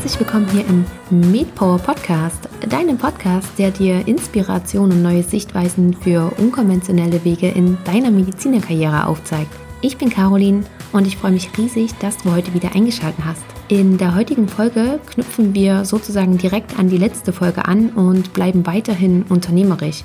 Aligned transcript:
herzlich 0.00 0.20
willkommen 0.20 0.48
hier 0.48 0.64
im 0.66 0.86
MedPower 1.30 1.76
Podcast, 1.76 2.48
deinem 2.70 2.96
Podcast, 2.96 3.46
der 3.58 3.70
dir 3.70 4.08
Inspiration 4.08 4.90
und 4.90 5.02
neue 5.02 5.22
Sichtweisen 5.22 5.92
für 5.92 6.32
unkonventionelle 6.38 7.22
Wege 7.22 7.50
in 7.50 7.76
deiner 7.84 8.10
Medizinerkarriere 8.10 9.06
aufzeigt. 9.06 9.50
Ich 9.82 9.98
bin 9.98 10.08
Caroline 10.08 10.64
und 10.92 11.06
ich 11.06 11.18
freue 11.18 11.32
mich 11.32 11.50
riesig, 11.58 11.90
dass 11.98 12.16
du 12.16 12.32
heute 12.32 12.54
wieder 12.54 12.74
eingeschaltet 12.74 13.22
hast. 13.26 13.44
In 13.68 13.98
der 13.98 14.14
heutigen 14.14 14.48
Folge 14.48 15.00
knüpfen 15.04 15.54
wir 15.54 15.84
sozusagen 15.84 16.38
direkt 16.38 16.78
an 16.78 16.88
die 16.88 16.96
letzte 16.96 17.34
Folge 17.34 17.66
an 17.66 17.90
und 17.90 18.32
bleiben 18.32 18.66
weiterhin 18.66 19.24
unternehmerisch. 19.24 20.02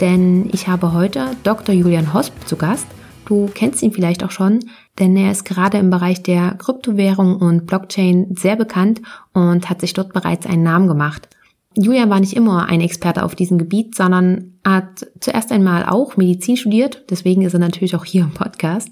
Denn 0.00 0.50
ich 0.52 0.68
habe 0.68 0.92
heute 0.92 1.32
Dr. 1.42 1.74
Julian 1.74 2.14
Hosp 2.14 2.46
zu 2.46 2.54
Gast. 2.54 2.86
Du 3.26 3.50
kennst 3.52 3.82
ihn 3.82 3.92
vielleicht 3.92 4.22
auch 4.22 4.30
schon, 4.30 4.60
denn 4.98 5.16
er 5.16 5.30
ist 5.30 5.44
gerade 5.44 5.78
im 5.78 5.90
Bereich 5.90 6.22
der 6.22 6.54
Kryptowährung 6.54 7.36
und 7.36 7.66
Blockchain 7.66 8.34
sehr 8.36 8.56
bekannt 8.56 9.00
und 9.32 9.70
hat 9.70 9.80
sich 9.80 9.92
dort 9.94 10.12
bereits 10.12 10.46
einen 10.46 10.62
Namen 10.62 10.88
gemacht. 10.88 11.28
Julian 11.74 12.10
war 12.10 12.20
nicht 12.20 12.36
immer 12.36 12.66
ein 12.66 12.82
Experte 12.82 13.24
auf 13.24 13.34
diesem 13.34 13.56
Gebiet, 13.56 13.94
sondern 13.94 14.54
hat 14.64 15.06
zuerst 15.20 15.50
einmal 15.52 15.86
auch 15.86 16.16
Medizin 16.16 16.56
studiert, 16.56 17.04
deswegen 17.10 17.42
ist 17.42 17.54
er 17.54 17.60
natürlich 17.60 17.96
auch 17.96 18.04
hier 18.04 18.22
im 18.22 18.32
Podcast. 18.32 18.90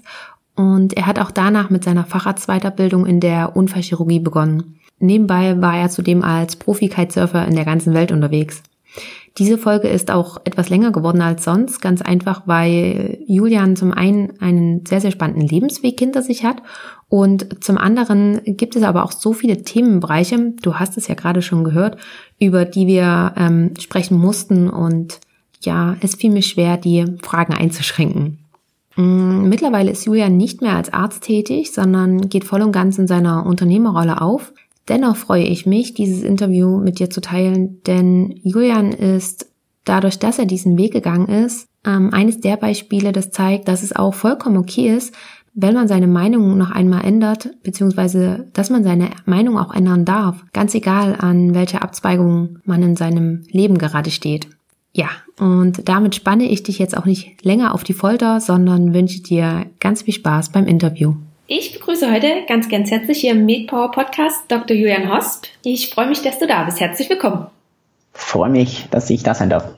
Und 0.55 0.93
er 0.97 1.05
hat 1.05 1.19
auch 1.19 1.31
danach 1.31 1.69
mit 1.69 1.83
seiner 1.83 2.03
Facharztweiterbildung 2.03 3.05
in 3.05 3.19
der 3.19 3.55
Unfallchirurgie 3.55 4.19
begonnen. 4.19 4.79
Nebenbei 4.99 5.59
war 5.61 5.77
er 5.77 5.89
zudem 5.89 6.23
als 6.23 6.55
Profi-Kitesurfer 6.55 7.47
in 7.47 7.55
der 7.55 7.65
ganzen 7.65 7.93
Welt 7.93 8.11
unterwegs. 8.11 8.61
Diese 9.37 9.57
Folge 9.57 9.87
ist 9.87 10.11
auch 10.11 10.41
etwas 10.43 10.69
länger 10.69 10.91
geworden 10.91 11.21
als 11.21 11.45
sonst, 11.45 11.81
ganz 11.81 12.01
einfach, 12.01 12.43
weil 12.47 13.19
Julian 13.27 13.77
zum 13.77 13.93
einen 13.93 14.39
einen 14.41 14.85
sehr, 14.85 14.99
sehr 14.99 15.11
spannenden 15.11 15.47
Lebensweg 15.47 15.97
hinter 15.97 16.21
sich 16.21 16.43
hat 16.43 16.61
und 17.07 17.63
zum 17.63 17.77
anderen 17.77 18.41
gibt 18.43 18.75
es 18.75 18.83
aber 18.83 19.05
auch 19.05 19.13
so 19.13 19.31
viele 19.31 19.63
Themenbereiche, 19.63 20.53
du 20.61 20.75
hast 20.75 20.97
es 20.97 21.07
ja 21.07 21.15
gerade 21.15 21.41
schon 21.41 21.63
gehört, 21.63 21.97
über 22.39 22.65
die 22.65 22.87
wir 22.87 23.33
ähm, 23.37 23.73
sprechen 23.79 24.17
mussten 24.17 24.69
und 24.69 25.19
ja, 25.61 25.95
es 26.01 26.15
fiel 26.15 26.31
mir 26.31 26.41
schwer, 26.41 26.75
die 26.75 27.05
Fragen 27.21 27.53
einzuschränken. 27.53 28.39
Mm, 28.95 29.47
mittlerweile 29.47 29.91
ist 29.91 30.05
Julian 30.05 30.37
nicht 30.37 30.61
mehr 30.61 30.75
als 30.75 30.91
Arzt 30.91 31.23
tätig, 31.23 31.71
sondern 31.71 32.29
geht 32.29 32.43
voll 32.43 32.61
und 32.61 32.71
ganz 32.71 32.97
in 32.97 33.07
seiner 33.07 33.45
Unternehmerrolle 33.45 34.21
auf. 34.21 34.53
Dennoch 34.91 35.15
freue 35.15 35.45
ich 35.45 35.65
mich, 35.65 35.93
dieses 35.93 36.21
Interview 36.21 36.77
mit 36.77 36.99
dir 36.99 37.09
zu 37.09 37.21
teilen, 37.21 37.81
denn 37.87 38.37
Julian 38.43 38.91
ist 38.91 39.49
dadurch, 39.85 40.19
dass 40.19 40.37
er 40.37 40.45
diesen 40.45 40.77
Weg 40.77 40.91
gegangen 40.91 41.29
ist, 41.29 41.65
ähm, 41.85 42.13
eines 42.13 42.41
der 42.41 42.57
Beispiele, 42.57 43.13
das 43.13 43.31
zeigt, 43.31 43.69
dass 43.69 43.83
es 43.83 43.95
auch 43.95 44.13
vollkommen 44.13 44.57
okay 44.57 44.93
ist, 44.93 45.15
wenn 45.53 45.75
man 45.75 45.87
seine 45.87 46.07
Meinung 46.07 46.57
noch 46.57 46.71
einmal 46.71 47.05
ändert, 47.05 47.51
beziehungsweise 47.63 48.49
dass 48.51 48.69
man 48.69 48.83
seine 48.83 49.11
Meinung 49.25 49.57
auch 49.57 49.73
ändern 49.73 50.03
darf, 50.03 50.43
ganz 50.51 50.75
egal 50.75 51.15
an 51.17 51.53
welcher 51.53 51.83
Abzweigung 51.83 52.59
man 52.65 52.83
in 52.83 52.97
seinem 52.97 53.43
Leben 53.49 53.77
gerade 53.77 54.11
steht. 54.11 54.49
Ja, 54.91 55.07
und 55.39 55.87
damit 55.87 56.15
spanne 56.15 56.49
ich 56.49 56.63
dich 56.63 56.79
jetzt 56.79 56.97
auch 56.97 57.05
nicht 57.05 57.45
länger 57.45 57.73
auf 57.73 57.85
die 57.85 57.93
Folter, 57.93 58.41
sondern 58.41 58.93
wünsche 58.93 59.21
dir 59.21 59.67
ganz 59.79 60.01
viel 60.01 60.13
Spaß 60.13 60.49
beim 60.49 60.67
Interview. 60.67 61.13
Ich 61.47 61.73
begrüße 61.73 62.11
heute 62.11 62.43
ganz, 62.47 62.69
ganz 62.69 62.91
herzlich 62.91 63.19
hier 63.19 63.31
im 63.31 63.45
MedPower 63.45 63.91
Podcast 63.91 64.45
Dr. 64.47 64.75
Julian 64.75 65.13
Hosp. 65.13 65.47
Ich 65.63 65.89
freue 65.89 66.07
mich, 66.07 66.21
dass 66.21 66.39
du 66.39 66.47
da 66.47 66.63
bist. 66.63 66.79
Herzlich 66.79 67.09
willkommen. 67.09 67.47
Freue 68.13 68.49
mich, 68.49 68.85
dass 68.91 69.09
ich 69.09 69.23
da 69.23 69.33
sein 69.33 69.49
darf. 69.49 69.75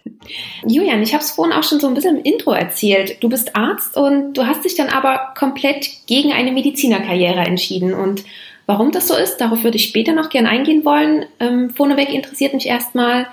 Julian, 0.66 1.02
ich 1.02 1.14
habe 1.14 1.24
es 1.24 1.32
vorhin 1.32 1.54
auch 1.54 1.64
schon 1.64 1.80
so 1.80 1.88
ein 1.88 1.94
bisschen 1.94 2.18
im 2.18 2.24
Intro 2.24 2.52
erzählt. 2.52 3.18
Du 3.22 3.30
bist 3.30 3.56
Arzt 3.56 3.96
und 3.98 4.34
du 4.34 4.46
hast 4.46 4.66
dich 4.66 4.76
dann 4.76 4.90
aber 4.90 5.34
komplett 5.38 5.90
gegen 6.08 6.32
eine 6.32 6.52
Medizinerkarriere 6.52 7.42
entschieden. 7.42 7.94
Und 7.94 8.24
warum 8.66 8.92
das 8.92 9.08
so 9.08 9.16
ist, 9.16 9.38
darauf 9.38 9.64
würde 9.64 9.78
ich 9.78 9.88
später 9.88 10.14
noch 10.14 10.30
gern 10.30 10.46
eingehen 10.46 10.86
wollen. 10.86 11.26
Ähm, 11.40 11.70
vorneweg 11.70 12.14
interessiert 12.14 12.54
mich 12.54 12.68
erstmal, 12.68 13.28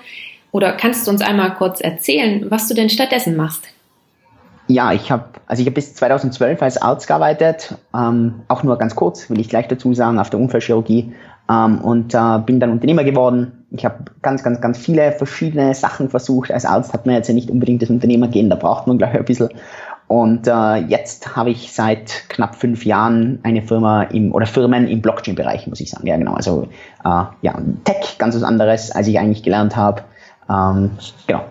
oder 0.51 0.73
kannst 0.73 1.07
du 1.07 1.11
uns 1.11 1.21
einmal 1.21 1.53
kurz 1.55 1.79
erzählen, 1.79 2.49
was 2.49 2.67
du 2.67 2.73
denn 2.73 2.89
stattdessen 2.89 3.35
machst? 3.35 3.67
Ja, 4.71 4.93
ich 4.93 5.11
habe 5.11 5.25
also 5.51 5.59
ich 5.59 5.67
habe 5.67 5.75
bis 5.75 5.95
2012 5.95 6.61
als 6.61 6.81
Arzt 6.81 7.07
gearbeitet, 7.07 7.75
ähm, 7.93 8.43
auch 8.47 8.63
nur 8.63 8.77
ganz 8.77 8.95
kurz, 8.95 9.29
will 9.29 9.41
ich 9.41 9.49
gleich 9.49 9.67
dazu 9.67 9.93
sagen, 9.93 10.17
auf 10.17 10.29
der 10.29 10.39
Unfallchirurgie 10.39 11.13
ähm, 11.49 11.81
und 11.81 12.13
äh, 12.13 12.39
bin 12.45 12.61
dann 12.61 12.71
Unternehmer 12.71 13.03
geworden. 13.03 13.65
Ich 13.71 13.83
habe 13.83 14.05
ganz, 14.21 14.43
ganz, 14.43 14.61
ganz 14.61 14.77
viele 14.77 15.11
verschiedene 15.11 15.73
Sachen 15.73 16.09
versucht. 16.09 16.53
Als 16.53 16.65
Arzt 16.65 16.93
hat 16.93 17.05
man 17.05 17.15
jetzt 17.15 17.27
ja 17.27 17.33
nicht 17.33 17.51
unbedingt 17.51 17.81
das 17.81 17.89
Unternehmer 17.89 18.29
gehen, 18.29 18.49
da 18.49 18.55
braucht 18.55 18.87
man 18.87 18.97
gleich 18.97 19.13
ein 19.13 19.25
bisschen. 19.25 19.49
Und 20.07 20.47
äh, 20.47 20.75
jetzt 20.75 21.35
habe 21.35 21.49
ich 21.49 21.73
seit 21.73 22.29
knapp 22.29 22.55
fünf 22.55 22.85
Jahren 22.85 23.39
eine 23.43 23.61
Firma 23.61 24.03
im 24.03 24.33
oder 24.33 24.45
Firmen 24.45 24.87
im 24.87 25.01
Blockchain-Bereich, 25.01 25.67
muss 25.67 25.81
ich 25.81 25.89
sagen. 25.89 26.07
Ja, 26.07 26.15
genau. 26.15 26.35
Also 26.35 26.69
äh, 27.03 27.23
ja, 27.41 27.57
Tech, 27.83 28.17
ganz 28.19 28.35
was 28.35 28.43
anderes, 28.43 28.91
als 28.91 29.07
ich 29.07 29.19
eigentlich 29.19 29.43
gelernt 29.43 29.75
habe. 29.75 30.03
Ähm, 30.49 30.91
genau. 31.27 31.43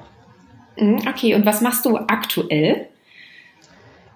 Mhm, 0.79 1.01
okay, 1.07 1.35
und 1.35 1.45
was 1.45 1.61
machst 1.61 1.85
du 1.85 1.99
aktuell? 1.99 2.87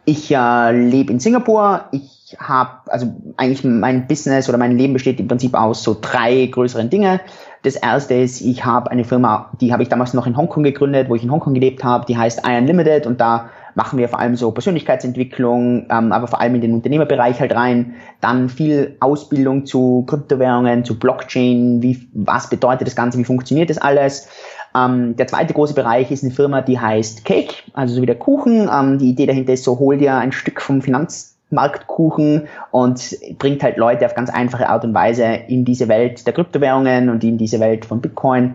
Ich 0.04 0.30
äh, 0.30 0.72
lebe 0.72 1.12
in 1.12 1.20
Singapur. 1.20 1.84
Ich 1.92 2.36
habe, 2.38 2.90
also 2.90 3.14
eigentlich 3.36 3.64
mein 3.64 4.06
Business 4.06 4.48
oder 4.48 4.58
mein 4.58 4.76
Leben 4.76 4.92
besteht 4.92 5.20
im 5.20 5.28
Prinzip 5.28 5.54
aus 5.54 5.82
so 5.82 5.96
drei 6.00 6.46
größeren 6.46 6.90
Dinge. 6.90 7.20
Das 7.62 7.76
erste 7.76 8.14
ist, 8.14 8.42
ich 8.42 8.64
habe 8.64 8.90
eine 8.90 9.04
Firma, 9.04 9.50
die 9.60 9.72
habe 9.72 9.82
ich 9.82 9.88
damals 9.88 10.12
noch 10.12 10.26
in 10.26 10.36
Hongkong 10.36 10.62
gegründet, 10.62 11.08
wo 11.08 11.14
ich 11.14 11.22
in 11.22 11.30
Hongkong 11.30 11.54
gelebt 11.54 11.82
habe, 11.82 12.04
die 12.06 12.18
heißt 12.18 12.42
Iron 12.46 12.66
Limited 12.66 13.06
und 13.06 13.20
da 13.20 13.48
machen 13.74 13.98
wir 13.98 14.08
vor 14.08 14.20
allem 14.20 14.36
so 14.36 14.50
Persönlichkeitsentwicklung, 14.52 15.86
ähm, 15.90 16.12
aber 16.12 16.26
vor 16.26 16.40
allem 16.40 16.54
in 16.54 16.60
den 16.60 16.74
Unternehmerbereich 16.74 17.40
halt 17.40 17.54
rein. 17.54 17.94
Dann 18.20 18.48
viel 18.48 18.96
Ausbildung 19.00 19.66
zu 19.66 20.04
Kryptowährungen, 20.06 20.84
zu 20.84 20.98
Blockchain, 20.98 21.82
wie, 21.82 22.08
was 22.12 22.48
bedeutet 22.48 22.86
das 22.86 22.96
Ganze, 22.96 23.18
wie 23.18 23.24
funktioniert 23.24 23.70
das 23.70 23.78
alles. 23.78 24.28
Ähm, 24.76 25.16
der 25.16 25.26
zweite 25.26 25.54
große 25.54 25.74
Bereich 25.74 26.10
ist 26.10 26.24
eine 26.24 26.32
Firma, 26.32 26.60
die 26.60 26.78
heißt 26.78 27.24
Cake, 27.24 27.54
also 27.74 27.94
so 27.94 28.02
wie 28.02 28.06
der 28.06 28.18
Kuchen. 28.18 28.68
Ähm, 28.72 28.98
die 28.98 29.10
Idee 29.10 29.26
dahinter 29.26 29.52
ist 29.52 29.64
so, 29.64 29.78
hol 29.78 29.96
dir 29.96 30.16
ein 30.16 30.32
Stück 30.32 30.60
vom 30.60 30.82
Finanzmarktkuchen 30.82 32.48
und 32.70 33.16
bringt 33.38 33.62
halt 33.62 33.76
Leute 33.76 34.06
auf 34.06 34.14
ganz 34.14 34.30
einfache 34.30 34.68
Art 34.68 34.84
und 34.84 34.94
Weise 34.94 35.24
in 35.24 35.64
diese 35.64 35.88
Welt 35.88 36.26
der 36.26 36.32
Kryptowährungen 36.32 37.08
und 37.08 37.22
in 37.22 37.38
diese 37.38 37.60
Welt 37.60 37.84
von 37.84 38.00
Bitcoin. 38.00 38.54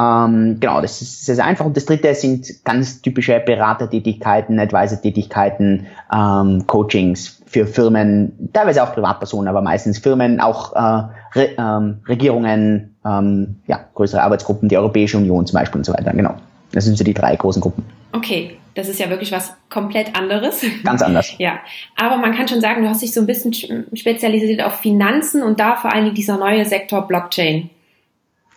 Ähm, 0.00 0.58
genau, 0.60 0.80
das 0.80 1.02
ist 1.02 1.26
sehr, 1.26 1.34
sehr 1.34 1.44
einfach. 1.44 1.66
Und 1.66 1.76
das 1.76 1.84
dritte 1.84 2.14
sind 2.14 2.64
ganz 2.64 3.02
typische 3.02 3.38
Beratertätigkeiten, 3.40 4.58
Advisor-Tätigkeiten, 4.58 5.86
ähm, 6.14 6.66
Coachings 6.66 7.42
für 7.46 7.66
Firmen, 7.66 8.50
teilweise 8.52 8.82
auch 8.82 8.94
Privatpersonen, 8.94 9.48
aber 9.48 9.60
meistens 9.60 9.98
Firmen, 9.98 10.40
auch 10.40 10.74
äh, 10.74 11.02
Re 11.34 11.50
ähm, 11.58 11.98
Regierungen, 12.08 12.96
ähm, 13.04 13.56
ja, 13.66 13.80
größere 13.94 14.22
Arbeitsgruppen, 14.22 14.68
die 14.68 14.78
Europäische 14.78 15.18
Union 15.18 15.46
zum 15.46 15.58
Beispiel 15.58 15.78
und 15.80 15.84
so 15.84 15.92
weiter. 15.92 16.12
Genau. 16.12 16.34
Das 16.72 16.84
sind 16.84 16.96
so 16.96 17.04
die 17.04 17.14
drei 17.14 17.34
großen 17.36 17.60
Gruppen. 17.60 17.84
Okay, 18.12 18.56
das 18.74 18.88
ist 18.88 19.00
ja 19.00 19.10
wirklich 19.10 19.32
was 19.32 19.52
komplett 19.68 20.16
anderes. 20.16 20.64
Ganz 20.84 21.02
anders. 21.02 21.34
ja, 21.38 21.58
aber 21.96 22.16
man 22.16 22.32
kann 22.32 22.48
schon 22.48 22.60
sagen, 22.60 22.82
du 22.82 22.88
hast 22.88 23.02
dich 23.02 23.12
so 23.12 23.20
ein 23.20 23.26
bisschen 23.26 23.52
spezialisiert 23.92 24.62
auf 24.62 24.76
Finanzen 24.80 25.42
und 25.42 25.60
da 25.60 25.76
vor 25.76 25.92
allem 25.92 26.14
dieser 26.14 26.38
neue 26.38 26.64
Sektor 26.64 27.06
Blockchain. 27.06 27.70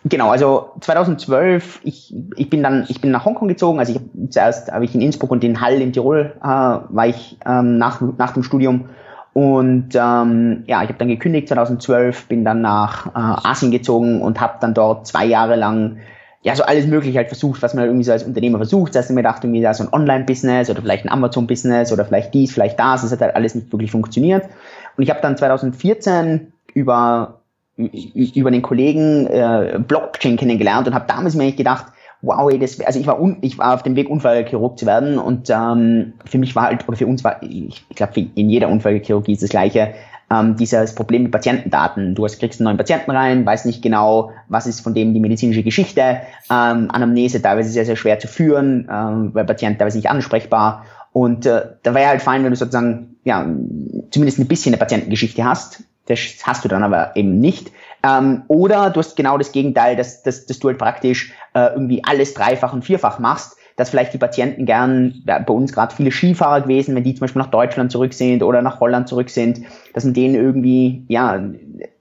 Genau, 0.06 0.30
also 0.30 0.72
2012, 0.80 1.80
ich, 1.84 2.14
ich 2.36 2.50
bin 2.50 2.62
dann, 2.62 2.84
ich 2.88 3.00
bin 3.00 3.10
nach 3.10 3.24
Hongkong 3.24 3.48
gezogen, 3.48 3.78
also 3.78 3.92
ich 3.92 3.98
hab, 3.98 4.04
zuerst 4.30 4.70
habe 4.70 4.84
ich 4.84 4.94
in 4.94 5.00
Innsbruck 5.00 5.30
und 5.30 5.42
in 5.42 5.62
Hall 5.62 5.80
in 5.80 5.94
Tirol 5.94 6.34
äh, 6.42 6.46
war 6.46 7.06
ich 7.06 7.38
ähm, 7.46 7.78
nach, 7.78 8.02
nach 8.18 8.32
dem 8.32 8.42
Studium 8.42 8.90
und 9.34 9.94
ähm, 9.94 10.62
ja, 10.66 10.82
ich 10.82 10.88
habe 10.88 10.98
dann 10.98 11.08
gekündigt 11.08 11.48
2012, 11.48 12.28
bin 12.28 12.44
dann 12.44 12.60
nach 12.60 13.06
äh, 13.06 13.48
Asien 13.48 13.72
gezogen 13.72 14.22
und 14.22 14.40
habe 14.40 14.58
dann 14.60 14.74
dort 14.74 15.06
zwei 15.06 15.24
Jahre 15.24 15.56
lang 15.56 15.98
ja 16.42 16.54
so 16.54 16.62
alles 16.62 16.86
mögliche 16.86 17.18
halt 17.18 17.28
versucht, 17.28 17.60
was 17.62 17.74
man 17.74 17.86
irgendwie 17.86 18.04
so 18.04 18.12
als 18.12 18.22
Unternehmer 18.22 18.58
versucht. 18.58 18.94
Das 18.94 19.00
heißt, 19.00 19.10
ich 19.10 19.14
mir 19.14 19.22
gedacht, 19.22 19.42
irgendwie 19.42 19.62
da 19.62 19.74
so 19.74 19.84
ein 19.84 19.92
Online-Business 19.92 20.70
oder 20.70 20.82
vielleicht 20.82 21.04
ein 21.04 21.10
Amazon-Business 21.10 21.92
oder 21.92 22.04
vielleicht 22.04 22.32
dies, 22.32 22.52
vielleicht 22.52 22.78
das. 22.78 23.02
Das 23.02 23.10
hat 23.10 23.22
halt 23.22 23.34
alles 23.34 23.54
nicht 23.54 23.72
wirklich 23.72 23.90
funktioniert. 23.90 24.44
Und 24.96 25.02
ich 25.02 25.10
habe 25.10 25.20
dann 25.20 25.36
2014 25.36 26.52
über 26.74 27.40
über 27.76 28.50
den 28.50 28.62
Kollegen 28.62 29.26
äh, 29.26 29.78
Blockchain 29.86 30.36
kennengelernt 30.36 30.86
und 30.86 30.94
habe 30.94 31.06
damals 31.08 31.34
mir 31.34 31.42
eigentlich 31.42 31.56
gedacht, 31.56 31.86
wow, 32.22 32.50
ey, 32.50 32.58
das, 32.58 32.80
also 32.80 32.98
ich 32.98 33.06
war, 33.06 33.20
un, 33.20 33.38
ich 33.42 33.58
war 33.58 33.74
auf 33.74 33.82
dem 33.82 33.96
Weg, 33.96 34.08
Unfallchirurg 34.08 34.78
zu 34.78 34.86
werden 34.86 35.18
und 35.18 35.50
ähm, 35.50 36.14
für 36.24 36.38
mich 36.38 36.56
war 36.56 36.64
halt, 36.64 36.86
oder 36.88 36.96
für 36.96 37.06
uns 37.06 37.24
war, 37.24 37.42
ich, 37.42 37.84
ich 37.88 37.96
glaube, 37.96 38.28
in 38.34 38.48
jeder 38.48 38.68
Unfallchirurgie 38.68 39.32
ist 39.32 39.42
das 39.42 39.50
Gleiche, 39.50 39.94
ähm, 40.30 40.56
dieses 40.56 40.94
Problem 40.94 41.24
mit 41.24 41.32
Patientendaten. 41.32 42.14
Du 42.14 42.24
hast, 42.24 42.38
kriegst 42.38 42.60
einen 42.60 42.66
neuen 42.66 42.76
Patienten 42.76 43.10
rein, 43.10 43.44
weißt 43.44 43.66
nicht 43.66 43.82
genau, 43.82 44.30
was 44.48 44.66
ist 44.66 44.80
von 44.80 44.94
dem 44.94 45.12
die 45.12 45.20
medizinische 45.20 45.62
Geschichte, 45.62 46.20
ähm, 46.50 46.88
Anamnese 46.90 47.42
teilweise 47.42 47.70
sehr, 47.70 47.84
sehr 47.84 47.96
schwer 47.96 48.18
zu 48.18 48.28
führen, 48.28 48.88
ähm, 48.90 49.30
weil 49.34 49.44
Patient 49.44 49.78
teilweise 49.78 49.98
nicht 49.98 50.10
ansprechbar. 50.10 50.84
Und 51.12 51.46
äh, 51.46 51.62
da 51.82 51.94
wäre 51.94 52.08
halt 52.08 52.22
fein, 52.22 52.42
wenn 52.42 52.50
du 52.50 52.56
sozusagen, 52.56 53.16
ja, 53.24 53.46
zumindest 54.10 54.38
ein 54.38 54.48
bisschen 54.48 54.72
eine 54.72 54.80
Patientengeschichte 54.80 55.44
hast, 55.44 55.84
das 56.06 56.18
hast 56.42 56.64
du 56.64 56.68
dann 56.68 56.82
aber 56.82 57.16
eben 57.16 57.40
nicht. 57.40 57.72
Ähm, 58.02 58.42
oder 58.48 58.90
du 58.90 59.00
hast 59.00 59.16
genau 59.16 59.38
das 59.38 59.52
Gegenteil, 59.52 59.96
dass, 59.96 60.22
dass, 60.22 60.46
dass 60.46 60.58
du 60.58 60.68
halt 60.68 60.78
praktisch 60.78 61.32
äh, 61.54 61.68
irgendwie 61.72 62.02
alles 62.04 62.34
dreifach 62.34 62.72
und 62.72 62.84
vierfach 62.84 63.18
machst, 63.18 63.56
dass 63.76 63.90
vielleicht 63.90 64.14
die 64.14 64.18
Patienten 64.18 64.66
gern, 64.66 65.22
ja, 65.26 65.38
bei 65.38 65.52
uns 65.52 65.72
gerade 65.72 65.94
viele 65.94 66.12
Skifahrer 66.12 66.60
gewesen, 66.60 66.94
wenn 66.94 67.02
die 67.02 67.14
zum 67.14 67.20
Beispiel 67.20 67.42
nach 67.42 67.50
Deutschland 67.50 67.90
zurück 67.90 68.12
sind 68.12 68.42
oder 68.42 68.62
nach 68.62 68.80
Holland 68.80 69.08
zurück 69.08 69.30
sind, 69.30 69.62
dass 69.94 70.04
man 70.04 70.14
denen 70.14 70.34
irgendwie, 70.34 71.04
ja, 71.08 71.42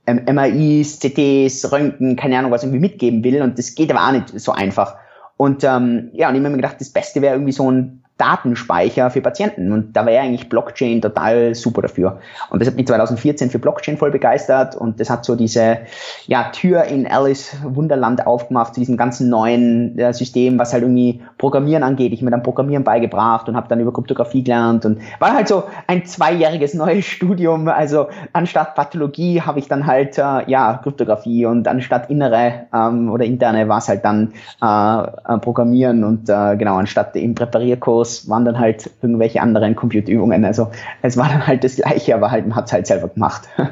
MRIs, 0.05 0.99
CTs, 0.99 1.71
Röntgen, 1.71 2.15
keine 2.15 2.37
Ahnung, 2.37 2.51
was 2.51 2.63
irgendwie 2.63 2.81
mitgeben 2.81 3.23
will. 3.23 3.41
Und 3.41 3.57
das 3.57 3.73
geht 3.73 3.89
aber 3.89 4.05
auch 4.05 4.11
nicht 4.11 4.37
so 4.39 4.51
einfach. 4.51 4.95
Und 5.37 5.63
ähm, 5.63 6.09
ja, 6.13 6.29
und 6.29 6.35
ich 6.35 6.39
habe 6.41 6.49
mir 6.49 6.57
gedacht, 6.57 6.75
das 6.79 6.91
Beste 6.91 7.21
wäre 7.21 7.35
irgendwie 7.35 7.53
so 7.53 7.71
ein 7.71 8.02
Datenspeicher 8.17 9.09
für 9.09 9.21
Patienten. 9.21 9.71
Und 9.71 9.95
da 9.95 10.05
wäre 10.05 10.23
eigentlich 10.23 10.47
Blockchain 10.47 11.01
total 11.01 11.55
super 11.55 11.81
dafür. 11.81 12.19
Und 12.51 12.61
das 12.61 12.67
hat 12.67 12.75
mich 12.75 12.85
2014 12.85 13.49
für 13.49 13.59
Blockchain 13.59 13.97
voll 13.97 14.11
begeistert 14.11 14.75
und 14.75 14.99
das 14.99 15.09
hat 15.09 15.25
so 15.25 15.35
diese 15.35 15.79
ja, 16.27 16.43
Tür 16.51 16.83
in 16.83 17.07
Alice 17.07 17.55
Wunderland 17.63 18.27
aufgemacht 18.27 18.75
zu 18.75 18.81
diesem 18.81 18.97
ganzen 18.97 19.29
neuen 19.29 19.97
äh, 19.97 20.13
System, 20.13 20.59
was 20.59 20.73
halt 20.73 20.83
irgendwie 20.83 21.21
Programmieren 21.39 21.81
angeht. 21.81 22.13
Ich 22.13 22.21
mir 22.21 22.29
dann 22.29 22.43
Programmieren 22.43 22.83
beigebracht 22.83 23.49
und 23.49 23.55
habe 23.55 23.67
dann 23.67 23.79
über 23.79 23.91
Kryptographie 23.91 24.43
gelernt 24.43 24.85
und 24.85 24.99
war 25.19 25.33
halt 25.33 25.47
so 25.47 25.63
ein 25.87 26.05
zweijähriges 26.05 26.75
neues 26.75 27.05
Studium. 27.05 27.67
Also 27.67 28.07
anstatt 28.31 28.75
Pathologie 28.75 29.41
habe 29.41 29.57
ich 29.57 29.67
dann 29.67 29.87
halt 29.87 30.19
äh, 30.19 30.49
ja 30.49 30.79
Kryptographie 30.83 31.47
und 31.47 31.67
anstatt 31.67 32.11
innere 32.11 32.67
ähm, 32.73 33.09
oder 33.09 33.25
interne 33.25 33.67
war 33.67 33.79
es 33.79 33.87
halt 33.87 34.05
dann 34.05 34.33
äh, 34.61 35.37
Programmieren 35.39 36.03
und 36.03 36.29
äh, 36.29 36.55
genau 36.57 36.75
anstatt 36.75 37.15
im 37.15 37.33
Präparierkurs 37.33 38.02
Videos 38.03 38.29
waren 38.29 38.45
dann 38.45 38.59
halt 38.59 38.89
irgendwelche 39.01 39.41
anderen 39.41 39.75
Computerübungen. 39.75 40.45
Also 40.45 40.69
es 41.01 41.17
war 41.17 41.29
dann 41.29 41.47
halt 41.47 41.63
das 41.63 41.77
Gleiche, 41.77 42.15
aber 42.15 42.31
halt, 42.31 42.47
man 42.47 42.55
hat 42.55 42.65
es 42.65 42.73
halt 42.73 42.87
selber 42.87 43.07
gemacht. 43.07 43.43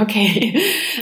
Okay. 0.00 0.58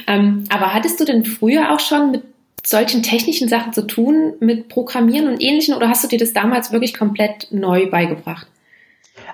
Ähm, 0.07 0.45
aber 0.51 0.75
hattest 0.75 1.01
du 1.01 1.05
denn 1.05 1.25
früher 1.25 1.73
auch 1.73 1.81
schon 1.81 2.11
mit 2.13 2.23
solchen 2.65 3.03
technischen 3.03 3.49
Sachen 3.49 3.73
zu 3.73 3.87
tun, 3.87 4.35
mit 4.41 4.69
Programmieren 4.69 5.29
und 5.29 5.43
Ähnlichem, 5.43 5.75
oder 5.75 5.89
hast 5.89 6.05
du 6.05 6.09
dir 6.09 6.19
das 6.19 6.33
damals 6.33 6.73
wirklich 6.73 6.95
komplett 6.95 7.49
neu 7.51 7.91
beigebracht? 7.91 8.47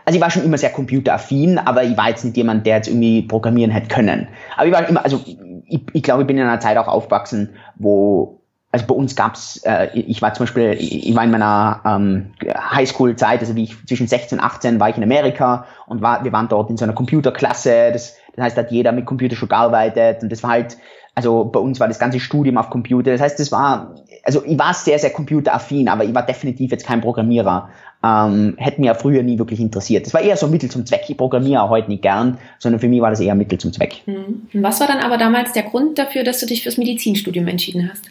Also 0.05 0.17
ich 0.17 0.23
war 0.23 0.31
schon 0.31 0.45
immer 0.45 0.59
sehr 0.59 0.71
computeraffin, 0.71 1.59
aber 1.59 1.85
ich 1.85 1.97
war 1.97 2.09
jetzt 2.09 2.25
nicht 2.25 2.37
jemand, 2.37 2.67
der 2.67 2.77
jetzt 2.77 2.89
irgendwie 2.89 3.23
programmieren 3.23 3.71
hätte 3.71 3.89
können. 3.89 4.29
Aber 4.57 4.67
ich 4.67 4.73
war 4.73 4.89
immer, 4.89 5.05
also 5.05 5.23
ich, 5.67 5.81
ich 5.93 6.03
glaube, 6.03 6.23
ich 6.23 6.27
bin 6.27 6.39
in 6.39 6.45
einer 6.45 6.61
Zeit 6.61 6.77
auch 6.77 6.89
aufgewachsen, 6.89 7.51
wo 7.77 8.40
also 8.73 8.87
bei 8.87 8.95
uns 8.95 9.17
gab's, 9.17 9.61
äh, 9.65 9.89
ich 9.99 10.23
war 10.23 10.33
zum 10.35 10.45
Beispiel, 10.45 10.77
ich 10.79 11.15
war 11.15 11.25
in 11.25 11.31
meiner 11.31 11.81
ähm, 11.85 12.31
Highschool-Zeit, 12.47 13.41
also 13.41 13.57
wie 13.57 13.65
ich 13.65 13.87
zwischen 13.87 14.07
16 14.07 14.39
und 14.39 14.45
18 14.45 14.79
war 14.79 14.89
ich 14.89 14.97
in 14.97 15.03
Amerika 15.03 15.67
und 15.87 16.03
war, 16.03 16.23
wir 16.23 16.33
waren 16.33 16.49
dort 16.49 16.71
in 16.71 16.77
so 16.77 16.85
einer 16.85 16.93
Computerklasse, 16.93 17.91
das, 17.93 18.15
das 18.37 18.45
heißt, 18.45 18.57
da 18.57 18.63
hat 18.63 18.71
jeder 18.71 18.93
mit 18.93 19.07
Computer 19.07 19.35
schon 19.35 19.49
gearbeitet 19.49 20.23
und 20.23 20.31
das 20.31 20.45
war 20.45 20.51
halt, 20.51 20.77
also 21.17 21.45
bei 21.45 21.59
uns 21.59 21.81
war 21.81 21.89
das 21.89 21.99
ganze 21.99 22.21
Studium 22.21 22.59
auf 22.59 22.71
Computer, 22.71 23.11
das 23.11 23.21
heißt, 23.21 23.41
das 23.41 23.51
war, 23.51 23.97
also 24.23 24.45
ich 24.45 24.57
war 24.57 24.73
sehr, 24.73 25.01
sehr 25.01 25.11
computeraffin, 25.11 25.89
aber 25.89 26.05
ich 26.05 26.15
war 26.15 26.25
definitiv 26.25 26.71
jetzt 26.71 26.87
kein 26.87 27.01
Programmierer, 27.01 27.71
ähm, 28.05 28.55
hätte 28.57 28.81
mir 28.81 28.89
ja 28.89 28.95
früher 28.95 29.25
nie 29.25 29.37
wirklich 29.37 29.59
interessiert. 29.59 30.07
Das 30.07 30.15
war 30.15 30.21
eher 30.21 30.37
so 30.37 30.47
Mittel 30.47 30.71
zum 30.71 30.87
Zweck, 30.87 31.03
ich 31.09 31.17
programmiere 31.17 31.69
heute 31.69 31.91
nicht 31.91 32.03
gern, 32.03 32.39
sondern 32.61 32.81
für 32.81 32.89
mich 32.89 33.01
war 33.01 33.11
das 33.11 33.19
eher 33.19 33.35
Mittel 33.35 33.59
zum 33.59 33.73
Zweck. 33.73 34.03
Hm. 34.05 34.47
Und 34.55 34.63
was 34.63 34.79
war 34.79 34.87
dann 34.87 34.99
aber 34.99 35.19
damals 35.19 35.53
der 35.53 35.65
Grund 35.65 35.99
dafür, 35.99 36.23
dass 36.23 36.39
du 36.39 36.47
dich 36.47 36.63
fürs 36.63 36.79
Medizinstudium 36.79 37.49
entschieden 37.49 37.91
hast? 37.93 38.11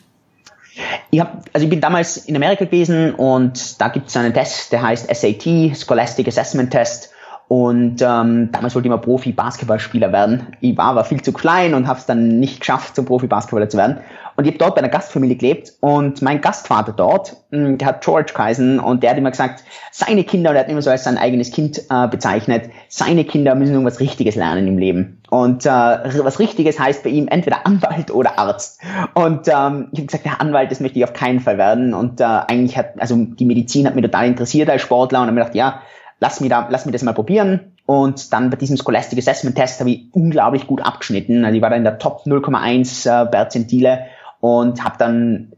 Ich 1.12 1.20
hab, 1.20 1.46
also 1.54 1.64
ich 1.64 1.70
bin 1.70 1.82
damals 1.82 2.18
in 2.18 2.36
Amerika 2.36 2.66
gewesen 2.66 3.16
und 3.16 3.82
da 3.82 3.88
gibt 3.90 4.10
es 4.10 4.18
einen 4.18 4.34
Test, 4.34 4.72
der 4.72 4.82
heißt 4.82 5.14
SAT, 5.14 5.76
Scholastic 5.76 6.28
Assessment 6.28 6.72
Test. 6.72 7.12
Und 7.50 8.00
ähm, 8.04 8.52
damals 8.52 8.76
wollte 8.76 8.88
ich 8.88 8.92
mal 8.92 8.98
Profi-Basketballspieler 8.98 10.12
werden. 10.12 10.56
Ich 10.62 10.78
war 10.78 10.86
aber 10.86 11.04
viel 11.04 11.20
zu 11.20 11.34
klein 11.34 11.74
und 11.74 11.88
habe 11.88 11.98
es 11.98 12.06
dann 12.06 12.40
nicht 12.40 12.60
geschafft, 12.60 12.96
zum 12.96 13.06
Profi-Basketballer 13.06 13.68
zu 13.68 13.78
werden. 13.78 13.98
Und 14.36 14.46
ich 14.46 14.52
habe 14.52 14.60
dort 14.60 14.76
bei 14.76 14.82
einer 14.82 14.90
Gastfamilie 14.90 15.36
gelebt 15.36 15.74
und 15.80 16.22
mein 16.22 16.42
Gastvater 16.42 16.94
dort, 16.94 17.38
hm, 17.50 17.80
der 17.80 17.88
hat 17.88 18.06
George 18.06 18.34
geheißen 18.36 18.80
und 18.80 19.02
der 19.02 19.10
hat 19.10 19.18
immer 19.18 19.32
gesagt, 19.32 19.64
seine 19.92 20.24
Kinder, 20.24 20.52
und 20.52 20.58
er 20.58 20.62
hat 20.62 20.70
immer 20.70 20.84
so 20.84 20.92
als 20.92 21.06
sein 21.06 21.18
eigenes 21.18 21.52
Kind 21.52 21.82
äh, 21.90 22.08
bezeichnet, 22.08 22.70
seine 22.88 23.26
Kinder 23.26 23.56
müssen 23.56 23.72
irgendwas 23.72 24.00
Richtiges 24.00 24.36
lernen 24.36 24.68
im 24.68 24.78
Leben. 24.78 25.20
Und 25.32 25.66
äh, 25.66 25.70
was 25.70 26.38
Richtiges 26.38 26.80
heißt 26.80 27.04
bei 27.04 27.10
ihm 27.10 27.28
entweder 27.30 27.66
Anwalt 27.66 28.12
oder 28.12 28.38
Arzt. 28.38 28.80
Und 29.16 29.48
ähm, 29.48 29.88
ich 29.92 30.00
habe 30.00 30.06
gesagt, 30.06 30.26
der 30.26 30.40
Anwalt, 30.40 30.70
das 30.70 30.82
möchte 30.82 31.00
ich 31.00 31.04
auf 31.04 31.14
keinen 31.14 31.40
Fall 31.40 31.58
werden. 31.58 31.96
Und 31.96 32.22
äh, 32.22 32.24
eigentlich 32.24 32.78
hat, 32.78 32.94
also 33.00 33.16
die 33.18 33.46
Medizin 33.46 33.88
hat 33.88 33.96
mich 33.96 34.06
total 34.06 34.28
interessiert 34.28 34.70
als 34.70 34.84
Sportler 34.84 35.20
und 35.20 35.26
habe 35.26 35.34
mir 35.34 35.42
gedacht, 35.42 35.56
ja, 35.56 35.82
lass 36.20 36.42
mich, 36.42 36.50
da, 36.50 36.68
lass 36.70 36.86
mich 36.86 36.94
das 36.94 37.04
mal 37.04 37.14
probieren. 37.14 37.74
Und 37.86 38.34
dann 38.34 38.50
bei 38.50 38.58
diesem 38.58 38.78
Scholastic 38.78 39.18
Assessment 39.18 39.56
Test 39.56 39.80
habe 39.80 39.90
ich 39.90 40.06
unglaublich 40.12 40.68
gut 40.68 40.82
abgeschnitten. 40.82 41.44
Also 41.44 41.56
ich 41.56 41.62
war 41.62 41.72
da 41.72 41.76
in 41.76 41.84
der 41.84 41.98
Top 41.98 42.22
0,1 42.26 43.10
äh, 43.10 43.26
Perzentile 43.26 44.06
und 44.40 44.84
habe 44.84 44.96
dann 45.00 45.52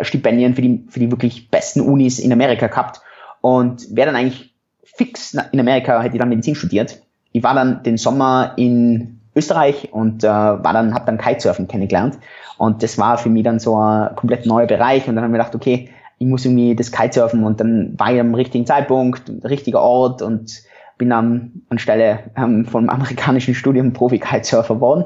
Stipendien 0.00 0.54
für 0.54 0.62
die, 0.62 0.84
für 0.88 1.00
die 1.00 1.10
wirklich 1.10 1.50
besten 1.50 1.80
Unis 1.80 2.18
in 2.18 2.32
Amerika 2.32 2.66
gehabt 2.66 3.00
und 3.40 3.86
wäre 3.94 4.06
dann 4.06 4.16
eigentlich 4.16 4.54
fix 4.82 5.34
in 5.34 5.60
Amerika, 5.60 6.00
hätte 6.02 6.16
ich 6.16 6.20
dann 6.20 6.28
Medizin 6.28 6.54
studiert. 6.54 7.00
Ich 7.32 7.42
war 7.42 7.54
dann 7.54 7.82
den 7.82 7.96
Sommer 7.96 8.52
in 8.56 9.20
Österreich 9.34 9.92
und 9.92 10.24
äh, 10.24 10.28
war 10.28 10.72
dann, 10.72 10.94
habe 10.94 11.06
dann 11.06 11.18
Kitesurfen 11.18 11.68
kennengelernt 11.68 12.18
und 12.58 12.82
das 12.82 12.98
war 12.98 13.18
für 13.18 13.28
mich 13.28 13.44
dann 13.44 13.58
so 13.58 13.76
ein 13.76 14.14
komplett 14.16 14.46
neuer 14.46 14.66
Bereich 14.66 15.08
und 15.08 15.14
dann 15.14 15.24
habe 15.24 15.26
ich 15.28 15.32
mir 15.32 15.38
gedacht, 15.38 15.54
okay, 15.54 15.90
ich 16.18 16.26
muss 16.26 16.44
irgendwie 16.44 16.74
das 16.74 16.90
Kitesurfen 16.92 17.44
und 17.44 17.60
dann 17.60 17.94
war 17.98 18.12
ich 18.12 18.20
am 18.20 18.34
richtigen 18.34 18.66
Zeitpunkt, 18.66 19.30
richtiger 19.44 19.80
Ort 19.80 20.20
und 20.22 20.62
bin 20.98 21.10
dann 21.10 21.62
anstelle 21.68 22.20
ähm, 22.36 22.66
vom 22.66 22.88
amerikanischen 22.88 23.54
Studium 23.54 23.92
Profi-Kitesurfer 23.92 24.74
geworden. 24.74 25.04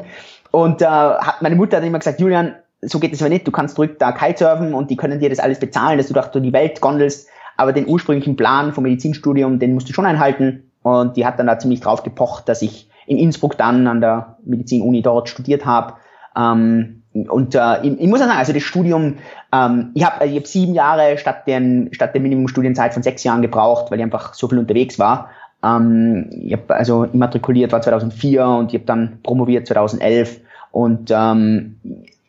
Und 0.50 0.82
äh, 0.82 0.86
hat, 0.86 1.42
meine 1.42 1.56
Mutter 1.56 1.76
hat 1.76 1.84
immer 1.84 1.98
gesagt, 1.98 2.20
Julian, 2.20 2.54
so 2.80 2.98
geht 2.98 3.12
es 3.12 3.22
aber 3.22 3.28
nicht, 3.28 3.46
du 3.46 3.52
kannst 3.52 3.76
zurück 3.76 3.98
da 3.98 4.12
Kitesurfen 4.12 4.74
und 4.74 4.90
die 4.90 4.96
können 4.96 5.20
dir 5.20 5.28
das 5.28 5.38
alles 5.38 5.60
bezahlen, 5.60 5.98
dass 5.98 6.08
du 6.08 6.14
durch 6.14 6.30
die 6.30 6.52
Welt 6.52 6.80
gondelst, 6.80 7.28
aber 7.56 7.72
den 7.72 7.86
ursprünglichen 7.86 8.36
Plan 8.36 8.72
vom 8.72 8.84
Medizinstudium, 8.84 9.58
den 9.58 9.74
musst 9.74 9.88
du 9.88 9.92
schon 9.92 10.06
einhalten. 10.06 10.70
Und 10.82 11.16
die 11.16 11.24
hat 11.24 11.38
dann 11.38 11.46
da 11.46 11.58
ziemlich 11.58 11.80
drauf 11.80 12.02
gepocht, 12.02 12.48
dass 12.48 12.62
ich 12.62 12.88
in 13.06 13.18
Innsbruck 13.18 13.56
dann 13.56 13.86
an 13.86 14.00
der 14.00 14.38
Medizinuni 14.44 15.02
dort 15.02 15.28
studiert 15.28 15.64
habe. 15.64 15.94
Ähm, 16.36 17.01
und 17.14 17.54
äh, 17.54 17.86
ich, 17.86 18.06
muss 18.06 18.20
sagen, 18.20 18.32
also 18.32 18.52
das 18.52 18.62
Studium, 18.62 19.16
ähm, 19.52 19.90
ich 19.94 20.04
habe 20.04 20.26
ich 20.26 20.36
hab 20.36 20.46
sieben 20.46 20.74
Jahre 20.74 21.18
statt, 21.18 21.46
den, 21.46 21.90
statt 21.92 22.14
der 22.14 22.22
Minimumstudienzeit 22.22 22.94
von 22.94 23.02
sechs 23.02 23.22
Jahren 23.24 23.42
gebraucht, 23.42 23.90
weil 23.90 23.98
ich 23.98 24.04
einfach 24.04 24.32
so 24.34 24.48
viel 24.48 24.58
unterwegs 24.58 24.98
war. 24.98 25.30
Ähm, 25.62 26.30
ich 26.42 26.52
habe 26.52 26.74
also 26.74 27.04
immatrikuliert 27.04 27.72
war 27.72 27.82
2004 27.82 28.46
und 28.46 28.72
ich 28.72 28.80
habe 28.80 28.86
dann 28.86 29.18
promoviert 29.22 29.66
2011 29.66 30.40
und 30.70 31.10
ähm, 31.14 31.76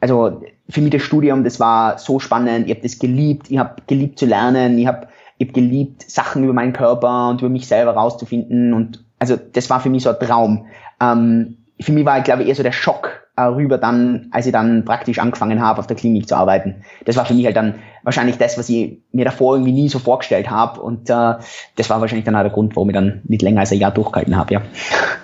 also 0.01 0.43
für 0.69 0.81
mich 0.81 0.91
das 0.91 1.01
Studium, 1.01 1.43
das 1.43 1.59
war 1.59 1.97
so 1.97 2.19
spannend. 2.19 2.67
Ich 2.67 2.73
habe 2.73 2.81
das 2.81 2.99
geliebt. 2.99 3.49
Ich 3.49 3.57
habe 3.57 3.75
geliebt 3.87 4.19
zu 4.19 4.25
lernen. 4.25 4.77
Ich 4.77 4.87
habe 4.87 5.07
ich 5.37 5.47
hab 5.47 5.53
geliebt 5.53 6.09
Sachen 6.09 6.43
über 6.43 6.53
meinen 6.53 6.73
Körper 6.73 7.29
und 7.29 7.41
über 7.41 7.49
mich 7.49 7.67
selber 7.67 7.91
rauszufinden 7.91 8.73
und 8.73 9.03
also 9.19 9.37
das 9.37 9.69
war 9.69 9.79
für 9.79 9.89
mich 9.89 10.03
so 10.03 10.09
ein 10.09 10.19
Traum. 10.19 10.65
Ähm, 10.99 11.57
für 11.79 11.93
mich 11.93 12.05
war, 12.05 12.19
glaube 12.21 12.43
ich, 12.43 12.49
eher 12.49 12.55
so 12.55 12.63
der 12.63 12.73
Schock 12.73 13.22
rüber 13.41 13.77
dann, 13.77 14.27
als 14.31 14.45
ich 14.45 14.51
dann 14.51 14.85
praktisch 14.85 15.17
angefangen 15.19 15.61
habe, 15.61 15.79
auf 15.79 15.87
der 15.87 15.95
Klinik 15.95 16.27
zu 16.27 16.35
arbeiten. 16.35 16.83
Das 17.05 17.15
war 17.15 17.25
für 17.25 17.33
mich 17.33 17.45
halt 17.45 17.55
dann 17.55 17.75
wahrscheinlich 18.03 18.37
das, 18.37 18.57
was 18.57 18.69
ich 18.69 18.99
mir 19.11 19.25
davor 19.25 19.55
irgendwie 19.55 19.71
nie 19.71 19.89
so 19.89 19.97
vorgestellt 19.97 20.49
habe. 20.49 20.79
Und 20.81 21.09
äh, 21.09 21.35
das 21.75 21.89
war 21.89 21.99
wahrscheinlich 21.99 22.25
dann 22.25 22.35
auch 22.35 22.41
der 22.41 22.51
Grund, 22.51 22.75
warum 22.75 22.89
ich 22.89 22.93
dann 22.93 23.21
nicht 23.23 23.41
länger 23.41 23.61
als 23.61 23.71
ein 23.71 23.79
Jahr 23.79 23.91
durchgehalten 23.91 24.37
habe, 24.37 24.53
ja, 24.53 24.61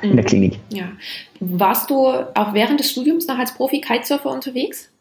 in 0.02 0.16
der 0.16 0.24
mhm. 0.24 0.28
Klinik. 0.28 0.60
Ja. 0.70 0.86
Warst 1.40 1.90
du 1.90 2.08
auch 2.08 2.54
während 2.54 2.80
des 2.80 2.92
Studiums 2.92 3.28
noch 3.28 3.38
als 3.38 3.54
Profi-Kitesurfer 3.54 4.32
unterwegs? 4.32 4.92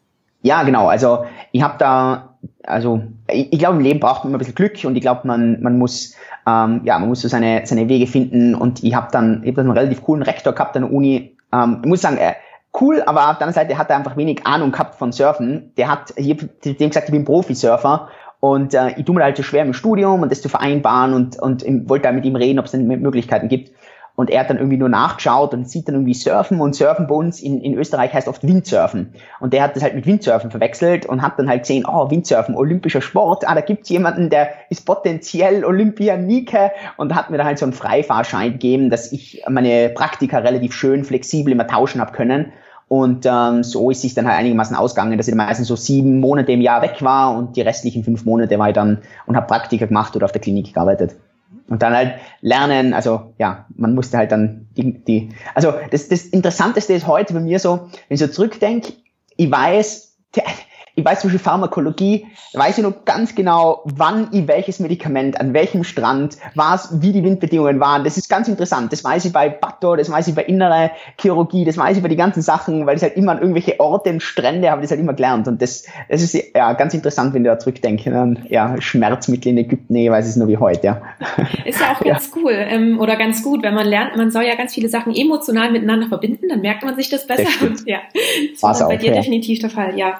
Ja, 0.41 0.63
genau. 0.63 0.87
Also 0.87 1.25
ich 1.51 1.61
habe 1.61 1.75
da, 1.79 2.37
also 2.63 3.01
ich, 3.27 3.51
ich 3.51 3.59
glaube, 3.59 3.77
im 3.77 3.83
Leben 3.83 3.99
braucht 3.99 4.23
man 4.23 4.31
immer 4.31 4.37
ein 4.37 4.39
bisschen 4.39 4.55
Glück 4.55 4.83
und 4.85 4.95
ich 4.95 5.01
glaube, 5.01 5.27
man, 5.27 5.61
man 5.61 5.77
muss, 5.77 6.15
ähm, 6.47 6.81
ja, 6.83 6.99
man 6.99 7.09
muss 7.09 7.21
so 7.21 7.27
seine, 7.27 7.65
seine 7.65 7.89
Wege 7.89 8.07
finden. 8.07 8.55
Und 8.55 8.83
ich 8.83 8.93
habe 8.93 9.07
dann, 9.11 9.41
ich 9.43 9.51
habe 9.51 9.61
einen 9.61 9.71
relativ 9.71 10.03
coolen 10.03 10.23
Rektor 10.23 10.53
gehabt 10.53 10.77
an 10.77 10.83
der 10.83 10.93
Uni. 10.93 11.35
Ähm, 11.51 11.79
ich 11.81 11.89
muss 11.89 12.01
sagen, 12.01 12.17
er, 12.17 12.35
cool, 12.79 13.01
aber 13.05 13.29
auf 13.29 13.37
der 13.37 13.47
anderen 13.47 13.53
Seite 13.53 13.77
hat 13.77 13.89
er 13.89 13.97
einfach 13.97 14.17
wenig 14.17 14.45
Ahnung 14.45 14.71
gehabt 14.71 14.95
von 14.95 15.11
Surfen. 15.11 15.73
Der 15.77 15.89
hat, 15.89 16.13
ich 16.15 16.37
dem 16.37 16.89
gesagt, 16.89 17.07
ich 17.07 17.13
bin 17.13 17.25
Profisurfer 17.25 18.09
und 18.39 18.73
äh, 18.73 18.91
ich 18.97 19.05
tue 19.05 19.15
mir 19.15 19.23
halt 19.23 19.37
so 19.37 19.43
schwer 19.43 19.63
im 19.63 19.73
Studium 19.73 20.21
und 20.21 20.31
das 20.31 20.41
zu 20.41 20.49
vereinbaren 20.49 21.13
und, 21.13 21.39
und 21.39 21.65
wollte 21.89 22.03
da 22.03 22.11
mit 22.11 22.25
ihm 22.25 22.35
reden, 22.35 22.59
ob 22.59 22.65
es 22.65 22.71
denn 22.71 22.87
Möglichkeiten 22.87 23.49
gibt. 23.49 23.71
Und 24.19 24.29
er 24.29 24.41
hat 24.41 24.49
dann 24.49 24.57
irgendwie 24.57 24.75
nur 24.75 24.89
nachgeschaut 24.89 25.53
und 25.53 25.69
sieht 25.69 25.87
dann 25.87 25.95
irgendwie 25.95 26.13
Surfen 26.13 26.59
und 26.59 26.75
Surfen 26.75 27.07
bei 27.07 27.15
uns 27.15 27.39
in, 27.39 27.61
in 27.61 27.73
Österreich 27.73 28.13
heißt 28.13 28.27
oft 28.27 28.45
Windsurfen. 28.45 29.13
Und 29.39 29.53
der 29.53 29.63
hat 29.63 29.77
das 29.77 29.81
halt 29.81 29.95
mit 29.95 30.05
Windsurfen 30.05 30.51
verwechselt 30.51 31.05
und 31.05 31.21
hat 31.21 31.39
dann 31.39 31.47
halt 31.47 31.61
gesehen, 31.61 31.85
oh, 31.87 32.11
Windsurfen, 32.11 32.53
olympischer 32.53 32.99
Sport, 32.99 33.47
ah, 33.47 33.55
da 33.55 33.61
gibt's 33.61 33.87
jemanden, 33.87 34.29
der 34.29 34.49
ist 34.69 34.85
potenziell 34.85 35.63
Olympianike 35.63 36.71
und 36.97 37.15
hat 37.15 37.29
mir 37.29 37.37
dann 37.37 37.47
halt 37.47 37.59
so 37.59 37.65
einen 37.65 37.71
Freifahrschein 37.71 38.51
gegeben, 38.51 38.89
dass 38.89 39.13
ich 39.13 39.41
meine 39.47 39.87
Praktika 39.87 40.39
relativ 40.39 40.73
schön 40.73 41.05
flexibel 41.05 41.53
immer 41.53 41.67
tauschen 41.67 42.01
hab 42.01 42.11
können. 42.11 42.51
Und 42.89 43.25
ähm, 43.25 43.63
so 43.63 43.89
ist 43.89 44.01
sich 44.01 44.15
dann 44.15 44.27
halt 44.27 44.37
einigermaßen 44.37 44.75
ausgegangen, 44.75 45.17
dass 45.17 45.29
ich 45.29 45.35
meistens 45.35 45.69
so 45.69 45.77
sieben 45.77 46.19
Monate 46.19 46.51
im 46.51 46.59
Jahr 46.59 46.81
weg 46.81 46.97
war 46.99 47.37
und 47.37 47.55
die 47.55 47.61
restlichen 47.61 48.03
fünf 48.03 48.25
Monate 48.25 48.59
war 48.59 48.67
ich 48.67 48.75
dann 48.75 48.97
und 49.27 49.37
habe 49.37 49.47
Praktika 49.47 49.85
gemacht 49.85 50.13
oder 50.17 50.25
auf 50.25 50.33
der 50.33 50.41
Klinik 50.41 50.73
gearbeitet. 50.73 51.15
Und 51.69 51.81
dann 51.83 51.93
halt 51.93 52.15
lernen, 52.41 52.93
also 52.93 53.33
ja, 53.37 53.65
man 53.75 53.93
musste 53.93 54.17
halt 54.17 54.31
dann 54.31 54.67
die, 54.75 55.03
die 55.03 55.29
also 55.53 55.73
das, 55.91 56.09
das 56.09 56.25
Interessanteste 56.25 56.93
ist 56.93 57.07
heute 57.07 57.33
bei 57.33 57.39
mir 57.39 57.59
so, 57.59 57.89
wenn 58.07 58.15
ich 58.15 58.19
so 58.19 58.27
zurückdenke, 58.27 58.93
ich 59.37 59.51
weiß, 59.51 60.17
ich 60.99 61.05
weiß 61.05 61.21
zum 61.21 61.29
Beispiel 61.29 61.43
Pharmakologie, 61.43 62.27
weiß 62.53 62.77
ich 62.77 62.83
noch 62.83 63.05
ganz 63.05 63.35
genau, 63.35 63.81
wann 63.85 64.29
ich 64.31 64.47
welches 64.47 64.79
Medikament, 64.79 65.39
an 65.39 65.53
welchem 65.53 65.83
Strand, 65.83 66.37
was, 66.55 67.01
wie 67.01 67.13
die 67.13 67.23
Windbedingungen 67.23 67.79
waren. 67.79 68.03
Das 68.03 68.17
ist 68.17 68.29
ganz 68.29 68.47
interessant. 68.47 68.91
Das 68.91 69.03
weiß 69.03 69.25
ich 69.25 69.33
bei 69.33 69.49
Bato, 69.49 69.95
das 69.95 70.11
weiß 70.11 70.27
ich 70.27 70.35
bei 70.35 70.43
innere 70.43 70.91
Chirurgie, 71.19 71.65
das 71.65 71.77
weiß 71.77 71.97
ich 71.97 72.03
bei 72.03 72.09
die 72.09 72.15
ganzen 72.15 72.41
Sachen, 72.41 72.85
weil 72.85 72.97
ich 72.97 73.03
halt 73.03 73.15
immer 73.15 73.31
an 73.33 73.39
irgendwelche 73.39 73.79
Orte 73.79 74.09
und 74.09 74.21
Strände 74.21 74.69
habe 74.69 74.81
das 74.81 74.91
halt 74.91 74.99
immer 74.99 75.13
gelernt. 75.13 75.47
Und 75.47 75.61
das, 75.61 75.85
das 76.09 76.21
ist 76.21 76.33
ja 76.55 76.73
ganz 76.73 76.93
interessant, 76.93 77.33
wenn 77.33 77.43
du 77.43 77.49
da 77.49 77.59
zurückdenkst. 77.59 78.07
An, 78.07 78.45
ja, 78.49 78.79
Schmerzmittel 78.81 79.51
in 79.51 79.57
Ägypten, 79.59 79.93
nee, 79.93 80.09
weiß 80.09 80.25
ich 80.25 80.31
es 80.31 80.35
nur 80.35 80.47
wie 80.47 80.57
heute, 80.57 80.85
ja. 80.85 81.01
Ist 81.65 81.79
ja 81.79 81.93
auch 81.93 81.99
ganz 82.03 82.31
ja. 82.35 82.41
cool 82.41 82.53
ähm, 82.53 82.99
oder 82.99 83.15
ganz 83.15 83.43
gut, 83.43 83.63
wenn 83.63 83.73
man 83.73 83.87
lernt, 83.87 84.17
man 84.17 84.31
soll 84.31 84.43
ja 84.43 84.55
ganz 84.55 84.73
viele 84.73 84.89
Sachen 84.89 85.15
emotional 85.15 85.71
miteinander 85.71 86.07
verbinden, 86.07 86.49
dann 86.49 86.61
merkt 86.61 86.83
man 86.83 86.95
sich 86.95 87.09
das 87.09 87.25
besser. 87.25 87.43
Das 87.61 87.83
ja, 87.85 87.99
das 88.51 88.79
war 88.79 88.89
bei 88.89 88.97
dir 88.97 89.11
ja. 89.11 89.21
definitiv 89.21 89.59
der 89.59 89.69
Fall, 89.69 89.97
ja. 89.97 90.19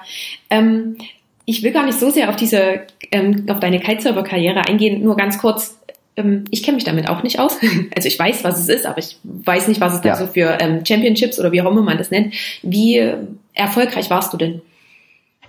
Ähm, 0.50 0.98
ich 1.46 1.63
will 1.63 1.72
gar 1.72 1.86
nicht 1.86 2.00
so 2.00 2.10
sehr 2.10 2.29
auf 2.29 2.36
diese, 2.36 2.82
ähm, 3.12 3.46
auf 3.50 3.60
deine 3.60 3.79
Kitesurfer-Karriere 3.79 4.68
eingehen, 4.68 5.03
nur 5.03 5.18
ganz 5.18 5.39
kurz. 5.39 5.79
Ähm, 6.15 6.46
ich 6.51 6.63
kenne 6.63 6.75
mich 6.75 6.84
damit 6.84 7.10
auch 7.10 7.24
nicht 7.24 7.39
aus. 7.39 7.58
Also 7.96 8.08
ich 8.08 8.20
weiß, 8.20 8.44
was 8.44 8.60
es 8.60 8.70
ist, 8.70 8.86
aber 8.86 9.00
ich 9.00 9.18
weiß 9.24 9.68
nicht, 9.68 9.82
was 9.82 9.96
es 9.96 10.03
ja. 10.03 10.12
da 10.12 10.15
so 10.15 10.27
für 10.27 10.58
ähm, 10.62 10.86
Championships 10.86 11.39
oder 11.39 11.51
wie 11.51 11.62
auch 11.62 11.72
immer 11.72 11.82
man 11.82 11.98
das 11.98 12.12
nennt. 12.12 12.34
Wie 12.62 13.01
erfolgreich 13.53 14.10
warst 14.10 14.34
du 14.34 14.38
denn? 14.38 14.62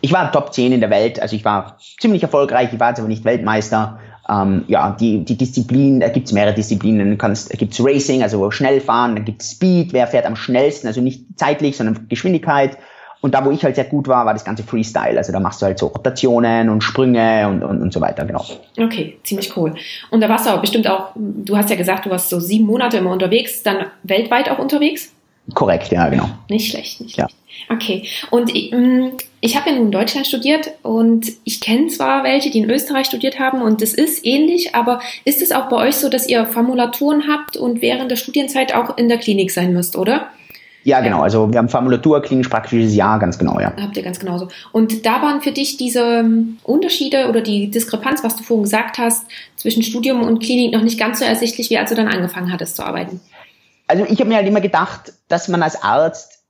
Ich 0.01 0.13
war 0.13 0.33
Top 0.33 0.55
10 0.55 0.73
in 0.73 0.81
der 0.81 0.91
Welt, 0.91 1.21
also 1.21 1.37
ich 1.37 1.45
war 1.45 1.79
ziemlich 2.01 2.23
erfolgreich, 2.23 2.71
ich 2.73 2.81
war 2.81 2.89
jetzt 2.89 2.99
aber 2.99 3.09
nicht 3.09 3.25
Weltmeister. 3.25 4.01
Ähm, 4.29 4.65
ja, 4.69 4.97
die, 4.99 5.25
die 5.25 5.37
Disziplin, 5.37 6.01
da 6.01 6.09
gibt's 6.09 6.33
mehrere 6.33 6.55
Disziplinen. 6.55 7.19
da 7.19 7.29
gibt's 7.59 7.81
Racing, 7.83 8.23
also 8.23 8.51
schnell 8.51 8.81
fahren, 8.81 9.17
dann 9.17 9.25
gibt's 9.25 9.51
Speed, 9.51 9.93
wer 9.93 10.07
fährt 10.07 10.27
am 10.27 10.37
schnellsten, 10.37 10.87
also 10.87 11.01
nicht 11.01 11.25
zeitlich, 11.37 11.77
sondern 11.77 12.09
Geschwindigkeit. 12.09 12.79
Und 13.21 13.35
da, 13.35 13.45
wo 13.45 13.51
ich 13.51 13.63
halt 13.63 13.75
sehr 13.75 13.85
gut 13.85 14.09
war, 14.09 14.25
war 14.25 14.33
das 14.33 14.45
ganze 14.45 14.63
Freestyle. 14.63 15.19
Also 15.19 15.33
da 15.33 15.41
machst 15.41 15.61
du 15.61 15.67
halt 15.67 15.79
so 15.79 15.89
Rotationen 15.89 16.71
und 16.71 16.83
Sprünge 16.83 17.49
und, 17.49 17.63
und, 17.63 17.83
und 17.83 17.93
so 17.93 18.01
weiter, 18.01 18.25
genau. 18.25 18.45
Okay, 18.79 19.19
ziemlich 19.25 19.55
cool. 19.57 19.75
Und 20.11 20.23
da 20.23 20.29
warst 20.29 20.47
du 20.47 20.51
auch 20.51 20.61
bestimmt 20.61 20.89
auch, 20.89 21.11
du 21.15 21.57
hast 21.57 21.69
ja 21.69 21.77
gesagt, 21.77 22.07
du 22.07 22.11
warst 22.11 22.31
so 22.31 22.41
sieben 22.41 22.65
Monate 22.65 22.97
immer 22.97 23.11
unterwegs, 23.11 23.63
dann 23.63 23.87
weltweit 24.05 24.51
auch 24.51 24.59
unterwegs? 24.59 25.13
Korrekt, 25.55 25.91
ja, 25.91 26.09
genau. 26.09 26.29
Nicht 26.49 26.71
schlecht, 26.71 27.01
nicht 27.01 27.15
schlecht. 27.15 27.31
Ja. 27.31 27.75
Okay. 27.75 28.09
Und 28.31 28.55
ich, 28.55 28.73
mm, 28.73 29.11
ich 29.41 29.57
habe 29.57 29.71
ja 29.71 29.77
nun 29.77 29.87
in 29.87 29.93
Deutschland 29.93 30.27
studiert 30.27 30.71
und 30.83 31.27
ich 31.45 31.61
kenne 31.61 31.89
zwar 31.89 32.25
welche, 32.25 32.51
die 32.51 32.59
in 32.59 32.71
Österreich 32.71 33.07
studiert 33.07 33.39
haben 33.39 33.63
und 33.63 33.83
das 33.83 33.93
ist 33.93 34.25
ähnlich, 34.25 34.75
aber 34.75 35.01
ist 35.25 35.43
es 35.43 35.53
auch 35.53 35.69
bei 35.69 35.77
euch 35.77 35.97
so, 35.97 36.09
dass 36.09 36.29
ihr 36.29 36.47
Formulaturen 36.47 37.25
habt 37.29 37.57
und 37.57 37.83
während 37.83 38.11
der 38.11 38.17
Studienzeit 38.17 38.75
auch 38.75 38.97
in 38.97 39.09
der 39.09 39.19
Klinik 39.19 39.51
sein 39.51 39.73
müsst, 39.73 39.97
oder? 39.97 40.29
Ja, 40.83 41.01
genau. 41.01 41.21
Also 41.21 41.51
wir 41.53 41.59
haben 41.59 41.69
Formulatur, 41.69 42.23
klinisch 42.23 42.49
praktisches 42.49 42.95
Jahr, 42.95 43.19
ganz 43.19 43.39
genau, 43.39 43.61
ja. 43.61 43.73
Habt 43.81 43.97
ihr 43.97 44.03
ganz 44.03 44.19
genauso. 44.19 44.49
Und 44.73 45.05
da 45.05 45.21
waren 45.23 45.43
für 45.43 45.53
dich 45.53 45.77
diese 45.77 46.01
ähm, 46.01 46.59
Unterschiede 46.63 47.29
oder 47.29 47.43
die 47.43 47.71
Diskrepanz, 47.71 48.25
was 48.25 48.37
du 48.37 48.43
vorhin 48.43 48.65
gesagt 48.65 48.99
hast, 48.99 49.27
zwischen 49.57 49.83
Studium 49.83 50.23
und 50.23 50.43
Klinik 50.43 50.73
noch 50.73 50.83
nicht 50.83 50.99
ganz 50.99 51.19
so 51.19 51.25
ersichtlich, 51.25 51.69
wie 51.71 51.79
als 51.79 51.91
du 51.91 51.97
dann 51.97 52.09
angefangen 52.09 52.53
hattest 52.53 52.77
zu 52.77 52.83
arbeiten? 52.83 53.21
Also 53.87 54.05
ich 54.09 54.19
habe 54.21 54.27
mir 54.27 54.37
halt 54.37 54.47
immer 54.47 54.61
gedacht, 54.61 55.13
dass 55.29 55.49
man 55.49 55.63
als 55.63 55.83
Arzt 55.83 56.41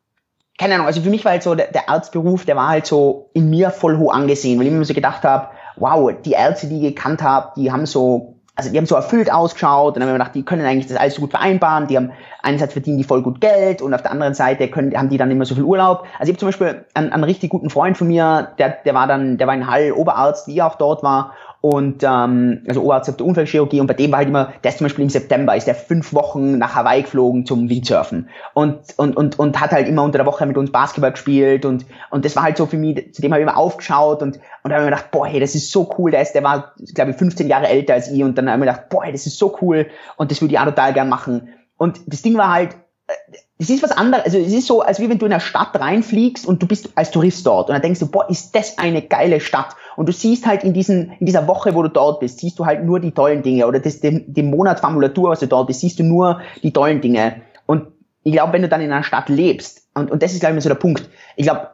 keine 0.58 0.74
Ahnung, 0.74 0.88
also 0.88 1.00
für 1.00 1.08
mich 1.08 1.24
war 1.24 1.32
halt 1.32 1.42
so 1.42 1.54
der, 1.54 1.68
der 1.68 1.88
Arztberuf, 1.88 2.44
der 2.44 2.54
war 2.54 2.68
halt 2.68 2.84
so 2.84 3.30
in 3.32 3.48
mir 3.48 3.70
voll 3.70 3.96
hoch 3.96 4.12
angesehen, 4.12 4.58
weil 4.58 4.66
ich 4.66 4.72
mir 4.74 4.84
so 4.84 4.92
gedacht 4.92 5.22
habe, 5.22 5.48
wow, 5.76 6.12
die 6.22 6.32
Ärzte, 6.32 6.66
die 6.66 6.76
ich 6.76 6.94
gekannt 6.94 7.22
habe, 7.22 7.52
die 7.56 7.72
haben 7.72 7.86
so 7.86 8.39
also 8.60 8.72
die 8.72 8.76
haben 8.76 8.84
so 8.84 8.94
erfüllt 8.94 9.32
ausgeschaut 9.32 9.94
und 9.94 10.00
dann 10.00 10.02
haben 10.02 10.14
wir 10.14 10.18
gedacht, 10.18 10.34
die 10.34 10.44
können 10.44 10.66
eigentlich 10.66 10.86
das 10.86 10.98
alles 10.98 11.14
so 11.14 11.22
gut 11.22 11.30
vereinbaren, 11.30 11.86
die 11.86 11.96
haben 11.96 12.12
einerseits 12.42 12.74
verdienen 12.74 12.98
die 12.98 13.04
voll 13.04 13.22
gut 13.22 13.40
Geld 13.40 13.80
und 13.80 13.94
auf 13.94 14.02
der 14.02 14.10
anderen 14.10 14.34
Seite 14.34 14.68
können, 14.68 14.94
haben 14.94 15.08
die 15.08 15.16
dann 15.16 15.30
immer 15.30 15.46
so 15.46 15.54
viel 15.54 15.64
Urlaub. 15.64 16.04
Also 16.18 16.30
ich 16.30 16.34
habe 16.34 16.38
zum 16.38 16.48
Beispiel 16.48 16.84
einen, 16.92 17.10
einen 17.10 17.24
richtig 17.24 17.48
guten 17.48 17.70
Freund 17.70 17.96
von 17.96 18.06
mir, 18.06 18.52
der, 18.58 18.76
der 18.84 18.92
war 18.92 19.06
dann, 19.06 19.38
der 19.38 19.46
war 19.46 19.54
in 19.54 19.66
Hall 19.66 19.92
Oberarzt, 19.92 20.46
wie 20.46 20.60
auch 20.60 20.74
dort 20.74 21.02
war 21.02 21.32
und 21.60 22.02
ähm, 22.02 22.64
also 22.68 22.82
Oberarzt 22.82 23.20
Unfallchirurgie 23.20 23.80
und 23.80 23.86
bei 23.86 23.94
dem 23.94 24.10
war 24.12 24.18
halt 24.18 24.28
immer, 24.28 24.52
der 24.64 24.70
ist 24.70 24.78
zum 24.78 24.86
Beispiel 24.86 25.04
im 25.04 25.10
September, 25.10 25.54
ist 25.54 25.66
der 25.66 25.74
fünf 25.74 26.14
Wochen 26.14 26.58
nach 26.58 26.74
Hawaii 26.74 27.02
geflogen 27.02 27.44
zum 27.44 27.68
Windsurfen 27.68 28.28
und, 28.54 28.80
und, 28.96 29.16
und, 29.16 29.38
und 29.38 29.60
hat 29.60 29.72
halt 29.72 29.86
immer 29.86 30.02
unter 30.02 30.18
der 30.18 30.26
Woche 30.26 30.46
mit 30.46 30.56
uns 30.56 30.72
Basketball 30.72 31.12
gespielt 31.12 31.64
und, 31.66 31.84
und 32.10 32.24
das 32.24 32.34
war 32.36 32.44
halt 32.44 32.56
so 32.56 32.66
für 32.66 32.78
mich, 32.78 33.12
zu 33.14 33.20
dem 33.20 33.32
habe 33.32 33.42
ich 33.42 33.46
immer 33.46 33.58
aufgeschaut 33.58 34.22
und, 34.22 34.40
und 34.62 34.72
habe 34.72 34.84
mir 34.84 34.90
gedacht, 34.90 35.10
boah, 35.10 35.26
hey, 35.26 35.40
das 35.40 35.54
ist 35.54 35.70
so 35.70 35.94
cool, 35.98 36.10
der 36.10 36.22
ist, 36.22 36.32
der 36.32 36.42
war, 36.42 36.74
glaube 36.94 37.10
ich, 37.10 37.16
15 37.16 37.46
Jahre 37.46 37.68
älter 37.68 37.94
als 37.94 38.10
ich 38.10 38.22
und 38.22 38.38
dann 38.38 38.48
habe 38.48 38.56
ich 38.56 38.60
mir 38.66 38.72
gedacht, 38.72 38.88
boah, 38.88 39.04
hey, 39.04 39.12
das 39.12 39.26
ist 39.26 39.38
so 39.38 39.56
cool 39.60 39.86
und 40.16 40.30
das 40.30 40.40
würde 40.40 40.54
ich 40.54 40.58
auch 40.58 40.64
total 40.64 40.94
gern 40.94 41.08
machen. 41.08 41.50
Und 41.76 42.00
das 42.06 42.22
Ding 42.22 42.36
war 42.36 42.52
halt, 42.52 42.76
äh, 43.06 43.12
es 43.60 43.68
ist 43.68 43.82
was 43.82 43.92
anderes, 43.92 44.24
also 44.24 44.38
es 44.38 44.54
ist 44.54 44.66
so, 44.66 44.80
als 44.80 45.00
wie 45.00 45.10
wenn 45.10 45.18
du 45.18 45.26
in 45.26 45.32
eine 45.32 45.40
Stadt 45.40 45.78
reinfliegst 45.78 46.46
und 46.46 46.62
du 46.62 46.66
bist 46.66 46.88
als 46.94 47.10
Tourist 47.10 47.44
dort 47.44 47.68
und 47.68 47.74
dann 47.74 47.82
denkst 47.82 48.00
du, 48.00 48.06
boah, 48.06 48.28
ist 48.30 48.56
das 48.56 48.78
eine 48.78 49.02
geile 49.02 49.38
Stadt 49.38 49.76
und 49.96 50.08
du 50.08 50.12
siehst 50.12 50.46
halt 50.46 50.64
in 50.64 50.72
diesen, 50.72 51.12
in 51.20 51.26
dieser 51.26 51.46
Woche, 51.46 51.74
wo 51.74 51.82
du 51.82 51.90
dort 51.90 52.20
bist, 52.20 52.38
siehst 52.38 52.58
du 52.58 52.64
halt 52.64 52.84
nur 52.84 53.00
die 53.00 53.10
tollen 53.10 53.42
Dinge 53.42 53.66
oder 53.66 53.78
das, 53.78 54.00
dem, 54.00 54.24
dem 54.32 54.48
Monat 54.48 54.80
Formulatur, 54.80 55.28
was 55.28 55.40
du 55.40 55.46
dort 55.46 55.66
bist, 55.66 55.80
siehst 55.80 55.98
du 55.98 56.04
nur 56.04 56.40
die 56.62 56.72
tollen 56.72 57.02
Dinge 57.02 57.42
und 57.66 57.88
ich 58.22 58.32
glaube, 58.32 58.54
wenn 58.54 58.62
du 58.62 58.68
dann 58.68 58.80
in 58.80 58.90
einer 58.90 59.04
Stadt 59.04 59.28
lebst 59.28 59.86
und, 59.92 60.10
und 60.10 60.22
das 60.22 60.32
ist, 60.32 60.40
glaube 60.40 60.56
ich, 60.56 60.62
so 60.62 60.70
der 60.70 60.76
Punkt, 60.76 61.10
ich 61.36 61.44
glaube, 61.44 61.68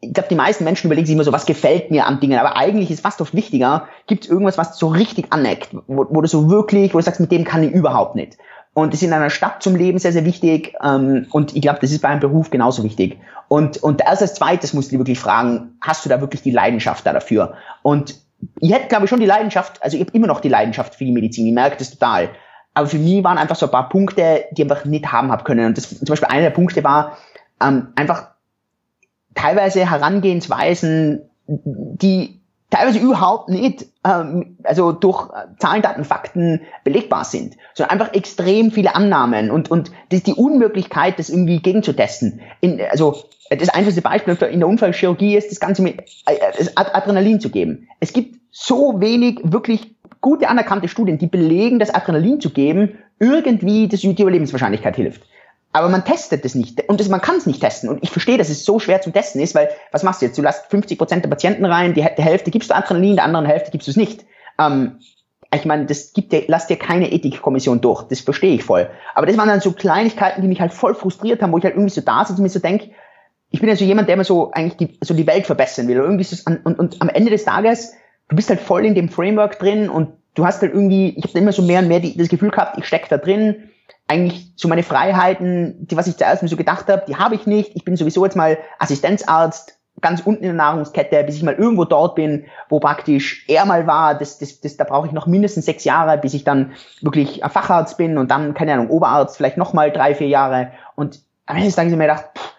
ich 0.00 0.12
glaube, 0.12 0.28
die 0.28 0.34
meisten 0.34 0.64
Menschen 0.64 0.86
überlegen 0.88 1.06
sich 1.06 1.14
immer 1.14 1.24
so, 1.24 1.32
was 1.32 1.46
gefällt 1.46 1.92
mir 1.92 2.06
an 2.06 2.18
Dingen, 2.18 2.38
aber 2.38 2.56
eigentlich 2.56 2.90
ist 2.90 3.00
fast 3.00 3.20
oft 3.20 3.32
wichtiger, 3.32 3.88
gibt 4.08 4.24
es 4.24 4.30
irgendwas, 4.30 4.58
was 4.58 4.76
so 4.76 4.88
richtig 4.88 5.26
aneckt, 5.30 5.70
wo, 5.86 6.06
wo 6.10 6.20
du 6.20 6.28
so 6.28 6.50
wirklich, 6.50 6.94
wo 6.94 6.98
du 6.98 7.04
sagst, 7.04 7.20
mit 7.20 7.32
dem 7.32 7.44
kann 7.44 7.62
ich 7.62 7.70
überhaupt 7.70 8.16
nicht. 8.16 8.36
Und 8.76 8.92
das 8.92 9.00
ist 9.00 9.08
in 9.08 9.14
einer 9.14 9.30
Stadt 9.30 9.62
zum 9.62 9.74
Leben 9.74 9.98
sehr, 9.98 10.12
sehr 10.12 10.26
wichtig. 10.26 10.74
Ähm, 10.84 11.26
und 11.30 11.56
ich 11.56 11.62
glaube, 11.62 11.78
das 11.80 11.92
ist 11.92 12.02
bei 12.02 12.08
einem 12.08 12.20
Beruf 12.20 12.50
genauso 12.50 12.84
wichtig. 12.84 13.18
Und, 13.48 13.78
und 13.78 14.02
erst 14.02 14.20
als 14.20 14.34
zweites 14.34 14.74
musst 14.74 14.92
du 14.92 14.98
wirklich 14.98 15.18
fragen, 15.18 15.78
hast 15.80 16.04
du 16.04 16.10
da 16.10 16.20
wirklich 16.20 16.42
die 16.42 16.50
Leidenschaft 16.50 17.06
da 17.06 17.14
dafür? 17.14 17.54
Und 17.80 18.16
ich 18.60 18.70
hätte, 18.70 18.88
glaube 18.88 19.04
ich, 19.04 19.08
schon 19.08 19.20
die 19.20 19.24
Leidenschaft, 19.24 19.82
also 19.82 19.96
ich 19.96 20.02
habe 20.02 20.12
immer 20.14 20.26
noch 20.26 20.40
die 20.40 20.50
Leidenschaft 20.50 20.94
für 20.94 21.06
die 21.06 21.12
Medizin, 21.12 21.46
ich 21.46 21.54
merke 21.54 21.78
das 21.78 21.88
total. 21.88 22.28
Aber 22.74 22.86
für 22.86 22.98
mich 22.98 23.24
waren 23.24 23.38
einfach 23.38 23.56
so 23.56 23.64
ein 23.64 23.72
paar 23.72 23.88
Punkte, 23.88 24.44
die 24.50 24.60
ich 24.60 24.70
einfach 24.70 24.84
nicht 24.84 25.10
haben 25.10 25.32
hab 25.32 25.46
können. 25.46 25.64
Und 25.64 25.78
das, 25.78 25.88
zum 25.88 26.04
Beispiel 26.04 26.28
einer 26.28 26.42
der 26.42 26.50
Punkte 26.50 26.84
war 26.84 27.16
ähm, 27.62 27.94
einfach 27.96 28.32
teilweise 29.34 29.90
Herangehensweisen, 29.90 31.22
die 31.46 32.42
teilweise 32.76 32.98
überhaupt 32.98 33.48
nicht, 33.48 33.86
ähm, 34.04 34.56
also 34.64 34.92
durch 34.92 35.28
Zahlen, 35.58 35.82
Daten, 35.82 36.04
Fakten 36.04 36.62
belegbar 36.84 37.24
sind, 37.24 37.54
sondern 37.74 37.98
einfach 37.98 38.14
extrem 38.14 38.70
viele 38.70 38.94
Annahmen 38.94 39.50
und, 39.50 39.70
und 39.70 39.90
das 40.10 40.22
die 40.22 40.34
Unmöglichkeit, 40.34 41.18
das 41.18 41.30
irgendwie 41.30 41.60
gegenzutesten. 41.60 42.40
In, 42.60 42.80
also 42.90 43.16
das 43.50 43.68
einfachste 43.68 44.02
Beispiel 44.02 44.36
in 44.50 44.60
der 44.60 44.68
Unfallchirurgie 44.68 45.36
ist, 45.36 45.50
das 45.50 45.60
Ganze 45.60 45.82
mit 45.82 46.00
äh, 46.26 46.36
das 46.56 46.76
Adrenalin 46.76 47.40
zu 47.40 47.50
geben. 47.50 47.88
Es 48.00 48.12
gibt 48.12 48.40
so 48.50 49.00
wenig 49.00 49.40
wirklich 49.44 49.94
gute 50.20 50.48
anerkannte 50.48 50.88
Studien, 50.88 51.18
die 51.18 51.26
belegen, 51.26 51.78
dass 51.78 51.94
Adrenalin 51.94 52.40
zu 52.40 52.50
geben 52.50 52.98
irgendwie 53.18 53.88
das 53.88 54.00
die 54.00 54.20
Überlebenswahrscheinlichkeit 54.20 54.96
hilft. 54.96 55.22
Aber 55.76 55.90
man 55.90 56.06
testet 56.06 56.42
es 56.46 56.54
nicht 56.54 56.88
und 56.88 57.00
das, 57.00 57.10
man 57.10 57.20
kann 57.20 57.36
es 57.36 57.44
nicht 57.44 57.60
testen. 57.60 57.90
Und 57.90 58.02
ich 58.02 58.08
verstehe, 58.08 58.38
dass 58.38 58.48
es 58.48 58.64
so 58.64 58.78
schwer 58.78 59.02
zu 59.02 59.10
testen 59.10 59.42
ist, 59.42 59.54
weil 59.54 59.68
was 59.92 60.04
machst 60.04 60.22
du 60.22 60.24
jetzt? 60.24 60.38
Du 60.38 60.40
lässt 60.40 60.70
50 60.70 60.96
Prozent 60.96 61.22
der 61.22 61.28
Patienten 61.28 61.66
rein, 61.66 61.92
die, 61.92 62.00
die 62.00 62.22
Hälfte 62.22 62.50
gibst 62.50 62.70
du 62.70 62.74
Adrenalin, 62.74 63.16
der 63.16 63.26
anderen 63.26 63.44
Hälfte 63.44 63.72
gibst 63.72 63.86
du 63.86 63.90
es 63.90 63.98
nicht. 63.98 64.24
Ähm, 64.58 65.00
ich 65.54 65.66
meine, 65.66 65.84
das 65.84 66.14
gibt 66.14 66.32
dir, 66.32 66.44
lass 66.46 66.66
dir 66.66 66.78
keine 66.78 67.12
Ethikkommission 67.12 67.82
durch. 67.82 68.04
Das 68.04 68.20
verstehe 68.20 68.54
ich 68.54 68.64
voll. 68.64 68.88
Aber 69.14 69.26
das 69.26 69.36
waren 69.36 69.48
dann 69.48 69.60
so 69.60 69.70
Kleinigkeiten, 69.72 70.40
die 70.40 70.48
mich 70.48 70.62
halt 70.62 70.72
voll 70.72 70.94
frustriert 70.94 71.42
haben, 71.42 71.52
wo 71.52 71.58
ich 71.58 71.64
halt 71.64 71.74
irgendwie 71.74 71.92
so 71.92 72.00
da 72.00 72.24
sitze 72.24 72.38
und 72.38 72.44
mir 72.44 72.48
so 72.48 72.58
denke, 72.58 72.92
ich 73.50 73.60
bin 73.60 73.68
ja 73.68 73.76
so 73.76 73.84
jemand, 73.84 74.08
der 74.08 74.14
immer 74.14 74.24
so 74.24 74.52
eigentlich 74.52 74.78
die, 74.78 74.98
so 75.04 75.12
die 75.12 75.26
Welt 75.26 75.44
verbessern 75.44 75.88
will. 75.88 75.98
Und, 75.98 76.06
irgendwie 76.06 76.24
so, 76.24 76.42
und, 76.46 76.78
und 76.78 77.02
am 77.02 77.10
Ende 77.10 77.30
des 77.30 77.44
Tages, 77.44 77.92
du 78.30 78.36
bist 78.36 78.48
halt 78.48 78.60
voll 78.60 78.86
in 78.86 78.94
dem 78.94 79.10
Framework 79.10 79.58
drin 79.58 79.90
und 79.90 80.14
du 80.36 80.46
hast 80.46 80.62
halt 80.62 80.72
irgendwie, 80.72 81.18
ich 81.18 81.24
habe 81.24 81.38
immer 81.38 81.52
so 81.52 81.60
mehr 81.60 81.80
und 81.80 81.88
mehr 81.88 82.00
die, 82.00 82.16
das 82.16 82.30
Gefühl 82.30 82.50
gehabt, 82.50 82.78
ich 82.78 82.86
stecke 82.86 83.10
da 83.10 83.18
drin 83.18 83.68
eigentlich 84.08 84.52
so 84.56 84.68
meine 84.68 84.82
Freiheiten, 84.82 85.86
die 85.86 85.96
was 85.96 86.06
ich 86.06 86.16
zuerst 86.16 86.42
mir 86.42 86.48
so 86.48 86.56
gedacht 86.56 86.88
habe, 86.88 87.04
die 87.08 87.16
habe 87.16 87.34
ich 87.34 87.46
nicht. 87.46 87.72
Ich 87.74 87.84
bin 87.84 87.96
sowieso 87.96 88.24
jetzt 88.24 88.36
mal 88.36 88.58
Assistenzarzt, 88.78 89.78
ganz 90.00 90.20
unten 90.20 90.44
in 90.44 90.48
der 90.50 90.56
Nahrungskette, 90.56 91.24
bis 91.24 91.36
ich 91.36 91.42
mal 91.42 91.54
irgendwo 91.54 91.84
dort 91.84 92.14
bin, 92.14 92.44
wo 92.68 92.78
praktisch 92.78 93.44
er 93.48 93.64
mal 93.64 93.86
war. 93.86 94.14
Das, 94.14 94.38
das, 94.38 94.60
das, 94.60 94.76
da 94.76 94.84
brauche 94.84 95.06
ich 95.06 95.12
noch 95.12 95.26
mindestens 95.26 95.64
sechs 95.64 95.84
Jahre, 95.84 96.18
bis 96.18 96.34
ich 96.34 96.44
dann 96.44 96.72
wirklich 97.00 97.40
Facharzt 97.48 97.96
bin 97.96 98.18
und 98.18 98.30
dann, 98.30 98.54
keine 98.54 98.74
Ahnung, 98.74 98.90
Oberarzt, 98.90 99.36
vielleicht 99.36 99.56
noch 99.56 99.72
mal 99.72 99.90
drei, 99.90 100.14
vier 100.14 100.28
Jahre. 100.28 100.72
Und 100.94 101.20
am 101.46 101.56
Ende 101.56 101.70
habe 101.72 101.88
ich 101.88 101.96
mir 101.96 102.06
gedacht, 102.06 102.26
pff, 102.36 102.52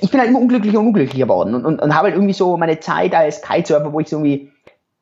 ich 0.00 0.10
bin 0.10 0.20
halt 0.20 0.30
immer 0.30 0.40
unglücklicher 0.40 0.80
und 0.80 0.88
unglücklicher 0.88 1.26
geworden 1.26 1.54
und, 1.54 1.64
und, 1.64 1.80
und 1.80 1.94
habe 1.94 2.06
halt 2.06 2.14
irgendwie 2.16 2.34
so 2.34 2.56
meine 2.56 2.80
Zeit 2.80 3.14
als 3.14 3.42
Kitesurfer, 3.42 3.92
wo 3.92 4.00
ich 4.00 4.08
so 4.08 4.16
irgendwie, 4.16 4.50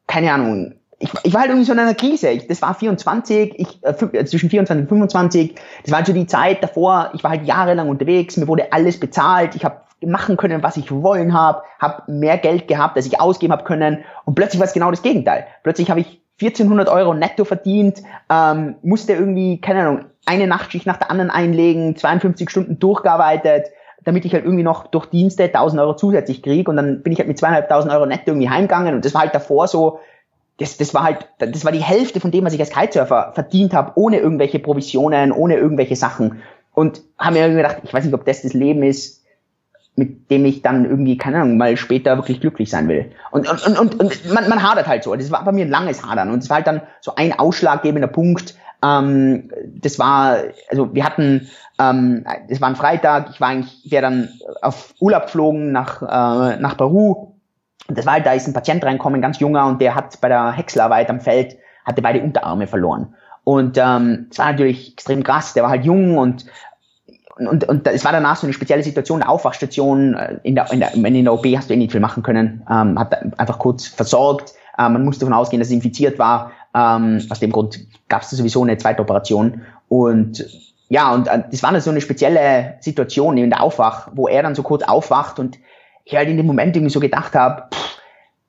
keine 0.06 0.32
Ahnung, 0.32 0.74
ich, 0.98 1.10
ich 1.24 1.34
war 1.34 1.42
halt 1.42 1.50
irgendwie 1.50 1.66
so 1.66 1.72
in 1.72 1.78
einer 1.78 1.94
Krise. 1.94 2.30
Ich, 2.30 2.46
das 2.46 2.62
war 2.62 2.74
24, 2.74 3.54
ich, 3.58 3.84
äh, 3.84 3.90
äh 3.90 4.24
zwischen 4.24 4.48
24 4.48 4.82
und 4.84 4.88
25. 4.88 5.54
Das 5.82 5.90
war 5.90 5.98
halt 5.98 6.06
so 6.06 6.12
die 6.12 6.26
Zeit 6.26 6.62
davor. 6.62 7.10
Ich 7.14 7.22
war 7.22 7.32
halt 7.32 7.46
jahrelang 7.46 7.88
unterwegs. 7.88 8.36
Mir 8.36 8.48
wurde 8.48 8.72
alles 8.72 8.98
bezahlt. 8.98 9.54
Ich 9.54 9.64
habe 9.64 9.80
machen 10.04 10.36
können, 10.36 10.62
was 10.62 10.76
ich 10.76 10.90
wollen 10.90 11.34
habe. 11.34 11.62
Habe 11.78 12.10
mehr 12.10 12.38
Geld 12.38 12.68
gehabt, 12.68 12.96
als 12.96 13.06
ich 13.06 13.20
ausgeben 13.20 13.52
habe 13.52 13.64
können. 13.64 14.04
Und 14.24 14.34
plötzlich 14.34 14.58
war 14.58 14.66
es 14.66 14.72
genau 14.72 14.90
das 14.90 15.02
Gegenteil. 15.02 15.46
Plötzlich 15.62 15.90
habe 15.90 16.00
ich 16.00 16.20
1400 16.40 16.88
Euro 16.88 17.14
netto 17.14 17.44
verdient, 17.44 18.02
ähm, 18.30 18.76
musste 18.82 19.14
irgendwie, 19.14 19.58
keine 19.60 19.80
Ahnung, 19.80 20.04
eine 20.26 20.46
Nachtschicht 20.46 20.86
nach 20.86 20.98
der 20.98 21.10
anderen 21.10 21.30
einlegen, 21.30 21.96
52 21.96 22.50
Stunden 22.50 22.78
durchgearbeitet, 22.78 23.68
damit 24.04 24.26
ich 24.26 24.34
halt 24.34 24.44
irgendwie 24.44 24.62
noch 24.62 24.86
durch 24.88 25.06
Dienste 25.06 25.44
1000 25.44 25.80
Euro 25.80 25.96
zusätzlich 25.96 26.42
kriege 26.42 26.70
und 26.70 26.76
dann 26.76 27.02
bin 27.02 27.12
ich 27.12 27.18
halt 27.18 27.28
mit 27.28 27.38
zweieinhalbtausend 27.38 27.92
Euro 27.92 28.04
netto 28.04 28.32
irgendwie 28.32 28.50
heimgegangen 28.50 28.94
und 28.94 29.04
das 29.04 29.14
war 29.14 29.22
halt 29.22 29.34
davor 29.34 29.66
so, 29.66 29.98
das, 30.58 30.76
das 30.78 30.94
war 30.94 31.04
halt, 31.04 31.28
das 31.38 31.64
war 31.64 31.72
die 31.72 31.82
Hälfte 31.82 32.20
von 32.20 32.30
dem, 32.30 32.44
was 32.44 32.54
ich 32.54 32.60
als 32.60 32.70
Kitesurfer 32.70 33.32
verdient 33.34 33.74
habe, 33.74 33.92
ohne 33.96 34.18
irgendwelche 34.18 34.58
Provisionen, 34.58 35.32
ohne 35.32 35.56
irgendwelche 35.56 35.96
Sachen. 35.96 36.42
Und 36.72 37.02
haben 37.18 37.34
mir 37.34 37.40
irgendwie 37.40 37.62
gedacht, 37.62 37.78
ich 37.82 37.92
weiß 37.92 38.04
nicht, 38.04 38.14
ob 38.14 38.24
das 38.24 38.42
das 38.42 38.54
Leben 38.54 38.82
ist, 38.82 39.24
mit 39.96 40.30
dem 40.30 40.44
ich 40.44 40.62
dann 40.62 40.84
irgendwie, 40.84 41.16
keine 41.16 41.38
Ahnung, 41.38 41.56
mal 41.56 41.76
später 41.76 42.16
wirklich 42.16 42.40
glücklich 42.40 42.70
sein 42.70 42.88
will. 42.88 43.10
Und, 43.30 43.48
und, 43.50 43.66
und, 43.66 43.78
und, 43.78 44.00
und 44.00 44.32
man, 44.32 44.48
man 44.48 44.62
hadert 44.62 44.86
halt 44.86 45.02
so. 45.02 45.14
Das 45.14 45.30
war 45.30 45.44
bei 45.44 45.52
mir 45.52 45.64
ein 45.64 45.70
langes 45.70 46.04
Hadern. 46.04 46.30
Und 46.30 46.42
es 46.42 46.50
war 46.50 46.58
halt 46.58 46.66
dann 46.66 46.82
so 47.00 47.14
ein 47.14 47.38
ausschlaggebender 47.38 48.08
Punkt. 48.08 48.54
Ähm, 48.84 49.50
das 49.66 49.98
war, 49.98 50.38
also 50.68 50.94
wir 50.94 51.04
hatten, 51.04 51.48
ähm, 51.78 52.24
das 52.48 52.60
war 52.60 52.68
ein 52.68 52.76
Freitag, 52.76 53.30
ich 53.30 53.40
war 53.40 53.48
eigentlich, 53.48 53.90
wäre 53.90 54.02
dann 54.02 54.28
auf 54.60 54.94
Urlaub 55.00 55.24
geflogen 55.24 55.72
nach, 55.72 56.02
äh, 56.02 56.60
nach 56.60 56.76
Peru 56.76 57.35
das 57.88 58.06
war 58.06 58.14
halt, 58.14 58.26
da 58.26 58.32
ist 58.32 58.46
ein 58.46 58.52
Patient 58.52 58.84
reinkommen, 58.84 59.20
ganz 59.22 59.38
junger, 59.38 59.66
und 59.66 59.80
der 59.80 59.94
hat 59.94 60.20
bei 60.20 60.28
der 60.28 60.52
Häckselarbeit 60.52 61.10
am 61.10 61.20
Feld, 61.20 61.56
hatte 61.84 62.02
beide 62.02 62.20
Unterarme 62.20 62.66
verloren. 62.66 63.14
Und 63.44 63.78
ähm, 63.78 64.26
es 64.30 64.38
war 64.38 64.50
natürlich 64.50 64.92
extrem 64.92 65.22
krass, 65.22 65.54
der 65.54 65.62
war 65.62 65.70
halt 65.70 65.84
jung 65.84 66.18
und 66.18 66.46
und, 67.38 67.68
und 67.68 67.86
es 67.86 68.02
war 68.02 68.12
danach 68.12 68.36
so 68.36 68.46
eine 68.46 68.54
spezielle 68.54 68.82
Situation, 68.82 69.20
eine 69.20 69.30
Aufwachstation, 69.30 70.14
äh, 70.14 70.38
in 70.42 70.54
der, 70.54 70.72
in 70.72 70.80
der, 70.80 70.94
in 70.94 71.24
der 71.24 71.34
OP 71.34 71.44
hast 71.54 71.68
du 71.68 71.74
eh 71.74 71.76
nicht 71.76 71.92
viel 71.92 72.00
machen 72.00 72.22
können, 72.22 72.62
ähm, 72.70 72.98
hat 72.98 73.38
einfach 73.38 73.58
kurz 73.58 73.86
versorgt, 73.86 74.54
ähm, 74.78 74.94
man 74.94 75.04
musste 75.04 75.20
davon 75.20 75.34
ausgehen, 75.34 75.60
dass 75.60 75.68
es 75.68 75.74
infiziert 75.74 76.18
war, 76.18 76.52
ähm, 76.74 77.20
aus 77.28 77.40
dem 77.40 77.52
Grund 77.52 77.78
gab 78.08 78.22
es 78.22 78.30
sowieso 78.30 78.62
eine 78.62 78.76
zweite 78.78 79.02
Operation. 79.02 79.62
Und 79.88 80.46
ja, 80.88 81.12
und 81.14 81.28
äh, 81.28 81.42
das 81.50 81.62
war 81.62 81.72
dann 81.72 81.80
so 81.80 81.90
eine 81.90 82.00
spezielle 82.00 82.76
Situation 82.80 83.36
in 83.36 83.50
der 83.50 83.62
Aufwach, 83.62 84.08
wo 84.14 84.28
er 84.28 84.42
dann 84.42 84.54
so 84.54 84.62
kurz 84.62 84.82
aufwacht 84.82 85.38
und 85.38 85.58
ich 86.06 86.16
halt 86.16 86.28
in 86.28 86.36
dem 86.36 86.46
Moment 86.46 86.74
irgendwie 86.74 86.92
so 86.92 87.00
gedacht 87.00 87.34
habe, 87.34 87.64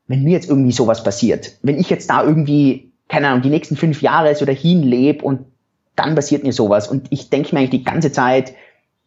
wenn 0.08 0.24
mir 0.24 0.32
jetzt 0.32 0.50
irgendwie 0.50 0.72
sowas 0.72 1.04
passiert, 1.04 1.58
wenn 1.64 1.78
ich 1.78 1.90
jetzt 1.90 2.10
da 2.10 2.24
irgendwie, 2.24 2.92
keine 3.10 3.28
Ahnung, 3.28 3.42
die 3.42 3.50
nächsten 3.50 3.76
fünf 3.76 4.02
Jahre 4.02 4.34
so 4.36 4.46
dahin 4.46 4.84
lebe 4.84 5.26
und 5.26 5.46
dann 5.96 6.16
passiert 6.16 6.44
mir 6.44 6.54
sowas 6.54 6.88
und 6.88 7.08
ich 7.10 7.30
denke 7.30 7.54
mir 7.54 7.60
eigentlich 7.60 7.82
die 7.82 7.84
ganze 7.84 8.12
Zeit, 8.12 8.54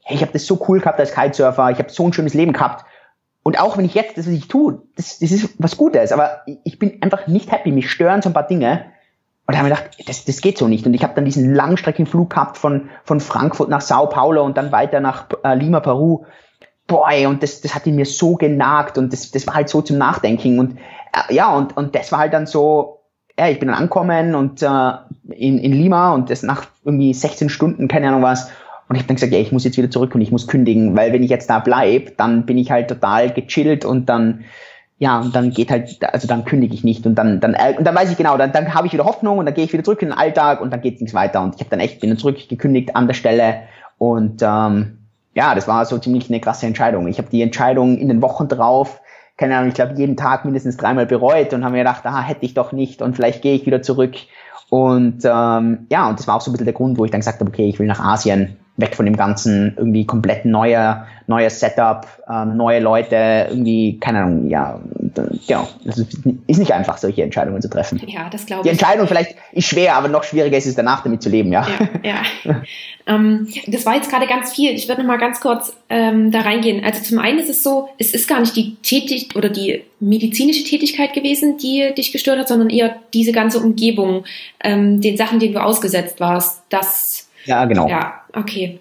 hey, 0.02 0.16
ich 0.16 0.22
habe 0.22 0.32
das 0.32 0.46
so 0.46 0.60
cool 0.68 0.80
gehabt 0.80 0.98
als 0.98 1.14
Kitesurfer, 1.14 1.70
ich 1.70 1.78
habe 1.78 1.90
so 1.90 2.04
ein 2.06 2.12
schönes 2.12 2.34
Leben 2.34 2.52
gehabt 2.52 2.84
und 3.44 3.58
auch 3.60 3.78
wenn 3.78 3.84
ich 3.84 3.94
jetzt 3.94 4.18
das, 4.18 4.26
was 4.26 4.34
ich 4.34 4.48
tue, 4.48 4.82
das, 4.96 5.20
das 5.20 5.30
ist 5.30 5.54
was 5.58 5.76
Gutes, 5.76 6.10
aber 6.10 6.42
ich 6.64 6.78
bin 6.78 7.00
einfach 7.02 7.28
nicht 7.28 7.52
happy, 7.52 7.70
mich 7.70 7.88
stören 7.88 8.20
so 8.20 8.30
ein 8.30 8.34
paar 8.34 8.48
Dinge 8.48 8.84
und 9.46 9.54
da 9.54 9.58
habe 9.58 9.68
ich 9.68 9.74
gedacht, 9.74 10.08
das, 10.08 10.24
das 10.24 10.40
geht 10.42 10.58
so 10.58 10.68
nicht. 10.68 10.86
Und 10.86 10.94
ich 10.94 11.02
habe 11.02 11.14
dann 11.16 11.24
diesen 11.24 11.52
Langstreckenflug 11.52 12.30
gehabt 12.30 12.56
von, 12.56 12.88
von 13.02 13.18
Frankfurt 13.18 13.68
nach 13.68 13.80
Sao 13.80 14.06
Paulo 14.06 14.44
und 14.44 14.56
dann 14.56 14.70
weiter 14.70 15.00
nach 15.00 15.26
äh, 15.42 15.56
Lima, 15.56 15.80
Peru 15.80 16.24
boy, 16.90 17.26
und 17.26 17.42
das, 17.42 17.60
das 17.60 17.74
hat 17.74 17.86
ihn 17.86 17.94
mir 17.94 18.04
so 18.04 18.34
genagt 18.34 18.98
und 18.98 19.12
das, 19.12 19.30
das 19.30 19.46
war 19.46 19.54
halt 19.54 19.68
so 19.68 19.80
zum 19.80 19.96
Nachdenken 19.96 20.58
und 20.58 20.76
äh, 21.12 21.34
ja, 21.34 21.54
und, 21.54 21.76
und 21.76 21.94
das 21.94 22.10
war 22.10 22.18
halt 22.18 22.32
dann 22.32 22.46
so, 22.46 22.98
ja, 23.38 23.48
ich 23.48 23.60
bin 23.60 23.68
dann 23.68 23.76
angekommen 23.76 24.34
und 24.34 24.60
äh, 24.60 24.92
in, 25.30 25.58
in 25.58 25.72
Lima 25.72 26.12
und 26.12 26.30
das 26.30 26.42
nach 26.42 26.66
irgendwie 26.84 27.14
16 27.14 27.48
Stunden, 27.48 27.86
keine 27.86 28.08
Ahnung 28.08 28.22
was, 28.22 28.50
und 28.88 28.96
ich 28.96 29.02
habe 29.02 29.06
dann 29.06 29.16
gesagt, 29.16 29.32
ja, 29.32 29.38
ich 29.38 29.52
muss 29.52 29.62
jetzt 29.62 29.76
wieder 29.78 29.88
zurück 29.88 30.16
und 30.16 30.20
ich 30.20 30.32
muss 30.32 30.48
kündigen, 30.48 30.96
weil 30.96 31.12
wenn 31.12 31.22
ich 31.22 31.30
jetzt 31.30 31.48
da 31.48 31.60
bleib, 31.60 32.16
dann 32.16 32.44
bin 32.44 32.58
ich 32.58 32.72
halt 32.72 32.88
total 32.88 33.30
gechillt 33.30 33.84
und 33.84 34.08
dann, 34.08 34.44
ja, 34.98 35.20
und 35.20 35.36
dann 35.36 35.52
geht 35.52 35.70
halt, 35.70 36.02
also 36.12 36.26
dann 36.26 36.44
kündige 36.44 36.74
ich 36.74 36.82
nicht 36.82 37.06
und 37.06 37.14
dann, 37.14 37.38
dann, 37.38 37.54
äh, 37.54 37.76
und 37.78 37.84
dann 37.84 37.94
weiß 37.94 38.10
ich 38.10 38.16
genau, 38.16 38.36
dann, 38.36 38.50
dann 38.50 38.74
habe 38.74 38.88
ich 38.88 38.92
wieder 38.92 39.04
Hoffnung 39.04 39.38
und 39.38 39.46
dann 39.46 39.54
gehe 39.54 39.64
ich 39.64 39.72
wieder 39.72 39.84
zurück 39.84 40.02
in 40.02 40.08
den 40.08 40.18
Alltag 40.18 40.60
und 40.60 40.72
dann 40.72 40.80
geht 40.80 41.00
nichts 41.00 41.14
weiter. 41.14 41.40
Und 41.40 41.54
ich 41.54 41.60
habe 41.60 41.70
dann 41.70 41.78
echt, 41.78 42.00
bin 42.00 42.10
dann 42.10 42.18
zurückgekündigt 42.18 42.96
an 42.96 43.06
der 43.06 43.14
Stelle 43.14 43.60
und 43.96 44.42
ähm, 44.42 44.99
ja, 45.34 45.54
das 45.54 45.68
war 45.68 45.84
so 45.84 45.98
ziemlich 45.98 46.28
eine 46.28 46.40
krasse 46.40 46.66
Entscheidung. 46.66 47.06
Ich 47.06 47.18
habe 47.18 47.30
die 47.30 47.42
Entscheidung 47.42 47.98
in 47.98 48.08
den 48.08 48.22
Wochen 48.22 48.48
drauf, 48.48 49.00
keine 49.36 49.56
Ahnung, 49.56 49.68
ich 49.68 49.74
glaube, 49.74 49.94
jeden 49.94 50.16
Tag 50.16 50.44
mindestens 50.44 50.76
dreimal 50.76 51.06
bereut 51.06 51.54
und 51.54 51.64
habe 51.64 51.72
mir 51.72 51.78
gedacht, 51.78 52.04
aha, 52.04 52.20
hätte 52.20 52.44
ich 52.44 52.54
doch 52.54 52.72
nicht 52.72 53.00
und 53.00 53.16
vielleicht 53.16 53.42
gehe 53.42 53.54
ich 53.54 53.64
wieder 53.64 53.80
zurück. 53.82 54.14
Und 54.68 55.24
ähm, 55.24 55.86
ja, 55.90 56.08
und 56.08 56.18
das 56.18 56.28
war 56.28 56.36
auch 56.36 56.40
so 56.40 56.50
ein 56.50 56.52
bisschen 56.52 56.66
der 56.66 56.74
Grund, 56.74 56.98
wo 56.98 57.04
ich 57.04 57.10
dann 57.10 57.20
gesagt 57.20 57.40
habe, 57.40 57.50
okay, 57.50 57.68
ich 57.68 57.78
will 57.78 57.86
nach 57.86 58.00
Asien, 58.00 58.58
weg 58.80 58.96
von 58.96 59.06
dem 59.06 59.16
ganzen 59.16 59.74
irgendwie 59.76 60.06
komplett 60.06 60.44
neuer, 60.44 61.06
neuer 61.26 61.50
Setup, 61.50 62.06
ähm, 62.28 62.56
neue 62.56 62.80
Leute, 62.80 63.46
irgendwie, 63.50 63.98
keine 64.00 64.20
Ahnung, 64.20 64.48
ja, 64.48 64.80
genau. 65.46 65.68
Das 65.84 65.98
ist 65.98 66.58
nicht 66.58 66.72
einfach, 66.72 66.98
solche 66.98 67.22
Entscheidungen 67.22 67.62
zu 67.62 67.70
treffen. 67.70 68.00
Ja, 68.06 68.28
das 68.30 68.46
glaube 68.46 68.60
ich. 68.60 68.64
Die 68.64 68.70
Entscheidung 68.70 69.06
vielleicht 69.06 69.36
ist 69.52 69.68
schwer, 69.68 69.96
aber 69.96 70.08
noch 70.08 70.24
schwieriger 70.24 70.56
ist 70.56 70.66
es 70.66 70.74
danach, 70.74 71.02
damit 71.02 71.22
zu 71.22 71.28
leben, 71.28 71.52
ja. 71.52 71.66
Ja, 72.02 72.22
ja. 72.44 72.62
ähm, 73.06 73.48
das 73.66 73.86
war 73.86 73.94
jetzt 73.94 74.10
gerade 74.10 74.26
ganz 74.26 74.52
viel. 74.52 74.72
Ich 74.72 74.88
würde 74.88 75.02
noch 75.02 75.08
mal 75.08 75.18
ganz 75.18 75.40
kurz 75.40 75.76
ähm, 75.88 76.30
da 76.30 76.40
reingehen. 76.40 76.84
Also 76.84 77.02
zum 77.02 77.18
einen 77.18 77.38
ist 77.38 77.50
es 77.50 77.62
so, 77.62 77.88
es 77.98 78.14
ist 78.14 78.28
gar 78.28 78.40
nicht 78.40 78.56
die 78.56 78.76
Tätig 78.76 79.36
oder 79.36 79.48
die 79.48 79.82
medizinische 80.00 80.64
Tätigkeit 80.64 81.12
gewesen, 81.12 81.58
die 81.58 81.92
dich 81.96 82.12
gestört 82.12 82.38
hat, 82.38 82.48
sondern 82.48 82.70
eher 82.70 82.96
diese 83.12 83.32
ganze 83.32 83.60
Umgebung, 83.60 84.24
ähm, 84.62 85.00
den 85.00 85.16
Sachen, 85.16 85.38
denen 85.38 85.54
du 85.54 85.62
ausgesetzt 85.62 86.20
warst. 86.20 86.62
Das 86.70 87.28
ja, 87.44 87.64
genau. 87.64 87.88
Ja, 87.88 88.19
okay. 88.34 88.80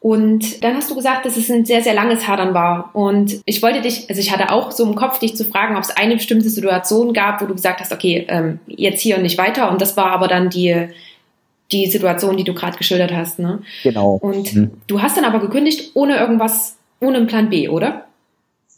Und 0.00 0.62
dann 0.62 0.76
hast 0.76 0.90
du 0.90 0.94
gesagt, 0.94 1.26
dass 1.26 1.36
es 1.36 1.50
ein 1.50 1.64
sehr, 1.64 1.82
sehr 1.82 1.94
langes 1.94 2.28
Hadern 2.28 2.54
war. 2.54 2.90
Und 2.92 3.40
ich 3.46 3.62
wollte 3.62 3.80
dich, 3.80 4.08
also 4.08 4.20
ich 4.20 4.32
hatte 4.32 4.52
auch 4.52 4.70
so 4.70 4.84
im 4.84 4.94
Kopf, 4.94 5.18
dich 5.18 5.36
zu 5.36 5.44
fragen, 5.44 5.76
ob 5.76 5.82
es 5.82 5.90
eine 5.90 6.14
bestimmte 6.14 6.48
Situation 6.48 7.12
gab, 7.12 7.42
wo 7.42 7.46
du 7.46 7.54
gesagt 7.54 7.80
hast, 7.80 7.92
okay, 7.92 8.24
ähm, 8.28 8.60
jetzt 8.66 9.00
hier 9.00 9.16
und 9.16 9.22
nicht 9.22 9.38
weiter. 9.38 9.70
Und 9.70 9.80
das 9.82 9.96
war 9.96 10.12
aber 10.12 10.28
dann 10.28 10.50
die, 10.50 10.88
die 11.72 11.86
Situation, 11.86 12.36
die 12.36 12.44
du 12.44 12.54
gerade 12.54 12.78
geschildert 12.78 13.12
hast. 13.12 13.40
Ne? 13.40 13.60
Genau. 13.82 14.18
Und 14.22 14.54
mhm. 14.54 14.70
du 14.86 15.02
hast 15.02 15.16
dann 15.16 15.24
aber 15.24 15.40
gekündigt 15.40 15.90
ohne 15.94 16.16
irgendwas, 16.16 16.76
ohne 17.00 17.16
einen 17.16 17.26
Plan 17.26 17.50
B, 17.50 17.68
oder? 17.68 18.04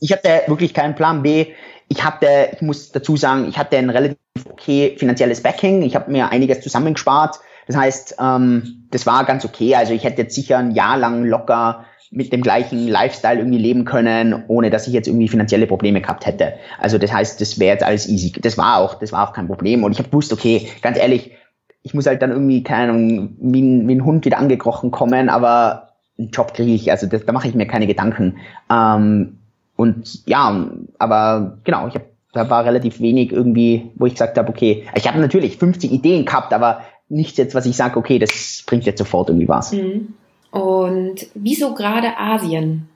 Ich 0.01 0.13
hatte 0.13 0.43
wirklich 0.47 0.73
keinen 0.73 0.95
Plan 0.95 1.23
B. 1.23 1.49
Ich 1.89 2.03
hatte, 2.03 2.49
ich 2.55 2.63
muss 2.63 2.93
dazu 2.93 3.19
sagen, 3.19 3.47
ich 3.47 3.59
hatte 3.59 3.77
ein 3.77 3.91
relativ 3.91 4.17
okay 4.49 4.95
finanzielles 4.97 5.43
Backing. 5.43 5.83
Ich 5.83 5.95
habe 5.95 6.11
mir 6.11 6.31
einiges 6.31 6.63
zusammengespart 6.63 7.37
das 7.71 7.81
heißt, 7.81 8.17
ähm, 8.21 8.87
das 8.91 9.07
war 9.07 9.25
ganz 9.25 9.45
okay. 9.45 9.77
Also 9.77 9.93
ich 9.93 10.03
hätte 10.03 10.23
jetzt 10.23 10.35
sicher 10.35 10.59
ein 10.59 10.73
Jahr 10.73 10.99
lang 10.99 11.25
locker 11.25 11.85
mit 12.11 12.33
dem 12.33 12.43
gleichen 12.43 12.89
Lifestyle 12.89 13.39
irgendwie 13.39 13.59
leben 13.59 13.85
können, 13.85 14.43
ohne 14.49 14.71
dass 14.71 14.89
ich 14.89 14.93
jetzt 14.93 15.07
irgendwie 15.07 15.29
finanzielle 15.29 15.69
Probleme 15.69 16.01
gehabt 16.01 16.27
hätte. 16.27 16.55
Also 16.81 16.99
das 16.99 17.13
heißt, 17.13 17.41
das 17.41 17.61
wäre 17.61 17.75
jetzt 17.75 17.85
alles 17.85 18.09
easy. 18.09 18.33
Das 18.33 18.59
war 18.59 18.79
auch, 18.79 18.95
das 18.95 19.13
war 19.13 19.29
auch 19.29 19.33
kein 19.33 19.47
Problem. 19.47 19.85
Und 19.85 19.93
ich 19.93 19.99
habe 19.99 20.09
gewusst, 20.09 20.33
okay, 20.33 20.69
ganz 20.83 20.99
ehrlich, 20.99 21.31
ich 21.83 21.95
muss 21.95 22.07
halt 22.07 22.21
dann 22.23 22.33
irgendwie, 22.33 22.65
keine 22.65 22.91
Ahnung, 22.91 23.37
wie 23.41 23.63
ein, 23.63 23.87
wie 23.87 23.95
ein 23.95 24.05
Hund 24.05 24.25
wieder 24.25 24.39
angekrochen 24.39 24.91
kommen, 24.91 25.29
aber 25.29 25.91
einen 26.19 26.31
Job 26.31 26.53
kriege 26.53 26.73
ich, 26.73 26.91
also 26.91 27.07
das, 27.07 27.25
da 27.25 27.31
mache 27.33 27.47
ich 27.47 27.55
mir 27.55 27.69
keine 27.69 27.87
Gedanken. 27.87 28.39
Ähm, 28.69 29.39
und 29.77 30.27
ja, 30.27 30.69
aber 30.99 31.59
genau, 31.63 31.87
ich 31.87 31.95
habe 31.95 32.07
da 32.33 32.49
war 32.49 32.65
relativ 32.65 33.01
wenig 33.01 33.33
irgendwie, 33.33 33.91
wo 33.97 34.07
ich 34.07 34.13
gesagt 34.15 34.39
habe, 34.39 34.49
okay, 34.49 34.87
ich 34.95 35.09
habe 35.09 35.19
natürlich 35.19 35.57
50 35.57 35.91
Ideen 35.91 36.25
gehabt, 36.25 36.53
aber 36.53 36.83
nichts 37.11 37.37
jetzt, 37.37 37.55
was 37.55 37.67
ich 37.67 37.77
sage, 37.77 37.99
okay, 37.99 38.19
das 38.19 38.63
bringt 38.67 38.87
jetzt 38.87 38.99
sofort 38.99 39.29
irgendwie 39.29 39.49
was. 39.49 39.73
Mhm. 39.73 40.15
Und 40.51 41.27
wieso 41.35 41.75
gerade 41.75 42.17
Asien? 42.17 42.89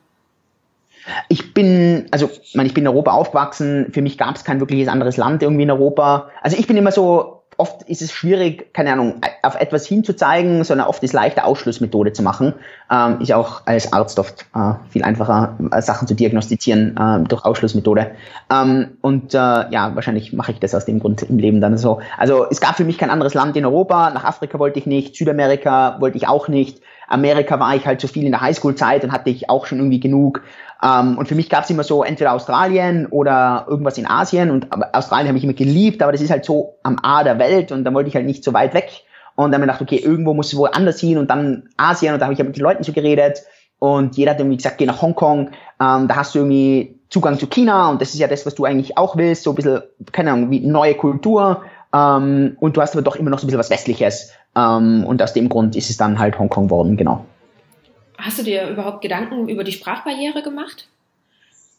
Ich 1.29 1.53
bin, 1.53 2.07
also 2.11 2.31
ich 2.43 2.55
meine, 2.55 2.67
ich 2.67 2.75
bin 2.75 2.85
in 2.85 2.89
Europa 2.89 3.13
aufgewachsen. 3.13 3.89
Für 3.93 4.01
mich 4.01 4.17
gab 4.17 4.37
es 4.37 4.45
kein 4.45 4.61
wirkliches 4.61 4.89
anderes 4.89 5.17
Land 5.17 5.43
irgendwie 5.43 5.65
in 5.65 5.71
Europa. 5.71 6.31
Also 6.41 6.57
ich 6.57 6.67
bin 6.67 6.77
immer 6.77 6.93
so 6.93 7.43
oft 7.57 7.83
ist 7.83 8.03
es 8.03 8.13
schwierig, 8.13 8.73
keine 8.73 8.93
Ahnung, 8.93 9.21
auf 9.43 9.55
etwas 9.55 9.87
hinzuzeigen, 9.87 10.65
sondern 10.65 10.87
oft 10.87 11.03
ist 11.03 11.13
leichter 11.13 11.45
Ausschlussmethode 11.45 12.13
zu 12.13 12.23
machen. 12.23 12.55
Ähm, 12.91 13.21
ist 13.21 13.33
auch 13.33 13.63
als 13.67 13.93
Arzt 13.93 14.19
oft 14.19 14.47
äh, 14.55 14.73
viel 14.91 15.03
einfacher, 15.03 15.57
äh, 15.71 15.83
Sachen 15.83 16.09
zu 16.09 16.15
diagnostizieren 16.15 16.97
äh, 16.97 17.29
durch 17.29 17.45
Ausschlussmethode. 17.45 18.13
Ähm, 18.51 18.99
und 19.01 19.35
äh, 19.35 19.39
ja, 19.39 19.95
wahrscheinlich 19.95 20.33
mache 20.33 20.53
ich 20.53 20.61
das 20.61 20.75
aus 20.75 20.85
dem 20.85 21.01
Grund 21.01 21.23
im 21.23 21.39
Leben 21.39 21.61
dann 21.61 21.77
so. 21.79 22.01
Also 22.19 22.47
es 22.51 22.61
gab 22.61 22.77
für 22.77 22.85
mich 22.85 22.99
kein 22.99 23.11
anderes 23.11 23.35
Land 23.35 23.57
in 23.57 23.65
Europa. 23.65 24.11
Nach 24.11 24.25
Afrika 24.25 24.59
wollte 24.59 24.79
ich 24.79 24.87
nicht, 24.87 25.17
Südamerika 25.17 26.01
wollte 26.01 26.17
ich 26.17 26.29
auch 26.29 26.49
nicht. 26.49 26.81
Amerika 27.09 27.59
war 27.61 27.75
ich 27.75 27.87
halt 27.87 28.01
so 28.01 28.09
viel 28.09 28.25
in 28.25 28.33
der 28.33 28.41
Highschool-Zeit 28.41 29.05
und 29.05 29.13
hatte 29.13 29.31
ich 29.31 29.51
auch 29.51 29.67
schon 29.67 29.79
irgendwie 29.79 30.01
genug. 30.01 30.43
Ähm, 30.83 31.19
und 31.19 31.29
für 31.29 31.35
mich 31.35 31.49
gab 31.49 31.65
es 31.65 31.71
immer 31.71 31.85
so 31.85 32.03
entweder 32.03 32.33
Australien 32.33 33.07
oder 33.07 33.67
irgendwas 33.69 33.99
in 33.99 34.07
Asien. 34.07 34.51
Und 34.51 34.69
Australien 34.95 35.29
habe 35.29 35.39
ich 35.39 35.45
immer 35.45 35.53
geliebt, 35.53 36.03
aber 36.03 36.13
das 36.13 36.21
ist 36.21 36.31
halt 36.31 36.45
so 36.45 36.79
am 36.83 36.99
A 37.03 37.25
der 37.25 37.39
Welt 37.39 37.73
und 37.73 37.85
da 37.85 37.93
wollte 37.95 38.09
ich 38.09 38.15
halt 38.15 38.27
nicht 38.27 38.45
so 38.45 38.53
weit 38.53 38.75
weg. 38.75 39.05
Und 39.37 39.51
dann 39.51 39.61
habe 39.61 39.73
ich 39.73 39.79
gedacht, 39.79 39.83
okay, 39.83 39.97
irgendwo 39.97 40.33
muss 40.35 40.53
es 40.53 40.57
woanders 40.57 41.01
hin 41.01 41.19
und 41.19 41.29
dann 41.29 41.69
Asien 41.77 42.15
und 42.15 42.21
da 42.21 42.27
habe 42.27 42.35
ich 42.35 42.39
mit 42.39 42.57
den 42.57 42.63
Leuten 42.63 42.85
so 42.85 42.93
geredet 42.93 43.43
und 43.79 44.17
jeder 44.17 44.31
hat 44.31 44.39
irgendwie 44.39 44.57
gesagt, 44.57 44.79
geh 44.79 44.87
nach 44.87 45.03
Hongkong, 45.03 45.51
ähm, 45.81 46.09
da 46.09 46.17
hast 46.17 46.35
du 46.35 46.39
irgendwie 46.39 47.01
Zugang 47.11 47.39
zu 47.39 47.47
China 47.47 47.91
und 47.91 48.01
das 48.01 48.15
ist 48.15 48.21
ja 48.21 48.29
das, 48.29 48.47
was 48.47 48.55
du 48.55 48.65
eigentlich 48.65 48.97
auch 48.97 49.17
willst, 49.17 49.43
so 49.43 49.51
ein 49.51 49.57
bisschen, 49.57 49.83
keine 50.13 50.33
Ahnung, 50.33 50.51
wie 50.51 50.61
neue 50.61 50.95
Kultur 50.95 51.63
ähm, 51.95 52.57
und 52.61 52.77
du 52.77 52.83
hast 52.83 52.95
aber 52.95 53.03
doch 53.03 53.17
immer 53.17 53.31
noch 53.31 53.39
so 53.39 53.45
ein 53.45 53.49
bisschen 53.49 53.61
was 53.61 53.71
Westliches 53.71 54.33
ähm, 54.57 55.05
und 55.05 55.23
aus 55.23 55.33
dem 55.33 55.49
Grund 55.49 55.77
ist 55.77 55.91
es 55.91 55.97
dann 55.97 56.19
halt 56.19 56.39
Hongkong 56.39 56.69
worden, 56.71 56.97
genau. 56.97 57.25
Hast 58.19 58.39
du 58.39 58.43
dir 58.43 58.69
überhaupt 58.69 59.03
Gedanken 59.03 59.49
über 59.49 59.65
die 59.65 59.73
Sprachbarriere 59.73 60.43
gemacht? 60.43 60.89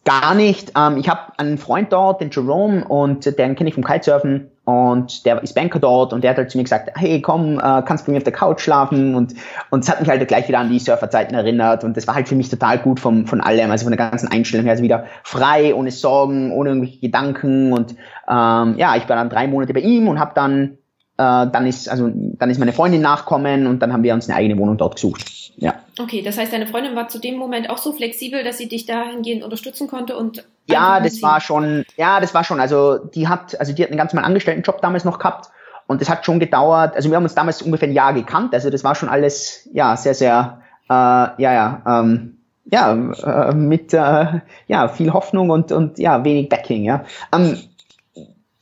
Gar 0.05 0.35
nicht. 0.35 0.73
Ähm, 0.77 0.97
ich 0.97 1.09
habe 1.09 1.37
einen 1.37 1.57
Freund 1.57 1.91
dort, 1.91 2.21
den 2.21 2.29
Jerome, 2.29 2.85
und 2.85 3.25
den 3.25 3.55
kenne 3.55 3.69
ich 3.69 3.73
vom 3.73 3.83
Kitesurfen. 3.83 4.51
Und 4.65 5.25
der 5.25 5.41
ist 5.43 5.53
Banker 5.53 5.79
dort 5.79 6.11
und 6.11 6.23
der 6.23 6.31
hat 6.31 6.37
halt 6.37 6.51
zu 6.51 6.57
mir 6.57 6.63
gesagt, 6.63 6.91
hey 6.95 7.21
komm, 7.21 7.59
äh, 7.59 7.83
kannst 7.83 8.03
du 8.03 8.07
bei 8.07 8.11
mir 8.13 8.17
auf 8.17 8.23
der 8.23 8.33
Couch 8.33 8.61
schlafen 8.61 9.15
und 9.15 9.33
und 9.69 9.83
es 9.83 9.89
hat 9.89 9.99
mich 9.99 10.09
halt 10.09 10.27
gleich 10.27 10.47
wieder 10.47 10.59
an 10.59 10.69
die 10.69 10.79
Surferzeiten 10.79 11.35
erinnert 11.35 11.83
und 11.83 11.95
das 11.95 12.07
war 12.07 12.15
halt 12.15 12.27
für 12.27 12.35
mich 12.35 12.49
total 12.49 12.79
gut 12.79 12.99
vom, 12.99 13.27
von 13.27 13.41
allem, 13.41 13.71
also 13.71 13.85
von 13.85 13.95
der 13.95 14.09
ganzen 14.09 14.27
Einstellung 14.27 14.65
her, 14.65 14.73
also 14.73 14.83
wieder 14.83 15.05
frei, 15.23 15.73
ohne 15.73 15.91
Sorgen, 15.91 16.51
ohne 16.51 16.69
irgendwelche 16.69 16.99
Gedanken 16.99 17.73
und 17.73 17.91
ähm, 18.27 18.75
ja, 18.77 18.95
ich 18.95 19.07
war 19.07 19.15
dann 19.15 19.29
drei 19.29 19.47
Monate 19.47 19.73
bei 19.73 19.81
ihm 19.81 20.07
und 20.07 20.19
habe 20.19 20.31
dann 20.33 20.77
äh, 21.17 21.47
dann 21.47 21.65
ist 21.67 21.87
also 21.87 22.09
dann 22.13 22.49
ist 22.49 22.57
meine 22.57 22.73
Freundin 22.73 23.01
nachkommen 23.01 23.67
und 23.67 23.81
dann 23.81 23.93
haben 23.93 24.03
wir 24.03 24.13
uns 24.13 24.27
eine 24.27 24.37
eigene 24.37 24.59
Wohnung 24.59 24.77
dort 24.77 24.95
gesucht. 24.95 25.53
Ja. 25.57 25.75
Okay, 25.97 26.21
das 26.21 26.37
heißt, 26.37 26.51
deine 26.51 26.67
Freundin 26.67 26.95
war 26.95 27.07
zu 27.07 27.19
dem 27.19 27.35
Moment 27.35 27.69
auch 27.69 27.77
so 27.77 27.93
flexibel, 27.93 28.43
dass 28.43 28.57
sie 28.57 28.67
dich 28.67 28.85
dahingehend 28.85 29.43
unterstützen 29.43 29.87
konnte 29.87 30.17
und 30.17 30.45
ja, 30.67 30.99
das 30.99 31.21
war 31.21 31.41
schon, 31.41 31.85
ja, 31.95 32.19
das 32.19 32.33
war 32.33 32.43
schon. 32.43 32.59
Also 32.59 32.97
die 32.97 33.27
hat, 33.27 33.59
also 33.59 33.71
die 33.71 33.83
hat 33.83 33.89
einen 33.89 33.97
ganz 33.97 34.13
normalen 34.13 34.31
Angestelltenjob 34.31 34.81
damals 34.81 35.05
noch 35.05 35.19
gehabt 35.19 35.49
und 35.87 36.01
das 36.01 36.09
hat 36.09 36.25
schon 36.25 36.39
gedauert. 36.39 36.95
Also 36.95 37.09
wir 37.09 37.17
haben 37.17 37.23
uns 37.23 37.35
damals 37.35 37.61
ungefähr 37.61 37.87
ein 37.87 37.93
Jahr 37.93 38.13
gekannt. 38.13 38.53
Also 38.53 38.69
das 38.69 38.83
war 38.83 38.95
schon 38.95 39.07
alles, 39.07 39.69
ja, 39.73 39.95
sehr, 39.95 40.15
sehr, 40.15 40.61
äh, 40.89 40.93
ja, 40.93 41.35
ja, 41.37 41.83
ähm, 41.87 42.37
ja, 42.65 42.93
äh, 42.93 43.53
mit 43.53 43.93
äh, 43.93 44.41
ja 44.67 44.87
viel 44.87 45.13
Hoffnung 45.13 45.51
und 45.51 45.71
und 45.71 45.99
ja 45.99 46.23
wenig 46.23 46.49
Backing, 46.49 46.83
ja. 46.83 47.05
Ähm, 47.31 47.59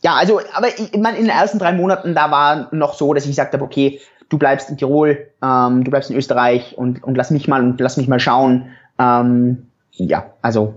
ja, 0.03 0.15
also, 0.15 0.41
aber 0.53 0.67
ich, 0.67 0.93
ich 0.93 0.99
meine, 0.99 1.17
in 1.17 1.23
den 1.23 1.31
ersten 1.31 1.59
drei 1.59 1.71
Monaten, 1.71 2.13
da 2.13 2.29
war 2.29 2.67
noch 2.71 2.93
so, 2.93 3.13
dass 3.13 3.23
ich 3.23 3.29
gesagt 3.29 3.53
habe, 3.53 3.63
okay, 3.63 4.01
du 4.33 4.39
bleibst 4.39 4.69
in 4.71 4.77
Tirol, 4.77 5.27
ähm, 5.43 5.83
du 5.83 5.91
bleibst 5.91 6.09
in 6.09 6.17
Österreich 6.17 6.75
und, 6.75 7.03
und 7.03 7.15
lass 7.15 7.29
mich 7.29 7.47
mal 7.47 7.61
und 7.61 7.79
lass 7.79 7.97
mich 7.97 8.07
mal 8.07 8.19
schauen. 8.19 8.65
Ähm, 8.97 9.67
ja, 9.91 10.25
also 10.41 10.73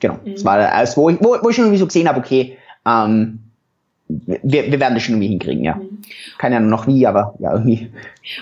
genau. 0.00 0.18
Mhm. 0.24 0.32
Das 0.32 0.44
war 0.46 0.58
erst, 0.58 0.96
wo 0.96 1.10
ich, 1.10 1.18
wo, 1.20 1.36
wo 1.42 1.50
ich 1.50 1.56
schon 1.56 1.66
irgendwie 1.66 1.78
so 1.78 1.86
gesehen 1.86 2.08
habe, 2.08 2.18
okay, 2.18 2.56
ähm, 2.86 3.40
wir, 4.08 4.70
wir 4.70 4.80
werden 4.80 4.94
das 4.94 5.02
schon 5.02 5.14
irgendwie 5.14 5.28
hinkriegen, 5.28 5.62
ja. 5.62 5.74
Mhm. 5.74 5.98
Keine 6.38 6.56
Ahnung 6.56 6.70
noch 6.70 6.86
wie, 6.86 7.06
aber 7.06 7.34
ja, 7.38 7.52
irgendwie. 7.52 7.90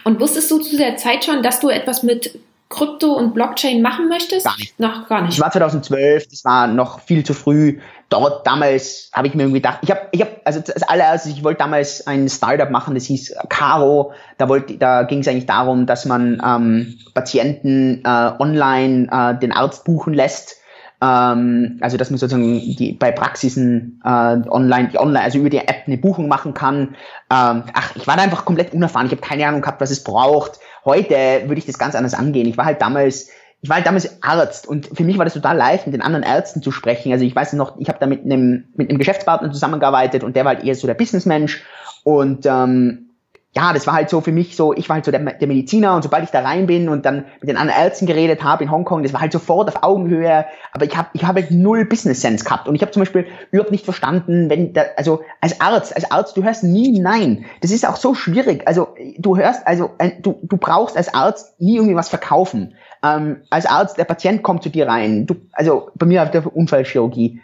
Und 0.04 0.20
wusstest 0.20 0.50
du 0.52 0.60
zu 0.60 0.76
der 0.76 0.96
Zeit 0.96 1.24
schon, 1.24 1.42
dass 1.42 1.58
du 1.58 1.68
etwas 1.68 2.04
mit 2.04 2.38
Krypto 2.72 3.12
und 3.12 3.34
Blockchain 3.34 3.82
machen 3.82 4.08
möchtest? 4.08 4.46
Gar 4.46 4.56
nicht. 4.56 4.80
Noch 4.80 5.06
gar 5.08 5.20
nicht. 5.20 5.34
Das 5.34 5.40
war 5.40 5.50
2012, 5.50 6.28
das 6.28 6.44
war 6.44 6.66
noch 6.66 7.00
viel 7.00 7.24
zu 7.24 7.34
früh. 7.34 7.78
Dort 8.08 8.46
damals 8.46 9.10
habe 9.12 9.26
ich 9.26 9.34
mir 9.34 9.42
irgendwie 9.42 9.60
gedacht, 9.60 9.78
ich 9.82 9.90
habe, 9.90 10.00
ich 10.10 10.20
habe, 10.20 10.40
also 10.44 10.60
als 10.60 10.82
allererstes, 10.82 11.32
ich 11.32 11.44
wollte 11.44 11.58
damals 11.58 12.06
ein 12.06 12.28
Startup 12.28 12.70
machen, 12.70 12.94
das 12.94 13.04
hieß 13.04 13.34
Caro. 13.48 14.12
Da 14.38 14.48
wollte, 14.48 14.76
da 14.78 15.02
ging 15.02 15.20
es 15.20 15.28
eigentlich 15.28 15.46
darum, 15.46 15.86
dass 15.86 16.06
man 16.06 16.42
ähm, 16.44 16.98
Patienten 17.14 18.02
äh, 18.04 18.32
online 18.38 19.08
äh, 19.10 19.38
den 19.38 19.52
Arzt 19.52 19.84
buchen 19.84 20.14
lässt 20.14 20.61
ähm, 21.02 21.78
also 21.80 21.96
dass 21.96 22.10
man 22.10 22.18
sozusagen 22.18 22.60
die, 22.60 22.92
bei 22.92 23.10
Praxisen 23.10 24.00
äh, 24.04 24.08
online, 24.48 24.88
die 24.92 24.98
online, 24.98 25.24
also 25.24 25.38
über 25.38 25.50
die 25.50 25.58
App 25.58 25.82
eine 25.86 25.98
Buchung 25.98 26.28
machen 26.28 26.54
kann. 26.54 26.94
Ähm, 27.30 27.64
ach, 27.74 27.96
ich 27.96 28.06
war 28.06 28.16
da 28.16 28.22
einfach 28.22 28.44
komplett 28.44 28.72
unerfahren. 28.72 29.06
Ich 29.06 29.12
habe 29.12 29.20
keine 29.20 29.46
Ahnung 29.46 29.62
gehabt, 29.62 29.80
was 29.80 29.90
es 29.90 30.04
braucht. 30.04 30.60
Heute 30.84 31.14
würde 31.46 31.58
ich 31.58 31.66
das 31.66 31.78
ganz 31.78 31.96
anders 31.96 32.14
angehen. 32.14 32.46
Ich 32.46 32.56
war 32.56 32.64
halt 32.64 32.80
damals 32.80 33.28
ich 33.64 33.68
war 33.68 33.76
halt 33.76 33.86
damals 33.86 34.20
Arzt 34.24 34.66
und 34.66 34.88
für 34.92 35.04
mich 35.04 35.18
war 35.18 35.24
das 35.24 35.34
total 35.34 35.56
leicht, 35.56 35.86
mit 35.86 35.94
den 35.94 36.02
anderen 36.02 36.24
Ärzten 36.24 36.62
zu 36.62 36.72
sprechen. 36.72 37.12
Also 37.12 37.24
ich 37.24 37.34
weiß 37.34 37.52
noch, 37.52 37.78
ich 37.78 37.88
habe 37.88 37.98
da 38.00 38.06
mit 38.06 38.24
einem, 38.24 38.64
mit 38.74 38.90
einem 38.90 38.98
Geschäftspartner 38.98 39.52
zusammengearbeitet 39.52 40.24
und 40.24 40.34
der 40.34 40.44
war 40.44 40.56
halt 40.56 40.64
eher 40.64 40.74
so 40.74 40.88
der 40.88 40.94
Businessmensch 40.94 41.62
und 42.02 42.44
ähm, 42.44 43.11
ja, 43.54 43.74
das 43.74 43.86
war 43.86 43.94
halt 43.94 44.08
so 44.08 44.22
für 44.22 44.32
mich 44.32 44.56
so, 44.56 44.72
ich 44.72 44.88
war 44.88 44.94
halt 44.94 45.04
so 45.04 45.10
der, 45.10 45.20
der 45.20 45.46
Mediziner 45.46 45.94
und 45.94 46.02
sobald 46.02 46.24
ich 46.24 46.30
da 46.30 46.40
rein 46.40 46.66
bin 46.66 46.88
und 46.88 47.04
dann 47.04 47.26
mit 47.40 47.50
den 47.50 47.58
anderen 47.58 47.82
Ärzten 47.82 48.06
geredet 48.06 48.42
habe 48.42 48.64
in 48.64 48.70
Hongkong, 48.70 49.02
das 49.02 49.12
war 49.12 49.20
halt 49.20 49.32
sofort 49.32 49.68
auf 49.68 49.82
Augenhöhe, 49.82 50.46
aber 50.72 50.84
ich 50.86 50.96
habe 50.96 51.08
ich 51.12 51.24
hab 51.24 51.36
halt 51.36 51.50
null 51.50 51.84
Business 51.84 52.22
Sense 52.22 52.44
gehabt 52.44 52.66
und 52.66 52.74
ich 52.74 52.80
habe 52.80 52.92
zum 52.92 53.02
Beispiel 53.02 53.26
überhaupt 53.50 53.70
nicht 53.70 53.84
verstanden, 53.84 54.48
wenn 54.48 54.72
da, 54.72 54.84
also 54.96 55.22
als 55.42 55.60
Arzt, 55.60 55.94
als 55.94 56.10
Arzt, 56.10 56.36
du 56.36 56.42
hörst 56.42 56.64
nie 56.64 56.98
Nein. 56.98 57.44
Das 57.60 57.70
ist 57.70 57.86
auch 57.86 57.96
so 57.96 58.14
schwierig. 58.14 58.66
Also 58.66 58.94
du 59.18 59.36
hörst, 59.36 59.66
also 59.66 59.90
du, 60.20 60.38
du 60.42 60.56
brauchst 60.56 60.96
als 60.96 61.12
Arzt 61.14 61.60
nie 61.60 61.76
irgendwie 61.76 61.96
was 61.96 62.08
verkaufen. 62.08 62.74
Ähm, 63.04 63.42
als 63.50 63.66
Arzt, 63.66 63.98
der 63.98 64.04
Patient 64.04 64.42
kommt 64.42 64.62
zu 64.62 64.70
dir 64.70 64.86
rein. 64.86 65.26
Du, 65.26 65.34
also 65.52 65.90
bei 65.94 66.06
mir 66.06 66.22
auf 66.22 66.30
der 66.30 66.54
Unfallchirurgie 66.54 67.40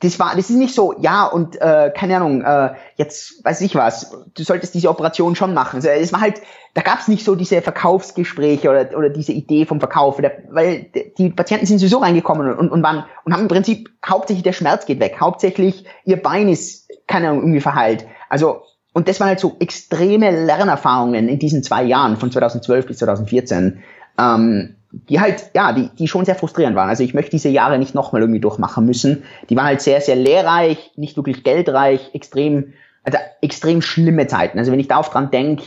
das 0.00 0.18
war, 0.18 0.36
das 0.36 0.50
ist 0.50 0.56
nicht 0.56 0.74
so, 0.74 0.94
ja 0.98 1.24
und 1.24 1.60
äh, 1.60 1.90
keine 1.96 2.16
Ahnung, 2.16 2.42
äh, 2.42 2.74
jetzt 2.96 3.42
weiß 3.44 3.62
ich 3.62 3.74
was, 3.74 4.14
du 4.34 4.42
solltest 4.42 4.74
diese 4.74 4.90
Operation 4.90 5.34
schon 5.36 5.54
machen. 5.54 5.76
Also, 5.76 5.88
es 5.88 6.12
war 6.12 6.20
halt, 6.20 6.42
da 6.74 6.82
gab 6.82 7.00
es 7.00 7.08
nicht 7.08 7.24
so 7.24 7.34
diese 7.34 7.62
Verkaufsgespräche 7.62 8.68
oder, 8.68 8.96
oder 8.96 9.08
diese 9.08 9.32
Idee 9.32 9.64
vom 9.64 9.80
Verkauf, 9.80 10.18
der, 10.20 10.32
weil 10.50 10.90
die 11.16 11.30
Patienten 11.30 11.64
sind 11.64 11.78
sowieso 11.78 11.98
reingekommen 11.98 12.54
und, 12.54 12.70
und 12.70 12.82
waren 12.82 13.04
und 13.24 13.32
haben 13.32 13.42
im 13.42 13.48
Prinzip 13.48 13.90
hauptsächlich 14.04 14.44
der 14.44 14.52
Schmerz 14.52 14.84
geht 14.84 15.00
weg, 15.00 15.16
hauptsächlich 15.18 15.86
ihr 16.04 16.20
Bein 16.20 16.48
ist 16.48 16.90
keine 17.06 17.28
Ahnung 17.28 17.42
irgendwie 17.42 17.60
verheilt. 17.60 18.06
Also 18.28 18.62
und 18.92 19.08
das 19.08 19.20
waren 19.20 19.28
halt 19.28 19.40
so 19.40 19.56
extreme 19.60 20.30
Lernerfahrungen 20.30 21.28
in 21.28 21.38
diesen 21.38 21.62
zwei 21.62 21.84
Jahren 21.84 22.16
von 22.16 22.30
2012 22.30 22.86
bis 22.86 22.98
2014. 22.98 23.82
Ähm, 24.18 24.75
die 25.08 25.20
halt, 25.20 25.50
ja, 25.54 25.72
die, 25.72 25.90
die 25.98 26.08
schon 26.08 26.24
sehr 26.24 26.34
frustrierend 26.34 26.74
waren. 26.74 26.88
Also 26.88 27.02
ich 27.02 27.12
möchte 27.12 27.32
diese 27.32 27.50
Jahre 27.50 27.78
nicht 27.78 27.94
nochmal 27.94 28.22
irgendwie 28.22 28.40
durchmachen 28.40 28.86
müssen. 28.86 29.24
Die 29.50 29.56
waren 29.56 29.66
halt 29.66 29.82
sehr, 29.82 30.00
sehr 30.00 30.16
lehrreich, 30.16 30.92
nicht 30.96 31.16
wirklich 31.16 31.44
geldreich, 31.44 32.10
extrem, 32.14 32.72
also 33.04 33.18
extrem 33.42 33.82
schlimme 33.82 34.26
Zeiten. 34.26 34.58
Also 34.58 34.72
wenn 34.72 34.80
ich 34.80 34.88
darauf 34.88 35.10
dran 35.10 35.30
denke, 35.30 35.64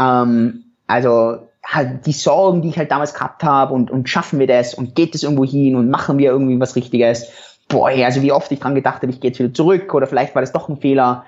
ähm, 0.00 0.64
also 0.86 1.38
halt 1.64 2.06
die 2.06 2.12
Sorgen, 2.12 2.62
die 2.62 2.70
ich 2.70 2.78
halt 2.78 2.90
damals 2.90 3.14
gehabt 3.14 3.44
habe 3.44 3.72
und, 3.72 3.90
und 3.90 4.08
schaffen 4.08 4.40
wir 4.40 4.48
das 4.48 4.74
und 4.74 4.96
geht 4.96 5.14
es 5.14 5.22
irgendwo 5.22 5.44
hin 5.44 5.76
und 5.76 5.88
machen 5.88 6.18
wir 6.18 6.30
irgendwie 6.30 6.58
was 6.58 6.74
Richtiges. 6.74 7.30
Boah, 7.68 7.88
also 7.88 8.20
wie 8.20 8.32
oft 8.32 8.50
ich 8.50 8.58
dran 8.58 8.74
gedacht 8.74 9.02
habe, 9.02 9.12
ich 9.12 9.20
gehe 9.20 9.30
jetzt 9.30 9.38
wieder 9.38 9.54
zurück 9.54 9.94
oder 9.94 10.08
vielleicht 10.08 10.34
war 10.34 10.42
das 10.42 10.52
doch 10.52 10.68
ein 10.68 10.78
Fehler. 10.78 11.24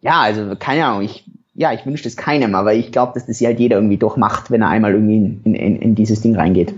Ja, 0.00 0.20
also 0.22 0.56
keine 0.56 0.84
Ahnung, 0.84 1.02
ich 1.02 1.24
ja, 1.54 1.72
ich 1.72 1.86
wünsche 1.86 2.04
das 2.04 2.16
keinem, 2.16 2.54
aber 2.54 2.74
ich 2.74 2.90
glaube, 2.90 3.12
dass 3.14 3.26
das 3.26 3.40
halt 3.40 3.60
jeder 3.60 3.76
irgendwie 3.76 3.96
durchmacht, 3.96 4.50
wenn 4.50 4.62
er 4.62 4.68
einmal 4.68 4.92
irgendwie 4.92 5.16
in, 5.16 5.54
in, 5.54 5.80
in 5.80 5.94
dieses 5.94 6.20
Ding 6.20 6.34
reingeht. 6.34 6.74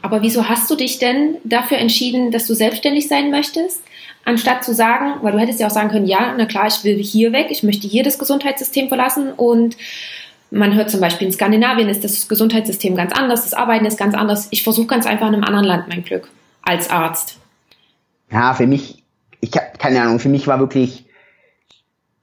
Aber 0.00 0.22
wieso 0.22 0.48
hast 0.48 0.70
du 0.70 0.76
dich 0.76 0.98
denn 0.98 1.36
dafür 1.44 1.78
entschieden, 1.78 2.30
dass 2.30 2.46
du 2.46 2.54
selbstständig 2.54 3.06
sein 3.08 3.30
möchtest? 3.30 3.82
Anstatt 4.24 4.64
zu 4.64 4.74
sagen, 4.74 5.14
weil 5.22 5.32
du 5.32 5.38
hättest 5.38 5.60
ja 5.60 5.66
auch 5.66 5.72
sagen 5.72 5.90
können, 5.90 6.06
ja, 6.06 6.34
na 6.36 6.46
klar, 6.46 6.66
ich 6.66 6.84
will 6.84 6.96
hier 6.96 7.32
weg, 7.32 7.48
ich 7.50 7.62
möchte 7.62 7.86
hier 7.86 8.02
das 8.02 8.18
Gesundheitssystem 8.18 8.88
verlassen 8.88 9.32
und 9.36 9.76
man 10.50 10.74
hört 10.74 10.90
zum 10.90 11.00
Beispiel 11.00 11.26
in 11.26 11.32
Skandinavien 11.32 11.90
ist 11.90 12.04
das 12.04 12.28
Gesundheitssystem 12.28 12.96
ganz 12.96 13.12
anders, 13.12 13.44
das 13.44 13.52
Arbeiten 13.52 13.84
ist 13.84 13.98
ganz 13.98 14.14
anders. 14.14 14.48
Ich 14.50 14.62
versuche 14.62 14.86
ganz 14.86 15.06
einfach 15.06 15.28
in 15.28 15.34
einem 15.34 15.44
anderen 15.44 15.66
Land 15.66 15.88
mein 15.88 16.02
Glück 16.02 16.30
als 16.62 16.88
Arzt. 16.88 17.38
Ja, 18.30 18.54
für 18.54 18.66
mich, 18.66 19.02
ich 19.40 19.52
habe 19.54 19.66
keine 19.78 20.00
Ahnung, 20.00 20.18
für 20.18 20.30
mich 20.30 20.46
war 20.46 20.58
wirklich 20.58 21.04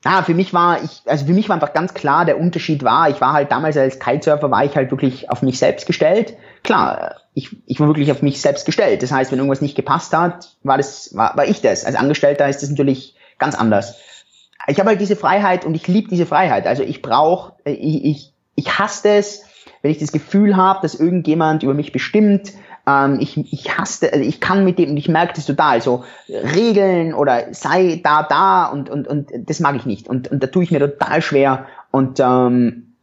Ah, 0.07 0.21
für 0.21 0.35
mich 0.35 0.53
war 0.53 0.83
ich, 0.83 1.01
also 1.05 1.25
für 1.25 1.33
mich 1.33 1.49
war 1.49 1.55
einfach 1.55 1.73
ganz 1.73 1.95
klar, 1.95 2.25
der 2.25 2.39
Unterschied 2.39 2.83
war, 2.83 3.09
ich 3.09 3.19
war 3.21 3.33
halt 3.33 3.51
damals 3.51 3.75
als 3.75 3.99
Kitesurfer, 3.99 4.51
war 4.51 4.63
ich 4.63 4.75
halt 4.75 4.91
wirklich 4.91 5.31
auf 5.31 5.41
mich 5.41 5.57
selbst 5.57 5.87
gestellt. 5.87 6.37
Klar, 6.63 7.15
ich, 7.33 7.57
ich 7.65 7.79
war 7.79 7.87
wirklich 7.87 8.11
auf 8.11 8.21
mich 8.21 8.39
selbst 8.39 8.67
gestellt. 8.67 9.01
Das 9.01 9.11
heißt, 9.11 9.31
wenn 9.31 9.39
irgendwas 9.39 9.61
nicht 9.61 9.75
gepasst 9.75 10.15
hat, 10.15 10.51
war 10.61 10.77
das, 10.77 11.15
war, 11.15 11.35
war 11.35 11.47
ich 11.47 11.61
das. 11.61 11.85
Als 11.85 11.95
Angestellter 11.95 12.47
ist 12.47 12.61
das 12.61 12.69
natürlich 12.69 13.15
ganz 13.39 13.55
anders. 13.55 13.95
Ich 14.67 14.79
habe 14.79 14.89
halt 14.89 15.01
diese 15.01 15.15
Freiheit 15.15 15.65
und 15.65 15.73
ich 15.73 15.87
liebe 15.87 16.07
diese 16.07 16.27
Freiheit. 16.27 16.67
Also 16.67 16.83
ich 16.83 17.01
brauche, 17.01 17.53
ich, 17.65 18.05
ich, 18.05 18.33
ich 18.53 18.77
hasse 18.77 19.09
es, 19.09 19.43
wenn 19.81 19.89
ich 19.89 19.97
das 19.97 20.11
Gefühl 20.11 20.55
habe, 20.55 20.81
dass 20.83 20.93
irgendjemand 20.93 21.63
über 21.63 21.73
mich 21.73 21.91
bestimmt, 21.91 22.53
ähm, 22.87 23.17
ich, 23.19 23.37
ich 23.51 23.77
hasse, 23.77 24.11
also 24.11 24.23
ich 24.23 24.39
kann 24.39 24.63
mit 24.63 24.77
dem, 24.77 24.95
ich 24.97 25.09
merke 25.09 25.33
das 25.35 25.45
total, 25.45 25.81
so 25.81 26.03
Regeln 26.29 27.13
oder 27.13 27.53
sei 27.53 27.99
da, 28.03 28.23
da 28.23 28.65
und, 28.67 28.89
und, 28.89 29.07
und 29.07 29.29
das 29.45 29.59
mag 29.59 29.75
ich 29.75 29.85
nicht. 29.85 30.07
Und, 30.07 30.29
und 30.29 30.43
da 30.43 30.47
tue 30.47 30.63
ich 30.63 30.71
mir 30.71 30.79
total 30.79 31.21
schwer. 31.21 31.65
Und 31.91 32.19
ähm, 32.19 32.93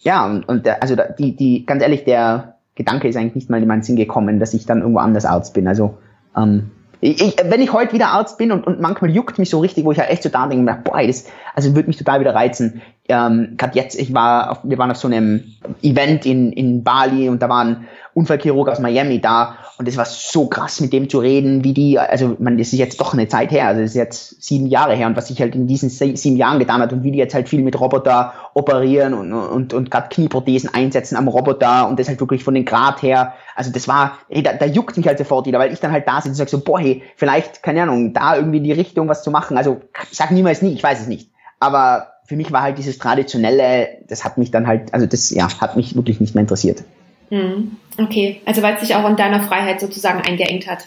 ja, 0.00 0.26
und, 0.26 0.48
und 0.48 0.68
also 0.82 0.96
die, 1.18 1.36
die, 1.36 1.66
ganz 1.66 1.82
ehrlich, 1.82 2.04
der 2.04 2.56
Gedanke 2.74 3.08
ist 3.08 3.16
eigentlich 3.16 3.34
nicht 3.34 3.50
mal 3.50 3.60
in 3.60 3.68
meinen 3.68 3.82
Sinn 3.82 3.96
gekommen, 3.96 4.40
dass 4.40 4.54
ich 4.54 4.66
dann 4.66 4.80
irgendwo 4.80 5.00
anders 5.00 5.24
Arzt 5.24 5.54
bin. 5.54 5.66
Also 5.68 5.98
ähm, 6.36 6.70
ich, 7.00 7.36
wenn 7.44 7.60
ich 7.60 7.72
heute 7.72 7.92
wieder 7.92 8.08
Arzt 8.08 8.38
bin 8.38 8.50
und, 8.50 8.66
und 8.66 8.80
manchmal 8.80 9.10
juckt 9.10 9.38
mich 9.38 9.50
so 9.50 9.60
richtig, 9.60 9.84
wo 9.84 9.92
ich 9.92 9.98
halt 10.00 10.10
echt 10.10 10.24
so 10.24 10.28
da 10.28 10.48
denke, 10.48 10.78
boah, 10.82 11.00
das 11.06 11.26
also 11.54 11.74
würde 11.76 11.86
mich 11.88 11.96
total 11.96 12.18
wieder 12.20 12.34
reizen. 12.34 12.82
Ähm, 13.08 13.54
Gerade 13.56 13.78
jetzt, 13.78 13.98
ich 13.98 14.12
war, 14.14 14.50
auf, 14.50 14.58
wir 14.64 14.78
waren 14.78 14.90
auf 14.90 14.96
so 14.96 15.06
einem 15.06 15.44
Event 15.82 16.26
in, 16.26 16.52
in 16.52 16.82
Bali 16.82 17.28
und 17.28 17.40
da 17.40 17.48
waren 17.48 17.86
Unfallchirurg 18.14 18.68
aus 18.68 18.78
Miami 18.78 19.20
da. 19.20 19.56
Und 19.78 19.88
es 19.88 19.96
war 19.96 20.04
so 20.04 20.46
krass 20.46 20.80
mit 20.80 20.92
dem 20.92 21.08
zu 21.08 21.18
reden, 21.18 21.64
wie 21.64 21.74
die, 21.74 21.98
also 21.98 22.36
man, 22.38 22.58
das 22.58 22.72
ist 22.72 22.78
jetzt 22.78 23.00
doch 23.00 23.12
eine 23.12 23.28
Zeit 23.28 23.50
her, 23.50 23.68
also 23.68 23.80
das 23.80 23.90
ist 23.90 23.96
jetzt 23.96 24.42
sieben 24.42 24.66
Jahre 24.66 24.94
her. 24.94 25.06
Und 25.06 25.16
was 25.16 25.28
sich 25.28 25.40
halt 25.40 25.54
in 25.54 25.66
diesen 25.66 25.90
sieben 25.90 26.36
Jahren 26.36 26.58
getan 26.58 26.80
hat 26.80 26.92
und 26.92 27.02
wie 27.04 27.12
die 27.12 27.18
jetzt 27.18 27.34
halt 27.34 27.48
viel 27.48 27.62
mit 27.62 27.78
Roboter 27.78 28.32
operieren 28.54 29.14
und, 29.14 29.32
und, 29.32 29.74
und 29.74 29.90
gerade 29.90 30.08
Knieprothesen 30.08 30.72
einsetzen 30.72 31.16
am 31.16 31.28
Roboter 31.28 31.88
und 31.88 31.98
das 31.98 32.08
halt 32.08 32.20
wirklich 32.20 32.44
von 32.44 32.54
den 32.54 32.64
Grad 32.64 33.02
her, 33.02 33.34
also 33.54 33.70
das 33.70 33.88
war, 33.88 34.18
hey, 34.28 34.42
da, 34.42 34.52
da 34.52 34.66
juckt 34.66 34.96
mich 34.96 35.06
halt 35.06 35.18
sofort 35.18 35.46
wieder, 35.46 35.58
weil 35.58 35.72
ich 35.72 35.80
dann 35.80 35.92
halt 35.92 36.08
da 36.08 36.16
sitze 36.16 36.28
und 36.28 36.34
sage 36.34 36.50
so, 36.50 36.60
boah, 36.60 36.80
hey, 36.80 37.02
vielleicht, 37.16 37.62
keine 37.62 37.82
Ahnung, 37.82 38.12
da 38.12 38.36
irgendwie 38.36 38.58
in 38.58 38.64
die 38.64 38.72
Richtung 38.72 39.08
was 39.08 39.22
zu 39.22 39.30
machen, 39.30 39.56
also 39.56 39.80
sag 40.10 40.30
niemals 40.30 40.62
nie, 40.62 40.72
ich 40.72 40.82
weiß 40.82 41.00
es 41.00 41.06
nicht, 41.06 41.30
aber 41.60 42.08
für 42.28 42.36
mich 42.36 42.52
war 42.52 42.62
halt 42.62 42.76
dieses 42.76 42.98
Traditionelle, 42.98 43.88
das 44.06 44.24
hat 44.24 44.36
mich 44.36 44.50
dann 44.50 44.66
halt, 44.66 44.92
also 44.92 45.06
das, 45.06 45.30
ja, 45.30 45.48
hat 45.60 45.76
mich 45.76 45.96
wirklich 45.96 46.20
nicht 46.20 46.34
mehr 46.34 46.42
interessiert. 46.42 46.84
Hm. 47.30 47.76
Okay, 47.98 48.40
also 48.44 48.62
weil 48.62 48.74
es 48.74 48.80
sich 48.80 48.94
auch 48.94 49.08
in 49.08 49.16
deiner 49.16 49.42
Freiheit 49.42 49.80
sozusagen 49.80 50.20
eingeengt 50.22 50.66
hat. 50.66 50.86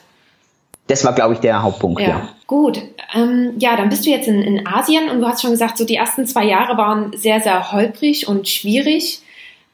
das 0.88 1.06
war, 1.06 1.14
glaube 1.14 1.34
ich, 1.34 1.40
der 1.40 1.62
Hauptpunkt. 1.62 2.02
Ja, 2.02 2.08
ja. 2.08 2.30
gut. 2.48 2.82
Ähm, 3.14 3.54
ja, 3.60 3.76
dann 3.76 3.90
bist 3.90 4.06
du 4.06 4.10
jetzt 4.10 4.28
in, 4.28 4.42
in 4.42 4.68
Asien 4.68 5.10
und 5.10 5.22
du 5.22 5.28
hast 5.28 5.42
schon 5.42 5.52
gesagt, 5.52 5.78
so 5.78 5.86
die 5.86 5.96
ersten 5.96 6.26
zwei 6.26 6.46
Jahre 6.46 6.78
waren 6.78 7.12
sehr, 7.16 7.42
sehr 7.42 7.72
holprig 7.72 8.28
und 8.28 8.48
schwierig. 8.48 9.22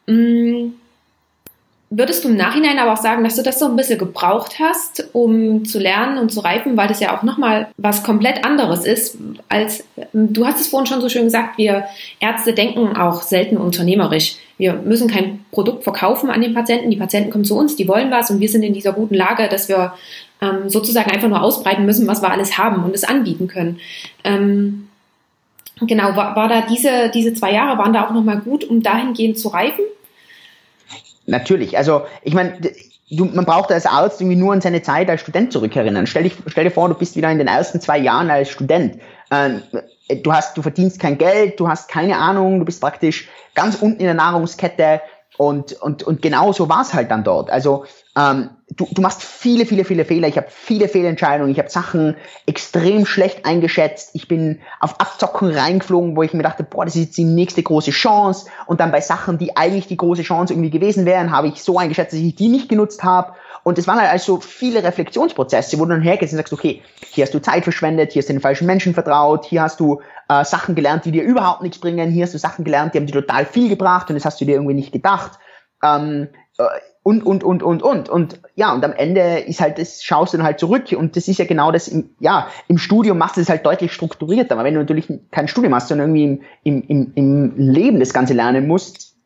Mhm 0.08 0.74
Würdest 1.90 2.26
du 2.26 2.28
im 2.28 2.36
Nachhinein 2.36 2.80
aber 2.80 2.94
auch 2.94 3.02
sagen, 3.02 3.24
dass 3.24 3.38
du 3.38 3.44
das 3.44 3.60
so 3.60 3.66
ein 3.66 3.78
bisschen 3.78 3.98
gebraucht 3.98 4.60
hast, 4.60 5.08
um 5.14 5.64
zu 5.64 5.80
lernen 5.80 6.18
und 6.18 6.34
zu 6.34 6.42
reifen, 6.42 6.76
weil 6.76 6.90
das 6.90 7.00
ja 7.00 7.18
auch 7.18 7.24
nochmal 7.24 7.70
was 7.78 8.04
komplett 8.04 8.44
anderes 8.44 8.86
ist, 8.86 9.18
als 9.48 9.86
du 10.12 10.46
hast 10.46 10.60
es 10.60 10.68
vorhin 10.68 10.86
schon 10.86 11.00
so 11.00 11.08
schön 11.08 11.24
gesagt, 11.24 11.58
wir 11.58 11.86
Ärzte 12.20 12.54
denken 12.54 12.98
auch 12.98 13.22
selten 13.22 13.56
unternehmerisch. 13.56 14.36
Wir 14.58 14.74
müssen 14.74 15.08
kein 15.08 15.46
Produkt 15.52 15.84
verkaufen 15.84 16.30
an 16.30 16.42
den 16.42 16.54
Patienten, 16.54 16.90
die 16.90 16.98
Patienten 16.98 17.30
kommen 17.30 17.46
zu 17.46 17.58
uns, 17.58 17.76
die 17.76 17.88
wollen 17.88 18.12
was 18.12 18.32
und 18.32 18.40
wir 18.40 18.50
sind 18.50 18.64
in 18.64 18.74
dieser 18.74 18.94
guten 18.94 19.16
Lage, 19.16 19.48
dass 19.50 19.70
wir 19.70 19.94
ähm, 20.42 20.70
sozusagen 20.70 21.12
einfach 21.12 21.28
nur 21.28 21.42
ausbreiten 21.42 21.86
müssen, 21.86 22.08
was 22.08 22.22
wir 22.22 22.32
alles 22.32 22.58
haben 22.58 22.84
und 22.84 22.96
es 22.96 23.04
anbieten 23.04 23.48
können. 23.48 23.80
Ähm, 24.24 24.88
genau, 25.82 26.16
war, 26.16 26.36
war 26.36 26.48
da 26.48 26.62
diese, 26.62 27.10
diese 27.14 27.34
zwei 27.34 27.54
Jahre, 27.54 27.78
waren 27.78 27.94
da 27.94 28.08
auch 28.08 28.14
nochmal 28.14 28.40
gut, 28.40 28.64
um 28.64 28.82
dahingehend 28.82 29.38
zu 29.38 29.50
reifen? 29.50 29.86
Natürlich. 31.28 31.78
Also 31.78 32.04
ich 32.24 32.34
meine, 32.34 32.60
du, 33.12 33.26
man 33.26 33.46
braucht 33.46 33.72
als 33.72 33.86
Arzt 33.86 34.22
irgendwie 34.22 34.38
nur 34.38 34.54
an 34.54 34.62
seine 34.62 34.82
Zeit 34.82 35.10
als 35.10 35.22
Student 35.22 35.52
zurückerinnern. 35.52 36.08
Stell, 36.08 36.24
dich, 36.24 36.34
stell 36.48 36.64
dir 36.64 36.72
vor, 36.72 36.88
du 36.88 36.96
bist 36.96 37.16
wieder 37.16 37.32
in 37.32 37.38
den 37.38 37.48
ersten 37.48 37.82
zwei 37.82 37.98
Jahren 37.98 38.30
als 38.30 38.50
Student. 38.50 39.00
Ähm, 39.30 39.62
du 40.10 40.34
hast, 40.34 40.58
du 40.58 40.62
verdienst 40.62 41.00
kein 41.00 41.18
Geld, 41.18 41.60
du 41.60 41.68
hast 41.68 41.90
keine 41.90 42.18
Ahnung, 42.18 42.60
du 42.60 42.66
bist 42.66 42.82
praktisch 42.82 43.30
ganz 43.56 43.76
unten 43.76 44.00
in 44.00 44.06
der 44.06 44.14
Nahrungskette 44.14 45.02
und, 45.38 45.74
und, 45.74 46.04
und 46.04 46.22
genau 46.22 46.52
so 46.52 46.68
war 46.68 46.82
es 46.82 46.94
halt 46.94 47.12
dann 47.12 47.24
dort. 47.24 47.52
Also 47.52 47.86
ähm, 48.18 48.50
du, 48.72 48.88
du 48.92 49.02
machst 49.04 49.22
viele, 49.22 49.68
viele, 49.68 49.86
viele 49.86 50.04
Fehler. 50.04 50.28
Ich 50.28 50.38
habe 50.38 50.48
viele 50.50 50.88
Fehlentscheidungen. 50.88 51.52
Ich 51.52 51.60
habe 51.60 51.70
Sachen 51.70 52.16
extrem 52.48 53.06
schlecht 53.06 53.46
eingeschätzt. 53.46 54.12
Ich 54.14 54.28
bin 54.28 54.60
auf 54.80 55.00
Abzocken 55.00 55.52
reingeflogen, 55.52 56.16
wo 56.16 56.24
ich 56.24 56.34
mir 56.34 56.42
dachte, 56.42 56.64
boah, 56.64 56.86
das 56.86 56.96
ist 56.96 57.02
jetzt 57.02 57.18
die 57.18 57.24
nächste 57.24 57.62
große 57.62 57.92
Chance. 57.92 58.48
Und 58.66 58.80
dann 58.80 58.92
bei 58.92 59.02
Sachen, 59.02 59.38
die 59.38 59.56
eigentlich 59.56 59.88
die 59.88 59.98
große 59.98 60.24
Chance 60.24 60.54
irgendwie 60.54 60.72
gewesen 60.72 61.06
wären, 61.06 61.32
habe 61.32 61.50
ich 61.50 61.62
so 61.62 61.78
eingeschätzt, 61.78 62.14
dass 62.14 62.20
ich 62.20 62.36
die 62.36 62.50
nicht 62.50 62.68
genutzt 62.68 63.04
habe. 63.04 63.34
Und 63.68 63.78
es 63.78 63.86
waren 63.86 64.00
halt 64.00 64.10
also 64.10 64.40
viele 64.40 64.82
Reflexionsprozesse, 64.82 65.78
wo 65.78 65.84
du 65.84 65.90
dann 65.90 66.02
hergehst 66.02 66.32
und 66.32 66.38
sagst, 66.38 66.54
okay, 66.54 66.82
hier 67.10 67.26
hast 67.26 67.34
du 67.34 67.42
Zeit 67.42 67.66
verschwendet, 67.66 68.14
hier 68.14 68.22
hast 68.22 68.30
du 68.30 68.34
den 68.34 68.40
falschen 68.40 68.66
Menschen 68.66 68.94
vertraut, 68.94 69.44
hier 69.44 69.62
hast 69.62 69.82
du 69.82 70.00
äh, 70.30 70.46
Sachen 70.46 70.74
gelernt, 70.74 71.04
die 71.04 71.12
dir 71.12 71.24
überhaupt 71.24 71.64
nichts 71.64 71.78
bringen, 71.78 72.10
hier 72.10 72.24
hast 72.24 72.34
du 72.34 72.38
Sachen 72.38 72.64
gelernt, 72.64 72.94
die 72.94 73.00
haben 73.00 73.08
dir 73.08 73.12
total 73.12 73.46
viel 73.46 73.68
gebracht 73.68 74.08
und 74.08 74.16
das 74.16 74.24
hast 74.24 74.40
du 74.40 74.46
dir 74.46 74.54
irgendwie 74.56 74.74
nicht 74.74 74.94
gedacht. 74.94 75.38
Ähm, 75.84 76.30
äh, 76.58 76.64
und, 77.04 77.26
und, 77.26 77.44
und, 77.44 77.62
und, 77.62 77.84
und. 77.84 78.08
Und 78.08 78.40
ja, 78.56 78.74
und 78.74 78.86
am 78.86 78.94
Ende 78.94 79.40
ist 79.40 79.60
halt, 79.60 79.80
das 79.80 80.02
schaust 80.02 80.32
du 80.32 80.38
dann 80.38 80.46
halt 80.46 80.62
zurück 80.62 80.86
und 80.96 81.18
das 81.18 81.28
ist 81.28 81.38
ja 81.38 81.44
genau 81.44 81.74
das, 81.74 81.90
im, 81.90 82.12
ja, 82.22 82.48
im 82.70 82.78
Studium 82.78 83.18
machst 83.18 83.36
du 83.36 83.42
es 83.42 83.50
halt 83.50 83.66
deutlich 83.66 83.92
strukturierter, 83.92 84.56
aber 84.56 84.64
wenn 84.64 84.76
du 84.76 84.80
natürlich 84.80 85.12
kein 85.32 85.50
Studium 85.50 85.76
hast, 85.76 85.90
sondern 85.90 86.16
irgendwie 86.16 86.42
im, 86.64 86.84
im, 86.84 87.12
im 87.16 87.58
Leben 87.58 88.00
das 88.00 88.14
Ganze 88.14 88.34
lernen 88.34 88.66
musst, 88.66 89.17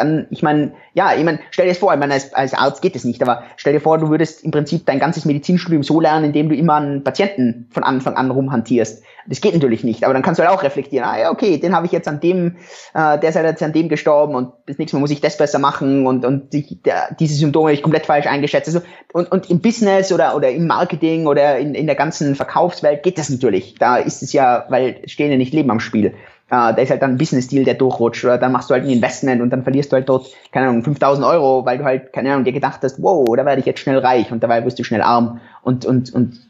dann, 0.00 0.26
ich 0.30 0.42
meine, 0.42 0.72
ja, 0.94 1.14
ich 1.14 1.24
meine, 1.24 1.40
stell 1.50 1.66
dir 1.66 1.72
das 1.72 1.78
vor, 1.78 1.92
ich 1.92 2.00
meine, 2.00 2.14
als, 2.14 2.34
als 2.34 2.54
Arzt 2.54 2.82
geht 2.82 2.96
es 2.96 3.04
nicht, 3.04 3.22
aber 3.22 3.44
stell 3.56 3.72
dir 3.72 3.80
vor, 3.80 3.98
du 3.98 4.08
würdest 4.08 4.42
im 4.44 4.50
Prinzip 4.50 4.86
dein 4.86 4.98
ganzes 4.98 5.24
Medizinstudium 5.24 5.82
so 5.82 6.00
lernen, 6.00 6.26
indem 6.26 6.48
du 6.48 6.54
immer 6.54 6.76
einen 6.76 7.04
Patienten 7.04 7.68
von 7.70 7.84
Anfang 7.84 8.16
an 8.16 8.30
rumhantierst. 8.30 9.02
Das 9.26 9.40
geht 9.40 9.54
natürlich 9.54 9.84
nicht, 9.84 10.04
aber 10.04 10.14
dann 10.14 10.22
kannst 10.22 10.40
du 10.40 10.44
halt 10.44 10.52
auch 10.56 10.62
reflektieren, 10.62 11.06
ah 11.06 11.18
ja, 11.18 11.30
okay, 11.30 11.58
den 11.58 11.74
habe 11.74 11.86
ich 11.86 11.92
jetzt 11.92 12.08
an 12.08 12.20
dem, 12.20 12.56
äh, 12.94 13.18
der 13.18 13.28
ist 13.28 13.36
halt 13.36 13.46
jetzt 13.46 13.62
an 13.62 13.72
dem 13.72 13.88
gestorben 13.88 14.34
und 14.34 14.52
das 14.66 14.78
nächste 14.78 14.96
Mal 14.96 15.00
muss 15.00 15.10
ich 15.10 15.20
das 15.20 15.36
besser 15.36 15.58
machen 15.58 16.06
und, 16.06 16.24
und 16.24 16.52
die, 16.52 16.82
der, 16.82 17.14
diese 17.18 17.34
Symptome 17.34 17.66
habe 17.66 17.74
ich 17.74 17.82
komplett 17.82 18.06
falsch 18.06 18.26
eingeschätzt. 18.26 18.68
Also, 18.68 18.80
und, 19.12 19.30
und 19.30 19.50
im 19.50 19.60
Business 19.60 20.10
oder, 20.10 20.34
oder 20.34 20.50
im 20.50 20.66
Marketing 20.66 21.26
oder 21.26 21.58
in, 21.58 21.74
in 21.74 21.86
der 21.86 21.96
ganzen 21.96 22.34
Verkaufswelt 22.34 23.02
geht 23.02 23.18
das 23.18 23.28
natürlich. 23.28 23.74
Da 23.78 23.96
ist 23.96 24.22
es 24.22 24.32
ja, 24.32 24.64
weil 24.68 25.02
stehen 25.06 25.30
ja 25.30 25.36
nicht 25.36 25.52
Leben 25.52 25.70
am 25.70 25.80
Spiel 25.80 26.14
da 26.50 26.70
ist 26.70 26.90
halt 26.90 27.00
dann 27.00 27.12
ein 27.12 27.18
Business-Deal, 27.18 27.64
der 27.64 27.74
durchrutscht, 27.74 28.24
oder 28.24 28.36
dann 28.36 28.50
machst 28.50 28.70
du 28.70 28.74
halt 28.74 28.84
ein 28.84 28.90
Investment 28.90 29.40
und 29.40 29.50
dann 29.50 29.62
verlierst 29.62 29.92
du 29.92 29.96
halt 29.96 30.08
dort, 30.08 30.26
keine 30.50 30.68
Ahnung, 30.68 30.82
5000 30.82 31.24
Euro, 31.24 31.64
weil 31.64 31.78
du 31.78 31.84
halt, 31.84 32.12
keine 32.12 32.32
Ahnung, 32.32 32.44
dir 32.44 32.52
gedacht 32.52 32.80
hast, 32.82 33.00
wow, 33.00 33.24
da 33.36 33.44
werde 33.44 33.60
ich 33.60 33.66
jetzt 33.66 33.80
schnell 33.80 33.98
reich 33.98 34.32
und 34.32 34.42
dabei 34.42 34.64
wirst 34.64 34.78
du 34.78 34.84
schnell 34.84 35.02
arm. 35.02 35.40
Und, 35.62 35.86
und, 35.86 36.12
und, 36.12 36.40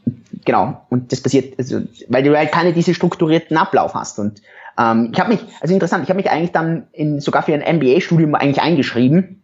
genau, 0.44 0.80
und 0.88 1.12
das 1.12 1.20
passiert, 1.20 1.58
also, 1.58 1.80
weil 2.08 2.22
du 2.22 2.36
halt 2.36 2.50
keine 2.50 2.72
diese 2.72 2.94
strukturierten 2.94 3.56
Ablauf 3.56 3.94
hast. 3.94 4.18
Und 4.18 4.40
ähm, 4.78 5.10
ich 5.12 5.20
habe 5.20 5.32
mich, 5.32 5.40
also 5.60 5.74
interessant, 5.74 6.04
ich 6.04 6.08
habe 6.08 6.18
mich 6.18 6.30
eigentlich 6.30 6.52
dann 6.52 6.86
in, 6.92 7.20
sogar 7.20 7.42
für 7.42 7.52
ein 7.52 7.76
MBA-Studium 7.76 8.34
eigentlich 8.34 8.62
eingeschrieben, 8.62 9.40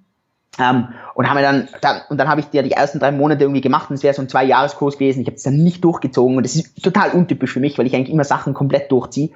ähm, 0.59 0.89
und 1.15 1.29
haben 1.29 1.37
wir 1.37 1.43
dann, 1.43 1.69
dann 1.81 2.01
und 2.09 2.19
dann 2.19 2.29
habe 2.29 2.41
ich 2.41 2.47
ja 2.53 2.63
die 2.63 2.73
ersten 2.73 2.99
drei 2.99 3.13
Monate 3.13 3.45
irgendwie 3.45 3.61
gemacht. 3.61 3.91
Und 3.91 3.97
es 3.97 4.03
wäre 4.03 4.15
so 4.15 4.23
ein 4.23 4.29
zwei 4.29 4.45
Jahreskurs 4.45 4.99
gewesen. 4.99 5.21
Ich 5.21 5.27
habe 5.27 5.37
es 5.37 5.43
dann 5.43 5.57
nicht 5.57 5.85
durchgezogen. 5.85 6.37
Und 6.37 6.43
das 6.45 6.57
ist 6.57 6.83
total 6.83 7.11
untypisch 7.11 7.53
für 7.53 7.61
mich, 7.61 7.79
weil 7.79 7.87
ich 7.87 7.95
eigentlich 7.95 8.13
immer 8.13 8.25
Sachen 8.25 8.55
komplett 8.55 8.91
durchziehe. 8.91 9.31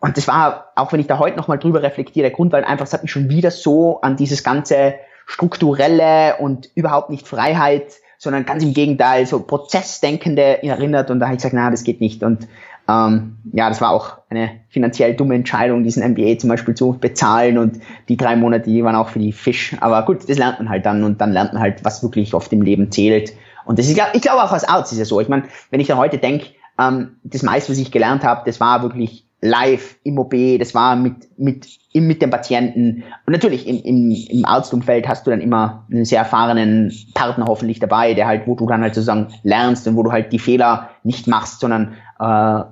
Und 0.00 0.16
das 0.16 0.26
war, 0.26 0.72
auch 0.76 0.92
wenn 0.92 1.00
ich 1.00 1.06
da 1.06 1.18
heute 1.18 1.36
nochmal 1.36 1.58
drüber 1.58 1.82
reflektiere, 1.82 2.24
der 2.24 2.36
Grund, 2.36 2.52
weil 2.52 2.64
einfach, 2.64 2.86
es 2.86 2.92
hat 2.92 3.02
mich 3.02 3.12
schon 3.12 3.28
wieder 3.28 3.50
so 3.50 4.00
an 4.00 4.16
dieses 4.16 4.42
ganze 4.42 4.94
strukturelle 5.26 6.36
und 6.38 6.70
überhaupt 6.74 7.10
nicht 7.10 7.28
Freiheit, 7.28 7.92
sondern 8.18 8.44
ganz 8.44 8.64
im 8.64 8.74
Gegenteil, 8.74 9.26
so 9.26 9.40
Prozessdenkende 9.40 10.62
erinnert. 10.62 11.10
Und 11.10 11.20
da 11.20 11.26
habe 11.26 11.34
ich 11.34 11.38
gesagt, 11.38 11.54
na, 11.54 11.70
das 11.70 11.84
geht 11.84 12.00
nicht. 12.00 12.22
Und 12.22 12.48
ähm, 12.88 13.38
ja, 13.52 13.68
das 13.68 13.80
war 13.80 13.90
auch 13.90 14.18
eine 14.28 14.50
finanziell 14.68 15.14
dumme 15.14 15.34
Entscheidung, 15.34 15.84
diesen 15.84 16.02
MBA 16.12 16.38
zum 16.38 16.50
Beispiel 16.50 16.74
zu 16.74 16.98
bezahlen. 16.98 17.58
Und 17.58 17.80
die 18.08 18.16
drei 18.16 18.36
Monate, 18.36 18.68
die 18.70 18.82
waren 18.82 18.96
auch 18.96 19.08
für 19.08 19.20
die 19.20 19.32
Fisch. 19.32 19.76
Aber 19.80 20.04
gut, 20.04 20.28
das 20.28 20.38
lernt 20.38 20.58
man 20.58 20.68
halt 20.68 20.84
dann 20.84 21.04
und 21.04 21.20
dann 21.20 21.32
lernt 21.32 21.52
man 21.52 21.62
halt, 21.62 21.84
was 21.84 22.02
wirklich 22.02 22.34
auf 22.34 22.48
dem 22.48 22.62
Leben 22.62 22.90
zählt. 22.90 23.32
Und 23.64 23.78
das 23.78 23.88
ist, 23.88 24.00
ich 24.12 24.22
glaube 24.22 24.42
auch 24.42 24.52
als 24.52 24.64
Arzt 24.64 24.92
ist 24.92 24.98
es 24.98 25.08
so. 25.08 25.20
Ich 25.20 25.28
meine, 25.28 25.44
wenn 25.70 25.80
ich 25.80 25.86
da 25.86 25.96
heute 25.96 26.18
denke, 26.18 26.46
ähm, 26.78 27.16
das 27.22 27.42
meiste, 27.42 27.70
was 27.70 27.78
ich 27.78 27.92
gelernt 27.92 28.24
habe, 28.24 28.42
das 28.44 28.60
war 28.60 28.82
wirklich 28.82 29.24
live 29.42 29.96
im 30.04 30.18
OP, 30.18 30.34
das 30.58 30.74
war 30.74 30.96
mit, 30.96 31.38
mit, 31.38 31.66
mit 31.94 32.20
dem 32.20 32.30
Patienten. 32.30 33.04
Und 33.26 33.32
natürlich 33.32 33.66
im, 33.66 33.82
im, 33.82 34.10
im 34.10 34.44
Arztumfeld 34.44 35.08
hast 35.08 35.26
du 35.26 35.30
dann 35.30 35.40
immer 35.40 35.86
einen 35.90 36.04
sehr 36.04 36.18
erfahrenen 36.18 36.92
Partner 37.14 37.46
hoffentlich 37.46 37.78
dabei, 37.78 38.14
der 38.14 38.26
halt, 38.26 38.46
wo 38.46 38.54
du 38.54 38.66
dann 38.66 38.82
halt 38.82 38.94
sozusagen 38.94 39.28
lernst 39.42 39.88
und 39.88 39.96
wo 39.96 40.02
du 40.02 40.12
halt 40.12 40.32
die 40.32 40.38
Fehler 40.38 40.90
nicht 41.04 41.26
machst, 41.26 41.60
sondern 41.60 41.94
äh, 42.18 42.62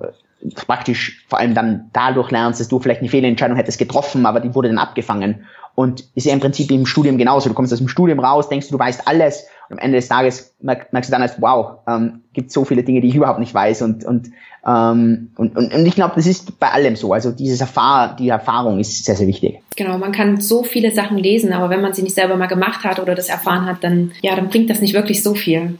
praktisch 0.67 1.25
vor 1.27 1.39
allem 1.39 1.53
dann 1.53 1.89
dadurch 1.91 2.31
lernst, 2.31 2.59
dass 2.59 2.67
du 2.67 2.79
vielleicht 2.79 3.01
eine 3.01 3.09
Fehlentscheidung 3.09 3.57
hättest 3.57 3.79
getroffen, 3.79 4.25
aber 4.25 4.39
die 4.39 4.53
wurde 4.53 4.69
dann 4.69 4.77
abgefangen. 4.77 5.45
Und 5.75 6.03
ist 6.15 6.25
ja 6.25 6.33
im 6.33 6.39
Prinzip 6.39 6.71
im 6.71 6.85
Studium 6.85 7.17
genauso. 7.17 7.49
Du 7.49 7.55
kommst 7.55 7.71
aus 7.73 7.79
dem 7.79 7.87
Studium 7.87 8.19
raus, 8.19 8.49
denkst 8.49 8.67
du, 8.67 8.73
du 8.77 8.79
weißt 8.79 9.07
alles 9.07 9.47
am 9.69 9.77
Ende 9.77 9.97
des 9.97 10.07
Tages 10.07 10.55
merkst 10.61 11.09
du 11.09 11.11
dann 11.11 11.21
als, 11.21 11.41
wow, 11.41 11.79
ähm, 11.87 12.21
gibt 12.33 12.51
so 12.51 12.65
viele 12.65 12.83
Dinge, 12.83 13.01
die 13.01 13.09
ich 13.09 13.15
überhaupt 13.15 13.39
nicht 13.39 13.53
weiß 13.53 13.81
und, 13.83 14.03
und 14.03 14.31
ähm, 14.65 15.29
und, 15.37 15.55
und, 15.55 15.73
und 15.73 15.85
ich 15.85 15.95
glaube, 15.95 16.13
das 16.15 16.27
ist 16.27 16.59
bei 16.59 16.69
allem 16.69 16.95
so. 16.95 17.13
Also 17.13 17.31
dieses 17.31 17.61
Erfahr 17.61 18.15
die 18.15 18.29
Erfahrung 18.29 18.79
ist 18.79 19.05
sehr, 19.05 19.15
sehr 19.15 19.27
wichtig. 19.27 19.59
Genau, 19.75 19.97
man 19.97 20.11
kann 20.11 20.41
so 20.41 20.63
viele 20.63 20.91
Sachen 20.91 21.17
lesen, 21.17 21.53
aber 21.53 21.69
wenn 21.69 21.81
man 21.81 21.93
sie 21.93 22.03
nicht 22.03 22.15
selber 22.15 22.35
mal 22.35 22.47
gemacht 22.47 22.83
hat 22.83 22.99
oder 22.99 23.15
das 23.15 23.29
erfahren 23.29 23.65
hat, 23.65 23.83
dann, 23.83 24.11
ja, 24.21 24.35
dann 24.35 24.49
bringt 24.49 24.69
das 24.69 24.81
nicht 24.81 24.93
wirklich 24.93 25.23
so 25.23 25.33
viel. 25.33 25.77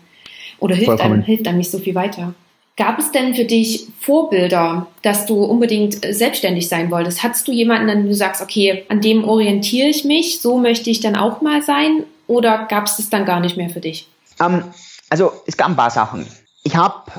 Oder 0.59 0.75
hilft 0.75 1.01
einem, 1.01 1.21
hilft 1.21 1.47
einem 1.47 1.57
nicht 1.57 1.71
so 1.71 1.79
viel 1.79 1.95
weiter. 1.95 2.33
Gab 2.77 2.97
es 2.97 3.11
denn 3.11 3.35
für 3.35 3.43
dich 3.43 3.87
Vorbilder, 3.99 4.87
dass 5.01 5.25
du 5.25 5.43
unbedingt 5.43 5.97
selbstständig 6.09 6.69
sein 6.69 6.89
wolltest? 6.91 7.23
Hattest 7.23 7.45
du 7.47 7.51
jemanden, 7.51 7.89
an 7.89 7.97
dem 7.97 8.07
du 8.07 8.15
sagst, 8.15 8.41
okay, 8.41 8.85
an 8.87 9.01
dem 9.01 9.25
orientiere 9.25 9.89
ich 9.89 10.05
mich, 10.05 10.39
so 10.39 10.57
möchte 10.57 10.89
ich 10.89 11.01
dann 11.01 11.17
auch 11.17 11.41
mal 11.41 11.61
sein? 11.61 12.03
Oder 12.29 12.67
gab 12.67 12.85
es 12.85 12.97
das 12.97 13.09
dann 13.09 13.25
gar 13.25 13.39
nicht 13.39 13.57
mehr 13.57 13.71
für 13.71 13.79
dich? 13.79 14.07
Um, 14.39 14.53
ähm, 14.53 14.63
also 15.09 15.33
es 15.47 15.57
gab 15.57 15.69
ein 15.69 15.75
paar 15.75 15.89
Sachen. 15.89 16.27
Ich 16.63 16.75
habe 16.75 17.11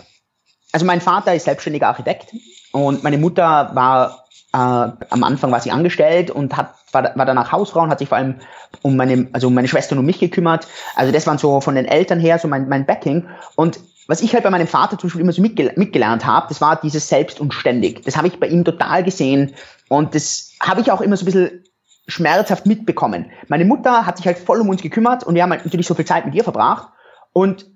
also 0.73 0.87
mein 0.87 1.01
Vater 1.01 1.35
ist 1.35 1.45
selbstständiger 1.45 1.89
Architekt 1.89 2.33
und 2.71 3.03
meine 3.03 3.19
Mutter 3.19 3.71
war 3.75 4.25
äh, 4.53 4.57
am 4.57 5.25
Anfang 5.25 5.51
war 5.51 5.61
sie 5.61 5.73
angestellt 5.73 6.31
und 6.31 6.57
hat 6.57 6.75
war, 6.93 7.17
war 7.17 7.27
danach 7.27 7.51
Hausfrau 7.51 7.83
und 7.83 7.91
hat 7.91 7.99
sich 7.99 8.09
vor 8.09 8.19
allem 8.19 8.37
um 8.83 8.97
meine 8.97 9.29
also 9.33 9.49
um 9.49 9.55
meine 9.55 9.67
Schwester 9.67 9.95
und 9.95 9.99
um 9.99 10.07
mich 10.07 10.21
gekümmert. 10.21 10.69
Also 10.95 11.11
das 11.11 11.27
waren 11.27 11.39
so 11.39 11.61
von 11.61 11.75
den 11.75 11.87
Eltern 11.87 12.21
her 12.21 12.39
so 12.39 12.47
mein 12.47 12.69
mein 12.69 12.87
Backing 12.87 13.27
und 13.57 13.81
was 14.07 14.23
ich 14.23 14.33
halt 14.33 14.45
bei 14.45 14.51
meinem 14.51 14.69
Vater 14.69 14.97
zum 14.97 15.09
Beispiel 15.09 15.23
immer 15.23 15.33
so 15.33 15.43
mitgel 15.43 15.73
mitgelernt 15.75 16.25
habe, 16.25 16.47
das 16.49 16.61
war 16.61 16.81
dieses 16.81 17.09
Selbst 17.09 17.41
und 17.41 17.53
ständig. 17.53 18.05
Das 18.05 18.17
habe 18.17 18.29
ich 18.29 18.39
bei 18.39 18.47
ihm 18.47 18.65
total 18.65 19.03
gesehen 19.03 19.55
und 19.89 20.15
das 20.15 20.53
habe 20.63 20.81
ich 20.81 20.93
auch 20.93 21.01
immer 21.01 21.17
so 21.17 21.25
ein 21.25 21.27
bisschen 21.27 21.65
schmerzhaft 22.11 22.67
mitbekommen. 22.67 23.31
Meine 23.49 23.65
Mutter 23.65 24.07
hat 24.07 24.17
sich 24.17 24.27
halt 24.27 24.39
voll 24.39 24.61
um 24.61 24.69
uns 24.69 24.83
gekümmert 24.83 25.25
und 25.25 25.35
wir 25.35 25.43
haben 25.43 25.51
halt 25.51 25.65
natürlich 25.65 25.87
so 25.87 25.95
viel 25.95 26.05
Zeit 26.05 26.27
mit 26.27 26.35
ihr 26.35 26.45
verbracht 26.45 26.89
und 27.33 27.67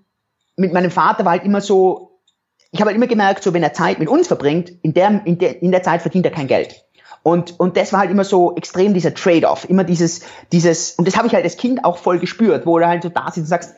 mit 0.56 0.72
meinem 0.72 0.90
Vater 0.90 1.24
war 1.24 1.32
halt 1.32 1.44
immer 1.44 1.60
so 1.60 2.14
ich 2.74 2.80
habe 2.80 2.88
halt 2.88 2.96
immer 2.96 3.06
gemerkt, 3.06 3.44
so 3.44 3.54
wenn 3.54 3.62
er 3.62 3.72
Zeit 3.72 4.00
mit 4.00 4.08
uns 4.08 4.26
verbringt, 4.26 4.72
in 4.82 4.94
der, 4.94 5.24
in 5.24 5.38
der, 5.38 5.62
in 5.62 5.70
der 5.70 5.84
Zeit 5.84 6.02
verdient 6.02 6.26
er 6.26 6.32
kein 6.32 6.48
Geld. 6.48 6.84
Und, 7.22 7.58
und 7.60 7.76
das 7.76 7.92
war 7.92 8.00
halt 8.00 8.10
immer 8.10 8.24
so 8.24 8.56
extrem 8.56 8.94
dieser 8.94 9.14
Trade-off, 9.14 9.70
immer 9.70 9.84
dieses, 9.84 10.22
dieses, 10.50 10.90
und 10.96 11.06
das 11.06 11.16
habe 11.16 11.28
ich 11.28 11.34
halt 11.34 11.44
als 11.44 11.56
Kind 11.56 11.84
auch 11.84 11.98
voll 11.98 12.18
gespürt, 12.18 12.66
wo 12.66 12.76
du 12.80 12.86
halt 12.86 13.04
so 13.04 13.10
da 13.10 13.26
sitzt 13.26 13.38
und 13.38 13.46
sagst, 13.46 13.74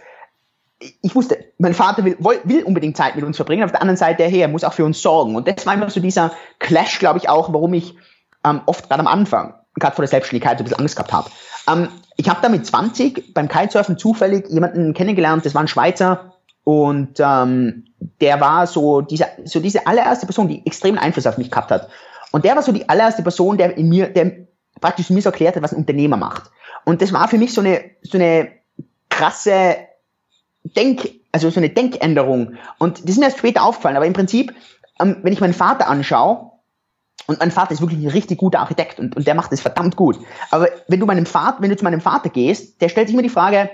ich 0.81 1.15
wusste, 1.15 1.45
mein 1.59 1.75
Vater 1.75 2.07
will, 2.07 2.17
will 2.45 2.63
unbedingt 2.63 2.97
Zeit 2.97 3.17
mit 3.17 3.25
uns 3.25 3.37
verbringen, 3.37 3.65
auf 3.65 3.71
der 3.71 3.83
anderen 3.83 3.99
Seite, 3.99 4.25
hey, 4.25 4.41
er 4.41 4.49
muss 4.49 4.65
auch 4.65 4.73
für 4.73 4.85
uns 4.87 5.03
sorgen. 5.03 5.37
Und 5.37 5.47
das 5.47 5.67
war 5.67 5.75
immer 5.75 5.91
so 5.91 6.01
dieser 6.01 6.33
Clash, 6.59 6.99
glaube 6.99 7.19
ich, 7.19 7.29
auch, 7.29 7.53
warum 7.53 7.75
ich 7.75 7.97
ähm, 8.45 8.63
oft 8.65 8.89
gerade 8.89 9.01
am 9.01 9.07
Anfang, 9.07 9.55
gerade 9.79 9.95
vor 9.95 10.03
der 10.03 10.09
Selbstständigkeit, 10.09 10.59
so 10.59 10.63
ein 10.63 10.65
bisschen 10.65 10.81
Angst 10.81 10.97
gehabt 10.97 11.13
habe. 11.13 11.31
Ähm, 11.69 11.89
ich 12.17 12.29
habe 12.29 12.41
da 12.43 12.49
mit 12.49 12.67
20 12.67 13.35
beim 13.35 13.49
Kitesurfen 13.49 13.99
zufällig 13.99 14.49
jemanden 14.49 14.95
kennengelernt, 14.95 15.45
das 15.45 15.55
war 15.55 15.63
ein 15.63 15.69
Schweizer, 15.69 16.33
und 16.67 17.21
ähm, 17.21 17.85
der 18.21 18.41
war 18.41 18.67
so 18.67 19.01
diese, 19.01 19.27
so 19.45 19.61
diese 19.61 19.87
allererste 19.87 20.27
Person, 20.27 20.49
die 20.49 20.67
extremen 20.67 20.99
Einfluss 20.99 21.27
auf 21.29 21.39
mich 21.39 21.49
gehabt 21.49 21.71
hat. 21.71 21.89
Und 22.33 22.45
der 22.45 22.57
war 22.57 22.63
so 22.63 22.73
die 22.73 22.89
allererste 22.89 23.23
Person, 23.23 23.57
der 23.57 23.77
in 23.77 23.89
mir, 23.89 24.09
der 24.09 24.33
praktisch 24.81 25.09
mir 25.11 25.23
so 25.23 25.29
erklärt 25.29 25.55
hat, 25.55 25.63
was 25.63 25.73
ein 25.73 25.79
Unternehmer 25.79 26.17
macht. 26.17 26.51
Und 26.85 27.03
das 27.03 27.13
war 27.13 27.29
für 27.29 27.39
mich 27.39 27.55
so 27.55 27.61
eine, 27.61 27.85
so 28.03 28.19
eine 28.19 28.49
krasse 29.11 29.77
Denk, 30.65 31.09
also 31.31 31.51
so 31.51 31.61
eine 31.61 31.71
Denkänderung. 31.71 32.55
Und 32.79 33.05
das 33.05 33.11
ist 33.11 33.19
mir 33.19 33.27
erst 33.27 33.39
später 33.39 33.63
aufgefallen, 33.63 33.97
aber 33.97 34.07
im 34.07 34.13
Prinzip, 34.13 34.53
ähm, 35.01 35.19
wenn 35.23 35.33
ich 35.33 35.41
meinen 35.41 35.55
Vater 35.55 35.89
anschaue, 35.89 36.46
und 37.27 37.41
mein 37.41 37.51
Vater 37.51 37.73
ist 37.73 37.81
wirklich 37.81 38.01
ein 38.01 38.09
richtig 38.09 38.39
guter 38.39 38.61
Architekt 38.61 38.99
und, 38.99 39.17
und 39.17 39.27
der 39.27 39.35
macht 39.35 39.53
es 39.53 39.61
verdammt 39.61 39.97
gut. 39.97 40.19
Aber 40.51 40.69
wenn 40.89 41.01
du 41.01 41.07
meinem 41.07 41.27
Vater, 41.27 41.61
wenn 41.61 41.71
du 41.71 41.77
zu 41.77 41.85
meinem 41.85 42.01
Vater 42.01 42.29
gehst, 42.29 42.81
der 42.81 42.89
stellt 42.89 43.09
sich 43.09 43.15
immer 43.15 43.23
die 43.23 43.29
Frage, 43.29 43.71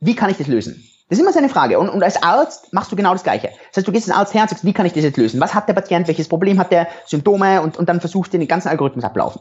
wie 0.00 0.14
kann 0.14 0.30
ich 0.30 0.36
das 0.36 0.46
lösen? 0.46 0.82
Das 1.08 1.18
ist 1.18 1.22
immer 1.22 1.32
seine 1.32 1.48
Frage. 1.48 1.78
Und, 1.78 1.88
und 1.88 2.02
als 2.02 2.22
Arzt 2.22 2.72
machst 2.72 2.90
du 2.90 2.96
genau 2.96 3.12
das 3.12 3.22
Gleiche. 3.22 3.48
Das 3.68 3.76
heißt, 3.76 3.88
du 3.88 3.92
gehst 3.92 4.08
ins 4.08 4.16
Arzt 4.16 4.34
her 4.34 4.42
und 4.42 4.50
sagst, 4.50 4.64
wie 4.64 4.72
kann 4.72 4.86
ich 4.86 4.92
das 4.92 5.04
jetzt 5.04 5.16
lösen? 5.16 5.40
Was 5.40 5.54
hat 5.54 5.68
der 5.68 5.74
Patient? 5.74 6.08
Welches 6.08 6.28
Problem 6.28 6.58
hat 6.58 6.72
der? 6.72 6.88
Symptome? 7.06 7.62
Und, 7.62 7.76
und 7.76 7.88
dann 7.88 8.00
versuchst 8.00 8.34
du 8.34 8.38
den 8.38 8.48
ganzen 8.48 8.68
Algorithmus 8.68 9.04
ablaufen. 9.04 9.40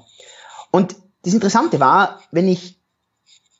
Und 0.71 0.95
das 1.23 1.33
Interessante 1.33 1.79
war, 1.79 2.19
wenn 2.31 2.47
ich 2.47 2.79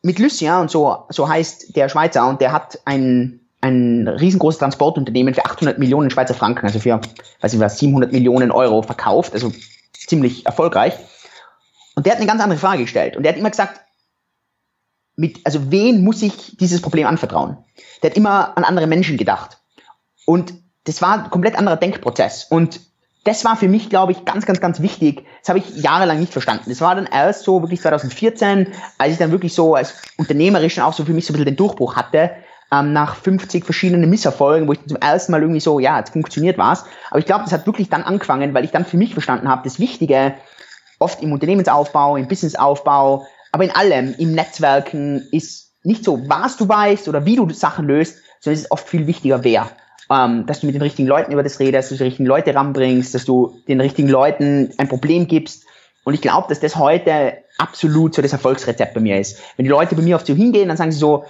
mit 0.03 0.19
Lucien, 0.19 0.53
und 0.59 0.69
so, 0.69 1.05
so 1.09 1.27
heißt 1.27 1.75
der 1.75 1.89
Schweizer, 1.89 2.27
und 2.27 2.41
der 2.41 2.51
hat 2.51 2.79
ein, 2.85 3.44
ein 3.65 4.07
riesengroßes 4.07 4.59
Transportunternehmen 4.59 5.33
für 5.33 5.45
800 5.45 5.77
Millionen 5.77 6.09
Schweizer 6.09 6.33
Franken, 6.33 6.65
also 6.65 6.79
für, 6.79 7.01
weiß 7.41 7.53
ich 7.53 7.59
was, 7.59 7.79
700 7.79 8.11
Millionen 8.11 8.51
Euro 8.51 8.81
verkauft, 8.81 9.33
also 9.33 9.51
ziemlich 9.93 10.45
erfolgreich. 10.45 10.93
Und 11.95 12.05
der 12.05 12.13
hat 12.13 12.19
eine 12.19 12.27
ganz 12.27 12.41
andere 12.41 12.59
Frage 12.59 12.83
gestellt. 12.83 13.17
Und 13.17 13.23
der 13.23 13.31
hat 13.31 13.39
immer 13.39 13.49
gesagt, 13.49 13.81
mit, 15.15 15.39
also 15.45 15.71
wen 15.71 16.03
muss 16.03 16.21
ich 16.21 16.57
dieses 16.57 16.81
Problem 16.81 17.07
anvertrauen? 17.07 17.57
Der 18.03 18.11
hat 18.11 18.17
immer 18.17 18.57
an 18.57 18.63
andere 18.63 18.87
Menschen 18.87 19.17
gedacht. 19.17 19.59
Und 20.25 20.53
das 20.83 21.01
war 21.01 21.23
ein 21.23 21.29
komplett 21.29 21.57
anderer 21.57 21.77
Denkprozess. 21.77 22.45
Und 22.49 22.81
das 23.23 23.43
war 23.43 23.55
für 23.55 23.67
mich, 23.67 23.89
glaube 23.89 24.11
ich, 24.11 24.23
ganz, 24.25 24.45
ganz, 24.45 24.59
ganz 24.59 24.81
wichtig. 24.81 25.25
Das 25.39 25.49
habe 25.49 25.59
ich 25.59 25.77
jahrelang 25.77 26.19
nicht 26.19 26.31
verstanden. 26.31 26.69
Das 26.69 26.81
war 26.81 26.93
dann 26.93 27.07
erst 27.07 27.43
so 27.43 27.61
wirklich 27.61 27.81
2014, 27.81 28.67
als 28.99 29.13
ich 29.13 29.17
dann 29.17 29.31
wirklich 29.31 29.53
so 29.53 29.73
als 29.73 29.95
unternehmerischen 30.17 30.83
auch 30.83 30.93
so 30.93 31.05
für 31.05 31.13
mich 31.13 31.25
so 31.25 31.31
ein 31.31 31.37
bisschen 31.37 31.45
den 31.45 31.55
Durchbruch 31.55 31.95
hatte, 31.95 32.31
ähm, 32.71 32.93
nach 32.93 33.15
50 33.15 33.63
verschiedenen 33.63 34.09
Misserfolgen, 34.09 34.67
wo 34.67 34.73
ich 34.73 34.85
zum 34.85 34.97
ersten 34.97 35.31
Mal 35.31 35.41
irgendwie 35.41 35.59
so, 35.59 35.79
ja, 35.79 35.97
jetzt 35.99 36.11
funktioniert 36.11 36.57
was. 36.57 36.85
Aber 37.09 37.19
ich 37.19 37.25
glaube, 37.25 37.43
das 37.43 37.53
hat 37.53 37.65
wirklich 37.65 37.89
dann 37.89 38.03
angefangen, 38.03 38.53
weil 38.53 38.65
ich 38.65 38.71
dann 38.71 38.85
für 38.85 38.97
mich 38.97 39.13
verstanden 39.13 39.47
habe, 39.47 39.61
das 39.63 39.79
Wichtige, 39.79 40.33
oft 40.99 41.21
im 41.21 41.33
Unternehmensaufbau, 41.33 42.15
im 42.15 42.27
Businessaufbau, 42.27 43.25
aber 43.51 43.63
in 43.63 43.71
allem, 43.71 44.15
im 44.17 44.33
Netzwerken 44.33 45.27
ist 45.31 45.73
nicht 45.83 46.03
so, 46.03 46.27
was 46.27 46.57
du 46.57 46.67
weißt 46.67 47.07
oder 47.07 47.25
wie 47.25 47.35
du 47.35 47.49
Sachen 47.51 47.85
löst, 47.85 48.17
sondern 48.39 48.55
es 48.55 48.63
ist 48.63 48.71
oft 48.71 48.87
viel 48.87 49.07
wichtiger, 49.07 49.43
wer 49.43 49.69
ähm, 50.09 50.45
dass 50.45 50.59
du 50.59 50.67
mit 50.67 50.75
den 50.75 50.81
richtigen 50.81 51.07
Leuten 51.07 51.31
über 51.31 51.43
das 51.43 51.59
redest, 51.59 51.91
dass 51.91 51.97
du 51.97 52.03
die 52.03 52.07
richtigen 52.07 52.27
Leute 52.27 52.53
ranbringst, 52.53 53.13
dass 53.15 53.25
du 53.25 53.59
den 53.67 53.81
richtigen 53.81 54.09
Leuten 54.09 54.71
ein 54.77 54.87
Problem 54.87 55.27
gibst. 55.27 55.63
Und 56.03 56.13
ich 56.13 56.21
glaube, 56.21 56.47
dass 56.49 56.59
das 56.59 56.75
heute 56.75 57.37
absolut 57.57 58.13
so 58.13 58.21
das 58.21 58.33
Erfolgsrezept 58.33 58.93
bei 58.93 58.99
mir 58.99 59.19
ist. 59.19 59.39
Wenn 59.57 59.63
die 59.63 59.71
Leute 59.71 59.95
bei 59.95 60.03
mir 60.03 60.15
oft 60.15 60.27
so 60.27 60.35
hingehen, 60.35 60.67
dann 60.67 60.77
sagen 60.77 60.91
sie 60.91 60.99
so, 60.99 61.25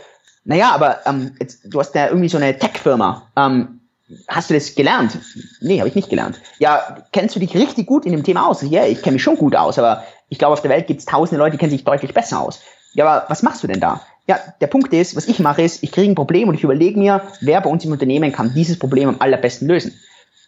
naja, 0.45 0.71
aber 0.73 0.99
ähm, 1.05 1.35
jetzt, 1.39 1.61
du 1.65 1.79
hast 1.79 1.95
ja 1.95 2.07
irgendwie 2.07 2.29
so 2.29 2.37
eine 2.37 2.57
Tech-Firma. 2.57 3.31
Ähm, 3.35 3.81
hast 4.27 4.49
du 4.49 4.53
das 4.53 4.75
gelernt? 4.75 5.17
Nee, 5.59 5.79
habe 5.79 5.89
ich 5.89 5.95
nicht 5.95 6.09
gelernt. 6.09 6.39
Ja, 6.59 6.97
kennst 7.11 7.35
du 7.35 7.39
dich 7.39 7.55
richtig 7.55 7.87
gut 7.87 8.05
in 8.05 8.11
dem 8.11 8.23
Thema 8.23 8.47
aus? 8.47 8.61
Ja, 8.61 8.85
ich 8.85 9.01
kenne 9.01 9.13
mich 9.13 9.23
schon 9.23 9.37
gut 9.37 9.55
aus, 9.55 9.79
aber 9.79 10.03
ich 10.29 10.37
glaube, 10.37 10.53
auf 10.53 10.61
der 10.61 10.69
Welt 10.69 10.85
gibt 10.85 10.99
es 10.99 11.07
tausende 11.07 11.39
Leute, 11.39 11.53
die 11.53 11.57
kennen 11.57 11.71
sich 11.71 11.83
deutlich 11.83 12.13
besser 12.13 12.39
aus. 12.39 12.61
Ja, 12.93 13.05
aber 13.05 13.25
was 13.27 13.41
machst 13.41 13.63
du 13.63 13.67
denn 13.67 13.79
da? 13.79 14.01
Ja, 14.27 14.39
der 14.61 14.67
Punkt 14.67 14.93
ist, 14.93 15.15
was 15.15 15.27
ich 15.27 15.39
mache, 15.39 15.63
ist, 15.63 15.83
ich 15.83 15.91
kriege 15.91 16.11
ein 16.11 16.15
Problem 16.15 16.47
und 16.47 16.55
ich 16.55 16.63
überlege 16.63 16.97
mir, 16.97 17.21
wer 17.41 17.61
bei 17.61 17.69
uns 17.69 17.83
im 17.83 17.91
Unternehmen 17.91 18.31
kann 18.31 18.53
dieses 18.53 18.77
Problem 18.77 19.09
am 19.09 19.17
allerbesten 19.19 19.67
lösen. 19.67 19.99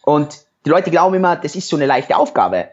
Und 0.02 0.38
die 0.64 0.70
Leute 0.70 0.90
glauben 0.90 1.16
immer, 1.16 1.34
das 1.34 1.56
ist 1.56 1.68
so 1.68 1.76
eine 1.76 1.86
leichte 1.86 2.16
Aufgabe. 2.16 2.68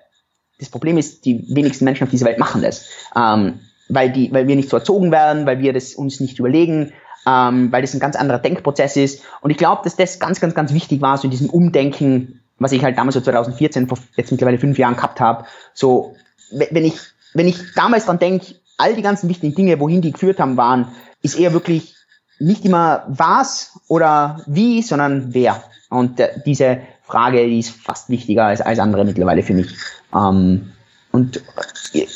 Das 0.60 0.70
Problem 0.70 0.98
ist, 0.98 1.26
die 1.26 1.44
wenigsten 1.50 1.86
Menschen 1.86 2.04
auf 2.04 2.12
dieser 2.12 2.26
Welt 2.26 2.40
machen 2.40 2.62
das. 2.62 2.88
Ähm, 3.16 3.60
weil, 3.90 4.12
die, 4.12 4.32
weil 4.32 4.48
wir 4.48 4.56
nicht 4.56 4.70
so 4.70 4.78
erzogen 4.78 5.12
werden, 5.12 5.46
weil 5.46 5.60
wir 5.60 5.74
das 5.74 5.94
uns 5.96 6.20
nicht 6.20 6.40
überlegen, 6.40 6.94
ähm, 7.28 7.72
weil 7.72 7.82
das 7.82 7.94
ein 7.94 8.00
ganz 8.00 8.16
anderer 8.16 8.40
Denkprozess 8.40 8.96
ist. 8.96 9.24
Und 9.42 9.52
ich 9.52 9.58
glaube, 9.58 9.82
dass 9.84 9.96
das 9.96 10.20
ganz, 10.20 10.40
ganz, 10.40 10.54
ganz 10.54 10.74
wichtig 10.74 11.02
war, 11.02 11.18
so 11.18 11.26
in 11.26 11.32
diesem 11.32 11.50
Umdenken, 11.50 12.42
was 12.60 12.72
ich 12.72 12.84
halt 12.84 12.98
damals 12.98 13.16
so 13.16 13.22
2014, 13.22 13.88
vor 13.88 13.98
jetzt 14.16 14.32
mittlerweile 14.32 14.58
fünf 14.58 14.78
Jahren 14.78 14.96
gehabt 14.96 15.20
habe. 15.20 15.46
So, 15.74 16.16
wenn 16.52 16.86
ich, 16.86 17.00
wenn 17.34 17.48
ich 17.48 17.58
damals 17.76 18.06
dran 18.06 18.20
denke, 18.20 18.56
all 18.78 18.96
die 18.96 19.02
ganzen 19.02 19.30
wichtigen 19.30 19.56
Dinge, 19.56 19.80
wohin 19.80 20.02
die 20.02 20.12
geführt 20.12 20.40
haben, 20.40 20.58
waren, 20.58 20.90
ist 21.22 21.40
eher 21.40 21.54
wirklich 21.54 21.96
nicht 22.40 22.66
immer 22.66 23.04
was 23.08 23.80
oder 23.88 24.42
wie, 24.46 24.82
sondern 24.82 25.34
wer. 25.34 25.64
Und 25.90 26.20
äh, 26.20 26.30
diese 26.46 26.80
Frage, 27.04 27.46
die 27.48 27.60
ist 27.60 27.70
fast 27.70 28.10
wichtiger 28.10 28.46
als 28.46 28.62
alles 28.62 28.80
andere 28.80 29.06
mittlerweile 29.06 29.44
für 29.44 29.54
mich. 29.54 29.76
Ähm, 30.14 30.72
und, 31.12 31.42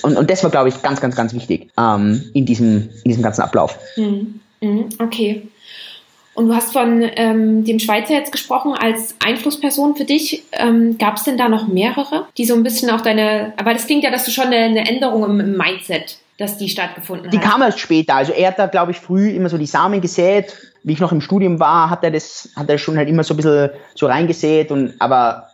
und, 0.04 0.18
und 0.18 0.30
das 0.30 0.44
war, 0.44 0.52
glaube 0.52 0.70
ich, 0.70 0.82
ganz, 0.82 1.00
ganz, 1.00 1.16
ganz 1.16 1.34
wichtig 1.34 1.72
ähm, 1.78 2.30
in, 2.34 2.46
diesem, 2.46 2.90
in 3.04 3.10
diesem 3.10 3.24
ganzen 3.24 3.42
Ablauf. 3.42 3.80
Mhm. 3.96 4.42
Mhm. 4.62 4.90
Okay. 5.00 5.48
Und 6.34 6.48
du 6.48 6.56
hast 6.56 6.72
von 6.72 7.04
ähm, 7.16 7.66
dem 7.66 7.80
Schweizer 7.80 8.14
jetzt 8.14 8.32
gesprochen 8.32 8.74
als 8.74 9.16
Einflussperson 9.20 9.96
für 9.96 10.06
dich. 10.06 10.44
Ähm, 10.54 10.98
Gab 10.98 11.18
es 11.18 11.24
denn 11.24 11.38
da 11.38 11.50
noch 11.50 11.68
mehrere, 11.68 12.28
die 12.38 12.46
so 12.46 12.54
ein 12.54 12.64
bisschen 12.64 12.90
auch 12.90 13.02
deine, 13.02 13.54
aber 13.58 13.74
das 13.74 13.88
klingt 13.88 14.04
ja, 14.04 14.12
dass 14.12 14.24
du 14.24 14.32
schon 14.32 14.46
eine, 14.46 14.58
eine 14.58 14.88
Änderung 14.88 15.24
im, 15.26 15.40
im 15.40 15.58
Mindset 15.58 16.20
dass 16.40 16.58
die 16.58 16.70
stattgefunden 16.70 17.28
hat? 17.28 17.34
Die 17.34 17.38
kam 17.38 17.62
erst 17.62 17.80
später. 17.80 18.16
Also 18.16 18.32
er 18.32 18.48
hat 18.48 18.60
da, 18.60 18.68
glaube 18.68 18.92
ich, 18.92 19.00
früh 19.00 19.30
immer 19.30 19.50
so 19.50 19.58
die 19.58 19.66
Samen 19.66 20.02
gesät. 20.02 20.58
Wie 20.84 20.94
ich 20.94 21.00
noch 21.00 21.12
im 21.12 21.22
Studium 21.22 21.60
war, 21.60 21.90
hat 21.90 22.04
er 22.04 22.12
das, 22.12 22.50
hat 22.56 22.70
er 22.70 22.78
schon 22.78 22.98
halt 22.98 23.10
immer 23.10 23.24
so 23.24 23.34
ein 23.34 23.38
bisschen 23.38 23.72
so 23.94 24.08
reingesät 24.08 24.72
und, 24.72 24.94
aber 25.00 25.50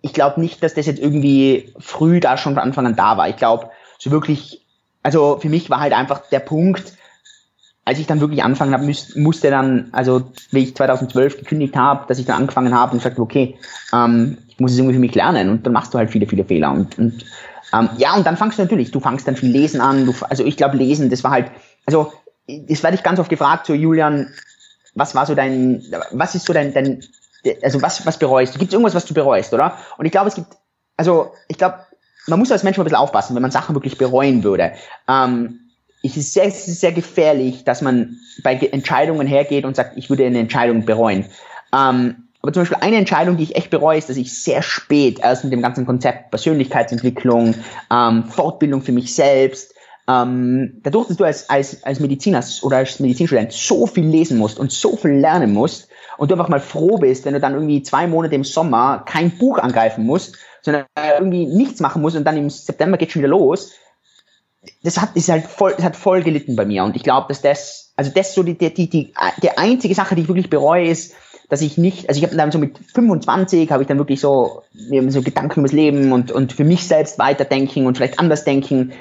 ich 0.00 0.14
glaube 0.14 0.40
nicht, 0.40 0.62
dass 0.62 0.74
das 0.74 0.86
jetzt 0.86 1.00
irgendwie 1.00 1.74
früh 1.78 2.20
da 2.20 2.38
schon 2.38 2.54
von 2.54 2.62
Anfang 2.62 2.86
an 2.86 2.96
da 2.96 3.18
war. 3.18 3.28
Ich 3.28 3.36
glaube, 3.36 3.70
so 3.98 4.10
wirklich, 4.10 4.62
also 5.02 5.38
für 5.40 5.50
mich 5.50 5.68
war 5.68 5.80
halt 5.80 5.92
einfach 5.92 6.22
der 6.30 6.40
Punkt, 6.40 6.94
als 7.84 7.98
ich 7.98 8.06
dann 8.06 8.20
wirklich 8.20 8.44
anfangen 8.44 8.72
habe, 8.72 8.90
musste 9.16 9.50
dann, 9.50 9.88
also 9.92 10.32
wie 10.50 10.64
ich 10.64 10.76
2012 10.76 11.38
gekündigt 11.38 11.76
habe, 11.76 12.06
dass 12.06 12.18
ich 12.18 12.26
dann 12.26 12.36
angefangen 12.36 12.74
habe 12.74 12.92
und 12.92 13.02
sagte, 13.02 13.20
okay, 13.20 13.56
ähm, 13.92 14.38
ich 14.48 14.60
muss 14.60 14.72
es 14.72 14.78
irgendwie 14.78 14.94
für 14.94 15.00
mich 15.00 15.14
lernen 15.14 15.50
und 15.50 15.66
dann 15.66 15.72
machst 15.72 15.92
du 15.92 15.98
halt 15.98 16.10
viele, 16.10 16.26
viele 16.26 16.44
Fehler 16.44 16.70
und, 16.70 16.96
und 16.98 17.24
ähm, 17.72 17.88
ja, 17.96 18.14
und 18.14 18.26
dann 18.26 18.36
fangst 18.36 18.58
du 18.58 18.62
natürlich, 18.62 18.90
du 18.90 19.00
fangst 19.00 19.26
dann 19.26 19.36
viel 19.36 19.50
Lesen 19.50 19.80
an. 19.80 20.06
Du, 20.06 20.14
also 20.28 20.44
ich 20.44 20.56
glaube, 20.56 20.76
Lesen, 20.76 21.10
das 21.10 21.24
war 21.24 21.30
halt, 21.30 21.50
also 21.86 22.12
das 22.46 22.82
werde 22.82 22.96
ich 22.96 23.02
ganz 23.02 23.18
oft 23.18 23.30
gefragt, 23.30 23.66
so 23.66 23.74
Julian, 23.74 24.28
was 24.94 25.14
war 25.14 25.26
so 25.26 25.34
dein, 25.34 25.82
was 26.12 26.34
ist 26.34 26.46
so 26.46 26.52
dein, 26.52 26.74
dein 26.74 27.02
also 27.62 27.82
was, 27.82 28.06
was 28.06 28.18
bereust 28.18 28.54
du? 28.54 28.58
Gibt 28.58 28.70
es 28.70 28.74
irgendwas, 28.74 28.94
was 28.94 29.06
du 29.06 29.14
bereust, 29.14 29.52
oder? 29.52 29.76
Und 29.96 30.04
ich 30.06 30.12
glaube, 30.12 30.28
es 30.28 30.34
gibt, 30.34 30.48
also 30.96 31.32
ich 31.48 31.58
glaube, 31.58 31.78
man 32.26 32.38
muss 32.38 32.52
als 32.52 32.62
Mensch 32.62 32.76
mal 32.76 32.82
ein 32.82 32.84
bisschen 32.84 32.98
aufpassen, 32.98 33.34
wenn 33.34 33.42
man 33.42 33.50
Sachen 33.50 33.74
wirklich 33.74 33.98
bereuen 33.98 34.44
würde. 34.44 34.72
Ähm, 35.08 35.61
es 36.02 36.16
ist 36.16 36.34
sehr, 36.34 36.50
sehr 36.50 36.92
gefährlich, 36.92 37.64
dass 37.64 37.80
man 37.80 38.18
bei 38.42 38.56
Entscheidungen 38.56 39.26
hergeht 39.26 39.64
und 39.64 39.76
sagt, 39.76 39.96
ich 39.96 40.10
würde 40.10 40.26
eine 40.26 40.40
Entscheidung 40.40 40.84
bereuen. 40.84 41.26
Ähm, 41.72 42.28
aber 42.42 42.52
zum 42.52 42.62
Beispiel 42.62 42.78
eine 42.80 42.96
Entscheidung, 42.96 43.36
die 43.36 43.44
ich 43.44 43.56
echt 43.56 43.70
bereue, 43.70 43.98
ist, 43.98 44.08
dass 44.08 44.16
ich 44.16 44.42
sehr 44.42 44.62
spät 44.62 45.20
erst 45.20 45.44
mit 45.44 45.52
dem 45.52 45.62
ganzen 45.62 45.86
Konzept 45.86 46.30
Persönlichkeitsentwicklung, 46.30 47.54
ähm, 47.90 48.24
Fortbildung 48.24 48.82
für 48.82 48.90
mich 48.90 49.14
selbst, 49.14 49.74
ähm, 50.08 50.80
dadurch, 50.82 51.06
dass 51.06 51.16
du 51.16 51.24
als, 51.24 51.48
als, 51.48 51.84
als 51.84 52.00
Mediziner 52.00 52.42
oder 52.62 52.78
als 52.78 52.98
Medizinstudent 52.98 53.52
so 53.52 53.86
viel 53.86 54.04
lesen 54.04 54.38
musst 54.38 54.58
und 54.58 54.72
so 54.72 54.96
viel 54.96 55.12
lernen 55.12 55.52
musst 55.52 55.88
und 56.18 56.30
du 56.30 56.34
einfach 56.34 56.48
mal 56.48 56.60
froh 56.60 56.98
bist, 56.98 57.24
wenn 57.24 57.34
du 57.34 57.40
dann 57.40 57.54
irgendwie 57.54 57.82
zwei 57.84 58.08
Monate 58.08 58.34
im 58.34 58.42
Sommer 58.42 59.04
kein 59.06 59.30
Buch 59.38 59.58
angreifen 59.58 60.04
musst, 60.04 60.36
sondern 60.62 60.84
irgendwie 61.18 61.46
nichts 61.46 61.80
machen 61.80 62.02
musst 62.02 62.16
und 62.16 62.24
dann 62.24 62.36
im 62.36 62.50
September 62.50 62.98
geht 62.98 63.12
schon 63.12 63.22
wieder 63.22 63.30
los, 63.30 63.72
das 64.82 65.00
hat, 65.00 65.16
ist 65.16 65.28
halt 65.28 65.46
voll, 65.46 65.74
das 65.76 65.84
hat 65.84 65.96
voll 65.96 66.22
gelitten 66.22 66.56
bei 66.56 66.64
mir 66.64 66.84
und 66.84 66.96
ich 66.96 67.02
glaube, 67.02 67.28
dass 67.28 67.42
das, 67.42 67.92
also 67.96 68.10
das 68.14 68.34
so 68.34 68.42
die, 68.42 68.56
die, 68.56 68.72
die, 68.72 68.88
die, 69.42 69.50
einzige 69.56 69.94
Sache, 69.94 70.14
die 70.14 70.22
ich 70.22 70.28
wirklich 70.28 70.50
bereue, 70.50 70.88
ist, 70.88 71.14
dass 71.48 71.60
ich 71.60 71.76
nicht, 71.76 72.08
also 72.08 72.18
ich 72.18 72.24
habe 72.24 72.36
dann 72.36 72.50
so 72.50 72.58
mit 72.58 72.78
25 72.78 73.70
habe 73.70 73.82
ich 73.82 73.88
dann 73.88 73.98
wirklich 73.98 74.20
so, 74.20 74.62
so 75.08 75.22
Gedanken 75.22 75.60
übers 75.60 75.72
Leben 75.72 76.12
und, 76.12 76.32
und 76.32 76.52
für 76.52 76.64
mich 76.64 76.86
selbst 76.86 77.18
weiterdenken 77.18 77.86
und 77.86 77.96
vielleicht 77.96 78.18
anders 78.18 78.44
denken. 78.44 78.92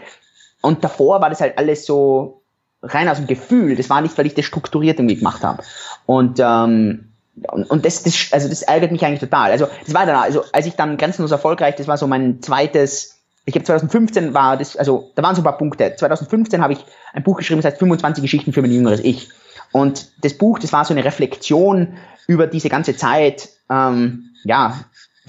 Und 0.62 0.84
davor 0.84 1.22
war 1.22 1.30
das 1.30 1.40
halt 1.40 1.58
alles 1.58 1.86
so 1.86 2.42
rein 2.84 3.08
aus 3.08 3.18
dem 3.18 3.28
Gefühl. 3.28 3.76
Das 3.76 3.90
war 3.90 4.02
nicht, 4.02 4.18
weil 4.18 4.26
ich 4.26 4.34
das 4.34 4.46
strukturiert 4.46 5.00
irgendwie 5.00 5.16
gemacht 5.16 5.44
habe. 5.44 5.64
Und, 6.06 6.40
ähm, 6.42 7.14
und, 7.50 7.70
und 7.70 7.86
das, 7.86 8.04
das, 8.04 8.30
also 8.32 8.50
das 8.50 8.64
ärgert 8.64 8.92
mich 8.92 9.06
eigentlich 9.06 9.22
total. 9.22 9.52
Also 9.52 9.68
das 9.86 9.94
war 9.94 10.06
dann, 10.06 10.18
also 10.18 10.44
als 10.52 10.66
ich 10.66 10.76
dann 10.76 10.98
grenzenlos 10.98 11.32
erfolgreich, 11.32 11.76
das 11.76 11.88
war 11.88 11.98
so 11.98 12.08
mein 12.08 12.42
zweites, 12.42 13.21
ich 13.46 13.56
habe 13.56 13.66
2015 13.66 14.34
war 14.34 14.58
das, 14.58 14.78
also 14.78 15.12
da 15.16 15.24
waren 15.24 15.36
so 15.36 15.42
ein 15.42 15.46
paar 15.46 15.58
Punkte. 15.58 15.96
2015 15.96 16.62
habe 16.62 16.74
ich 16.74 16.80
ein 17.14 17.24
Buch 17.24 17.38
geschrieben, 17.38 17.62
das 17.62 17.72
heißt 17.72 17.80
25 17.80 18.22
Geschichten 18.22 18.54
für 18.54 18.62
mein 18.62 18.72
jüngeres 18.72 19.00
Ich. 19.00 19.30
Und 19.72 20.12
das 20.22 20.34
Buch, 20.34 20.60
das 20.60 20.74
war 20.74 20.86
so 20.86 20.94
eine 20.94 21.04
Reflexion 21.04 21.94
über 22.28 22.48
diese 22.48 22.70
ganze 22.70 22.96
Zeit, 22.96 23.50
ähm, 23.70 24.32
ja, 24.44 24.80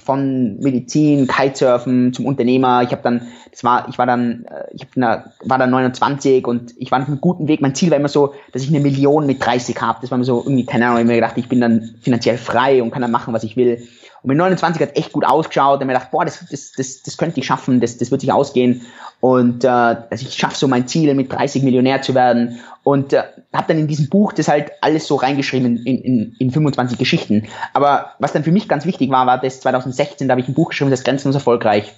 von 0.03 0.59
Medizin, 0.59 1.27
Kitesurfen 1.27 2.13
zum 2.13 2.25
Unternehmer. 2.25 2.83
Ich 2.83 2.91
habe 2.91 3.01
dann, 3.01 3.27
das 3.51 3.63
war, 3.63 3.87
ich 3.89 3.97
war 3.97 4.05
dann, 4.05 4.45
äh, 4.45 4.65
ich 4.73 4.85
hab 4.97 5.25
war 5.43 5.57
dann 5.57 5.69
29 5.69 6.45
und 6.45 6.73
ich 6.77 6.91
war 6.91 7.01
auf 7.01 7.07
einem 7.07 7.21
guten 7.21 7.47
Weg. 7.47 7.61
Mein 7.61 7.75
Ziel 7.75 7.89
war 7.89 7.97
immer 7.97 8.09
so, 8.09 8.33
dass 8.51 8.63
ich 8.63 8.69
eine 8.69 8.79
Million 8.79 9.25
mit 9.25 9.43
30 9.43 9.79
habe. 9.81 9.99
Das 10.01 10.11
war 10.11 10.17
mir 10.17 10.25
so 10.25 10.41
irgendwie, 10.43 10.65
keine 10.65 10.87
Ahnung, 10.87 10.99
ich 10.99 11.05
mir 11.05 11.15
gedacht, 11.15 11.37
ich 11.37 11.47
bin 11.47 11.61
dann 11.61 11.95
finanziell 12.01 12.37
frei 12.37 12.83
und 12.83 12.91
kann 12.91 13.01
dann 13.01 13.11
machen, 13.11 13.33
was 13.33 13.43
ich 13.43 13.55
will. 13.55 13.87
Und 14.23 14.29
mit 14.29 14.37
29 14.37 14.81
hat 14.81 14.95
echt 14.95 15.11
gut 15.11 15.25
ausgeschaut 15.25 15.81
und 15.81 15.87
mir 15.87 15.93
gedacht, 15.93 16.11
boah, 16.11 16.23
das, 16.23 16.45
das, 16.49 16.71
das, 16.71 17.03
das 17.03 17.17
könnte 17.17 17.41
ich 17.41 17.45
schaffen, 17.45 17.81
das, 17.81 17.97
das 17.97 18.09
wird 18.09 18.21
sich 18.21 18.31
ausgehen. 18.31 18.81
Und 19.19 19.65
äh, 19.65 19.67
also 19.67 20.25
ich 20.25 20.33
schaffe 20.33 20.55
so 20.55 20.67
mein 20.69 20.87
Ziel, 20.87 21.13
mit 21.13 21.31
30 21.31 21.61
Millionär 21.61 22.01
zu 22.01 22.15
werden. 22.15 22.59
Und 22.83 23.11
äh, 23.11 23.23
habe 23.53 23.67
dann 23.67 23.79
in 23.79 23.87
diesem 23.87 24.07
Buch 24.07 24.31
das 24.31 24.47
halt 24.47 24.71
alles 24.79 25.07
so 25.07 25.15
reingeschrieben 25.15 25.77
in, 25.85 25.97
in, 26.01 26.35
in 26.39 26.51
25 26.51 26.97
Geschichten. 26.97 27.47
Aber 27.73 28.11
was 28.19 28.31
dann 28.31 28.45
für 28.45 28.51
mich 28.53 28.69
ganz 28.69 28.85
wichtig 28.85 29.11
war, 29.11 29.27
war 29.27 29.39
das 29.39 29.59
2016, 29.59 30.27
da 30.27 30.33
habe 30.33 30.41
ich 30.41 30.47
ein 30.47 30.53
Buch 30.53 30.69
geschrieben, 30.69 30.89
das 30.89 31.03
Grenzenlos 31.03 31.35
erfolgreich. 31.35 31.93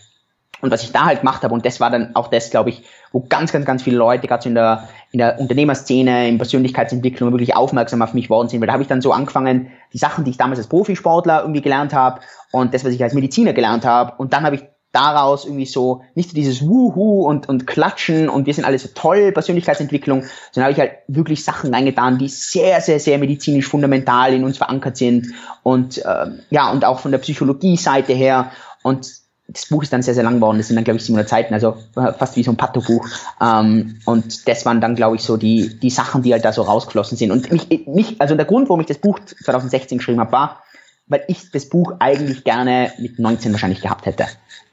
Und 0.62 0.72
was 0.72 0.84
ich 0.84 0.92
da 0.92 1.06
halt 1.06 1.20
gemacht 1.20 1.44
habe, 1.44 1.54
und 1.54 1.66
das 1.66 1.80
war 1.80 1.90
dann 1.90 2.16
auch 2.16 2.28
das, 2.30 2.50
glaube 2.50 2.70
ich, 2.70 2.84
wo 3.12 3.22
ganz, 3.22 3.52
ganz, 3.52 3.66
ganz 3.66 3.84
viele 3.84 3.98
Leute, 3.98 4.28
gerade 4.28 4.44
so 4.44 4.50
in 4.50 4.56
der, 4.56 4.88
in 5.12 5.20
der 5.20 5.40
Unternehmerszene, 5.40 6.28
in 6.28 6.38
Persönlichkeitsentwicklung 6.38 7.32
wirklich 7.32 7.56
aufmerksam 7.56 8.02
auf 8.02 8.14
mich 8.14 8.30
worden 8.30 8.50
sind, 8.50 8.62
weil 8.62 8.68
da 8.68 8.74
habe 8.74 8.84
ich 8.84 8.90
dann 8.90 9.02
so 9.02 9.12
angefangen, 9.12 9.72
die 9.94 9.98
Sachen, 9.98 10.24
die 10.24 10.32
ich 10.32 10.38
damals 10.38 10.60
als 10.60 10.68
Profisportler 10.68 11.42
irgendwie 11.42 11.62
gelernt 11.62 11.94
habe 11.94 12.22
und 12.52 12.74
das, 12.74 12.86
was 12.86 12.94
ich 12.94 13.04
als 13.04 13.14
Mediziner 13.14 13.54
gelernt 13.54 13.86
habe, 13.86 14.14
und 14.18 14.34
dann 14.34 14.44
habe 14.44 14.56
ich 14.56 14.64
daraus 14.96 15.44
irgendwie 15.44 15.66
so 15.66 16.04
nicht 16.16 16.30
so 16.30 16.36
dieses 16.36 16.66
Wuhu 16.66 17.28
und, 17.28 17.50
und 17.50 17.68
Klatschen 17.68 18.30
und 18.30 18.46
wir 18.46 18.54
sind 18.54 18.64
alle 18.64 18.80
so 18.80 18.88
toll, 18.96 19.34
Persönlichkeitsentwicklung, 19.34 20.24
sondern 20.52 20.72
habe 20.72 20.72
ich 20.72 20.80
halt 20.80 20.94
wirklich 21.10 21.44
Sachen 21.44 21.74
reingetan, 21.74 22.18
die 22.18 22.30
sehr, 22.30 22.80
sehr, 22.80 23.02
sehr 23.02 23.18
medizinisch 23.18 23.68
fundamental 23.68 24.34
in 24.34 24.46
uns 24.46 24.58
verankert 24.58 24.96
sind. 24.96 25.34
Und 25.64 25.98
äh, 25.98 26.28
ja, 26.50 26.72
und 26.72 26.86
auch 26.86 27.00
von 27.00 27.12
der 27.12 27.20
Psychologie-Seite 27.20 28.14
her. 28.14 28.52
Und 28.84 29.25
das 29.48 29.68
Buch 29.68 29.84
ist 29.84 29.94
dann 29.94 30.02
sehr, 30.02 30.14
sehr 30.14 30.24
lang 30.24 30.36
geworden. 30.36 30.58
Das 30.58 30.68
sind 30.68 30.76
dann, 30.76 30.84
glaube 30.84 30.98
ich, 30.98 31.06
700 31.06 31.30
Seiten, 31.30 31.54
also 31.54 31.78
fast 31.94 32.36
wie 32.36 32.44
so 32.44 32.52
ein 32.52 32.58
Patto-Buch. 32.58 33.08
Ähm, 33.42 34.00
und 34.06 34.48
das 34.48 34.66
waren 34.66 34.82
dann, 34.82 34.96
glaube 34.96 35.16
ich, 35.18 35.22
so 35.22 35.38
die, 35.38 35.80
die 35.80 35.90
Sachen, 35.90 36.24
die 36.24 36.34
halt 36.34 36.44
da 36.44 36.52
so 36.52 36.64
rausgeflossen 36.64 37.18
sind. 37.18 37.32
Und 37.32 37.52
mich, 37.52 37.86
mich, 37.88 38.20
also 38.20 38.36
der 38.36 38.46
Grund, 38.46 38.70
warum 38.70 38.82
ich 38.82 38.88
das 38.88 38.98
Buch 38.98 39.20
2016 39.20 40.00
geschrieben 40.00 40.20
habe, 40.20 40.32
war, 40.32 40.64
weil 41.08 41.24
ich 41.28 41.52
das 41.52 41.70
Buch 41.70 41.94
eigentlich 42.00 42.44
gerne 42.44 42.92
mit 42.98 43.20
19 43.20 43.52
wahrscheinlich 43.52 43.82
gehabt 43.82 44.08
hätte. 44.08 44.26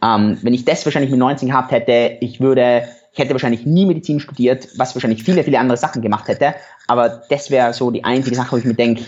Ähm, 0.02 0.38
wenn 0.42 0.54
ich 0.54 0.64
das 0.64 0.84
wahrscheinlich 0.86 1.10
mit 1.10 1.20
19 1.20 1.48
gehabt 1.48 1.70
hätte, 1.70 2.16
ich 2.20 2.40
würde, 2.40 2.88
ich 3.12 3.18
hätte 3.18 3.32
wahrscheinlich 3.32 3.66
nie 3.66 3.84
Medizin 3.84 4.20
studiert, 4.20 4.68
was 4.76 4.94
wahrscheinlich 4.94 5.22
viele, 5.22 5.44
viele 5.44 5.58
andere 5.58 5.76
Sachen 5.76 6.00
gemacht 6.00 6.28
hätte. 6.28 6.54
Aber 6.88 7.22
das 7.28 7.50
wäre 7.50 7.74
so 7.74 7.90
die 7.90 8.04
einzige 8.04 8.36
Sache, 8.36 8.52
wo 8.52 8.56
ich 8.56 8.64
mir 8.64 8.74
denke, 8.74 9.04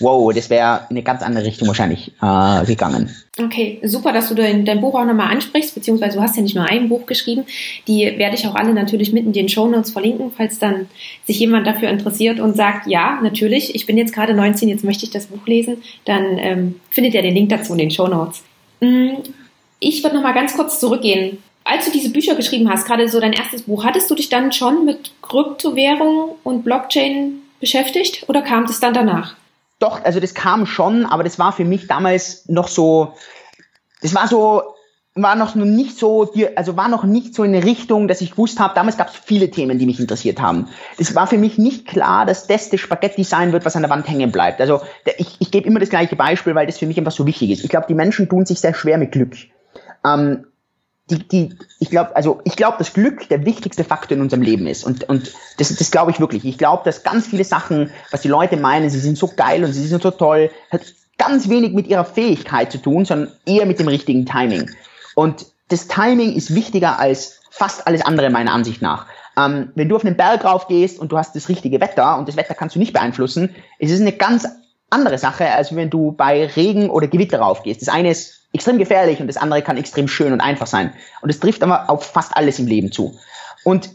wow, 0.00 0.32
das 0.32 0.48
wäre 0.48 0.82
in 0.90 0.96
eine 0.96 1.02
ganz 1.02 1.22
andere 1.22 1.44
Richtung 1.44 1.66
wahrscheinlich 1.66 2.12
äh, 2.22 2.64
gegangen. 2.64 3.10
Okay, 3.40 3.78
super, 3.84 4.12
dass 4.12 4.28
du 4.28 4.34
dein, 4.34 4.64
dein 4.64 4.80
Buch 4.80 4.94
auch 4.94 5.04
nochmal 5.04 5.32
ansprichst, 5.32 5.74
beziehungsweise 5.74 6.16
du 6.16 6.22
hast 6.22 6.36
ja 6.36 6.42
nicht 6.42 6.56
nur 6.56 6.64
ein 6.64 6.88
Buch 6.88 7.06
geschrieben. 7.06 7.44
Die 7.86 8.04
werde 8.18 8.34
ich 8.34 8.46
auch 8.48 8.56
alle 8.56 8.74
natürlich 8.74 9.12
mitten 9.12 9.28
in 9.28 9.32
den 9.32 9.48
Show 9.48 9.68
Notes 9.68 9.92
verlinken, 9.92 10.32
falls 10.36 10.58
dann 10.58 10.88
sich 11.24 11.38
jemand 11.38 11.66
dafür 11.66 11.88
interessiert 11.88 12.40
und 12.40 12.56
sagt, 12.56 12.88
ja, 12.88 13.20
natürlich, 13.22 13.76
ich 13.76 13.86
bin 13.86 13.96
jetzt 13.96 14.12
gerade 14.12 14.34
19, 14.34 14.68
jetzt 14.68 14.82
möchte 14.82 15.04
ich 15.04 15.10
das 15.10 15.26
Buch 15.26 15.46
lesen, 15.46 15.82
dann 16.04 16.38
ähm, 16.38 16.80
findet 16.90 17.14
ihr 17.14 17.22
den 17.22 17.34
Link 17.34 17.50
dazu 17.50 17.72
in 17.72 17.78
den 17.78 17.90
Show 17.92 18.08
Notes. 18.08 18.42
Mm, 18.80 19.10
ich 19.78 20.02
würde 20.02 20.16
nochmal 20.16 20.34
ganz 20.34 20.56
kurz 20.56 20.80
zurückgehen. 20.80 21.38
Als 21.62 21.84
du 21.84 21.92
diese 21.92 22.10
Bücher 22.10 22.34
geschrieben 22.34 22.68
hast, 22.68 22.86
gerade 22.86 23.08
so 23.08 23.20
dein 23.20 23.34
erstes 23.34 23.62
Buch, 23.62 23.84
hattest 23.84 24.10
du 24.10 24.16
dich 24.16 24.30
dann 24.30 24.50
schon 24.50 24.84
mit 24.84 25.12
Kryptowährung 25.22 26.30
und 26.42 26.64
Blockchain 26.64 27.42
beschäftigt 27.60 28.24
oder 28.28 28.42
kam 28.42 28.66
das 28.66 28.80
dann 28.80 28.94
danach? 28.94 29.36
Doch, 29.78 30.04
also 30.04 30.18
das 30.20 30.34
kam 30.34 30.66
schon, 30.66 31.06
aber 31.06 31.22
das 31.22 31.38
war 31.38 31.52
für 31.52 31.64
mich 31.64 31.86
damals 31.86 32.48
noch 32.48 32.68
so, 32.68 33.14
das 34.02 34.14
war 34.14 34.26
so, 34.26 34.74
war 35.14 35.36
noch 35.36 35.54
nicht 35.54 35.98
so, 35.98 36.32
also 36.56 36.76
war 36.76 36.88
noch 36.88 37.04
nicht 37.04 37.34
so 37.34 37.44
in 37.44 37.54
eine 37.54 37.64
Richtung, 37.64 38.08
dass 38.08 38.20
ich 38.20 38.32
gewusst 38.32 38.60
habe, 38.60 38.74
damals 38.74 38.96
gab 38.96 39.08
es 39.08 39.16
viele 39.16 39.50
Themen, 39.50 39.78
die 39.78 39.86
mich 39.86 40.00
interessiert 40.00 40.40
haben. 40.40 40.68
Es 40.98 41.14
war 41.14 41.26
für 41.26 41.38
mich 41.38 41.58
nicht 41.58 41.86
klar, 41.86 42.26
dass 42.26 42.46
das 42.46 42.70
das 42.70 42.80
Spaghetti 42.80 43.24
sein 43.24 43.52
wird, 43.52 43.64
was 43.64 43.76
an 43.76 43.82
der 43.82 43.90
Wand 43.90 44.08
hängen 44.08 44.32
bleibt. 44.32 44.60
Also 44.60 44.80
ich, 45.16 45.36
ich 45.38 45.50
gebe 45.50 45.66
immer 45.66 45.80
das 45.80 45.90
gleiche 45.90 46.16
Beispiel, 46.16 46.54
weil 46.54 46.66
das 46.66 46.78
für 46.78 46.86
mich 46.86 46.98
einfach 46.98 47.12
so 47.12 47.26
wichtig 47.26 47.50
ist. 47.50 47.64
Ich 47.64 47.70
glaube, 47.70 47.86
die 47.88 47.94
Menschen 47.94 48.28
tun 48.28 48.46
sich 48.46 48.60
sehr 48.60 48.74
schwer 48.74 48.98
mit 48.98 49.12
Glück. 49.12 49.34
Ähm, 50.04 50.46
die, 51.10 51.26
die, 51.26 51.56
ich 51.78 51.90
glaube, 51.90 52.14
also 52.14 52.40
ich 52.44 52.56
glaube, 52.56 52.78
dass 52.78 52.92
Glück 52.92 53.28
der 53.28 53.44
wichtigste 53.44 53.84
Faktor 53.84 54.16
in 54.16 54.22
unserem 54.22 54.42
Leben 54.42 54.66
ist. 54.66 54.84
Und, 54.84 55.08
und 55.08 55.32
das, 55.56 55.74
das 55.74 55.90
glaube 55.90 56.10
ich 56.10 56.20
wirklich. 56.20 56.44
Ich 56.44 56.58
glaube, 56.58 56.82
dass 56.84 57.02
ganz 57.02 57.26
viele 57.26 57.44
Sachen, 57.44 57.90
was 58.10 58.22
die 58.22 58.28
Leute 58.28 58.56
meinen, 58.56 58.90
sie 58.90 59.00
sind 59.00 59.16
so 59.16 59.28
geil 59.28 59.64
und 59.64 59.72
sie 59.72 59.86
sind 59.86 60.02
so 60.02 60.10
toll, 60.10 60.50
hat 60.70 60.82
ganz 61.16 61.48
wenig 61.48 61.72
mit 61.72 61.86
ihrer 61.86 62.04
Fähigkeit 62.04 62.70
zu 62.70 62.78
tun, 62.78 63.04
sondern 63.04 63.32
eher 63.46 63.66
mit 63.66 63.78
dem 63.78 63.88
richtigen 63.88 64.26
Timing. 64.26 64.70
Und 65.14 65.46
das 65.68 65.88
Timing 65.88 66.34
ist 66.34 66.54
wichtiger 66.54 66.98
als 66.98 67.40
fast 67.50 67.86
alles 67.86 68.02
andere 68.02 68.30
meiner 68.30 68.52
Ansicht 68.52 68.82
nach. 68.82 69.06
Ähm, 69.36 69.70
wenn 69.74 69.88
du 69.88 69.96
auf 69.96 70.04
einen 70.04 70.16
Berg 70.16 70.44
rauf 70.44 70.68
gehst 70.68 70.98
und 70.98 71.12
du 71.12 71.18
hast 71.18 71.34
das 71.34 71.48
richtige 71.48 71.80
Wetter 71.80 72.18
und 72.18 72.28
das 72.28 72.36
Wetter 72.36 72.54
kannst 72.54 72.76
du 72.76 72.78
nicht 72.78 72.92
beeinflussen, 72.92 73.54
ist 73.78 73.92
es 73.92 74.00
eine 74.00 74.12
ganz 74.12 74.46
andere 74.90 75.18
Sache, 75.18 75.50
als 75.50 75.74
wenn 75.74 75.90
du 75.90 76.12
bei 76.12 76.46
Regen 76.46 76.90
oder 76.90 77.08
Gewitter 77.08 77.40
raufgehst. 77.40 77.82
Das 77.82 77.88
eine 77.88 78.10
ist 78.10 78.46
extrem 78.52 78.78
gefährlich 78.78 79.20
und 79.20 79.26
das 79.26 79.36
andere 79.36 79.62
kann 79.62 79.76
extrem 79.76 80.08
schön 80.08 80.32
und 80.32 80.40
einfach 80.40 80.66
sein. 80.66 80.92
Und 81.20 81.30
es 81.30 81.40
trifft 81.40 81.62
aber 81.62 81.90
auf 81.90 82.04
fast 82.04 82.36
alles 82.36 82.58
im 82.58 82.66
Leben 82.66 82.90
zu. 82.92 83.18
Und 83.64 83.90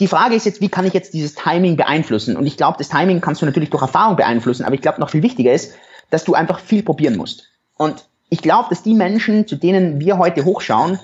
die 0.00 0.06
Frage 0.06 0.34
ist 0.34 0.46
jetzt, 0.46 0.60
wie 0.60 0.68
kann 0.68 0.86
ich 0.86 0.94
jetzt 0.94 1.12
dieses 1.12 1.34
Timing 1.34 1.76
beeinflussen? 1.76 2.36
Und 2.36 2.46
ich 2.46 2.56
glaube, 2.56 2.78
das 2.78 2.88
Timing 2.88 3.20
kannst 3.20 3.42
du 3.42 3.46
natürlich 3.46 3.70
durch 3.70 3.82
Erfahrung 3.82 4.16
beeinflussen, 4.16 4.64
aber 4.64 4.74
ich 4.74 4.80
glaube, 4.80 5.00
noch 5.00 5.10
viel 5.10 5.22
wichtiger 5.22 5.52
ist, 5.52 5.74
dass 6.10 6.24
du 6.24 6.34
einfach 6.34 6.60
viel 6.60 6.82
probieren 6.82 7.16
musst. 7.16 7.48
Und 7.76 8.04
ich 8.30 8.40
glaube, 8.40 8.68
dass 8.70 8.82
die 8.82 8.94
Menschen, 8.94 9.46
zu 9.46 9.56
denen 9.56 10.00
wir 10.00 10.18
heute 10.18 10.44
hochschauen, 10.44 10.98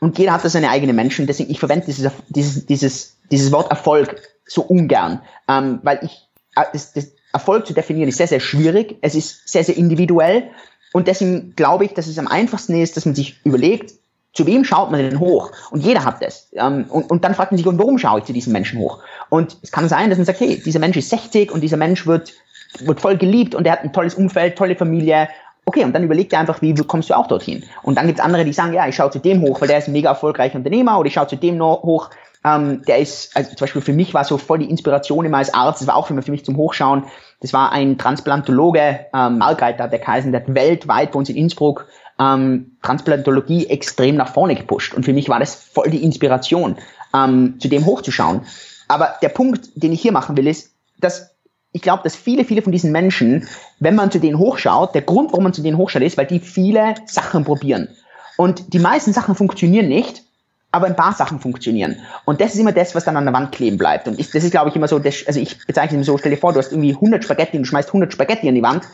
und 0.00 0.16
jeder 0.18 0.32
hat 0.32 0.44
da 0.44 0.48
seine 0.48 0.70
eigenen 0.70 0.94
Menschen, 0.94 1.26
deswegen 1.26 1.50
ich 1.50 1.58
verwende 1.58 1.86
dieses, 1.86 2.12
dieses, 2.28 2.66
dieses, 2.66 3.16
dieses 3.32 3.50
Wort 3.50 3.70
Erfolg 3.70 4.22
so 4.46 4.62
ungern, 4.62 5.22
ähm, 5.48 5.80
weil 5.82 5.98
ich 6.02 6.28
äh, 6.54 6.64
das, 6.72 6.92
das 6.92 7.08
Erfolg 7.38 7.66
zu 7.66 7.72
definieren 7.72 8.08
ist 8.08 8.18
sehr, 8.18 8.28
sehr 8.28 8.40
schwierig. 8.40 8.96
Es 9.00 9.14
ist 9.14 9.48
sehr, 9.48 9.64
sehr 9.64 9.76
individuell. 9.76 10.50
Und 10.92 11.08
deswegen 11.08 11.54
glaube 11.54 11.84
ich, 11.84 11.94
dass 11.94 12.06
es 12.06 12.18
am 12.18 12.28
einfachsten 12.28 12.80
ist, 12.80 12.96
dass 12.96 13.06
man 13.06 13.14
sich 13.14 13.40
überlegt, 13.44 13.94
zu 14.32 14.46
wem 14.46 14.64
schaut 14.64 14.90
man 14.90 15.00
denn 15.00 15.18
hoch? 15.18 15.50
Und 15.70 15.84
jeder 15.84 16.04
hat 16.04 16.22
das. 16.22 16.48
Ähm, 16.52 16.86
und, 16.88 17.10
und 17.10 17.24
dann 17.24 17.34
fragt 17.34 17.50
man 17.50 17.58
sich, 17.58 17.66
und 17.66 17.78
warum 17.78 17.98
schaue 17.98 18.20
ich 18.20 18.24
zu 18.24 18.32
diesem 18.32 18.52
Menschen 18.52 18.78
hoch? 18.78 19.00
Und 19.30 19.56
es 19.62 19.72
kann 19.72 19.88
sein, 19.88 20.10
dass 20.10 20.18
man 20.18 20.26
sagt, 20.26 20.40
hey, 20.40 20.62
dieser 20.64 20.78
Mensch 20.78 20.96
ist 20.96 21.10
60 21.10 21.50
und 21.50 21.60
dieser 21.60 21.76
Mensch 21.76 22.06
wird, 22.06 22.32
wird 22.80 23.00
voll 23.00 23.16
geliebt 23.16 23.54
und 23.54 23.66
er 23.66 23.72
hat 23.72 23.82
ein 23.82 23.92
tolles 23.92 24.14
Umfeld, 24.14 24.56
tolle 24.56 24.76
Familie. 24.76 25.28
Okay, 25.64 25.84
und 25.84 25.92
dann 25.92 26.04
überlegt 26.04 26.32
er 26.32 26.40
einfach, 26.40 26.62
wie 26.62 26.74
kommst 26.74 27.10
du 27.10 27.14
auch 27.14 27.26
dorthin? 27.26 27.64
Und 27.82 27.96
dann 27.98 28.06
gibt 28.06 28.20
es 28.20 28.24
andere, 28.24 28.44
die 28.44 28.52
sagen, 28.52 28.72
ja, 28.72 28.86
ich 28.86 28.96
schaue 28.96 29.10
zu 29.10 29.18
dem 29.18 29.42
hoch, 29.42 29.60
weil 29.60 29.68
der 29.68 29.78
ist 29.78 29.88
ein 29.88 29.92
mega 29.92 30.10
erfolgreicher 30.10 30.56
Unternehmer 30.56 30.98
oder 30.98 31.08
ich 31.08 31.14
schaue 31.14 31.26
zu 31.26 31.36
dem 31.36 31.56
noch 31.56 31.82
hoch, 31.82 32.10
ähm, 32.44 32.82
der 32.86 32.98
ist, 32.98 33.36
also 33.36 33.50
zum 33.50 33.58
Beispiel 33.58 33.82
für 33.82 33.92
mich 33.92 34.14
war 34.14 34.24
so 34.24 34.38
voll 34.38 34.60
die 34.60 34.70
Inspiration 34.70 35.24
immer 35.24 35.38
als 35.38 35.52
Arzt, 35.52 35.80
das 35.80 35.88
war 35.88 35.96
auch 35.96 36.06
für 36.06 36.14
mich 36.14 36.44
zum 36.44 36.56
Hochschauen, 36.56 37.04
das 37.40 37.52
war 37.52 37.72
ein 37.72 37.98
Transplantologe, 37.98 39.06
ähm, 39.14 39.38
Margreiter 39.38 39.88
der 39.88 40.00
Kaisen, 40.00 40.32
der 40.32 40.42
hat 40.42 40.54
weltweit 40.54 41.12
bei 41.12 41.18
uns 41.18 41.28
in 41.28 41.36
Innsbruck 41.36 41.86
ähm, 42.18 42.76
Transplantologie 42.82 43.68
extrem 43.68 44.16
nach 44.16 44.32
vorne 44.32 44.56
gepusht. 44.56 44.94
Und 44.94 45.04
für 45.04 45.12
mich 45.12 45.28
war 45.28 45.38
das 45.38 45.54
voll 45.54 45.90
die 45.90 46.02
Inspiration, 46.02 46.76
ähm, 47.14 47.56
zu 47.60 47.68
dem 47.68 47.86
hochzuschauen. 47.86 48.42
Aber 48.88 49.14
der 49.22 49.28
Punkt, 49.28 49.70
den 49.74 49.92
ich 49.92 50.00
hier 50.00 50.12
machen 50.12 50.36
will, 50.36 50.46
ist, 50.46 50.72
dass 50.98 51.34
ich 51.72 51.82
glaube, 51.82 52.02
dass 52.02 52.16
viele, 52.16 52.44
viele 52.44 52.62
von 52.62 52.72
diesen 52.72 52.92
Menschen, 52.92 53.46
wenn 53.78 53.94
man 53.94 54.10
zu 54.10 54.18
denen 54.18 54.38
hochschaut, 54.38 54.94
der 54.94 55.02
Grund, 55.02 55.30
warum 55.32 55.44
man 55.44 55.52
zu 55.52 55.62
denen 55.62 55.76
hochschaut, 55.76 56.02
ist, 56.02 56.16
weil 56.16 56.26
die 56.26 56.40
viele 56.40 56.94
Sachen 57.06 57.44
probieren. 57.44 57.88
Und 58.36 58.72
die 58.72 58.78
meisten 58.78 59.12
Sachen 59.12 59.34
funktionieren 59.34 59.88
nicht, 59.88 60.24
aber 60.70 60.86
ein 60.86 60.96
paar 60.96 61.14
Sachen 61.14 61.40
funktionieren. 61.40 61.96
Und 62.24 62.40
das 62.40 62.54
ist 62.54 62.60
immer 62.60 62.72
das, 62.72 62.94
was 62.94 63.04
dann 63.04 63.16
an 63.16 63.24
der 63.24 63.32
Wand 63.32 63.52
kleben 63.52 63.78
bleibt. 63.78 64.06
Und 64.06 64.20
ich, 64.20 64.30
das 64.30 64.44
ist, 64.44 64.50
glaube 64.50 64.68
ich, 64.68 64.76
immer 64.76 64.88
so, 64.88 64.98
das, 64.98 65.26
also 65.26 65.40
ich 65.40 65.66
bezeichne 65.66 65.88
es 65.88 65.94
immer 65.94 66.04
so, 66.04 66.18
stell 66.18 66.30
dir 66.30 66.38
vor, 66.38 66.52
du 66.52 66.58
hast 66.58 66.72
irgendwie 66.72 66.94
100 66.94 67.24
Spaghetti 67.24 67.56
und 67.56 67.62
du 67.62 67.68
schmeißt 67.68 67.88
100 67.88 68.12
Spaghetti 68.12 68.48
an 68.48 68.54
die 68.54 68.62
Wand, 68.62 68.84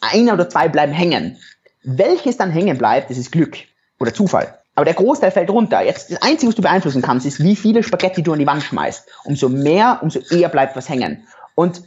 einer 0.00 0.34
oder 0.34 0.48
zwei 0.48 0.68
bleiben 0.68 0.92
hängen. 0.92 1.38
Welches 1.82 2.36
dann 2.36 2.50
hängen 2.50 2.76
bleibt, 2.76 3.10
das 3.10 3.16
ist 3.16 3.32
Glück 3.32 3.56
oder 3.98 4.12
Zufall. 4.12 4.58
Aber 4.74 4.84
der 4.84 4.94
Großteil 4.94 5.30
fällt 5.30 5.50
runter. 5.50 5.82
Jetzt, 5.82 6.10
das 6.10 6.22
Einzige, 6.22 6.48
was 6.48 6.56
du 6.56 6.62
beeinflussen 6.62 7.02
kannst, 7.02 7.26
ist, 7.26 7.42
wie 7.42 7.56
viele 7.56 7.82
Spaghetti 7.82 8.22
du 8.22 8.32
an 8.32 8.38
die 8.38 8.46
Wand 8.46 8.62
schmeißt. 8.62 9.08
Umso 9.24 9.48
mehr, 9.48 9.98
umso 10.02 10.20
eher 10.30 10.48
bleibt 10.48 10.76
was 10.76 10.88
hängen. 10.88 11.26
Und 11.54 11.82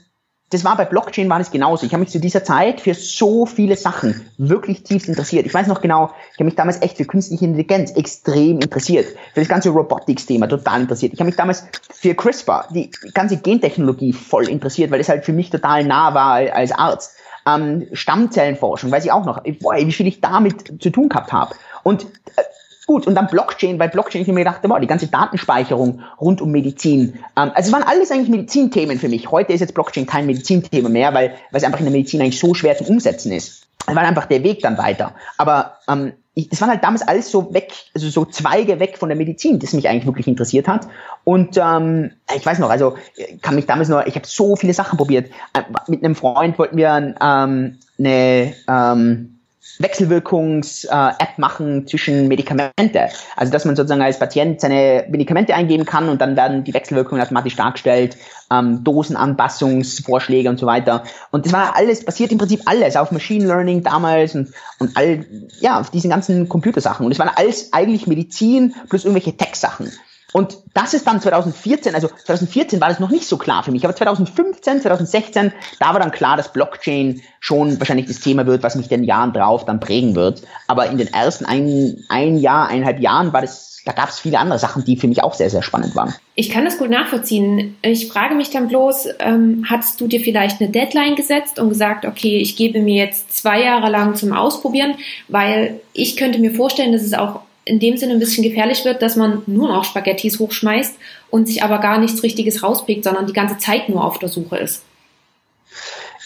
das 0.54 0.64
war 0.64 0.78
bei 0.78 0.86
Blockchain 0.86 1.30
war 1.30 1.40
das 1.40 1.50
genauso. 1.50 1.86
Ich 1.86 1.94
habe 1.94 2.02
mich 2.02 2.12
zu 2.12 2.20
dieser 2.20 2.44
Zeit 2.44 2.80
für 2.80 2.94
so 2.94 3.46
viele 3.46 3.76
Sachen 3.76 4.30
wirklich 4.38 4.84
tief 4.84 5.08
interessiert. 5.08 5.48
Ich 5.48 5.54
weiß 5.54 5.68
noch 5.68 5.82
genau, 5.82 6.12
ich 6.32 6.36
habe 6.36 6.46
mich 6.46 6.56
damals 6.56 6.82
echt 6.82 6.98
für 6.98 7.06
künstliche 7.06 7.46
Intelligenz 7.46 7.92
extrem 7.92 8.60
interessiert. 8.60 9.08
Für 9.34 9.40
das 9.40 9.50
ganze 9.50 9.70
Robotics-Thema 9.70 10.48
total 10.48 10.82
interessiert. 10.82 11.14
Ich 11.14 11.20
habe 11.20 11.28
mich 11.28 11.36
damals 11.36 11.66
für 11.92 12.14
CRISPR, 12.14 12.68
die 12.70 12.92
ganze 13.14 13.38
Gentechnologie 13.38 14.14
voll 14.14 14.48
interessiert, 14.48 14.92
weil 14.92 15.00
es 15.00 15.10
halt 15.10 15.26
für 15.26 15.34
mich 15.34 15.50
total 15.50 15.86
nah 15.86 16.14
war 16.14 16.36
als 16.54 16.72
Arzt. 16.72 17.16
Ähm, 17.46 17.88
Stammzellenforschung, 17.92 18.92
weiß 18.92 19.06
ich 19.06 19.12
auch 19.12 19.26
noch, 19.26 19.42
boah, 19.60 19.76
wie 19.76 19.92
viel 19.92 20.08
ich 20.08 20.22
damit 20.22 20.82
zu 20.82 20.92
tun 20.92 21.10
gehabt 21.10 21.34
habe. 21.34 21.56
Und 21.82 22.04
äh, 22.36 22.44
Gut, 22.86 23.08
und 23.08 23.16
dann 23.16 23.28
Blockchain, 23.28 23.80
weil 23.80 23.90
Blockchain, 23.90 24.24
ich 24.24 24.28
mir 24.28 24.44
gedacht, 24.44 24.60
wow, 24.64 24.80
die 24.80 24.88
ganze 24.88 25.08
Datenspeicherung 25.08 26.02
rund 26.20 26.42
um 26.42 26.52
Medizin. 26.52 27.14
Ähm, 27.38 27.52
also 27.54 27.68
es 27.68 27.72
waren 27.72 27.84
alles 27.84 28.12
eigentlich 28.12 28.30
Medizinthemen 28.30 29.00
für 29.00 29.08
mich. 29.08 29.32
Heute 29.32 29.54
ist 29.54 29.62
jetzt 29.62 29.74
Blockchain 29.74 30.06
kein 30.06 30.26
Medizinthema 30.26 30.90
mehr, 30.90 31.14
weil, 31.14 31.30
weil 31.52 31.60
es 31.60 31.64
einfach 31.64 31.80
in 31.80 31.86
der 31.86 31.94
Medizin 31.94 32.22
eigentlich 32.22 32.40
so 32.40 32.54
schwer 32.54 32.78
zum 32.78 32.88
Umsetzen 32.88 33.32
ist. 33.32 33.66
war 33.86 33.98
einfach 34.00 34.26
der 34.26 34.44
Weg 34.44 34.62
dann 34.62 34.78
weiter. 34.78 35.14
Aber 35.38 35.78
ähm, 35.88 36.14
ich, 36.34 36.50
das 36.50 36.60
waren 36.60 36.70
halt 36.70 36.84
damals 36.84 37.08
alles 37.08 37.32
so 37.32 37.54
weg, 37.54 37.72
also 37.94 38.10
so 38.10 38.26
Zweige 38.26 38.80
weg 38.80 38.98
von 38.98 39.08
der 39.08 39.18
Medizin, 39.18 39.60
das 39.60 39.74
mich 39.74 39.88
eigentlich 39.88 40.06
wirklich 40.06 40.28
interessiert 40.28 40.68
hat. 40.68 40.88
Und 41.24 41.58
ähm, 41.58 42.12
ich 42.36 42.46
weiß 42.46 42.60
noch, 42.60 42.70
also 42.70 42.98
kann 43.42 43.56
mich 43.56 43.66
damals 43.66 43.88
noch, 43.88 44.06
ich 44.06 44.16
habe 44.16 44.28
so 44.28 44.56
viele 44.56 44.74
Sachen 44.74 44.98
probiert. 44.98 45.30
Äh, 45.54 45.62
mit 45.88 46.04
einem 46.04 46.16
Freund 46.16 46.58
wollten 46.60 46.76
wir 46.76 47.16
ähm, 47.22 47.78
eine 47.98 48.54
ähm, 48.68 49.33
Wechselwirkungs-App 49.80 51.38
äh, 51.38 51.42
machen 51.42 51.88
zwischen 51.88 52.28
Medikamente. 52.28 53.10
Also 53.36 53.52
dass 53.52 53.66
man 53.66 53.76
sozusagen 53.76 54.02
als 54.02 54.20
Patient 54.20 54.62
seine 54.62 55.06
Medikamente 55.10 55.56
eingeben 55.56 55.86
kann 55.86 56.10
und 56.10 56.22
dann 56.22 56.36
werden 56.36 56.64
die 56.64 56.74
Wechselwirkungen 56.74 57.22
automatisch 57.22 57.56
dargestellt, 57.56 58.18
ähm, 58.52 58.84
Dosenanpassungsvorschläge 58.84 60.50
und 60.50 60.60
so 60.60 60.66
weiter. 60.66 61.04
Und 61.32 61.46
das 61.46 61.54
war 61.54 61.76
alles, 61.76 62.06
basiert 62.06 62.32
im 62.32 62.38
Prinzip 62.38 62.62
alles 62.66 62.96
auf 62.96 63.12
Machine 63.12 63.46
Learning 63.46 63.84
damals 63.84 64.36
und, 64.36 64.54
und 64.80 64.96
all, 64.96 65.26
ja, 65.60 65.80
auf 65.80 65.90
diesen 65.90 66.10
ganzen 66.10 66.50
Computersachen. 66.50 67.06
Und 67.06 67.12
es 67.12 67.20
waren 67.20 67.32
alles 67.34 67.74
eigentlich 67.74 68.08
Medizin 68.08 68.76
plus 68.90 69.06
irgendwelche 69.06 69.36
Tech-Sachen. 69.36 69.92
Und 70.34 70.58
das 70.74 70.94
ist 70.94 71.06
dann 71.08 71.22
2014, 71.22 71.94
also 71.96 72.08
2014 72.08 72.82
war 72.82 72.90
das 72.90 73.00
noch 73.00 73.12
nicht 73.12 73.28
so 73.28 73.38
klar 73.38 73.64
für 73.64 73.72
mich, 73.72 73.86
aber 73.86 73.96
2015, 73.96 74.82
2016, 74.82 75.54
da 75.80 75.94
war 75.94 76.00
dann 76.00 76.12
klar, 76.12 76.36
dass 76.36 76.52
Blockchain 76.52 77.22
schon 77.40 77.80
wahrscheinlich 77.80 78.08
das 78.08 78.20
Thema 78.20 78.46
wird, 78.48 78.64
was 78.64 78.76
mich 78.76 78.90
den 78.90 79.04
Jahren 79.04 79.32
drauf 79.32 79.64
dann 79.66 79.80
prägen 79.80 80.16
wird. 80.16 80.42
Aber 80.68 80.88
in 80.88 80.98
den 80.98 81.14
ersten 81.14 81.46
ein, 81.46 82.04
ein 82.10 82.38
Jahr, 82.38 82.68
eineinhalb 82.68 83.00
Jahren 83.00 83.32
war 83.32 83.42
das, 83.42 83.82
da 83.86 83.92
gab 83.92 84.10
es 84.10 84.20
viele 84.20 84.40
andere 84.40 84.58
Sachen, 84.58 84.84
die 84.84 84.98
für 84.98 85.08
mich 85.08 85.22
auch 85.22 85.36
sehr, 85.36 85.52
sehr 85.52 85.62
spannend 85.62 85.96
waren. 85.96 86.16
Ich 86.34 86.50
kann 86.50 86.66
das 86.66 86.80
gut 86.80 86.90
nachvollziehen. 86.90 87.76
Ich 87.84 88.08
frage 88.08 88.34
mich 88.34 88.50
dann 88.50 88.70
bloß, 88.70 89.10
ähm, 89.20 89.66
hattest 89.70 90.02
du 90.02 90.08
dir 90.08 90.20
vielleicht 90.20 90.62
eine 90.62 90.72
Deadline 90.72 91.16
gesetzt 91.16 91.60
und 91.60 91.70
gesagt, 91.70 92.06
okay, 92.06 92.38
ich 92.38 92.56
gebe 92.56 92.82
mir 92.82 92.96
jetzt 92.96 93.38
zwei 93.38 93.62
Jahre 93.62 93.92
lang 93.92 94.16
zum 94.16 94.34
Ausprobieren, 94.34 94.96
weil 95.28 95.80
ich 95.94 96.18
könnte 96.18 96.40
mir 96.40 96.56
vorstellen, 96.56 96.92
dass 96.92 97.04
es 97.04 97.14
auch 97.14 97.42
in 97.66 97.80
dem 97.80 97.98
Sinne 97.98 98.14
ein 98.14 98.20
bisschen 98.20 98.44
gefährlich 98.44 98.84
wird, 98.86 99.02
dass 99.02 99.16
man 99.16 99.44
nur 99.48 99.68
noch 99.68 99.86
Spaghettis 99.86 100.40
hochschmeißt 100.40 100.96
und 101.30 101.48
sich 101.48 101.64
aber 101.64 101.80
gar 101.80 102.00
nichts 102.00 102.24
Richtiges 102.24 102.64
rauspickt, 102.64 103.04
sondern 103.04 103.28
die 103.28 103.34
ganze 103.34 103.58
Zeit 103.58 103.90
nur 103.90 104.04
auf 104.04 104.20
der 104.20 104.30
Suche 104.30 104.58
ist. 104.58 104.84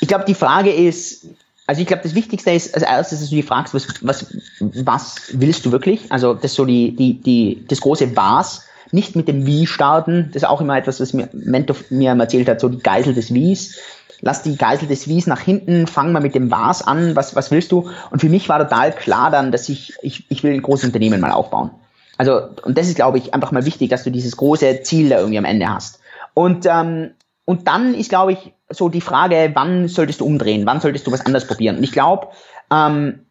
Ich 0.02 0.08
glaube, 0.08 0.26
die 0.28 0.34
Frage 0.34 0.72
ist, 0.72 1.28
also 1.66 1.82
ich 1.82 1.88
glaube, 1.88 2.04
das 2.04 2.16
Wichtigste 2.16 2.52
ist 2.52 2.74
als 2.74 2.84
erstes, 2.84 3.20
dass 3.20 3.30
du 3.30 3.36
die 3.36 3.44
fragst, 3.44 3.74
was, 3.74 3.88
was, 4.02 4.34
was 4.60 5.16
willst 5.34 5.66
du 5.66 5.72
wirklich? 5.72 6.12
Also 6.12 6.34
das 6.34 6.54
so 6.54 6.66
die, 6.66 6.96
die, 6.96 7.16
die, 7.16 7.66
das 7.68 7.82
große 7.82 8.16
Was, 8.16 8.66
nicht 8.92 9.16
mit 9.16 9.28
dem 9.28 9.46
Wie 9.46 9.68
starten. 9.68 10.30
Das 10.34 10.44
ist 10.44 10.50
auch 10.50 10.62
immer 10.62 10.78
etwas, 10.78 11.00
was 11.00 11.14
mir 11.14 11.30
Mentor 11.34 11.76
mir 11.90 12.12
erzählt 12.12 12.48
hat, 12.48 12.62
so 12.62 12.70
die 12.70 12.80
Geisel 12.80 13.14
des 13.14 13.34
Wies 13.34 13.78
lass 14.22 14.44
die 14.44 14.58
Geisel 14.58 14.88
des 14.88 15.08
Wies 15.08 15.28
nach 15.28 15.40
hinten, 15.40 15.88
fang 15.88 16.12
mal 16.12 16.22
mit 16.22 16.36
dem 16.36 16.52
Was 16.52 16.82
an, 16.82 17.16
was, 17.16 17.36
was 17.36 17.52
willst 17.52 17.72
du? 17.72 17.90
Und 18.12 18.20
für 18.20 18.30
mich 18.30 18.50
war 18.50 18.60
total 18.60 18.92
klar 18.92 19.32
dann, 19.32 19.52
dass 19.52 19.70
ich, 19.70 19.94
ich, 20.02 20.30
ich 20.30 20.44
will 20.44 20.54
ein 20.54 20.62
großes 20.62 20.86
Unternehmen 20.86 21.22
mal 21.22 21.32
aufbauen. 21.32 21.72
Also, 22.18 22.50
und 22.64 22.78
das 22.78 22.88
ist, 22.88 22.96
glaube 22.96 23.20
ich, 23.20 23.34
einfach 23.34 23.52
mal 23.52 23.66
wichtig, 23.66 23.90
dass 23.90 24.04
du 24.04 24.10
dieses 24.10 24.38
große 24.38 24.82
Ziel 24.82 25.10
da 25.10 25.18
irgendwie 25.18 25.38
am 25.38 25.46
Ende 25.46 25.70
hast. 25.70 26.00
Und, 26.34 26.66
ähm, 26.66 27.12
und 27.46 27.68
dann 27.68 27.94
ist, 27.94 28.10
glaube 28.10 28.34
ich, 28.34 28.54
so 28.70 28.90
die 28.90 29.02
Frage, 29.02 29.52
wann 29.54 29.88
solltest 29.88 30.22
du 30.22 30.26
umdrehen, 30.26 30.66
wann 30.66 30.82
solltest 30.82 31.08
du 31.08 31.12
was 31.12 31.26
anderes 31.26 31.48
probieren? 31.48 31.78
Und 31.78 31.84
ich 31.84 31.92
glaube, 31.92 32.28
ähm, 32.72 33.26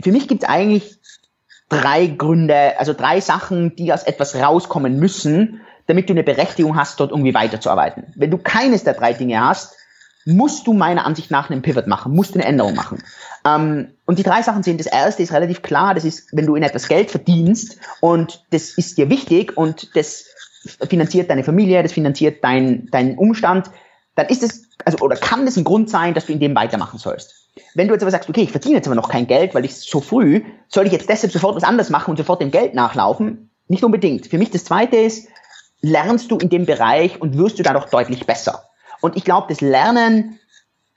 für 0.00 0.12
mich 0.12 0.28
gibt 0.28 0.42
es 0.42 0.48
eigentlich 0.48 0.98
drei 1.68 2.06
Gründe, 2.06 2.78
also 2.78 2.92
drei 2.92 3.20
Sachen, 3.20 3.74
die 3.74 3.92
aus 3.92 4.04
etwas 4.04 4.36
rauskommen 4.36 4.98
müssen, 4.98 5.60
damit 5.86 6.08
du 6.08 6.12
eine 6.12 6.22
Berechtigung 6.22 6.76
hast, 6.76 7.00
dort 7.00 7.10
irgendwie 7.10 7.34
weiterzuarbeiten. 7.34 8.12
Wenn 8.16 8.30
du 8.30 8.38
keines 8.38 8.84
der 8.84 8.94
drei 8.94 9.12
Dinge 9.12 9.40
hast, 9.40 9.75
musst 10.26 10.66
du 10.66 10.72
meiner 10.72 11.06
Ansicht 11.06 11.30
nach 11.30 11.48
einen 11.50 11.62
Pivot 11.62 11.86
machen, 11.86 12.12
musst 12.12 12.34
eine 12.34 12.44
Änderung 12.44 12.74
machen. 12.74 13.02
Ähm, 13.46 13.92
und 14.04 14.18
die 14.18 14.24
drei 14.24 14.42
Sachen 14.42 14.62
sind, 14.62 14.80
das 14.80 14.86
erste 14.86 15.22
ist 15.22 15.32
relativ 15.32 15.62
klar, 15.62 15.94
das 15.94 16.04
ist, 16.04 16.28
wenn 16.32 16.46
du 16.46 16.56
in 16.56 16.62
etwas 16.62 16.88
Geld 16.88 17.10
verdienst 17.10 17.78
und 18.00 18.44
das 18.50 18.70
ist 18.76 18.98
dir 18.98 19.08
wichtig 19.08 19.56
und 19.56 19.96
das 19.96 20.26
finanziert 20.88 21.30
deine 21.30 21.44
Familie, 21.44 21.82
das 21.82 21.92
finanziert 21.92 22.42
dein, 22.42 22.86
deinen 22.90 23.16
Umstand, 23.16 23.70
dann 24.16 24.26
ist 24.26 24.42
es, 24.42 24.64
also, 24.84 24.98
oder 24.98 25.16
kann 25.16 25.46
das 25.46 25.56
ein 25.56 25.64
Grund 25.64 25.88
sein, 25.88 26.12
dass 26.12 26.26
du 26.26 26.32
in 26.32 26.40
dem 26.40 26.56
weitermachen 26.56 26.98
sollst. 26.98 27.46
Wenn 27.74 27.86
du 27.86 27.94
jetzt 27.94 28.02
aber 28.02 28.10
sagst, 28.10 28.28
okay, 28.28 28.42
ich 28.42 28.50
verdiene 28.50 28.76
jetzt 28.76 28.86
aber 28.86 28.96
noch 28.96 29.08
kein 29.08 29.26
Geld, 29.26 29.54
weil 29.54 29.64
ich 29.64 29.76
so 29.76 30.00
früh, 30.00 30.42
soll 30.68 30.86
ich 30.86 30.92
jetzt 30.92 31.08
deshalb 31.08 31.32
sofort 31.32 31.54
was 31.54 31.64
anderes 31.64 31.88
machen 31.88 32.10
und 32.10 32.16
sofort 32.16 32.40
dem 32.40 32.50
Geld 32.50 32.74
nachlaufen? 32.74 33.50
Nicht 33.68 33.84
unbedingt. 33.84 34.26
Für 34.26 34.38
mich 34.38 34.50
das 34.50 34.64
zweite 34.64 34.96
ist, 34.96 35.28
lernst 35.80 36.30
du 36.30 36.38
in 36.38 36.48
dem 36.48 36.66
Bereich 36.66 37.20
und 37.20 37.38
wirst 37.38 37.58
du 37.58 37.62
dadurch 37.62 37.86
deutlich 37.86 38.26
besser. 38.26 38.65
Und 39.00 39.16
ich 39.16 39.24
glaube, 39.24 39.46
das 39.48 39.60
Lernen, 39.60 40.38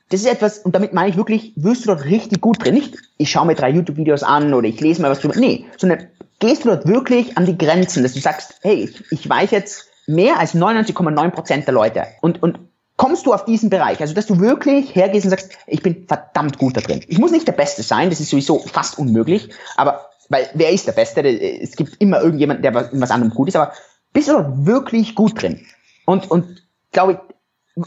das 0.09 0.21
ist 0.21 0.27
etwas, 0.27 0.59
und 0.59 0.75
damit 0.75 0.93
meine 0.93 1.09
ich 1.09 1.17
wirklich, 1.17 1.53
wirst 1.55 1.83
du 1.83 1.87
dort 1.87 2.05
richtig 2.05 2.41
gut 2.41 2.63
drin. 2.63 2.73
Nicht, 2.73 2.97
ich 3.17 3.29
schaue 3.29 3.45
mir 3.45 3.55
drei 3.55 3.69
YouTube-Videos 3.69 4.23
an 4.23 4.53
oder 4.53 4.67
ich 4.67 4.81
lese 4.81 5.01
mal 5.01 5.11
was 5.11 5.19
drüber. 5.19 5.35
Nee, 5.37 5.65
sondern 5.77 6.07
gehst 6.39 6.65
du 6.65 6.69
dort 6.69 6.87
wirklich 6.87 7.37
an 7.37 7.45
die 7.45 7.57
Grenzen, 7.57 8.03
dass 8.03 8.13
du 8.13 8.19
sagst, 8.19 8.55
hey, 8.61 8.89
ich, 9.11 9.29
weiß 9.29 9.51
jetzt 9.51 9.87
mehr 10.07 10.39
als 10.39 10.55
99,9 10.55 11.29
Prozent 11.29 11.67
der 11.67 11.73
Leute. 11.73 12.07
Und, 12.21 12.41
und 12.41 12.59
kommst 12.97 13.25
du 13.25 13.33
auf 13.33 13.45
diesen 13.45 13.69
Bereich, 13.69 14.01
also 14.01 14.13
dass 14.13 14.25
du 14.25 14.39
wirklich 14.39 14.95
hergehst 14.95 15.25
und 15.25 15.29
sagst, 15.29 15.51
ich 15.67 15.81
bin 15.81 16.05
verdammt 16.07 16.57
gut 16.57 16.75
da 16.75 16.81
drin. 16.81 17.01
Ich 17.07 17.19
muss 17.19 17.31
nicht 17.31 17.47
der 17.47 17.53
Beste 17.53 17.83
sein, 17.83 18.09
das 18.09 18.19
ist 18.19 18.29
sowieso 18.29 18.59
fast 18.59 18.97
unmöglich, 18.97 19.49
aber, 19.77 20.09
weil, 20.29 20.49
wer 20.53 20.71
ist 20.71 20.87
der 20.87 20.91
Beste? 20.93 21.21
Es 21.21 21.75
gibt 21.75 21.95
immer 21.99 22.21
irgendjemand, 22.21 22.63
der 22.63 22.73
was, 22.73 22.89
was 22.91 23.11
anderem 23.11 23.33
gut 23.33 23.47
ist, 23.47 23.55
aber 23.55 23.73
bist 24.11 24.27
du 24.27 24.33
dort 24.33 24.65
wirklich 24.65 25.15
gut 25.15 25.41
drin? 25.41 25.65
Und, 26.05 26.29
und 26.29 26.63
glaube 26.91 27.13
ich, 27.13 27.28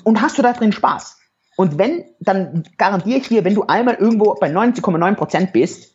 und 0.04 0.20
hast 0.22 0.38
du 0.38 0.42
da 0.42 0.52
drin 0.52 0.72
Spaß? 0.72 1.18
Und 1.56 1.78
wenn, 1.78 2.04
dann 2.20 2.64
garantiere 2.78 3.18
ich 3.18 3.28
dir, 3.28 3.44
wenn 3.44 3.54
du 3.54 3.64
einmal 3.64 3.96
irgendwo 3.96 4.34
bei 4.34 4.50
90,9 4.50 5.14
Prozent 5.14 5.52
bist, 5.52 5.92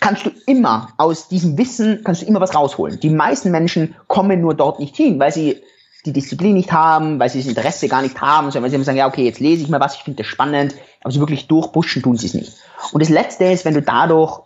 kannst 0.00 0.26
du 0.26 0.30
immer 0.46 0.92
aus 0.98 1.28
diesem 1.28 1.58
Wissen, 1.58 2.02
kannst 2.04 2.22
du 2.22 2.26
immer 2.26 2.40
was 2.40 2.54
rausholen. 2.54 3.00
Die 3.00 3.10
meisten 3.10 3.50
Menschen 3.50 3.94
kommen 4.06 4.40
nur 4.40 4.54
dort 4.54 4.78
nicht 4.78 4.96
hin, 4.96 5.18
weil 5.18 5.32
sie 5.32 5.62
die 6.04 6.12
Disziplin 6.12 6.54
nicht 6.54 6.72
haben, 6.72 7.18
weil 7.18 7.28
sie 7.28 7.38
das 7.38 7.48
Interesse 7.48 7.88
gar 7.88 8.02
nicht 8.02 8.20
haben, 8.20 8.50
sondern 8.50 8.64
weil 8.64 8.70
sie 8.70 8.76
immer 8.76 8.84
sagen, 8.84 8.98
ja, 8.98 9.08
okay, 9.08 9.24
jetzt 9.24 9.40
lese 9.40 9.62
ich 9.62 9.68
mal 9.68 9.80
was, 9.80 9.96
ich 9.96 10.02
finde 10.02 10.22
das 10.22 10.28
spannend, 10.28 10.74
aber 11.02 11.12
so 11.12 11.20
wirklich 11.20 11.48
durchpushen 11.48 12.02
tun 12.02 12.16
sie 12.16 12.26
es 12.26 12.34
nicht. 12.34 12.52
Und 12.92 13.02
das 13.02 13.08
Letzte 13.08 13.44
ist, 13.44 13.64
wenn 13.64 13.74
du 13.74 13.82
dadurch 13.82 14.40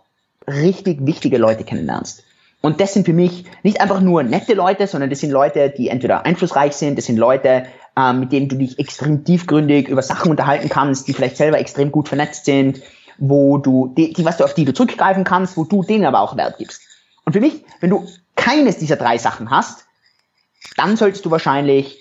richtig 0.47 1.05
wichtige 1.05 1.37
Leute 1.37 1.63
kennenlernst. 1.63 2.23
Und 2.61 2.79
das 2.79 2.93
sind 2.93 3.05
für 3.05 3.13
mich 3.13 3.45
nicht 3.63 3.81
einfach 3.81 4.01
nur 4.01 4.23
nette 4.23 4.53
Leute, 4.53 4.85
sondern 4.87 5.09
das 5.09 5.19
sind 5.19 5.31
Leute, 5.31 5.73
die 5.75 5.89
entweder 5.89 6.25
einflussreich 6.25 6.73
sind, 6.73 6.97
das 6.97 7.05
sind 7.05 7.17
Leute, 7.17 7.65
ähm, 7.97 8.21
mit 8.21 8.31
denen 8.31 8.47
du 8.47 8.57
dich 8.57 8.79
extrem 8.79 9.23
tiefgründig 9.23 9.87
über 9.87 10.01
Sachen 10.01 10.31
unterhalten 10.31 10.69
kannst, 10.69 11.07
die 11.07 11.13
vielleicht 11.13 11.37
selber 11.37 11.59
extrem 11.59 11.91
gut 11.91 12.07
vernetzt 12.07 12.45
sind, 12.45 12.81
wo 13.17 13.57
du, 13.57 13.93
die, 13.95 14.13
die 14.13 14.25
was 14.25 14.37
du 14.37 14.43
auf 14.43 14.53
die 14.53 14.65
du 14.65 14.73
zurückgreifen 14.73 15.23
kannst, 15.23 15.57
wo 15.57 15.63
du 15.63 15.83
denen 15.83 16.05
aber 16.05 16.21
auch 16.21 16.37
Wert 16.37 16.57
gibst. 16.57 16.81
Und 17.25 17.33
für 17.33 17.41
mich, 17.41 17.63
wenn 17.79 17.89
du 17.89 18.07
keines 18.35 18.77
dieser 18.77 18.95
drei 18.95 19.17
Sachen 19.17 19.51
hast, 19.51 19.85
dann 20.77 20.97
solltest 20.97 21.25
du 21.25 21.31
wahrscheinlich 21.31 21.97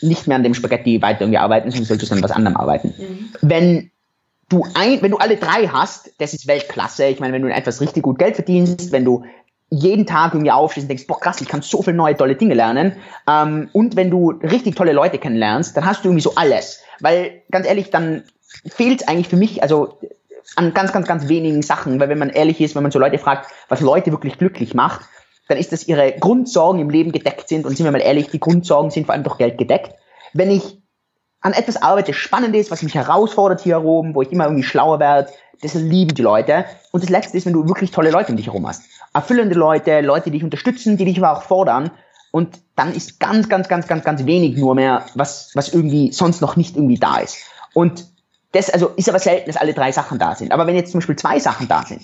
nicht 0.00 0.26
mehr 0.26 0.36
an 0.36 0.42
dem 0.42 0.54
Spaghetti 0.54 1.00
weiter 1.00 1.22
irgendwie 1.22 1.38
arbeiten, 1.38 1.70
sondern 1.70 1.86
solltest 1.86 2.12
an 2.12 2.22
was 2.22 2.30
anderem 2.30 2.56
arbeiten. 2.56 2.94
Mhm. 2.98 3.30
Wenn 3.40 3.90
du 4.48 4.66
ein, 4.74 5.00
wenn 5.00 5.10
du 5.10 5.18
alle 5.18 5.36
drei 5.36 5.68
hast, 5.68 6.12
das 6.18 6.34
ist 6.34 6.46
Weltklasse. 6.46 7.06
Ich 7.06 7.20
meine, 7.20 7.32
wenn 7.32 7.42
du 7.42 7.52
etwas 7.52 7.80
richtig 7.80 8.02
gut 8.02 8.18
Geld 8.18 8.34
verdienst, 8.34 8.92
wenn 8.92 9.04
du 9.04 9.24
jeden 9.70 10.06
Tag 10.06 10.34
irgendwie 10.34 10.52
aufstehst 10.52 10.84
und 10.84 10.88
denkst, 10.88 11.06
boah 11.06 11.18
krass, 11.18 11.40
ich 11.40 11.48
kann 11.48 11.62
so 11.62 11.82
viele 11.82 11.96
neue 11.96 12.16
tolle 12.16 12.36
Dinge 12.36 12.54
lernen. 12.54 12.96
Ähm, 13.28 13.68
und 13.72 13.96
wenn 13.96 14.10
du 14.10 14.30
richtig 14.30 14.76
tolle 14.76 14.92
Leute 14.92 15.18
kennenlernst, 15.18 15.76
dann 15.76 15.84
hast 15.84 16.04
du 16.04 16.08
irgendwie 16.08 16.22
so 16.22 16.34
alles. 16.36 16.80
Weil 17.00 17.42
ganz 17.50 17.66
ehrlich, 17.66 17.90
dann 17.90 18.24
fehlt 18.66 19.08
eigentlich 19.08 19.28
für 19.28 19.36
mich, 19.36 19.62
also 19.62 19.98
an 20.56 20.74
ganz, 20.74 20.92
ganz, 20.92 21.08
ganz 21.08 21.28
wenigen 21.28 21.62
Sachen. 21.62 21.98
Weil 21.98 22.08
wenn 22.08 22.18
man 22.18 22.30
ehrlich 22.30 22.60
ist, 22.60 22.74
wenn 22.74 22.82
man 22.82 22.92
so 22.92 22.98
Leute 22.98 23.18
fragt, 23.18 23.50
was 23.68 23.80
Leute 23.80 24.12
wirklich 24.12 24.38
glücklich 24.38 24.74
macht, 24.74 25.00
dann 25.48 25.58
ist, 25.58 25.72
dass 25.72 25.88
ihre 25.88 26.12
Grundsorgen 26.12 26.80
im 26.80 26.90
Leben 26.90 27.12
gedeckt 27.12 27.48
sind. 27.48 27.66
Und 27.66 27.76
sind 27.76 27.84
wir 27.84 27.92
mal 27.92 28.00
ehrlich, 28.00 28.28
die 28.30 28.40
Grundsorgen 28.40 28.90
sind 28.90 29.06
vor 29.06 29.14
allem 29.14 29.24
durch 29.24 29.38
Geld 29.38 29.58
gedeckt. 29.58 29.92
Wenn 30.32 30.50
ich 30.50 30.78
an 31.40 31.52
etwas 31.52 31.82
arbeite, 31.82 32.14
spannend 32.14 32.56
ist, 32.56 32.70
was 32.70 32.82
mich 32.82 32.94
herausfordert 32.94 33.60
hier 33.60 33.82
oben, 33.82 34.14
wo 34.14 34.22
ich 34.22 34.32
immer 34.32 34.44
irgendwie 34.44 34.62
schlauer 34.62 34.98
werde, 34.98 35.30
das 35.60 35.74
lieben 35.74 36.14
die 36.14 36.22
Leute. 36.22 36.64
Und 36.90 37.02
das 37.02 37.10
Letzte 37.10 37.36
ist, 37.36 37.46
wenn 37.46 37.52
du 37.52 37.68
wirklich 37.68 37.90
tolle 37.90 38.10
Leute 38.10 38.30
um 38.30 38.36
dich 38.36 38.46
herum 38.46 38.66
hast. 38.66 38.82
Erfüllende 39.14 39.54
Leute, 39.54 40.00
Leute, 40.00 40.30
die 40.30 40.38
dich 40.38 40.44
unterstützen, 40.44 40.96
die 40.96 41.04
dich 41.04 41.18
aber 41.18 41.32
auch 41.32 41.42
fordern. 41.42 41.90
Und 42.32 42.58
dann 42.76 42.92
ist 42.92 43.20
ganz, 43.20 43.48
ganz, 43.48 43.68
ganz, 43.68 43.86
ganz, 43.86 44.04
ganz 44.04 44.26
wenig 44.26 44.56
nur 44.56 44.74
mehr, 44.74 45.06
was, 45.14 45.52
was 45.54 45.72
irgendwie 45.72 46.12
sonst 46.12 46.40
noch 46.40 46.56
nicht 46.56 46.76
irgendwie 46.76 46.98
da 46.98 47.18
ist. 47.18 47.38
Und 47.74 48.06
das, 48.52 48.70
also 48.70 48.88
ist 48.96 49.08
aber 49.08 49.18
selten, 49.18 49.46
dass 49.46 49.56
alle 49.56 49.74
drei 49.74 49.92
Sachen 49.92 50.18
da 50.18 50.34
sind. 50.34 50.52
Aber 50.52 50.66
wenn 50.66 50.74
jetzt 50.74 50.92
zum 50.92 51.00
Beispiel 51.00 51.16
zwei 51.16 51.38
Sachen 51.38 51.68
da 51.68 51.84
sind, 51.84 52.02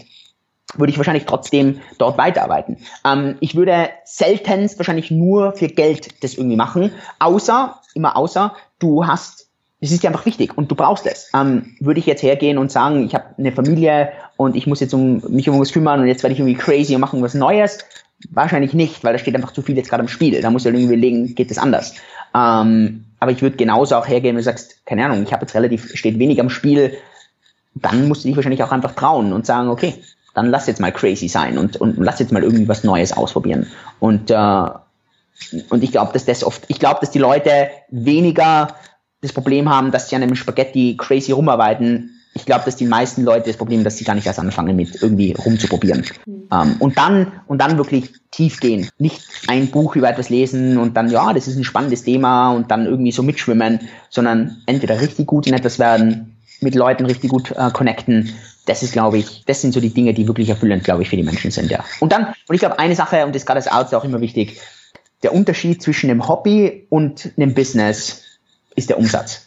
würde 0.75 0.93
ich 0.93 0.99
wahrscheinlich 0.99 1.27
trotzdem 1.27 1.81
dort 1.99 2.19
weiterarbeiten. 2.19 2.79
Ähm, 3.05 3.37
ich 3.41 3.55
würde 3.57 3.91
seltenst 4.05 4.79
wahrscheinlich 4.79 5.11
nur 5.11 5.53
für 5.53 5.69
Geld 5.69 6.23
das 6.23 6.35
irgendwie 6.35 6.57
machen, 6.57 6.93
außer, 7.19 7.81
immer 7.95 8.17
außer, 8.17 8.55
du 8.79 9.07
hast 9.07 9.40
es 9.81 9.91
ist 9.91 10.03
dir 10.03 10.09
einfach 10.09 10.27
wichtig 10.27 10.57
und 10.57 10.71
du 10.71 10.75
brauchst 10.75 11.07
es. 11.07 11.31
Ähm, 11.35 11.75
würde 11.81 12.01
ich 12.01 12.07
jetzt 12.07 12.23
hergehen 12.23 12.59
und 12.59 12.71
sagen, 12.71 13.05
ich 13.05 13.15
habe 13.15 13.25
eine 13.39 13.53
Familie 13.53 14.13
und 14.37 14.55
ich 14.55 14.67
muss 14.67 14.81
jetzt 14.81 14.93
um 14.93 15.23
mich 15.29 15.49
um 15.49 15.59
was 15.59 15.73
kümmern 15.73 16.01
und 16.01 16.07
jetzt 16.07 16.23
werde 16.23 16.35
ich 16.35 16.41
irgendwie 16.41 16.59
crazy 16.59 16.95
und 16.95 17.01
machen 17.01 17.23
was 17.23 17.35
Neues? 17.35 17.79
Wahrscheinlich 18.31 18.75
nicht, 18.75 19.03
weil 19.03 19.15
da 19.15 19.19
steht 19.19 19.35
einfach 19.35 19.53
zu 19.53 19.63
viel 19.63 19.77
jetzt 19.77 19.89
gerade 19.89 20.03
im 20.03 20.09
Spiel. 20.09 20.39
Da 20.41 20.51
muss 20.51 20.65
du 20.65 20.69
irgendwie 20.69 20.85
überlegen, 20.85 21.35
geht 21.35 21.51
das 21.51 21.57
anders. 21.57 21.95
Ähm, 22.35 23.07
aber 23.19 23.33
ich 23.33 23.41
würde 23.41 23.57
genauso 23.57 23.97
auch 23.97 24.07
hergehen, 24.07 24.37
wenn 24.37 24.41
du 24.41 24.43
sagst, 24.43 24.85
keine 24.85 25.05
Ahnung, 25.05 25.23
ich 25.23 25.33
habe 25.33 25.43
jetzt 25.43 25.55
relativ, 25.55 25.95
steht 25.97 26.19
wenig 26.19 26.41
am 26.41 26.51
Spiel, 26.51 26.93
dann 27.75 28.09
musst 28.09 28.25
du 28.25 28.29
dich 28.29 28.37
wahrscheinlich 28.37 28.63
auch 28.63 28.73
einfach 28.73 28.95
trauen 28.95 29.33
und 29.33 29.47
sagen, 29.47 29.69
okay, 29.69 29.95
dann 30.35 30.51
lass 30.51 30.67
jetzt 30.67 30.81
mal 30.81 30.93
crazy 30.93 31.29
sein 31.29 31.59
und, 31.59 31.79
und 31.79 31.97
lass 31.99 32.19
jetzt 32.19 32.33
mal 32.33 32.43
irgendwie 32.43 32.69
was 32.69 32.85
Neues 32.85 33.13
ausprobieren. 33.13 33.67
Und, 33.99 34.31
äh, 34.31 34.69
und 35.71 35.83
ich 35.83 35.93
glaube, 35.93 36.13
dass 36.13 36.27
das 36.27 36.45
oft, 36.45 36.65
ich 36.69 36.79
glaube, 36.79 37.01
dass 37.01 37.11
die 37.11 37.19
Leute 37.19 37.71
weniger 37.89 38.75
das 39.21 39.33
Problem 39.33 39.69
haben, 39.69 39.91
dass 39.91 40.09
sie 40.09 40.17
an 40.17 40.23
einem 40.23 40.37
Spaghetti 40.37 40.97
crazy 40.97 41.33
rumarbeiten. 41.33 42.17
Ich 42.35 42.47
glaube, 42.47 42.65
dass 42.65 42.77
die 42.77 42.87
meisten 42.87 43.25
Leute 43.25 43.49
das 43.49 43.57
Problem, 43.57 43.83
dass 43.83 43.97
sie 43.97 44.05
gar 44.05 44.15
nicht 44.15 44.27
erst 44.27 44.39
anfangen, 44.39 44.77
mit 44.77 45.03
irgendwie 45.03 45.33
rumzuprobieren. 45.33 46.07
Mhm. 46.27 46.49
Ähm, 46.53 46.77
und 46.79 46.97
dann, 46.97 47.33
und 47.49 47.59
dann 47.59 47.77
wirklich 47.77 48.13
tief 48.31 48.61
gehen. 48.61 48.89
Nicht 48.99 49.23
ein 49.49 49.69
Buch 49.69 49.97
über 49.97 50.09
etwas 50.09 50.29
lesen 50.29 50.79
und 50.79 50.97
dann, 50.97 51.11
ja, 51.11 51.33
das 51.33 51.49
ist 51.49 51.57
ein 51.57 51.65
spannendes 51.65 52.05
Thema 52.05 52.53
und 52.53 52.71
dann 52.71 52.87
irgendwie 52.87 53.13
so 53.13 53.23
mitschwimmen, 53.23 53.81
sondern 54.09 54.59
entweder 54.67 55.01
richtig 55.01 55.27
gut 55.27 55.47
in 55.47 55.55
etwas 55.55 55.79
werden, 55.79 56.37
mit 56.61 56.75
Leuten 56.75 57.07
richtig 57.07 57.31
gut 57.31 57.51
äh, 57.51 57.71
connecten. 57.73 58.33
Das 58.67 58.83
ist, 58.83 58.93
glaube 58.93 59.19
ich, 59.19 59.45
das 59.47 59.61
sind 59.61 59.73
so 59.75 59.81
die 59.81 59.93
Dinge, 59.93 60.15
die 60.15 60.29
wirklich 60.29 60.49
erfüllend, 60.49 60.85
glaube 60.85 61.03
ich, 61.03 61.09
für 61.09 61.17
die 61.17 61.23
Menschen 61.23 61.51
sind, 61.51 61.71
ja. 61.71 61.83
Und 61.99 62.13
dann, 62.13 62.27
und 62.47 62.55
ich 62.55 62.61
glaube, 62.61 62.79
eine 62.79 62.95
Sache, 62.95 63.25
und 63.25 63.35
das 63.35 63.43
ist 63.43 63.47
gerade 63.47 63.59
als 63.59 63.67
Arzt 63.67 63.95
auch 63.95 64.05
immer 64.05 64.21
wichtig, 64.21 64.61
der 65.23 65.35
Unterschied 65.35 65.83
zwischen 65.83 66.11
einem 66.11 66.29
Hobby 66.29 66.87
und 66.89 67.33
einem 67.37 67.55
Business 67.55 68.23
ist 68.75 68.89
der 68.89 68.99
Umsatz. 68.99 69.47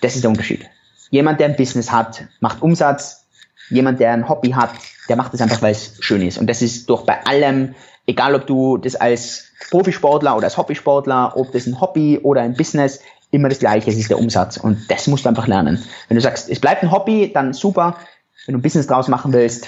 Das 0.00 0.14
ist 0.14 0.24
der 0.24 0.30
Unterschied. 0.30 0.66
Jemand, 1.10 1.40
der 1.40 1.48
ein 1.48 1.56
Business 1.56 1.90
hat, 1.90 2.24
macht 2.40 2.62
Umsatz. 2.62 3.26
Jemand, 3.70 4.00
der 4.00 4.12
ein 4.12 4.28
Hobby 4.28 4.50
hat, 4.50 4.70
der 5.08 5.16
macht 5.16 5.34
es 5.34 5.40
einfach, 5.40 5.60
weil 5.62 5.72
es 5.72 5.96
schön 6.00 6.22
ist. 6.22 6.38
Und 6.38 6.48
das 6.48 6.62
ist 6.62 6.88
doch 6.88 7.04
bei 7.04 7.24
allem, 7.26 7.74
egal 8.06 8.34
ob 8.34 8.46
du 8.46 8.78
das 8.78 8.96
als 8.96 9.48
Profisportler 9.70 10.36
oder 10.36 10.44
als 10.44 10.56
Hobbysportler, 10.56 11.36
ob 11.36 11.52
das 11.52 11.66
ein 11.66 11.80
Hobby 11.80 12.18
oder 12.22 12.42
ein 12.42 12.54
Business, 12.54 13.00
immer 13.30 13.48
das 13.48 13.58
Gleiche, 13.58 13.90
es 13.90 13.96
ist 13.96 14.10
der 14.10 14.18
Umsatz. 14.18 14.56
Und 14.56 14.90
das 14.90 15.06
musst 15.06 15.24
du 15.24 15.28
einfach 15.28 15.46
lernen. 15.46 15.84
Wenn 16.08 16.14
du 16.14 16.20
sagst, 16.20 16.48
es 16.48 16.60
bleibt 16.60 16.82
ein 16.82 16.90
Hobby, 16.90 17.30
dann 17.32 17.52
super. 17.52 17.98
Wenn 18.46 18.54
du 18.54 18.58
ein 18.58 18.62
Business 18.62 18.86
draus 18.86 19.08
machen 19.08 19.32
willst, 19.32 19.66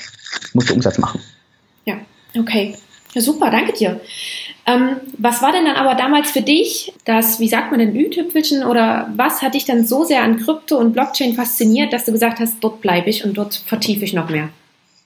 musst 0.54 0.70
du 0.70 0.74
Umsatz 0.74 0.98
machen. 0.98 1.20
Ja, 1.84 1.96
okay. 2.38 2.76
Super, 3.14 3.50
danke 3.50 3.72
dir. 3.72 4.00
Ähm, 4.66 4.96
was 5.18 5.42
war 5.42 5.52
denn 5.52 5.64
dann 5.64 5.76
aber 5.76 5.94
damals 5.94 6.30
für 6.30 6.42
dich 6.42 6.92
das, 7.04 7.40
wie 7.40 7.48
sagt 7.48 7.70
man 7.70 7.80
denn, 7.80 7.94
Ü-Tüpfelchen 7.94 8.64
oder 8.64 9.08
was 9.16 9.42
hat 9.42 9.54
dich 9.54 9.64
dann 9.64 9.84
so 9.86 10.04
sehr 10.04 10.22
an 10.22 10.38
Krypto 10.38 10.76
und 10.76 10.92
Blockchain 10.92 11.34
fasziniert, 11.34 11.92
dass 11.92 12.04
du 12.04 12.12
gesagt 12.12 12.38
hast, 12.38 12.56
dort 12.60 12.80
bleibe 12.80 13.10
ich 13.10 13.24
und 13.24 13.34
dort 13.34 13.54
vertiefe 13.54 14.04
ich 14.04 14.12
noch 14.12 14.28
mehr? 14.28 14.50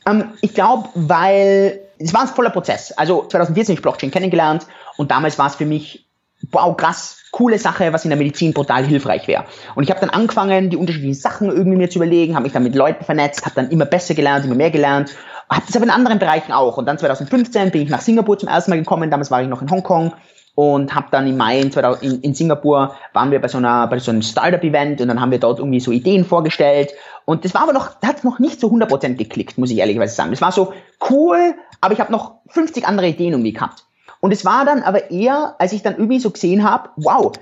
Ähm, 0.07 0.25
ich 0.43 0.53
glaube, 0.53 0.89
weil 0.95 1.81
es 1.99 2.13
war 2.13 2.23
ein 2.23 2.29
voller 2.29 2.51
Prozess. 2.51 2.93
Also 2.93 3.25
2014 3.27 3.73
habe 3.73 3.79
ich 3.79 3.83
Blockchain 3.83 4.11
kennengelernt 4.11 4.67
und 4.97 5.11
damals 5.11 5.39
war 5.39 5.47
es 5.47 5.55
für 5.55 5.67
mich, 5.67 6.05
wow, 6.51 6.77
krass, 6.77 7.23
coole 7.31 7.59
Sache, 7.59 7.93
was 7.93 8.05
in 8.05 8.11
der 8.11 8.19
Medizin 8.19 8.53
brutal 8.53 8.85
hilfreich 8.85 9.27
wäre. 9.29 9.45
Und 9.77 9.85
ich 9.85 9.91
habe 9.91 10.01
dann 10.01 10.11
angefangen, 10.11 10.69
die 10.69 10.77
unterschiedlichen 10.77 11.15
Sachen 11.15 11.49
irgendwie 11.49 11.79
mir 11.79 11.89
zu 11.89 11.99
überlegen, 11.99 12.35
habe 12.35 12.43
mich 12.43 12.53
dann 12.53 12.65
mit 12.65 12.75
Leuten 12.75 13.05
vernetzt, 13.05 13.47
habe 13.47 13.55
dann 13.55 13.71
immer 13.71 13.87
besser 13.87 14.15
gelernt, 14.15 14.45
immer 14.45 14.57
mehr 14.57 14.71
gelernt 14.71 15.15
habe 15.51 15.67
das 15.67 15.77
aber 15.77 15.85
in 15.85 15.91
anderen 15.91 16.19
Bereichen 16.19 16.53
auch. 16.53 16.77
Und 16.77 16.87
dann 16.87 16.99
2015 16.99 17.71
bin 17.71 17.83
ich 17.83 17.91
nach 17.91 18.01
Singapur 18.01 18.39
zum 18.39 18.49
ersten 18.49 18.71
Mal 18.71 18.79
gekommen. 18.79 19.11
Damals 19.11 19.31
war 19.31 19.43
ich 19.43 19.49
noch 19.49 19.63
in 19.63 19.71
Hongkong 19.71 20.13
und 20.55 20.95
habe 20.95 21.09
dann 21.11 21.27
im 21.27 21.37
Mai 21.37 21.61
in, 21.61 21.73
2000, 21.73 22.03
in, 22.03 22.21
in, 22.21 22.35
Singapur 22.35 22.95
waren 23.13 23.31
wir 23.31 23.41
bei 23.41 23.49
so 23.49 23.59
einer 23.59 23.89
bei 23.89 23.99
so 23.99 24.11
einem 24.11 24.23
Startup-Event 24.23 25.01
und 25.01 25.09
dann 25.09 25.21
haben 25.21 25.33
wir 25.33 25.41
dort 25.41 25.59
irgendwie 25.59 25.81
so 25.81 25.91
Ideen 25.91 26.25
vorgestellt 26.25 26.93
und 27.25 27.45
das 27.45 27.55
war 27.55 27.63
aber 27.63 27.73
noch, 27.73 28.01
hat 28.03 28.23
noch 28.25 28.39
nicht 28.39 28.61
so 28.61 28.69
100% 28.69 29.15
geklickt, 29.15 29.59
muss 29.59 29.71
ich 29.71 29.79
ehrlicherweise 29.79 30.15
sagen. 30.15 30.31
Das 30.31 30.41
war 30.41 30.53
so 30.53 30.73
cool, 31.11 31.55
aber 31.81 31.95
ich 31.95 32.01
habe 32.01 32.13
noch 32.13 32.37
50 32.49 32.87
andere 32.87 33.09
Ideen 33.09 33.33
irgendwie 33.33 33.53
gehabt. 33.53 33.85
Und 34.21 34.33
es 34.33 34.45
war 34.45 34.65
dann 34.65 34.83
aber 34.83 35.11
eher, 35.11 35.55
als 35.59 35.73
ich 35.73 35.83
dann 35.83 35.95
irgendwie 35.95 36.21
so 36.21 36.31
gesehen 36.31 36.69
habe, 36.69 36.91
wow, 36.97 37.33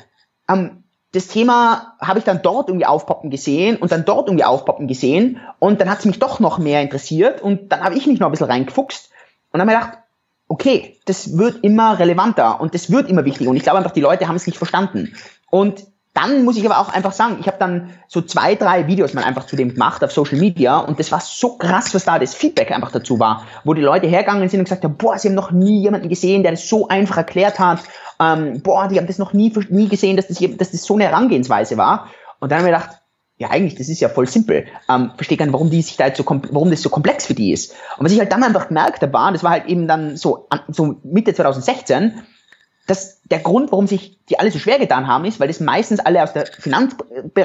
ähm, 0.48 0.81
das 1.12 1.28
Thema 1.28 1.94
habe 2.00 2.18
ich 2.18 2.24
dann 2.24 2.40
dort 2.42 2.68
irgendwie 2.68 2.86
aufpoppen 2.86 3.30
gesehen 3.30 3.76
und 3.76 3.92
dann 3.92 4.04
dort 4.04 4.28
irgendwie 4.28 4.44
aufpoppen 4.44 4.88
gesehen 4.88 5.40
und 5.58 5.80
dann 5.80 5.90
hat 5.90 6.00
es 6.00 6.04
mich 6.06 6.18
doch 6.18 6.40
noch 6.40 6.58
mehr 6.58 6.80
interessiert 6.80 7.42
und 7.42 7.70
dann 7.70 7.84
habe 7.84 7.94
ich 7.94 8.06
mich 8.06 8.18
noch 8.18 8.28
ein 8.28 8.32
bisschen 8.32 8.50
reingefuchst 8.50 9.10
und 9.52 9.60
habe 9.60 9.70
ich 9.70 9.78
gedacht, 9.78 9.98
okay, 10.48 10.98
das 11.04 11.36
wird 11.36 11.62
immer 11.64 11.98
relevanter 11.98 12.60
und 12.60 12.74
das 12.74 12.90
wird 12.90 13.10
immer 13.10 13.26
wichtiger 13.26 13.50
und 13.50 13.56
ich 13.56 13.62
glaube 13.62 13.78
einfach, 13.78 13.92
die 13.92 14.00
Leute 14.00 14.26
haben 14.26 14.36
es 14.36 14.46
nicht 14.46 14.58
verstanden. 14.58 15.14
Und 15.50 15.86
dann 16.14 16.44
muss 16.44 16.56
ich 16.56 16.66
aber 16.66 16.78
auch 16.78 16.90
einfach 16.90 17.12
sagen, 17.12 17.38
ich 17.40 17.46
habe 17.46 17.56
dann 17.58 17.90
so 18.06 18.20
zwei, 18.20 18.54
drei 18.54 18.86
Videos 18.86 19.14
mal 19.14 19.24
einfach 19.24 19.46
zu 19.46 19.56
dem 19.56 19.72
gemacht 19.72 20.04
auf 20.04 20.12
Social 20.12 20.38
Media 20.38 20.78
und 20.78 20.98
das 20.98 21.10
war 21.10 21.20
so 21.20 21.56
krass, 21.56 21.94
was 21.94 22.04
da 22.04 22.18
das 22.18 22.34
Feedback 22.34 22.70
einfach 22.70 22.92
dazu 22.92 23.18
war, 23.18 23.46
wo 23.64 23.72
die 23.72 23.80
Leute 23.80 24.06
hergegangen 24.06 24.48
sind 24.48 24.60
und 24.60 24.64
gesagt 24.64 24.84
haben, 24.84 24.96
boah, 24.96 25.18
sie 25.18 25.28
haben 25.28 25.34
noch 25.34 25.52
nie 25.52 25.80
jemanden 25.80 26.08
gesehen, 26.08 26.42
der 26.42 26.52
das 26.52 26.68
so 26.68 26.88
einfach 26.88 27.16
erklärt 27.16 27.58
hat 27.58 27.80
ähm, 28.22 28.60
boah, 28.62 28.88
die 28.88 28.98
haben 28.98 29.06
das 29.06 29.18
noch 29.18 29.32
nie, 29.32 29.52
nie 29.68 29.88
gesehen, 29.88 30.16
dass 30.16 30.28
das, 30.28 30.38
dass 30.38 30.70
das 30.70 30.84
so 30.84 30.94
eine 30.94 31.04
Herangehensweise 31.04 31.76
war. 31.76 32.08
Und 32.40 32.50
dann 32.50 32.58
haben 32.58 32.66
wir 32.66 32.72
gedacht, 32.72 32.98
ja, 33.38 33.50
eigentlich, 33.50 33.74
das 33.74 33.88
ist 33.88 34.00
ja 34.00 34.08
voll 34.08 34.28
simpel. 34.28 34.66
Ähm, 34.88 35.12
verstehe 35.16 35.36
gar 35.36 35.46
nicht, 35.46 35.52
warum 35.52 35.70
die 35.70 35.82
sich 35.82 35.96
da 35.96 36.06
jetzt 36.06 36.18
so, 36.18 36.24
warum 36.26 36.70
das 36.70 36.82
so 36.82 36.90
komplex 36.90 37.26
für 37.26 37.34
die 37.34 37.52
ist. 37.52 37.72
Und 37.96 38.04
was 38.04 38.12
ich 38.12 38.20
halt 38.20 38.30
dann 38.30 38.44
einfach 38.44 38.68
gemerkt 38.68 39.02
habe, 39.02 39.12
war, 39.12 39.32
das 39.32 39.42
war 39.42 39.50
halt 39.50 39.66
eben 39.66 39.88
dann 39.88 40.16
so, 40.16 40.48
so 40.68 40.96
Mitte 41.02 41.34
2016, 41.34 42.22
dass 42.86 43.22
der 43.22 43.38
Grund, 43.38 43.70
warum 43.70 43.86
sich 43.86 44.18
die 44.28 44.38
alle 44.38 44.50
so 44.50 44.58
schwer 44.58 44.78
getan 44.78 45.06
haben, 45.06 45.24
ist, 45.24 45.40
weil 45.40 45.48
das 45.48 45.60
meistens 45.60 46.00
alle 46.00 46.22
aus, 46.22 46.30
Finanz, 46.58 46.96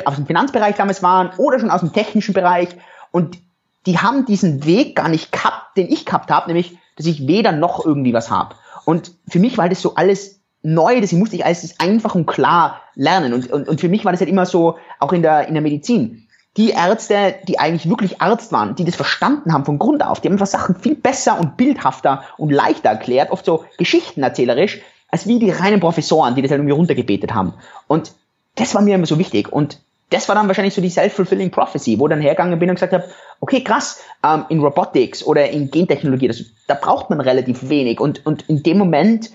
aus 0.06 0.16
dem 0.16 0.26
Finanzbereich 0.26 0.76
damals 0.76 1.04
waren 1.04 1.32
oder 1.38 1.60
schon 1.60 1.70
aus 1.70 1.82
dem 1.82 1.94
technischen 1.94 2.34
Bereich 2.34 2.70
und 3.12 3.38
die 3.86 3.98
haben 4.00 4.26
diesen 4.26 4.66
Weg 4.66 4.96
gar 4.96 5.08
nicht 5.08 5.32
gehabt, 5.32 5.78
den 5.78 5.90
ich 5.90 6.06
gehabt 6.06 6.30
habe, 6.30 6.48
nämlich, 6.48 6.78
dass 6.98 7.06
ich 7.06 7.28
weder 7.28 7.54
noch 7.54 7.86
irgendwie 7.86 8.14
was 8.14 8.30
habe. 8.30 8.56
Und 8.86 9.14
für 9.28 9.40
mich 9.40 9.58
war 9.58 9.70
das 9.70 9.82
so 9.82 9.96
alles 9.96 10.42
neu, 10.62 11.00
das 11.00 11.14
musste 11.14 11.38
ich 11.38 11.46
alles 11.46 11.80
einfach 11.80 12.16
und 12.16 12.26
klar 12.26 12.82
lernen. 12.96 13.34
Und, 13.34 13.50
und, 13.52 13.70
und 13.70 13.80
für 13.80 13.90
mich 13.90 14.04
war 14.04 14.12
das 14.12 14.20
halt 14.20 14.30
immer 14.30 14.46
so, 14.46 14.78
auch 15.00 15.14
in 15.14 15.22
der, 15.22 15.48
in 15.48 15.54
der 15.54 15.64
Medizin. 15.64 16.28
Die 16.58 16.72
Ärzte, 16.72 17.36
die 17.48 17.60
eigentlich 17.60 17.88
wirklich 17.88 18.22
Arzt 18.22 18.52
waren, 18.52 18.76
die 18.76 18.84
das 18.84 18.96
verstanden 18.96 19.54
haben 19.54 19.64
von 19.64 19.80
Grund 19.80 20.04
auf, 20.04 20.20
die 20.20 20.28
haben 20.28 20.34
einfach 20.34 20.48
Sachen 20.48 20.76
viel 20.76 20.96
besser 20.96 21.40
und 21.40 21.56
bildhafter 21.56 22.24
und 22.38 22.52
leichter 22.52 22.90
erklärt, 22.90 23.32
oft 23.32 23.46
so 23.46 23.64
geschichtenerzählerisch, 23.78 24.82
als 25.10 25.28
wie 25.28 25.40
die 25.40 25.52
reinen 25.52 25.80
Professoren, 25.80 26.36
die 26.36 26.42
das 26.42 26.52
halt 26.52 26.60
irgendwie 26.60 26.74
runtergebetet 26.74 27.34
haben. 27.34 27.54
Und 27.88 28.14
das 28.56 28.76
war 28.76 28.82
mir 28.82 28.96
immer 28.96 29.06
so 29.06 29.20
wichtig. 29.20 29.52
Und 29.52 29.80
das 30.10 30.28
war 30.28 30.36
dann 30.36 30.48
wahrscheinlich 30.48 30.74
so 30.74 30.82
die 30.82 30.90
self-fulfilling 30.90 31.52
prophecy, 31.52 32.00
wo 32.00 32.08
dann 32.08 32.22
hergegangen 32.22 32.60
bin 32.60 32.70
und 32.70 32.76
gesagt 32.76 32.94
habe, 32.94 33.10
okay, 33.40 33.64
krass, 33.64 34.02
ähm, 34.24 34.46
in 34.50 34.60
Robotics 34.60 35.24
oder 35.24 35.50
in 35.50 35.70
Gentechnologie, 35.70 36.28
das, 36.28 36.44
da 36.68 36.76
braucht 36.76 37.10
man 37.10 37.20
relativ 37.20 37.70
wenig. 37.70 38.00
Und, 38.00 38.26
und 38.26 38.44
in 38.50 38.64
dem 38.64 38.78
Moment 38.78 39.32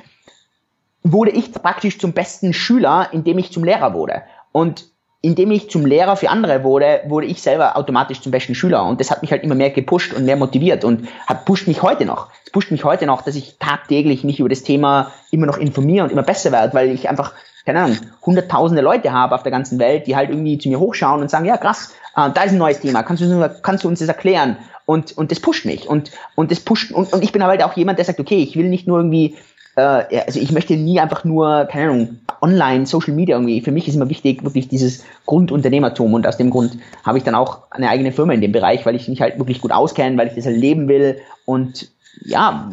wurde 1.03 1.31
ich 1.31 1.53
praktisch 1.53 1.99
zum 1.99 2.13
besten 2.13 2.53
Schüler, 2.53 3.09
indem 3.13 3.39
ich 3.39 3.53
zum 3.53 3.65
Lehrer 3.65 3.93
wurde. 3.95 4.23
Und 4.53 4.92
indem 5.23 5.53
ich 5.53 5.71
zum 5.71 5.87
Lehrer 5.87 6.17
für 6.17 6.29
andere 6.29 6.65
wurde, 6.65 7.01
wurde 7.07 7.29
ich 7.29 7.41
selber 7.41 7.77
automatisch 7.77 8.21
zum 8.21 8.33
besten 8.33 8.57
Schüler. 8.57 8.85
Und 8.85 9.01
das 9.01 9.11
hat 9.13 9.23
mich 9.23 9.31
halt 9.31 9.45
immer 9.45 9.55
mehr 9.55 9.71
gepusht 9.71 10.13
und 10.13 10.25
mehr 10.25 10.37
motiviert 10.37 10.85
und 10.85 11.09
hat 11.29 11.45
pusht 11.45 11.69
mich 11.69 11.81
heute 11.81 12.05
noch. 12.05 12.29
Es 12.45 12.51
pusht 12.51 12.73
mich 12.73 12.83
heute 12.85 13.07
noch, 13.07 13.23
dass 13.23 13.37
ich 13.37 13.57
tagtäglich 13.61 14.25
mich 14.25 14.41
über 14.41 14.49
das 14.49 14.65
Thema 14.65 15.13
immer 15.31 15.47
noch 15.47 15.59
informiere 15.59 16.05
und 16.05 16.11
immer 16.11 16.25
besser 16.25 16.51
werde, 16.51 16.75
weil 16.75 16.91
ich 16.91 17.09
einfach, 17.09 17.33
keine 17.65 17.83
Ahnung, 17.83 17.99
hunderttausende 18.27 18.83
Leute 18.83 19.13
habe 19.13 19.37
auf 19.37 19.45
der 19.45 19.53
ganzen 19.53 19.79
Welt, 19.79 20.09
die 20.09 20.17
halt 20.17 20.29
irgendwie 20.29 20.59
zu 20.59 20.69
mir 20.69 20.81
hochschauen 20.81 21.23
und 21.23 21.31
sagen, 21.31 21.45
ja 21.45 21.57
krass, 21.57 21.95
äh, 22.17 22.29
da 22.35 22.43
ist 22.43 22.53
ein 22.53 22.59
neues 22.59 22.81
Thema, 22.81 23.05
kannst 23.05 23.23
du, 23.23 23.51
kannst 23.63 23.85
du 23.85 23.89
uns 23.89 24.01
das 24.01 24.09
erklären? 24.09 24.57
Und, 24.87 25.17
und 25.17 25.31
das 25.31 25.39
pusht 25.39 25.65
mich. 25.65 25.89
Und, 25.89 26.11
und 26.35 26.51
das 26.51 26.59
pusht, 26.59 26.91
und, 26.91 27.13
und 27.13 27.23
ich 27.23 27.31
bin 27.31 27.45
halt 27.45 27.63
auch 27.63 27.75
jemand, 27.75 27.99
der 27.99 28.05
sagt, 28.05 28.19
okay, 28.19 28.43
ich 28.43 28.57
will 28.57 28.69
nicht 28.69 28.89
nur 28.89 28.99
irgendwie 28.99 29.37
äh, 29.77 30.21
also 30.27 30.41
ich 30.41 30.53
möchte 30.53 30.77
nie 30.77 31.01
einfach 31.01 31.25
nur, 31.25 31.67
keine 31.71 31.91
Ahnung, 31.91 32.19
online, 32.41 32.87
Social 32.87 33.15
Media 33.15 33.37
irgendwie. 33.37 33.61
Für 33.61 33.73
mich 33.73 33.89
ist 33.89 33.95
immer 33.95 34.09
wichtig, 34.09 34.43
wirklich 34.43 34.69
dieses 34.69 35.05
Grundunternehmertum 35.27 36.13
und 36.13 36.27
aus 36.27 36.37
dem 36.37 36.51
Grund 36.51 36.79
habe 37.05 37.19
ich 37.19 37.25
dann 37.25 37.35
auch 37.35 37.71
eine 37.71 37.89
eigene 37.89 38.13
Firma 38.13 38.33
in 38.33 38.41
dem 38.41 38.53
Bereich, 38.53 38.85
weil 38.85 38.97
ich 38.97 39.09
mich 39.09 39.21
halt 39.21 39.39
wirklich 39.39 39.61
gut 39.61 39.73
auskenne, 39.73 40.19
weil 40.19 40.29
ich 40.29 40.35
das 40.35 40.47
halt 40.47 40.57
leben 40.57 40.89
will 40.89 41.21
und 41.47 41.89
ja, 42.25 42.71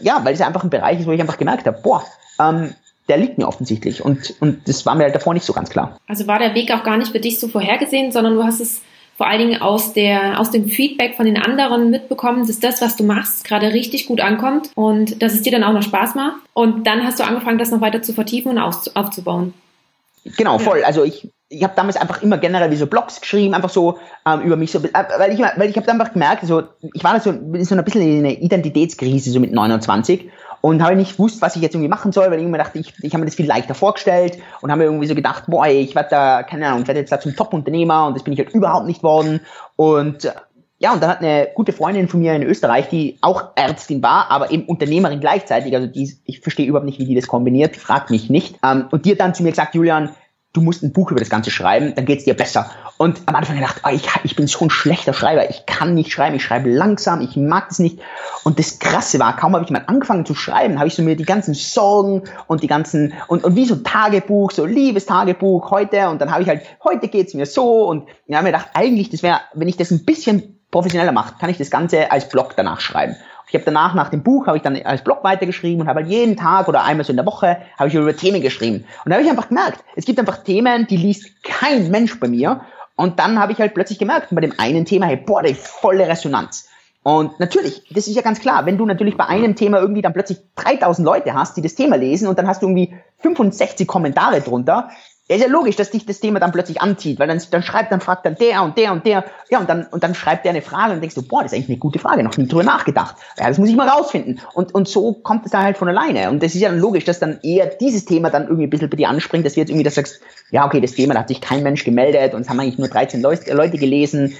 ja, 0.00 0.20
weil 0.24 0.34
es 0.34 0.40
einfach 0.40 0.64
ein 0.64 0.70
Bereich 0.70 1.00
ist, 1.00 1.06
wo 1.06 1.12
ich 1.12 1.20
einfach 1.20 1.38
gemerkt 1.38 1.66
habe, 1.66 1.80
boah, 1.82 2.04
ähm, 2.40 2.74
der 3.08 3.18
liegt 3.18 3.38
mir 3.38 3.48
offensichtlich 3.48 4.04
und, 4.04 4.34
und 4.40 4.68
das 4.68 4.86
war 4.86 4.94
mir 4.94 5.04
halt 5.04 5.14
davor 5.14 5.34
nicht 5.34 5.44
so 5.44 5.52
ganz 5.52 5.68
klar. 5.68 5.98
Also 6.06 6.26
war 6.26 6.38
der 6.38 6.54
Weg 6.54 6.72
auch 6.72 6.84
gar 6.84 6.96
nicht 6.96 7.10
für 7.10 7.20
dich 7.20 7.40
so 7.40 7.48
vorhergesehen, 7.48 8.12
sondern 8.12 8.34
du 8.34 8.44
hast 8.44 8.60
es 8.60 8.82
vor 9.20 9.26
allen 9.26 9.50
Dingen 9.50 9.60
aus, 9.60 9.92
der, 9.92 10.40
aus 10.40 10.50
dem 10.50 10.64
Feedback 10.64 11.14
von 11.14 11.26
den 11.26 11.36
anderen 11.36 11.90
mitbekommen, 11.90 12.46
dass 12.46 12.58
das, 12.58 12.80
was 12.80 12.96
du 12.96 13.04
machst, 13.04 13.44
gerade 13.44 13.74
richtig 13.74 14.06
gut 14.06 14.18
ankommt 14.22 14.70
und 14.74 15.20
dass 15.20 15.34
es 15.34 15.42
dir 15.42 15.52
dann 15.52 15.62
auch 15.62 15.74
noch 15.74 15.82
Spaß 15.82 16.14
macht. 16.14 16.36
Und 16.54 16.86
dann 16.86 17.04
hast 17.04 17.20
du 17.20 17.24
angefangen, 17.24 17.58
das 17.58 17.70
noch 17.70 17.82
weiter 17.82 18.00
zu 18.00 18.14
vertiefen 18.14 18.56
und 18.56 18.58
aufzubauen. 18.58 19.52
Genau, 20.38 20.58
voll. 20.58 20.82
Also 20.84 21.04
ich, 21.04 21.30
ich 21.50 21.62
habe 21.62 21.74
damals 21.76 21.98
einfach 21.98 22.22
immer 22.22 22.38
generell 22.38 22.70
wie 22.70 22.76
so 22.76 22.86
Blogs 22.86 23.20
geschrieben, 23.20 23.52
einfach 23.52 23.68
so 23.68 23.98
ähm, 24.26 24.40
über 24.40 24.56
mich 24.56 24.70
so, 24.70 24.78
äh, 24.78 24.88
weil 25.18 25.34
ich, 25.34 25.38
weil 25.38 25.68
ich 25.68 25.76
habe 25.76 25.92
einfach 25.92 26.14
gemerkt, 26.14 26.46
so 26.46 26.62
ich 26.80 27.04
war 27.04 27.20
so, 27.20 27.30
so 27.30 27.74
ein 27.74 27.84
bisschen 27.84 28.00
in 28.00 28.24
einer 28.24 28.38
Identitätskrise 28.38 29.32
so 29.32 29.38
mit 29.38 29.52
29 29.52 30.30
und 30.60 30.82
habe 30.82 30.96
nicht 30.96 31.12
gewusst, 31.12 31.42
was 31.42 31.56
ich 31.56 31.62
jetzt 31.62 31.74
irgendwie 31.74 31.88
machen 31.88 32.12
soll, 32.12 32.30
weil 32.30 32.38
ich 32.38 32.44
immer 32.44 32.58
dachte, 32.58 32.78
ich, 32.78 32.94
ich 33.02 33.12
habe 33.12 33.20
mir 33.20 33.26
das 33.26 33.34
viel 33.34 33.46
leichter 33.46 33.74
vorgestellt 33.74 34.38
und 34.60 34.70
habe 34.70 34.80
mir 34.80 34.84
irgendwie 34.86 35.06
so 35.06 35.14
gedacht, 35.14 35.44
boah, 35.46 35.66
ich 35.66 35.94
werde 35.94 36.10
da, 36.10 36.42
keine 36.42 36.66
Ahnung, 36.68 36.82
ich 36.82 36.88
werde 36.88 37.00
jetzt 37.00 37.12
da 37.12 37.20
zum 37.20 37.34
Top-Unternehmer 37.34 38.06
und 38.06 38.14
das 38.14 38.24
bin 38.24 38.32
ich 38.32 38.38
halt 38.38 38.50
überhaupt 38.50 38.86
nicht 38.86 39.02
worden 39.02 39.40
und 39.76 40.24
äh, 40.24 40.32
ja, 40.82 40.94
und 40.94 41.02
dann 41.02 41.10
hat 41.10 41.20
eine 41.20 41.48
gute 41.54 41.74
Freundin 41.74 42.08
von 42.08 42.20
mir 42.20 42.34
in 42.34 42.42
Österreich, 42.42 42.88
die 42.88 43.18
auch 43.20 43.50
Ärztin 43.54 44.02
war, 44.02 44.30
aber 44.30 44.50
eben 44.50 44.64
Unternehmerin 44.64 45.20
gleichzeitig, 45.20 45.74
also 45.74 45.86
die, 45.86 46.16
ich 46.24 46.40
verstehe 46.40 46.66
überhaupt 46.66 46.86
nicht, 46.86 46.98
wie 46.98 47.04
die 47.04 47.14
das 47.14 47.26
kombiniert, 47.26 47.76
fragt 47.76 48.08
mich 48.08 48.30
nicht. 48.30 48.58
Ähm, 48.64 48.86
und 48.90 49.04
die 49.04 49.12
hat 49.12 49.20
dann 49.20 49.34
zu 49.34 49.42
mir 49.42 49.50
gesagt, 49.50 49.74
Julian, 49.74 50.08
du 50.52 50.60
musst 50.62 50.82
ein 50.82 50.92
Buch 50.92 51.10
über 51.10 51.20
das 51.20 51.30
Ganze 51.30 51.50
schreiben, 51.50 51.94
dann 51.94 52.06
geht's 52.06 52.24
dir 52.24 52.34
besser. 52.34 52.70
Und 52.96 53.22
am 53.26 53.34
Anfang 53.34 53.56
gedacht, 53.56 53.82
oh, 53.84 53.90
ich, 53.90 54.06
ich 54.24 54.36
bin 54.36 54.46
so 54.46 54.64
ein 54.64 54.70
schlechter 54.70 55.12
Schreiber, 55.12 55.48
ich 55.48 55.64
kann 55.64 55.94
nicht 55.94 56.12
schreiben, 56.12 56.36
ich 56.36 56.42
schreibe 56.42 56.68
langsam, 56.68 57.20
ich 57.20 57.36
mag 57.36 57.68
das 57.68 57.78
nicht. 57.78 58.00
Und 58.42 58.58
das 58.58 58.78
Krasse 58.78 59.18
war, 59.20 59.36
kaum 59.36 59.54
habe 59.54 59.64
ich 59.64 59.70
mal 59.70 59.84
angefangen 59.86 60.26
zu 60.26 60.34
schreiben, 60.34 60.78
habe 60.78 60.88
ich 60.88 60.94
so 60.94 61.02
mir 61.02 61.16
die 61.16 61.24
ganzen 61.24 61.54
Sorgen 61.54 62.24
und 62.46 62.62
die 62.62 62.66
ganzen, 62.66 63.14
und, 63.28 63.44
und 63.44 63.54
wie 63.54 63.64
so 63.64 63.76
Tagebuch, 63.76 64.50
so 64.50 64.66
liebes 64.66 65.06
Tagebuch 65.06 65.70
heute, 65.70 66.08
und 66.08 66.20
dann 66.20 66.32
habe 66.32 66.42
ich 66.42 66.48
halt, 66.48 66.62
heute 66.82 67.08
geht's 67.08 67.34
mir 67.34 67.46
so, 67.46 67.86
und 67.86 68.08
ich 68.26 68.34
habe 68.34 68.44
mir 68.44 68.52
gedacht, 68.52 68.70
eigentlich, 68.74 69.08
das 69.10 69.22
wäre, 69.22 69.40
wenn 69.54 69.68
ich 69.68 69.76
das 69.76 69.90
ein 69.92 70.04
bisschen 70.04 70.60
professioneller 70.70 71.12
mache, 71.12 71.34
kann 71.38 71.50
ich 71.50 71.58
das 71.58 71.70
Ganze 71.70 72.10
als 72.10 72.28
Blog 72.28 72.54
danach 72.56 72.80
schreiben. 72.80 73.16
Ich 73.50 73.54
habe 73.54 73.64
danach 73.64 73.94
nach 73.94 74.10
dem 74.10 74.22
Buch 74.22 74.46
habe 74.46 74.56
ich 74.56 74.62
dann 74.62 74.80
als 74.82 75.02
Blog 75.02 75.24
weitergeschrieben 75.24 75.80
und 75.80 75.88
habe 75.88 76.00
halt 76.00 76.08
jeden 76.08 76.36
Tag 76.36 76.68
oder 76.68 76.84
einmal 76.84 77.04
so 77.04 77.10
in 77.10 77.16
der 77.16 77.26
Woche 77.26 77.58
habe 77.78 77.88
ich 77.88 77.94
über 77.94 78.16
Themen 78.16 78.40
geschrieben. 78.40 78.84
Und 79.04 79.10
da 79.10 79.16
habe 79.16 79.24
ich 79.24 79.30
einfach 79.30 79.48
gemerkt, 79.48 79.84
es 79.96 80.04
gibt 80.04 80.18
einfach 80.18 80.44
Themen, 80.44 80.86
die 80.86 80.96
liest 80.96 81.42
kein 81.42 81.90
Mensch 81.90 82.18
bei 82.20 82.28
mir. 82.28 82.60
Und 82.94 83.18
dann 83.18 83.40
habe 83.40 83.52
ich 83.52 83.58
halt 83.58 83.74
plötzlich 83.74 83.98
gemerkt, 83.98 84.28
bei 84.30 84.40
dem 84.40 84.54
einen 84.58 84.84
Thema, 84.84 85.06
hey, 85.06 85.16
boah, 85.16 85.42
die 85.42 85.54
volle 85.54 86.06
Resonanz. 86.06 86.68
Und 87.02 87.40
natürlich, 87.40 87.82
das 87.90 88.06
ist 88.06 88.14
ja 88.14 88.22
ganz 88.22 88.40
klar, 88.40 88.66
wenn 88.66 88.76
du 88.76 88.84
natürlich 88.84 89.16
bei 89.16 89.26
einem 89.26 89.56
Thema 89.56 89.80
irgendwie 89.80 90.02
dann 90.02 90.12
plötzlich 90.12 90.38
3000 90.56 91.04
Leute 91.04 91.32
hast, 91.32 91.56
die 91.56 91.62
das 91.62 91.74
Thema 91.74 91.96
lesen 91.96 92.28
und 92.28 92.38
dann 92.38 92.46
hast 92.46 92.62
du 92.62 92.66
irgendwie 92.66 92.94
65 93.18 93.88
Kommentare 93.88 94.42
drunter, 94.42 94.90
ja, 95.30 95.36
ist 95.36 95.42
ja 95.42 95.48
logisch, 95.48 95.76
dass 95.76 95.92
dich 95.92 96.04
das 96.04 96.18
Thema 96.18 96.40
dann 96.40 96.50
plötzlich 96.50 96.82
anzieht, 96.82 97.20
weil 97.20 97.28
dann, 97.28 97.40
dann 97.52 97.62
schreibt, 97.62 97.92
dann 97.92 98.00
fragt 98.00 98.26
dann 98.26 98.34
der 98.34 98.64
und 98.64 98.76
der 98.76 98.90
und 98.90 99.06
der, 99.06 99.24
ja, 99.48 99.60
und 99.60 99.70
dann, 99.70 99.86
und 99.86 100.02
dann 100.02 100.16
schreibt 100.16 100.44
der 100.44 100.50
eine 100.50 100.60
Frage 100.60 100.94
und 100.94 101.00
denkst 101.00 101.14
du, 101.14 101.22
boah, 101.22 101.44
das 101.44 101.52
ist 101.52 101.56
eigentlich 101.56 101.68
eine 101.68 101.78
gute 101.78 102.00
Frage, 102.00 102.24
noch 102.24 102.36
nie 102.36 102.48
drüber 102.48 102.64
nachgedacht. 102.64 103.14
Ja, 103.38 103.46
das 103.46 103.56
muss 103.56 103.68
ich 103.68 103.76
mal 103.76 103.88
rausfinden. 103.88 104.40
Und, 104.54 104.74
und 104.74 104.88
so 104.88 105.12
kommt 105.12 105.46
es 105.46 105.52
dann 105.52 105.62
halt 105.62 105.78
von 105.78 105.88
alleine. 105.88 106.30
Und 106.30 106.42
das 106.42 106.56
ist 106.56 106.60
ja 106.62 106.68
dann 106.68 106.80
logisch, 106.80 107.04
dass 107.04 107.20
dann 107.20 107.38
eher 107.44 107.66
dieses 107.66 108.06
Thema 108.06 108.30
dann 108.30 108.42
irgendwie 108.48 108.64
ein 108.64 108.70
bisschen 108.70 108.90
bei 108.90 108.96
dir 108.96 109.08
anspringt, 109.08 109.46
dass 109.46 109.54
du 109.54 109.60
jetzt 109.60 109.70
irgendwie 109.70 109.84
das 109.84 109.94
sagst, 109.94 110.20
ja, 110.50 110.66
okay, 110.66 110.80
das 110.80 110.92
Thema, 110.94 111.14
da 111.14 111.20
hat 111.20 111.28
sich 111.28 111.40
kein 111.40 111.62
Mensch 111.62 111.84
gemeldet 111.84 112.34
und 112.34 112.40
es 112.40 112.48
haben 112.48 112.58
eigentlich 112.58 112.78
nur 112.78 112.88
13 112.88 113.22
Leute, 113.22 113.54
Leute 113.54 113.78
gelesen. 113.78 114.36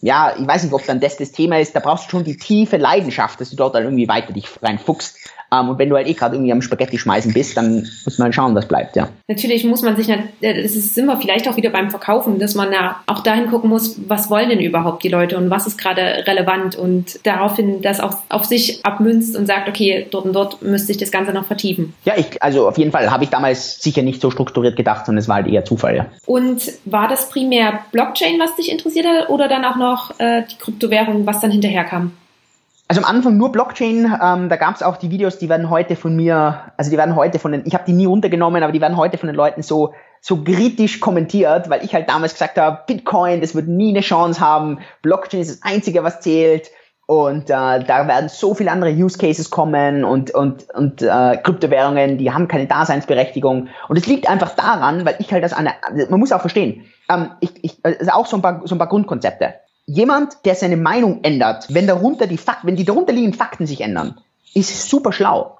Ja, 0.00 0.32
ich 0.38 0.46
weiß 0.46 0.62
nicht, 0.62 0.72
ob 0.72 0.86
dann 0.86 1.00
das 1.00 1.18
das 1.18 1.32
Thema 1.32 1.60
ist, 1.60 1.76
da 1.76 1.80
brauchst 1.80 2.06
du 2.06 2.10
schon 2.12 2.24
die 2.24 2.38
tiefe 2.38 2.78
Leidenschaft, 2.78 3.42
dass 3.42 3.50
du 3.50 3.56
dort 3.56 3.74
dann 3.74 3.82
irgendwie 3.82 4.08
weiter 4.08 4.32
dich 4.32 4.48
reinfuchst. 4.62 5.18
Ähm, 5.52 5.70
und 5.70 5.78
wenn 5.78 5.88
du 5.88 5.96
halt 5.96 6.06
eh 6.06 6.14
gerade 6.14 6.36
irgendwie 6.36 6.52
am 6.52 6.62
Spaghetti 6.62 6.98
schmeißen 6.98 7.32
bist, 7.32 7.56
dann 7.56 7.88
muss 8.04 8.18
man 8.18 8.26
halt 8.26 8.34
schauen, 8.34 8.54
was 8.54 8.66
bleibt, 8.66 8.96
ja. 8.96 9.08
Natürlich 9.28 9.64
muss 9.64 9.82
man 9.82 9.96
sich, 9.96 10.06
das 10.06 10.76
ist 10.76 10.96
immer 10.96 11.16
vielleicht 11.16 11.48
auch 11.48 11.56
wieder 11.56 11.70
beim 11.70 11.90
Verkaufen, 11.90 12.38
dass 12.38 12.54
man 12.54 12.70
da 12.70 12.96
auch 13.06 13.20
dahin 13.20 13.48
gucken 13.48 13.70
muss, 13.70 13.96
was 14.06 14.30
wollen 14.30 14.48
denn 14.48 14.60
überhaupt 14.60 15.02
die 15.02 15.08
Leute 15.08 15.36
und 15.36 15.50
was 15.50 15.66
ist 15.66 15.78
gerade 15.78 16.24
relevant 16.26 16.76
und 16.76 17.18
daraufhin 17.24 17.82
das 17.82 18.00
auch 18.00 18.16
auf 18.28 18.44
sich 18.44 18.84
abmünzt 18.84 19.36
und 19.36 19.46
sagt, 19.46 19.68
okay, 19.68 20.06
dort 20.10 20.26
und 20.26 20.32
dort 20.32 20.62
müsste 20.62 20.92
ich 20.92 20.98
das 20.98 21.10
Ganze 21.10 21.32
noch 21.32 21.44
vertiefen. 21.44 21.94
Ja, 22.04 22.14
ich, 22.16 22.42
also 22.42 22.68
auf 22.68 22.78
jeden 22.78 22.92
Fall 22.92 23.10
habe 23.10 23.24
ich 23.24 23.30
damals 23.30 23.82
sicher 23.82 24.02
nicht 24.02 24.20
so 24.20 24.30
strukturiert 24.30 24.76
gedacht, 24.76 25.06
sondern 25.06 25.20
es 25.20 25.28
war 25.28 25.36
halt 25.36 25.48
eher 25.48 25.64
Zufall, 25.64 25.96
ja. 25.96 26.06
Und 26.26 26.62
war 26.84 27.08
das 27.08 27.28
primär 27.28 27.80
Blockchain, 27.92 28.38
was 28.38 28.56
dich 28.56 28.70
interessiert 28.70 29.06
hat 29.06 29.28
oder 29.28 29.48
dann 29.48 29.64
auch 29.64 29.76
noch 29.76 30.18
äh, 30.18 30.42
die 30.50 30.56
Kryptowährung, 30.56 31.26
was 31.26 31.40
dann 31.40 31.50
hinterher 31.50 31.84
kam? 31.84 32.12
Also 32.90 33.02
am 33.02 33.08
Anfang 33.08 33.36
nur 33.36 33.52
Blockchain, 33.52 34.18
ähm, 34.20 34.48
da 34.48 34.56
gab 34.56 34.74
es 34.74 34.82
auch 34.82 34.96
die 34.96 35.12
Videos, 35.12 35.38
die 35.38 35.48
werden 35.48 35.70
heute 35.70 35.94
von 35.94 36.16
mir, 36.16 36.72
also 36.76 36.90
die 36.90 36.96
werden 36.96 37.14
heute 37.14 37.38
von 37.38 37.52
den, 37.52 37.62
ich 37.64 37.72
habe 37.74 37.84
die 37.86 37.92
nie 37.92 38.06
runtergenommen, 38.06 38.64
aber 38.64 38.72
die 38.72 38.80
werden 38.80 38.96
heute 38.96 39.16
von 39.16 39.28
den 39.28 39.36
Leuten 39.36 39.62
so 39.62 39.94
so 40.20 40.42
kritisch 40.42 40.98
kommentiert, 40.98 41.70
weil 41.70 41.84
ich 41.84 41.94
halt 41.94 42.08
damals 42.08 42.32
gesagt 42.32 42.58
habe, 42.58 42.80
Bitcoin, 42.88 43.42
das 43.42 43.54
wird 43.54 43.68
nie 43.68 43.90
eine 43.90 44.00
Chance 44.00 44.40
haben, 44.40 44.80
Blockchain 45.02 45.40
ist 45.40 45.62
das 45.62 45.62
Einzige, 45.62 46.02
was 46.02 46.20
zählt. 46.20 46.72
Und 47.06 47.44
äh, 47.44 47.84
da 47.84 48.08
werden 48.08 48.28
so 48.28 48.54
viele 48.54 48.72
andere 48.72 48.90
Use 48.90 49.18
Cases 49.18 49.50
kommen 49.50 50.02
und 50.02 50.32
und 50.32 50.68
und 50.74 51.00
äh, 51.00 51.36
Kryptowährungen, 51.36 52.18
die 52.18 52.32
haben 52.32 52.48
keine 52.48 52.66
Daseinsberechtigung. 52.66 53.68
Und 53.86 53.98
es 53.98 54.08
liegt 54.08 54.28
einfach 54.28 54.56
daran, 54.56 55.06
weil 55.06 55.14
ich 55.20 55.32
halt 55.32 55.44
das 55.44 55.52
eine, 55.52 55.74
man 56.08 56.18
muss 56.18 56.32
auch 56.32 56.40
verstehen, 56.40 56.86
ähm, 57.08 57.30
ich, 57.38 57.52
ich, 57.62 57.78
also 57.84 58.10
auch 58.10 58.26
so 58.26 58.36
ein 58.36 58.42
paar 58.42 58.62
so 58.64 58.74
ein 58.74 58.78
paar 58.78 58.88
Grundkonzepte 58.88 59.54
jemand, 59.92 60.44
der 60.44 60.54
seine 60.54 60.76
Meinung 60.76 61.20
ändert, 61.24 61.66
wenn 61.68 61.86
darunter 61.86 62.26
die 62.26 62.36
Fakten, 62.36 62.68
wenn 62.68 62.76
die 62.76 62.84
darunter 62.84 63.12
liegenden 63.12 63.38
Fakten 63.38 63.66
sich 63.66 63.80
ändern, 63.80 64.20
ist 64.54 64.88
super 64.88 65.12
schlau. 65.12 65.58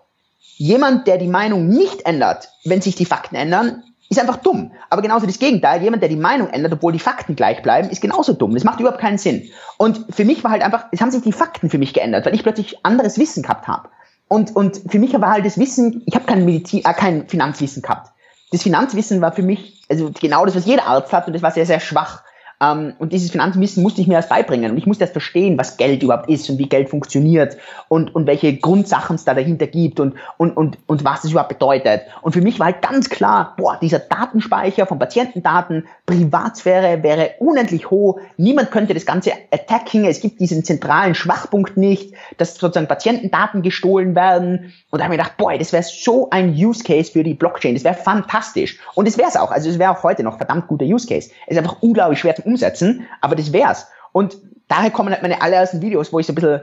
Jemand, 0.57 1.07
der 1.07 1.19
die 1.19 1.27
Meinung 1.27 1.69
nicht 1.69 2.07
ändert, 2.07 2.49
wenn 2.65 2.81
sich 2.81 2.95
die 2.95 3.07
Fakten 3.07 3.35
ändern, 3.35 3.83
ist 4.09 4.21
einfach 4.21 4.37
dumm. 4.37 4.73
Aber 4.89 5.03
genauso 5.03 5.27
das 5.27 5.39
Gegenteil, 5.39 5.83
jemand, 5.83 6.03
der 6.03 6.09
die 6.09 6.17
Meinung 6.17 6.49
ändert, 6.49 6.73
obwohl 6.73 6.93
die 6.93 6.99
Fakten 6.99 7.35
gleich 7.35 7.63
bleiben, 7.63 7.91
ist 7.91 8.03
genauso 8.03 8.33
dumm. 8.33 8.55
Das 8.55 8.65
macht 8.65 8.81
überhaupt 8.81 9.01
keinen 9.01 9.19
Sinn. 9.19 9.49
Und 9.79 10.05
für 10.11 10.25
mich 10.25 10.45
war 10.45 10.51
halt 10.51 10.63
einfach, 10.63 10.87
es 10.93 11.01
haben 11.01 11.11
sich 11.11 11.23
die 11.23 11.33
Fakten 11.33 11.71
für 11.71 11.79
mich 11.79 11.93
geändert, 11.93 12.27
weil 12.27 12.35
ich 12.35 12.43
plötzlich 12.43 12.85
anderes 12.85 13.19
Wissen 13.19 13.43
gehabt 13.43 13.67
habe. 13.69 13.89
Und, 14.29 14.55
und 14.55 14.81
für 14.89 14.99
mich 15.01 15.13
war 15.13 15.33
halt 15.33 15.45
das 15.45 15.59
Wissen, 15.59 16.03
ich 16.07 16.15
habe 16.15 16.27
kein, 16.27 16.45
Medizin, 16.45 16.85
äh, 16.85 16.93
kein 16.93 17.29
Finanzwissen 17.29 17.83
gehabt. 17.83 18.13
Das 18.53 18.63
Finanzwissen 18.63 19.21
war 19.21 19.33
für 19.33 19.43
mich, 19.43 19.83
also 19.89 20.11
genau 20.21 20.45
das, 20.45 20.55
was 20.55 20.67
jeder 20.67 20.87
Arzt 20.87 21.13
hat, 21.13 21.27
und 21.27 21.33
das 21.33 21.43
war 21.43 21.51
sehr, 21.51 21.67
sehr 21.67 21.81
schwach. 21.81 22.23
Ähm, 22.63 22.95
und 22.99 23.13
dieses 23.13 23.31
Finanzwissen 23.31 23.83
musste 23.83 24.01
ich 24.01 24.07
mir 24.07 24.15
erst 24.15 24.29
beibringen. 24.29 24.71
Und 24.71 24.77
ich 24.77 24.87
musste 24.87 25.05
erst 25.05 25.15
verstehen, 25.15 25.57
was 25.59 25.77
Geld 25.77 26.03
überhaupt 26.03 26.29
ist 26.29 26.49
und 26.51 26.59
wie 26.59 26.69
Geld 26.69 26.91
funktioniert 26.91 27.57
und, 27.89 28.15
und 28.15 28.27
welche 28.27 28.57
Grundsachen 28.57 29.17
es 29.17 29.25
da 29.25 29.35
dahinter 29.35 29.67
gibt 29.67 30.01
und, 30.01 30.15
und, 30.37 30.57
und, 30.57 30.79
und 30.87 31.05
was 31.05 31.25
es 31.25 31.31
überhaupt 31.31 31.49
bedeutet. 31.49 32.03
Und 32.23 32.33
für 32.33 32.43
mich 32.43 32.59
war 32.59 32.67
halt 32.67 32.83
ganz 32.83 33.09
klar, 33.09 33.55
boah, 33.57 33.79
dieser 33.81 33.99
Datenspeicher 33.99 34.87
von 34.87 34.99
Patientendaten, 34.99 35.87
Privatsphäre 36.05 37.03
wäre 37.03 37.31
unendlich 37.39 37.91
hoch. 37.91 38.21
Niemand 38.37 38.71
könnte 38.71 38.95
das 38.95 39.07
Ganze 39.07 39.33
attacken. 39.51 40.05
Es 40.05 40.21
gibt 40.21 40.41
diesen 40.41 40.65
zentralen 40.65 41.15
Schwachpunkt 41.15 41.77
nicht, 41.77 42.15
dass 42.37 42.57
sozusagen 42.57 42.89
Patientendaten 42.89 43.63
gestohlen 43.63 44.15
werden. 44.15 44.73
Und 44.91 44.99
da 44.99 45.05
habe 45.05 45.15
ich 45.15 45.21
gedacht, 45.21 45.37
boah, 45.39 45.57
das 45.57 45.73
wäre 45.73 45.83
so 45.83 46.29
ein 46.31 46.51
Use 46.53 46.85
Case 46.85 47.13
für 47.13 47.23
die 47.23 47.35
Blockchain. 47.35 47.75
Das 47.75 47.85
wäre 47.85 47.95
fantastisch. 47.95 48.79
Und 48.95 49.09
es 49.09 49.17
wäre 49.17 49.29
es 49.29 49.37
auch. 49.37 49.51
Also 49.51 49.71
es 49.71 49.79
wäre 49.79 49.93
auch 49.93 50.03
heute 50.03 50.23
noch 50.23 50.37
verdammt 50.37 50.67
guter 50.67 50.85
Use 50.85 51.07
Case. 51.07 51.31
Es 51.47 51.57
ist 51.57 51.59
einfach 51.59 51.81
unglaublich 51.81 52.19
schwer 52.19 52.35
zu 52.35 52.43
umsetzen, 52.51 53.07
aber 53.21 53.37
das 53.37 53.53
wär's. 53.53 53.89
Und 54.13 54.37
daher 54.69 54.91
kommen 54.91 55.13
halt 55.13 55.23
meine 55.23 55.41
allerersten 55.41 55.83
Videos, 55.83 56.13
wo 56.13 56.19
ich 56.19 56.27
so 56.27 56.33
ein 56.33 56.37
bisschen 56.37 56.61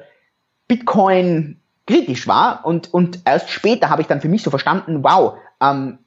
Bitcoin 0.67 1.59
kritisch 1.85 2.27
war 2.27 2.65
und, 2.65 2.93
und 2.93 3.19
erst 3.25 3.49
später 3.49 3.89
habe 3.89 4.01
ich 4.01 4.07
dann 4.07 4.21
für 4.21 4.27
mich 4.27 4.43
so 4.43 4.49
verstanden, 4.49 5.03
wow, 5.03 5.35
ähm, 5.61 5.99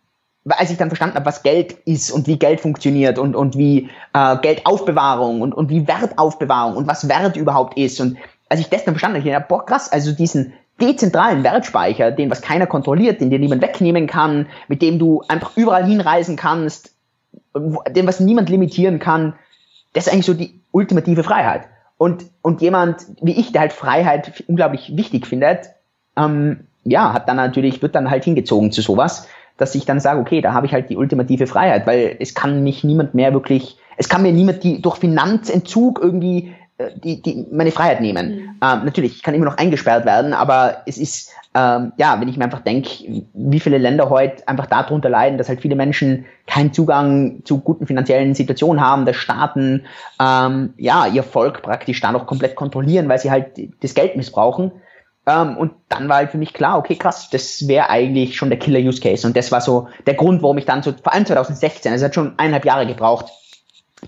als 0.48 0.70
ich 0.70 0.76
dann 0.76 0.88
verstanden 0.88 1.16
habe, 1.16 1.26
was 1.26 1.42
Geld 1.42 1.72
ist 1.84 2.10
und 2.10 2.26
wie 2.26 2.38
Geld 2.38 2.60
funktioniert 2.60 3.18
und, 3.18 3.36
und 3.36 3.56
wie 3.56 3.90
äh, 4.12 4.36
Geldaufbewahrung 4.38 5.42
und, 5.42 5.54
und 5.54 5.68
wie 5.68 5.86
Wertaufbewahrung 5.86 6.76
und 6.76 6.86
was 6.86 7.08
Wert 7.08 7.36
überhaupt 7.36 7.76
ist. 7.78 8.00
Und 8.00 8.16
als 8.48 8.60
ich 8.60 8.68
das 8.68 8.84
dann 8.84 8.94
verstanden 8.94 9.18
habe, 9.18 9.28
ich 9.28 9.34
dachte, 9.34 9.46
boah, 9.48 9.64
krass, 9.64 9.90
also 9.92 10.12
diesen 10.12 10.54
dezentralen 10.80 11.44
Wertspeicher, 11.44 12.10
den 12.10 12.30
was 12.30 12.40
keiner 12.40 12.66
kontrolliert, 12.66 13.20
den 13.20 13.30
dir 13.30 13.38
niemand 13.38 13.62
wegnehmen 13.62 14.06
kann, 14.06 14.46
mit 14.68 14.80
dem 14.80 14.98
du 14.98 15.22
einfach 15.28 15.56
überall 15.56 15.84
hinreisen 15.84 16.36
kannst, 16.36 16.94
den 17.54 18.06
was 18.06 18.20
niemand 18.20 18.48
limitieren 18.48 18.98
kann, 18.98 19.34
das 19.92 20.06
ist 20.06 20.12
eigentlich 20.12 20.26
so 20.26 20.34
die 20.34 20.60
ultimative 20.72 21.22
Freiheit. 21.22 21.68
Und, 21.96 22.24
und 22.42 22.62
jemand 22.62 23.06
wie 23.20 23.38
ich, 23.38 23.52
der 23.52 23.62
halt 23.62 23.72
Freiheit 23.72 24.44
unglaublich 24.46 24.96
wichtig 24.96 25.26
findet, 25.26 25.70
ähm, 26.16 26.66
ja, 26.84 27.12
hat 27.12 27.28
dann 27.28 27.36
natürlich, 27.36 27.82
wird 27.82 27.94
dann 27.94 28.10
halt 28.10 28.24
hingezogen 28.24 28.72
zu 28.72 28.80
sowas, 28.80 29.28
dass 29.58 29.74
ich 29.74 29.84
dann 29.84 30.00
sage, 30.00 30.20
okay, 30.20 30.40
da 30.40 30.54
habe 30.54 30.66
ich 30.66 30.72
halt 30.72 30.88
die 30.88 30.96
ultimative 30.96 31.46
Freiheit, 31.46 31.86
weil 31.86 32.16
es 32.18 32.34
kann 32.34 32.62
mich 32.62 32.82
niemand 32.84 33.14
mehr 33.14 33.34
wirklich, 33.34 33.76
es 33.98 34.08
kann 34.08 34.22
mir 34.22 34.32
niemand 34.32 34.64
die 34.64 34.80
durch 34.80 34.96
Finanzentzug 34.96 36.00
irgendwie 36.02 36.54
die, 37.02 37.20
die, 37.22 37.46
meine 37.50 37.70
Freiheit 37.72 38.00
nehmen. 38.00 38.26
Mhm. 38.26 38.40
Ähm, 38.62 38.84
natürlich, 38.84 39.16
ich 39.16 39.22
kann 39.22 39.34
immer 39.34 39.44
noch 39.44 39.58
eingesperrt 39.58 40.04
werden, 40.04 40.32
aber 40.32 40.82
es 40.86 40.98
ist, 40.98 41.30
ähm, 41.54 41.92
ja, 41.96 42.20
wenn 42.20 42.28
ich 42.28 42.36
mir 42.36 42.44
einfach 42.44 42.60
denke, 42.60 42.90
wie 43.32 43.60
viele 43.60 43.78
Länder 43.78 44.10
heute 44.10 44.46
einfach 44.48 44.66
darunter 44.66 45.08
leiden, 45.08 45.38
dass 45.38 45.48
halt 45.48 45.60
viele 45.60 45.76
Menschen 45.76 46.26
keinen 46.46 46.72
Zugang 46.72 47.44
zu 47.44 47.60
guten 47.60 47.86
finanziellen 47.86 48.34
Situationen 48.34 48.84
haben, 48.84 49.06
dass 49.06 49.16
Staaten 49.16 49.84
ähm, 50.20 50.74
ja 50.76 51.06
ihr 51.06 51.22
Volk 51.22 51.62
praktisch 51.62 52.00
da 52.00 52.12
noch 52.12 52.26
komplett 52.26 52.54
kontrollieren, 52.54 53.08
weil 53.08 53.18
sie 53.18 53.30
halt 53.30 53.58
das 53.82 53.94
Geld 53.94 54.16
missbrauchen. 54.16 54.72
Ähm, 55.26 55.56
und 55.56 55.72
dann 55.88 56.08
war 56.08 56.16
halt 56.16 56.30
für 56.30 56.38
mich 56.38 56.52
klar, 56.52 56.78
okay, 56.78 56.96
krass, 56.96 57.28
das 57.30 57.68
wäre 57.68 57.90
eigentlich 57.90 58.36
schon 58.36 58.48
der 58.50 58.58
Killer-Use-Case. 58.58 59.26
Und 59.26 59.36
das 59.36 59.52
war 59.52 59.60
so 59.60 59.88
der 60.06 60.14
Grund, 60.14 60.42
warum 60.42 60.58
ich 60.58 60.64
dann 60.64 60.82
so, 60.82 60.92
vor 60.92 61.12
allem 61.12 61.26
2016, 61.26 61.92
also 61.92 62.04
es 62.04 62.08
hat 62.08 62.14
schon 62.14 62.34
eineinhalb 62.38 62.64
Jahre 62.64 62.86
gebraucht, 62.86 63.26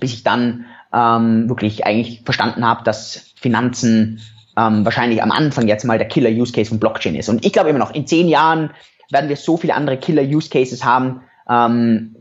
bis 0.01 0.13
ich 0.13 0.23
dann 0.23 0.67
ähm, 0.93 1.49
wirklich 1.49 1.87
eigentlich 1.87 2.23
verstanden 2.25 2.67
habe, 2.67 2.85
dass 2.85 3.33
Finanzen 3.37 4.21
ähm, 4.57 4.85
wahrscheinlich 4.85 5.23
am 5.23 5.33
Anfang 5.33 5.69
jetzt 5.69 5.85
mal 5.85 5.99
der 5.99 6.09
Killer-Use-Case 6.09 6.69
von 6.69 6.79
Blockchain 6.79 7.15
ist. 7.15 7.29
Und 7.29 7.45
ich 7.45 7.53
glaube 7.53 7.71
immer 7.71 7.79
noch, 7.79 7.95
in 7.95 8.07
zehn 8.07 8.29
Jahren 8.29 8.71
werden 9.11 9.29
wir 9.29 9.37
so 9.37 9.57
viele 9.57 9.75
andere 9.75 9.97
Killer-Use-Cases 9.97 10.85
haben. 10.85 11.23
Ähm, 11.49 12.17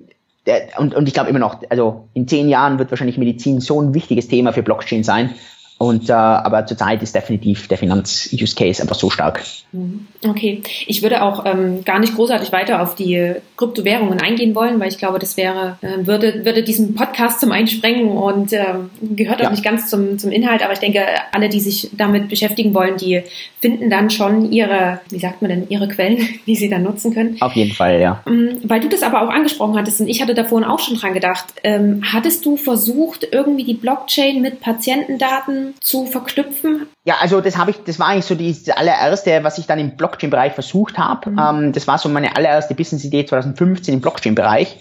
der, 0.45 0.80
und, 0.80 0.95
und 0.95 1.07
ich 1.07 1.13
glaube 1.13 1.30
immer 1.30 1.39
noch, 1.39 1.61
also 1.69 2.09
in 2.13 2.28
zehn 2.28 2.49
Jahren 2.49 2.80
wird 2.80 2.89
wahrscheinlich 2.91 3.17
Medizin 3.17 3.61
so 3.61 3.82
ein 3.82 3.93
wichtiges 3.93 4.28
Thema 4.28 4.53
für 4.53 4.63
Blockchain 4.63 5.03
sein. 5.03 5.36
Und 5.82 6.10
äh, 6.10 6.14
aber 6.14 6.68
zurzeit 6.68 7.02
ist 7.02 7.16
definitiv 7.16 7.68
der 7.68 7.76
Finanz-Use-Case 7.76 8.84
einfach 8.84 8.96
so 8.96 9.10
stark. 9.10 9.42
Mhm. 9.72 10.06
Okay, 10.24 10.62
ich 10.86 11.02
würde 11.02 11.24
auch 11.24 11.44
ähm, 11.48 11.84
gar 11.84 11.98
nicht 11.98 12.16
großartig 12.16 12.52
weiter 12.52 12.84
auf 12.84 12.94
die 12.94 13.34
Kryptowährungen 13.58 14.22
eingehen 14.22 14.54
wollen, 14.54 14.80
weil 14.80 14.90
ich 14.90 15.00
glaube, 15.00 15.18
das 15.18 15.38
wäre 15.38 15.80
äh, 15.82 16.06
würde 16.06 16.46
würde 16.46 16.62
diesen 16.62 16.94
Podcast 16.94 17.40
zum 17.40 17.52
Einsprengen 17.52 18.10
und 18.10 18.54
äh, 18.54 18.76
gehört 19.02 19.40
auch 19.40 19.46
ja. 19.46 19.50
nicht 19.50 19.64
ganz 19.64 19.90
zum 19.90 20.20
zum 20.20 20.30
Inhalt. 20.30 20.62
Aber 20.62 20.74
ich 20.74 20.78
denke, 20.80 21.04
alle, 21.32 21.50
die 21.50 21.60
sich 21.60 21.90
damit 21.94 22.30
beschäftigen 22.30 22.76
wollen, 22.76 22.98
die 22.98 23.24
finden 23.60 23.90
dann 23.90 24.12
schon 24.12 24.52
ihre, 24.52 25.02
wie 25.10 25.18
sagt 25.18 25.42
man 25.42 25.50
denn, 25.50 25.66
ihre 25.70 25.88
Quellen, 25.88 26.20
die 26.46 26.56
sie 26.56 26.70
dann 26.70 26.84
nutzen 26.84 27.12
können. 27.12 27.38
Auf 27.40 27.54
jeden 27.54 27.74
Fall, 27.74 28.00
ja. 28.00 28.22
Ähm, 28.28 28.60
weil 28.62 28.82
du 28.82 28.88
das 28.88 29.02
aber 29.02 29.24
auch 29.24 29.30
angesprochen 29.30 29.76
hattest 29.80 30.00
und 30.00 30.08
ich 30.08 30.22
hatte 30.22 30.36
da 30.36 30.44
vorhin 30.44 30.70
auch 30.70 30.80
schon 30.80 30.98
dran 30.98 31.16
gedacht. 31.16 31.46
Ähm, 31.64 32.04
hattest 32.14 32.46
du 32.46 32.56
versucht, 32.56 33.28
irgendwie 33.32 33.64
die 33.64 33.74
Blockchain 33.74 34.44
mit 34.44 34.62
Patientendaten 34.62 35.70
zu 35.80 36.05
verknüpfen? 36.05 36.88
Ja, 37.03 37.15
also 37.22 37.41
das 37.41 37.57
habe 37.57 37.72
ich, 37.72 37.84
das 37.84 37.99
war 37.99 38.07
eigentlich 38.07 38.26
so 38.26 38.36
die, 38.36 38.51
das 38.51 38.76
allererste, 38.76 39.43
was 39.43 39.57
ich 39.57 39.67
dann 39.67 39.80
im 39.80 39.95
Blockchain-Bereich 39.95 40.53
versucht 40.53 40.97
habe. 40.97 41.32
Mhm. 41.32 41.39
Ähm, 41.39 41.72
das 41.74 41.88
war 41.88 41.97
so 41.97 42.09
meine 42.09 42.36
allererste 42.36 42.76
Business-Idee 42.76 43.26
2015 43.26 43.93
im 43.93 44.01
Blockchain-Bereich. 44.01 44.80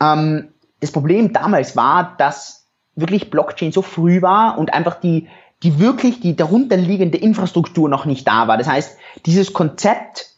Ähm, 0.00 0.48
das 0.80 0.92
Problem 0.92 1.32
damals 1.32 1.76
war, 1.76 2.14
dass 2.18 2.66
wirklich 2.94 3.30
Blockchain 3.30 3.72
so 3.72 3.82
früh 3.82 4.22
war 4.22 4.58
und 4.58 4.72
einfach 4.72 5.00
die, 5.00 5.28
die 5.62 5.78
wirklich 5.78 6.20
die 6.20 6.36
darunterliegende 6.36 7.18
Infrastruktur 7.18 7.88
noch 7.88 8.04
nicht 8.04 8.26
da 8.26 8.48
war. 8.48 8.58
Das 8.58 8.68
heißt, 8.68 8.96
dieses 9.26 9.52
Konzept, 9.52 10.34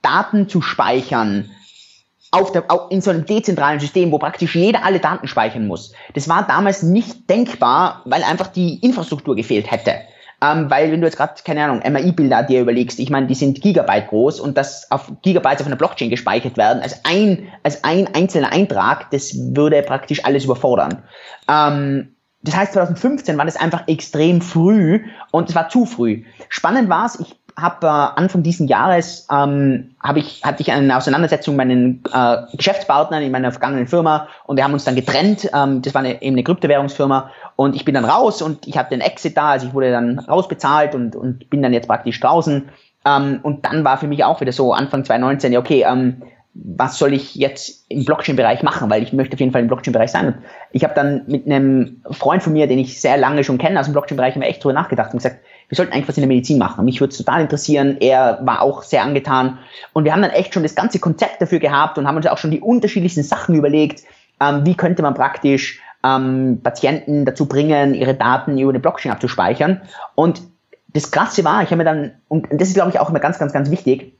Daten 0.00 0.48
zu 0.48 0.62
speichern, 0.62 1.50
auf 2.32 2.50
der, 2.50 2.64
auf, 2.68 2.90
in 2.90 3.00
so 3.00 3.10
einem 3.10 3.26
dezentralen 3.26 3.78
System, 3.78 4.10
wo 4.10 4.18
praktisch 4.18 4.56
jeder 4.56 4.84
alle 4.84 4.98
Daten 4.98 5.28
speichern 5.28 5.66
muss. 5.66 5.92
Das 6.14 6.28
war 6.28 6.46
damals 6.46 6.82
nicht 6.82 7.30
denkbar, 7.30 8.02
weil 8.06 8.24
einfach 8.24 8.48
die 8.48 8.78
Infrastruktur 8.78 9.36
gefehlt 9.36 9.70
hätte. 9.70 9.92
Ähm, 10.42 10.68
weil 10.70 10.90
wenn 10.90 11.00
du 11.00 11.06
jetzt 11.06 11.16
gerade, 11.16 11.34
keine 11.44 11.62
Ahnung, 11.62 11.82
MAI-Bilder 11.88 12.42
dir 12.42 12.62
überlegst, 12.62 12.98
ich 12.98 13.10
meine, 13.10 13.28
die 13.28 13.34
sind 13.34 13.60
Gigabyte 13.60 14.08
groß 14.08 14.40
und 14.40 14.56
das 14.56 14.90
auf 14.90 15.12
Gigabytes 15.22 15.60
auf 15.60 15.68
einer 15.68 15.76
Blockchain 15.76 16.10
gespeichert 16.10 16.56
werden, 16.56 16.82
als 16.82 17.04
ein, 17.04 17.46
als 17.62 17.84
ein 17.84 18.12
einzelner 18.12 18.50
Eintrag, 18.50 19.10
das 19.12 19.34
würde 19.36 19.82
praktisch 19.82 20.24
alles 20.24 20.44
überfordern. 20.44 21.04
Ähm, 21.48 22.16
das 22.42 22.56
heißt, 22.56 22.72
2015 22.72 23.38
war 23.38 23.44
das 23.44 23.56
einfach 23.56 23.86
extrem 23.86 24.40
früh 24.40 25.04
und 25.30 25.48
es 25.48 25.54
war 25.54 25.68
zu 25.68 25.86
früh. 25.86 26.24
Spannend 26.48 26.88
war 26.88 27.06
es, 27.06 27.20
ich 27.20 27.36
habe 27.56 27.86
äh, 27.86 27.90
Anfang 27.90 28.42
diesen 28.42 28.68
Jahres 28.68 29.26
ähm, 29.30 29.94
hab 30.00 30.16
ich, 30.16 30.42
hatte 30.44 30.62
ich 30.62 30.72
eine 30.72 30.96
Auseinandersetzung 30.96 31.56
mit 31.56 31.66
meinen 31.66 32.02
äh, 32.12 32.56
Geschäftspartnern 32.56 33.22
in 33.22 33.32
meiner 33.32 33.52
vergangenen 33.52 33.86
Firma 33.86 34.28
und 34.44 34.56
wir 34.56 34.64
haben 34.64 34.72
uns 34.72 34.84
dann 34.84 34.96
getrennt. 34.96 35.50
Ähm, 35.54 35.82
das 35.82 35.94
war 35.94 36.00
eine, 36.00 36.22
eben 36.22 36.34
eine 36.34 36.44
Kryptowährungsfirma 36.44 37.30
und 37.56 37.76
ich 37.76 37.84
bin 37.84 37.94
dann 37.94 38.04
raus 38.04 38.42
und 38.42 38.66
ich 38.66 38.76
habe 38.78 38.90
den 38.90 39.00
Exit 39.00 39.36
da, 39.36 39.50
also 39.50 39.66
ich 39.66 39.74
wurde 39.74 39.90
dann 39.90 40.18
rausbezahlt 40.18 40.94
und, 40.94 41.16
und 41.16 41.50
bin 41.50 41.62
dann 41.62 41.72
jetzt 41.72 41.88
praktisch 41.88 42.18
draußen. 42.20 42.68
Ähm, 43.04 43.40
und 43.42 43.64
dann 43.64 43.84
war 43.84 43.98
für 43.98 44.06
mich 44.06 44.24
auch 44.24 44.40
wieder 44.40 44.52
so 44.52 44.72
Anfang 44.72 45.04
2019, 45.04 45.52
ja 45.52 45.58
okay, 45.58 45.84
ähm, 45.86 46.22
was 46.54 46.98
soll 46.98 47.14
ich 47.14 47.34
jetzt 47.34 47.86
im 47.88 48.04
Blockchain-Bereich 48.04 48.62
machen, 48.62 48.90
weil 48.90 49.02
ich 49.02 49.12
möchte 49.12 49.34
auf 49.34 49.40
jeden 49.40 49.52
Fall 49.52 49.62
im 49.62 49.68
Blockchain-Bereich 49.68 50.10
sein. 50.10 50.26
Und 50.26 50.36
ich 50.72 50.84
habe 50.84 50.94
dann 50.94 51.22
mit 51.26 51.46
einem 51.46 52.02
Freund 52.10 52.42
von 52.42 52.52
mir, 52.52 52.66
den 52.66 52.78
ich 52.78 53.00
sehr 53.00 53.16
lange 53.16 53.42
schon 53.42 53.56
kenne 53.56 53.80
aus 53.80 53.86
dem 53.86 53.92
Blockchain-Bereich, 53.92 54.36
mir 54.36 54.46
echt 54.46 54.62
drüber 54.62 54.74
nachgedacht 54.74 55.12
und 55.12 55.18
gesagt, 55.18 55.38
wir 55.68 55.76
sollten 55.76 55.92
eigentlich 55.92 56.08
was 56.08 56.18
in 56.18 56.22
der 56.22 56.28
Medizin 56.28 56.58
machen. 56.58 56.84
Mich 56.84 57.00
würde 57.00 57.12
es 57.12 57.18
total 57.18 57.40
interessieren. 57.40 57.96
Er 58.00 58.40
war 58.42 58.60
auch 58.60 58.82
sehr 58.82 59.02
angetan. 59.02 59.58
Und 59.94 60.04
wir 60.04 60.12
haben 60.12 60.20
dann 60.20 60.30
echt 60.30 60.52
schon 60.52 60.62
das 60.62 60.74
ganze 60.74 60.98
Konzept 60.98 61.40
dafür 61.40 61.58
gehabt 61.58 61.96
und 61.96 62.06
haben 62.06 62.16
uns 62.16 62.26
auch 62.26 62.38
schon 62.38 62.50
die 62.50 62.60
unterschiedlichsten 62.60 63.22
Sachen 63.22 63.54
überlegt. 63.54 64.02
Ähm, 64.40 64.66
wie 64.66 64.74
könnte 64.74 65.00
man 65.00 65.14
praktisch 65.14 65.80
ähm, 66.04 66.60
Patienten 66.62 67.24
dazu 67.24 67.46
bringen, 67.46 67.94
ihre 67.94 68.14
Daten 68.14 68.58
über 68.58 68.70
eine 68.70 68.80
Blockchain 68.80 69.12
abzuspeichern. 69.12 69.80
Und 70.14 70.42
das 70.88 71.10
Krasse 71.10 71.44
war, 71.44 71.62
ich 71.62 71.68
habe 71.68 71.76
mir 71.76 71.84
dann, 71.84 72.12
und 72.28 72.48
das 72.50 72.68
ist 72.68 72.74
glaube 72.74 72.90
ich 72.90 72.98
auch 72.98 73.08
immer 73.08 73.20
ganz, 73.20 73.38
ganz, 73.38 73.52
ganz 73.52 73.70
wichtig, 73.70 74.18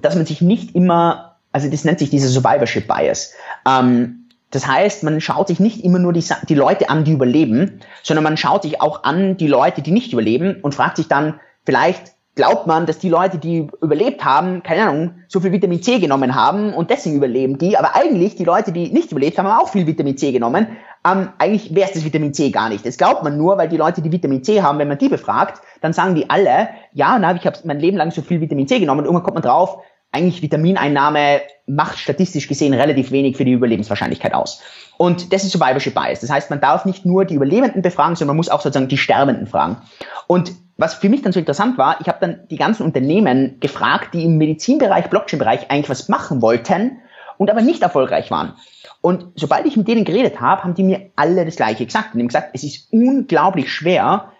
dass 0.00 0.16
man 0.16 0.26
sich 0.26 0.40
nicht 0.40 0.74
immer, 0.74 1.29
also 1.52 1.68
das 1.68 1.84
nennt 1.84 1.98
sich 1.98 2.10
dieser 2.10 2.28
Survivorship 2.28 2.86
Bias. 2.86 3.32
Ähm, 3.66 4.28
das 4.50 4.66
heißt, 4.66 5.04
man 5.04 5.20
schaut 5.20 5.48
sich 5.48 5.60
nicht 5.60 5.84
immer 5.84 5.98
nur 5.98 6.12
die, 6.12 6.24
die 6.48 6.54
Leute 6.54 6.90
an, 6.90 7.04
die 7.04 7.12
überleben, 7.12 7.80
sondern 8.02 8.24
man 8.24 8.36
schaut 8.36 8.62
sich 8.62 8.80
auch 8.80 9.04
an 9.04 9.36
die 9.36 9.46
Leute, 9.46 9.80
die 9.82 9.92
nicht 9.92 10.12
überleben 10.12 10.56
und 10.62 10.74
fragt 10.74 10.96
sich 10.96 11.06
dann, 11.06 11.38
vielleicht 11.64 12.14
glaubt 12.34 12.66
man, 12.66 12.86
dass 12.86 12.98
die 12.98 13.08
Leute, 13.08 13.38
die 13.38 13.68
überlebt 13.82 14.24
haben, 14.24 14.62
keine 14.62 14.82
Ahnung, 14.82 15.14
so 15.28 15.40
viel 15.40 15.52
Vitamin 15.52 15.82
C 15.82 15.98
genommen 15.98 16.34
haben 16.34 16.72
und 16.72 16.90
deswegen 16.90 17.16
überleben 17.16 17.58
die, 17.58 17.76
aber 17.76 17.94
eigentlich 17.94 18.36
die 18.36 18.44
Leute, 18.44 18.72
die 18.72 18.90
nicht 18.90 19.12
überlebt 19.12 19.38
haben, 19.38 19.46
haben 19.46 19.60
auch 19.60 19.68
viel 19.68 19.86
Vitamin 19.86 20.16
C 20.16 20.32
genommen. 20.32 20.68
Ähm, 21.06 21.28
eigentlich 21.38 21.74
wäre 21.74 21.88
es 21.88 21.94
das 21.94 22.04
Vitamin 22.04 22.32
C 22.32 22.50
gar 22.50 22.68
nicht. 22.68 22.86
Das 22.86 22.96
glaubt 22.98 23.22
man 23.22 23.36
nur, 23.36 23.58
weil 23.58 23.68
die 23.68 23.76
Leute, 23.76 24.00
die 24.02 24.12
Vitamin 24.12 24.42
C 24.42 24.62
haben, 24.62 24.78
wenn 24.78 24.88
man 24.88 24.98
die 24.98 25.08
befragt, 25.08 25.60
dann 25.80 25.92
sagen 25.92 26.14
die 26.14 26.30
alle, 26.30 26.68
ja, 26.92 27.18
na, 27.18 27.34
ich 27.34 27.46
habe 27.46 27.58
mein 27.64 27.78
Leben 27.78 27.96
lang 27.96 28.10
so 28.10 28.22
viel 28.22 28.40
Vitamin 28.40 28.66
C 28.66 28.78
genommen 28.78 29.00
und 29.00 29.06
irgendwann 29.06 29.24
kommt 29.24 29.34
man 29.34 29.42
drauf, 29.42 29.78
eigentlich 30.12 30.42
Vitamineinnahme 30.42 31.42
macht 31.66 31.98
statistisch 31.98 32.48
gesehen 32.48 32.74
relativ 32.74 33.10
wenig 33.12 33.36
für 33.36 33.44
die 33.44 33.52
Überlebenswahrscheinlichkeit 33.52 34.34
aus. 34.34 34.60
Und 34.98 35.32
das 35.32 35.44
ist 35.44 35.52
Survivorship 35.52 35.94
Bias. 35.94 36.20
Das 36.20 36.30
heißt, 36.30 36.50
man 36.50 36.60
darf 36.60 36.84
nicht 36.84 37.06
nur 37.06 37.24
die 37.24 37.34
Überlebenden 37.34 37.82
befragen, 37.82 38.16
sondern 38.16 38.34
man 38.34 38.38
muss 38.38 38.48
auch 38.48 38.60
sozusagen 38.60 38.88
die 38.88 38.98
Sterbenden 38.98 39.46
fragen. 39.46 39.78
Und 40.26 40.52
was 40.76 40.94
für 40.94 41.08
mich 41.08 41.22
dann 41.22 41.32
so 41.32 41.38
interessant 41.38 41.78
war, 41.78 42.00
ich 42.00 42.08
habe 42.08 42.18
dann 42.20 42.48
die 42.50 42.56
ganzen 42.56 42.84
Unternehmen 42.84 43.58
gefragt, 43.60 44.14
die 44.14 44.24
im 44.24 44.38
Medizinbereich, 44.38 45.10
Blockchain-Bereich 45.10 45.70
eigentlich 45.70 45.90
was 45.90 46.08
machen 46.08 46.42
wollten 46.42 46.98
und 47.38 47.50
aber 47.50 47.62
nicht 47.62 47.82
erfolgreich 47.82 48.30
waren. 48.30 48.54
Und 49.02 49.26
sobald 49.36 49.66
ich 49.66 49.76
mit 49.76 49.88
denen 49.88 50.04
geredet 50.04 50.40
habe, 50.40 50.64
haben 50.64 50.74
die 50.74 50.82
mir 50.82 51.10
alle 51.16 51.44
das 51.44 51.56
Gleiche 51.56 51.86
gesagt. 51.86 52.14
Und 52.14 52.20
haben 52.20 52.28
gesagt, 52.28 52.50
es 52.54 52.64
ist 52.64 52.92
unglaublich 52.92 53.72
schwer, 53.72 54.32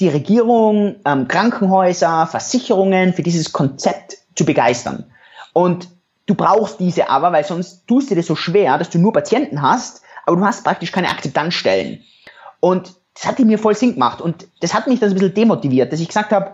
die 0.00 0.08
Regierung, 0.08 0.96
ähm, 1.04 1.28
Krankenhäuser, 1.28 2.26
Versicherungen 2.26 3.14
für 3.14 3.22
dieses 3.22 3.52
Konzept 3.52 4.18
zu 4.38 4.46
begeistern. 4.46 5.04
Und 5.52 5.88
du 6.26 6.34
brauchst 6.34 6.80
diese 6.80 7.10
aber, 7.10 7.32
weil 7.32 7.44
sonst 7.44 7.86
tust 7.86 8.08
du 8.08 8.14
dir 8.14 8.20
das 8.20 8.26
so 8.26 8.36
schwer, 8.36 8.78
dass 8.78 8.90
du 8.90 8.98
nur 8.98 9.12
Patienten 9.12 9.60
hast, 9.60 10.02
aber 10.24 10.36
du 10.36 10.44
hast 10.44 10.64
praktisch 10.64 10.92
keine 10.92 11.10
Akzeptanzstellen. 11.10 12.00
Und 12.60 12.94
das 13.14 13.26
hat 13.26 13.38
mir 13.40 13.58
voll 13.58 13.74
Sinn 13.74 13.94
gemacht. 13.94 14.20
Und 14.20 14.46
das 14.60 14.74
hat 14.74 14.86
mich 14.86 15.00
dann 15.00 15.10
ein 15.10 15.14
bisschen 15.14 15.34
demotiviert, 15.34 15.92
dass 15.92 16.00
ich 16.00 16.08
gesagt 16.08 16.30
habe, 16.30 16.52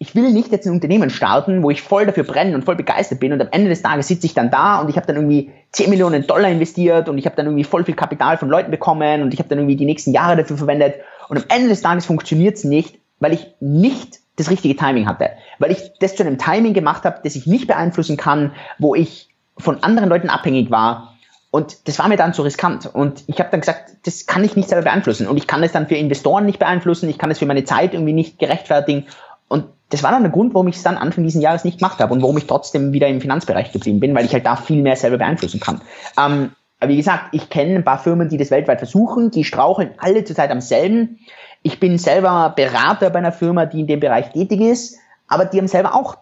ich 0.00 0.14
will 0.14 0.30
nicht 0.30 0.52
jetzt 0.52 0.66
ein 0.66 0.72
Unternehmen 0.72 1.10
starten, 1.10 1.62
wo 1.62 1.70
ich 1.70 1.82
voll 1.82 2.06
dafür 2.06 2.22
brenne 2.22 2.54
und 2.54 2.64
voll 2.64 2.76
begeistert 2.76 3.18
bin 3.18 3.32
und 3.32 3.40
am 3.40 3.48
Ende 3.50 3.68
des 3.68 3.82
Tages 3.82 4.06
sitze 4.06 4.26
ich 4.26 4.34
dann 4.34 4.48
da 4.48 4.80
und 4.80 4.88
ich 4.88 4.96
habe 4.96 5.08
dann 5.08 5.16
irgendwie 5.16 5.50
10 5.72 5.90
Millionen 5.90 6.24
Dollar 6.24 6.50
investiert 6.50 7.08
und 7.08 7.18
ich 7.18 7.26
habe 7.26 7.34
dann 7.34 7.46
irgendwie 7.46 7.64
voll 7.64 7.84
viel 7.84 7.96
Kapital 7.96 8.38
von 8.38 8.48
Leuten 8.48 8.70
bekommen 8.70 9.22
und 9.22 9.34
ich 9.34 9.40
habe 9.40 9.48
dann 9.48 9.58
irgendwie 9.58 9.74
die 9.74 9.86
nächsten 9.86 10.12
Jahre 10.12 10.36
dafür 10.36 10.56
verwendet 10.56 10.94
und 11.28 11.38
am 11.38 11.44
Ende 11.48 11.68
des 11.68 11.80
Tages 11.80 12.06
funktioniert 12.06 12.56
es 12.56 12.62
nicht, 12.62 13.00
weil 13.18 13.32
ich 13.32 13.48
nicht 13.58 14.20
das 14.38 14.50
richtige 14.50 14.76
Timing 14.76 15.06
hatte. 15.06 15.30
Weil 15.58 15.72
ich 15.72 15.92
das 16.00 16.16
zu 16.16 16.22
einem 16.22 16.38
Timing 16.38 16.74
gemacht 16.74 17.04
habe, 17.04 17.20
das 17.22 17.36
ich 17.36 17.46
nicht 17.46 17.66
beeinflussen 17.66 18.16
kann, 18.16 18.52
wo 18.78 18.94
ich 18.94 19.28
von 19.58 19.82
anderen 19.82 20.08
Leuten 20.08 20.30
abhängig 20.30 20.70
war. 20.70 21.14
Und 21.50 21.88
das 21.88 21.98
war 21.98 22.08
mir 22.08 22.16
dann 22.16 22.34
zu 22.34 22.42
riskant. 22.42 22.86
Und 22.86 23.24
ich 23.26 23.40
habe 23.40 23.50
dann 23.50 23.60
gesagt, 23.60 23.90
das 24.04 24.26
kann 24.26 24.44
ich 24.44 24.54
nicht 24.54 24.68
selber 24.68 24.84
beeinflussen. 24.84 25.26
Und 25.26 25.36
ich 25.36 25.46
kann 25.46 25.62
es 25.62 25.72
dann 25.72 25.88
für 25.88 25.96
Investoren 25.96 26.46
nicht 26.46 26.58
beeinflussen. 26.58 27.08
Ich 27.08 27.18
kann 27.18 27.30
es 27.30 27.38
für 27.38 27.46
meine 27.46 27.64
Zeit 27.64 27.94
irgendwie 27.94 28.12
nicht 28.12 28.38
gerechtfertigen. 28.38 29.06
Und 29.48 29.64
das 29.88 30.02
war 30.02 30.10
dann 30.10 30.22
der 30.22 30.30
Grund, 30.30 30.54
warum 30.54 30.68
ich 30.68 30.76
es 30.76 30.82
dann 30.82 30.98
Anfang 30.98 31.24
dieses 31.24 31.42
Jahres 31.42 31.64
nicht 31.64 31.78
gemacht 31.78 31.98
habe 32.00 32.12
und 32.12 32.22
warum 32.22 32.36
ich 32.36 32.46
trotzdem 32.46 32.92
wieder 32.92 33.08
im 33.08 33.20
Finanzbereich 33.20 33.72
geblieben 33.72 34.00
bin, 34.00 34.14
weil 34.14 34.26
ich 34.26 34.32
halt 34.34 34.44
da 34.44 34.56
viel 34.56 34.82
mehr 34.82 34.96
selber 34.96 35.18
beeinflussen 35.18 35.60
kann. 35.60 35.80
Ähm, 36.18 36.50
aber 36.80 36.90
wie 36.90 36.96
gesagt, 36.96 37.30
ich 37.32 37.48
kenne 37.48 37.74
ein 37.74 37.84
paar 37.84 37.98
Firmen, 37.98 38.28
die 38.28 38.36
das 38.36 38.50
weltweit 38.50 38.78
versuchen, 38.78 39.30
die 39.30 39.44
straucheln 39.44 39.90
alle 39.98 40.24
zurzeit 40.24 40.50
am 40.50 40.60
selben. 40.60 41.18
Ich 41.62 41.80
bin 41.80 41.98
selber 41.98 42.52
Berater 42.54 43.10
bei 43.10 43.18
einer 43.18 43.32
Firma, 43.32 43.66
die 43.66 43.80
in 43.80 43.86
dem 43.86 44.00
Bereich 44.00 44.32
tätig 44.32 44.60
ist, 44.60 44.98
aber 45.26 45.44
die 45.44 45.58
haben 45.58 45.68
selber 45.68 45.94
auch 45.94 46.16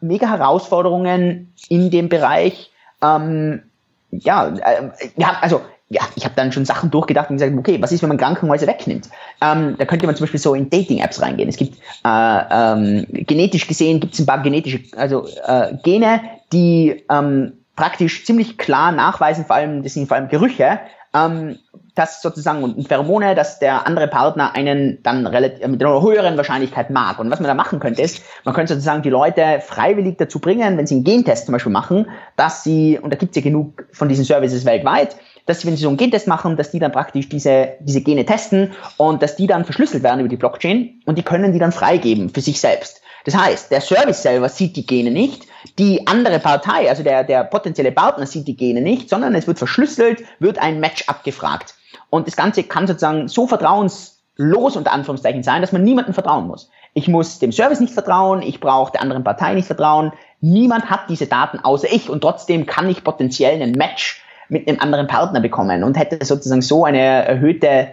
mega 0.00 0.28
Herausforderungen 0.28 1.54
in 1.68 1.90
dem 1.90 2.08
Bereich. 2.08 2.70
Ähm, 3.02 3.62
ja, 4.10 4.48
äh, 4.48 4.90
ja, 5.16 5.38
also 5.40 5.62
ja, 5.92 6.02
ich 6.16 6.24
habe 6.24 6.34
dann 6.36 6.52
schon 6.52 6.64
Sachen 6.64 6.90
durchgedacht 6.90 7.28
und 7.28 7.36
gesagt, 7.36 7.56
okay, 7.56 7.76
was 7.80 7.92
ist, 7.92 8.00
wenn 8.00 8.08
man 8.08 8.16
Krankenhäuser 8.16 8.66
wegnimmt? 8.66 9.10
Ähm, 9.42 9.76
da 9.78 9.84
könnte 9.84 10.06
man 10.06 10.16
zum 10.16 10.24
Beispiel 10.24 10.40
so 10.40 10.54
in 10.54 10.70
Dating-Apps 10.70 11.20
reingehen. 11.20 11.50
Es 11.50 11.58
gibt 11.58 11.76
äh, 12.04 12.42
ähm, 12.50 13.06
genetisch 13.10 13.66
gesehen 13.66 14.00
gibt 14.00 14.14
es 14.14 14.20
ein 14.20 14.26
paar 14.26 14.42
genetische, 14.42 14.80
also 14.96 15.26
äh, 15.46 15.74
Gene, 15.82 16.20
die 16.52 17.04
ähm, 17.10 17.52
praktisch 17.76 18.24
ziemlich 18.24 18.56
klar 18.56 18.92
nachweisen, 18.92 19.44
vor 19.44 19.56
allem, 19.56 19.82
das 19.82 19.92
sind 19.92 20.08
vor 20.08 20.16
allem 20.16 20.28
Gerüche, 20.28 20.80
ähm, 21.14 21.58
dass 21.94 22.22
sozusagen 22.22 22.62
und 22.62 22.88
Pheromone, 22.88 23.34
dass 23.34 23.58
der 23.58 23.86
andere 23.86 24.08
Partner 24.08 24.54
einen 24.54 25.02
dann 25.02 25.26
relativ, 25.26 25.66
mit 25.66 25.82
einer 25.82 26.00
höheren 26.00 26.36
Wahrscheinlichkeit 26.36 26.90
mag. 26.90 27.18
Und 27.18 27.30
was 27.30 27.40
man 27.40 27.48
da 27.48 27.54
machen 27.54 27.80
könnte, 27.80 28.00
ist, 28.00 28.22
man 28.44 28.54
könnte 28.54 28.74
sozusagen 28.74 29.02
die 29.02 29.10
Leute 29.10 29.60
freiwillig 29.60 30.16
dazu 30.16 30.38
bringen, 30.38 30.78
wenn 30.78 30.86
sie 30.86 30.94
einen 30.96 31.04
Gentest 31.04 31.46
zum 31.46 31.52
Beispiel 31.52 31.72
machen, 31.72 32.08
dass 32.36 32.64
sie, 32.64 32.98
und 32.98 33.12
da 33.12 33.16
gibt 33.16 33.36
es 33.36 33.42
ja 33.42 33.42
genug 33.42 33.86
von 33.92 34.08
diesen 34.08 34.24
Services 34.24 34.64
weltweit, 34.64 35.16
dass 35.46 35.60
sie, 35.60 35.66
wenn 35.66 35.76
sie 35.76 35.82
so 35.82 35.88
einen 35.88 35.98
Gentest 35.98 36.28
machen, 36.28 36.56
dass 36.56 36.70
die 36.70 36.78
dann 36.78 36.92
praktisch 36.92 37.28
diese, 37.28 37.74
diese 37.80 38.00
Gene 38.00 38.24
testen 38.24 38.72
und 38.96 39.22
dass 39.22 39.36
die 39.36 39.46
dann 39.46 39.64
verschlüsselt 39.64 40.02
werden 40.02 40.20
über 40.20 40.28
die 40.28 40.36
Blockchain 40.36 41.02
und 41.04 41.18
die 41.18 41.22
können 41.22 41.52
die 41.52 41.58
dann 41.58 41.72
freigeben 41.72 42.30
für 42.30 42.40
sich 42.40 42.60
selbst. 42.60 43.02
Das 43.24 43.36
heißt, 43.36 43.70
der 43.70 43.80
Service 43.80 44.22
selber 44.22 44.48
sieht 44.48 44.76
die 44.76 44.86
Gene 44.86 45.10
nicht, 45.10 45.46
die 45.78 46.06
andere 46.06 46.38
Partei, 46.40 46.88
also 46.88 47.02
der, 47.02 47.22
der 47.22 47.44
potenzielle 47.44 47.92
Partner 47.92 48.26
sieht 48.26 48.48
die 48.48 48.56
Gene 48.56 48.80
nicht, 48.80 49.08
sondern 49.08 49.34
es 49.34 49.46
wird 49.46 49.58
verschlüsselt, 49.58 50.24
wird 50.40 50.58
ein 50.58 50.80
Match 50.80 51.08
abgefragt. 51.08 51.74
Und 52.12 52.26
das 52.26 52.36
Ganze 52.36 52.62
kann 52.62 52.86
sozusagen 52.86 53.26
so 53.26 53.46
vertrauens 53.46 54.22
los 54.36 54.76
unter 54.76 54.92
Anführungszeichen 54.92 55.42
sein, 55.42 55.62
dass 55.62 55.72
man 55.72 55.82
niemandem 55.82 56.12
vertrauen 56.12 56.46
muss. 56.46 56.68
Ich 56.92 57.08
muss 57.08 57.38
dem 57.38 57.52
Service 57.52 57.80
nicht 57.80 57.94
vertrauen, 57.94 58.42
ich 58.42 58.60
brauche 58.60 58.92
der 58.92 59.00
anderen 59.00 59.24
Partei 59.24 59.54
nicht 59.54 59.64
vertrauen. 59.64 60.12
Niemand 60.42 60.90
hat 60.90 61.08
diese 61.08 61.26
Daten 61.26 61.60
außer 61.60 61.90
ich 61.90 62.10
und 62.10 62.20
trotzdem 62.20 62.66
kann 62.66 62.90
ich 62.90 63.02
potenziell 63.02 63.54
einen 63.54 63.72
Match 63.72 64.22
mit 64.50 64.68
einem 64.68 64.78
anderen 64.80 65.06
Partner 65.06 65.40
bekommen 65.40 65.84
und 65.84 65.96
hätte 65.96 66.22
sozusagen 66.22 66.60
so 66.60 66.84
eine 66.84 67.00
erhöhte, 67.00 67.88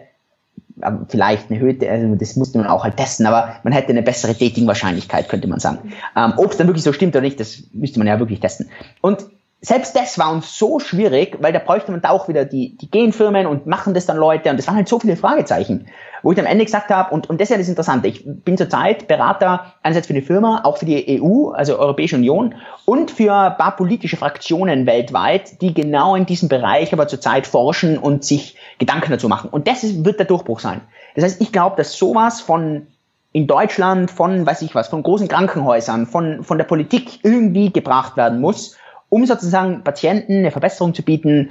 vielleicht 1.08 1.50
eine 1.50 1.60
erhöhte, 1.60 1.90
also 1.90 2.16
das 2.16 2.36
musste 2.36 2.58
man 2.58 2.68
auch 2.68 2.84
halt 2.84 2.98
testen, 2.98 3.26
aber 3.26 3.56
man 3.64 3.72
hätte 3.72 3.92
eine 3.92 4.02
bessere 4.04 4.34
Dating-Wahrscheinlichkeit, 4.34 5.30
könnte 5.30 5.48
man 5.48 5.62
sagen. 5.62 5.94
Ähm, 6.18 6.34
Ob 6.36 6.52
es 6.52 6.58
dann 6.58 6.68
wirklich 6.68 6.84
so 6.84 6.92
stimmt 6.92 7.16
oder 7.16 7.22
nicht, 7.22 7.40
das 7.40 7.64
müsste 7.72 8.00
man 8.00 8.08
ja 8.10 8.20
wirklich 8.20 8.42
testen. 8.42 8.70
Und 9.00 9.28
selbst 9.62 9.94
das 9.96 10.18
war 10.18 10.32
uns 10.32 10.58
so 10.58 10.80
schwierig, 10.80 11.38
weil 11.42 11.52
da 11.52 11.60
bräuchte 11.60 11.92
man 11.92 12.02
da 12.02 12.12
auch 12.12 12.30
wieder 12.30 12.46
die, 12.46 12.78
die 12.78 12.90
Genfirmen 12.90 13.46
und 13.46 13.66
machen 13.66 13.94
das 13.94 14.06
dann 14.06 14.16
Leute 14.16 14.50
und 14.50 14.58
das 14.58 14.68
waren 14.68 14.78
halt 14.78 14.88
so 14.88 15.00
viele 15.00 15.18
Fragezeichen, 15.18 15.88
wo 16.24 16.32
ich 16.32 16.40
am 16.40 16.46
Ende 16.46 16.64
gesagt 16.64 16.90
habe, 16.90 17.14
und, 17.14 17.30
und 17.30 17.42
das 17.42 17.48
ist 17.48 17.52
ja 17.52 17.58
das 17.58 17.68
Interessante, 17.68 18.08
ich 18.08 18.24
bin 18.26 18.58
zurzeit 18.58 19.10
Berater 19.10 19.74
einerseits 19.84 20.08
für 20.08 20.14
die 20.14 20.22
Firma, 20.22 20.62
auch 20.64 20.78
für 20.78 20.86
die 20.86 21.22
EU, 21.22 21.50
also 21.50 21.78
Europäische 21.78 22.16
Union 22.16 22.56
und 22.86 23.12
für 23.12 23.34
ein 23.34 23.58
paar 23.58 23.76
politische 23.76 24.16
Fraktionen 24.16 24.86
weltweit, 24.86 25.62
die 25.62 25.74
genau 25.74 26.16
in 26.16 26.26
diesem 26.26 26.48
Bereich 26.48 26.94
aber 26.94 27.10
zurzeit 27.10 27.46
forschen 27.46 27.98
und 27.98 28.24
sich 28.24 28.56
Gedanken 28.78 29.12
dazu 29.12 29.28
machen. 29.28 29.50
Und 29.50 29.68
das 29.68 29.84
ist, 29.84 30.06
wird 30.06 30.20
der 30.20 30.26
Durchbruch 30.26 30.62
sein. 30.62 30.80
Das 31.16 31.26
heißt, 31.26 31.42
ich 31.42 31.52
glaube, 31.52 31.76
dass 31.76 31.98
sowas 31.98 32.40
von 32.40 32.88
in 33.32 33.46
Deutschland, 33.46 34.10
von, 34.10 34.46
weiß 34.46 34.62
ich 34.64 34.74
was, 34.74 34.88
von 34.88 35.04
großen 35.04 35.28
Krankenhäusern, 35.28 36.08
von, 36.08 36.44
von 36.44 36.58
der 36.58 36.66
Politik 36.66 37.20
irgendwie 37.24 37.72
gebracht 37.72 38.18
werden 38.18 38.40
muss, 38.40 38.78
um 39.10 39.26
sozusagen 39.26 39.84
Patienten 39.84 40.38
eine 40.38 40.52
Verbesserung 40.52 40.94
zu 40.94 41.04
bieten, 41.04 41.50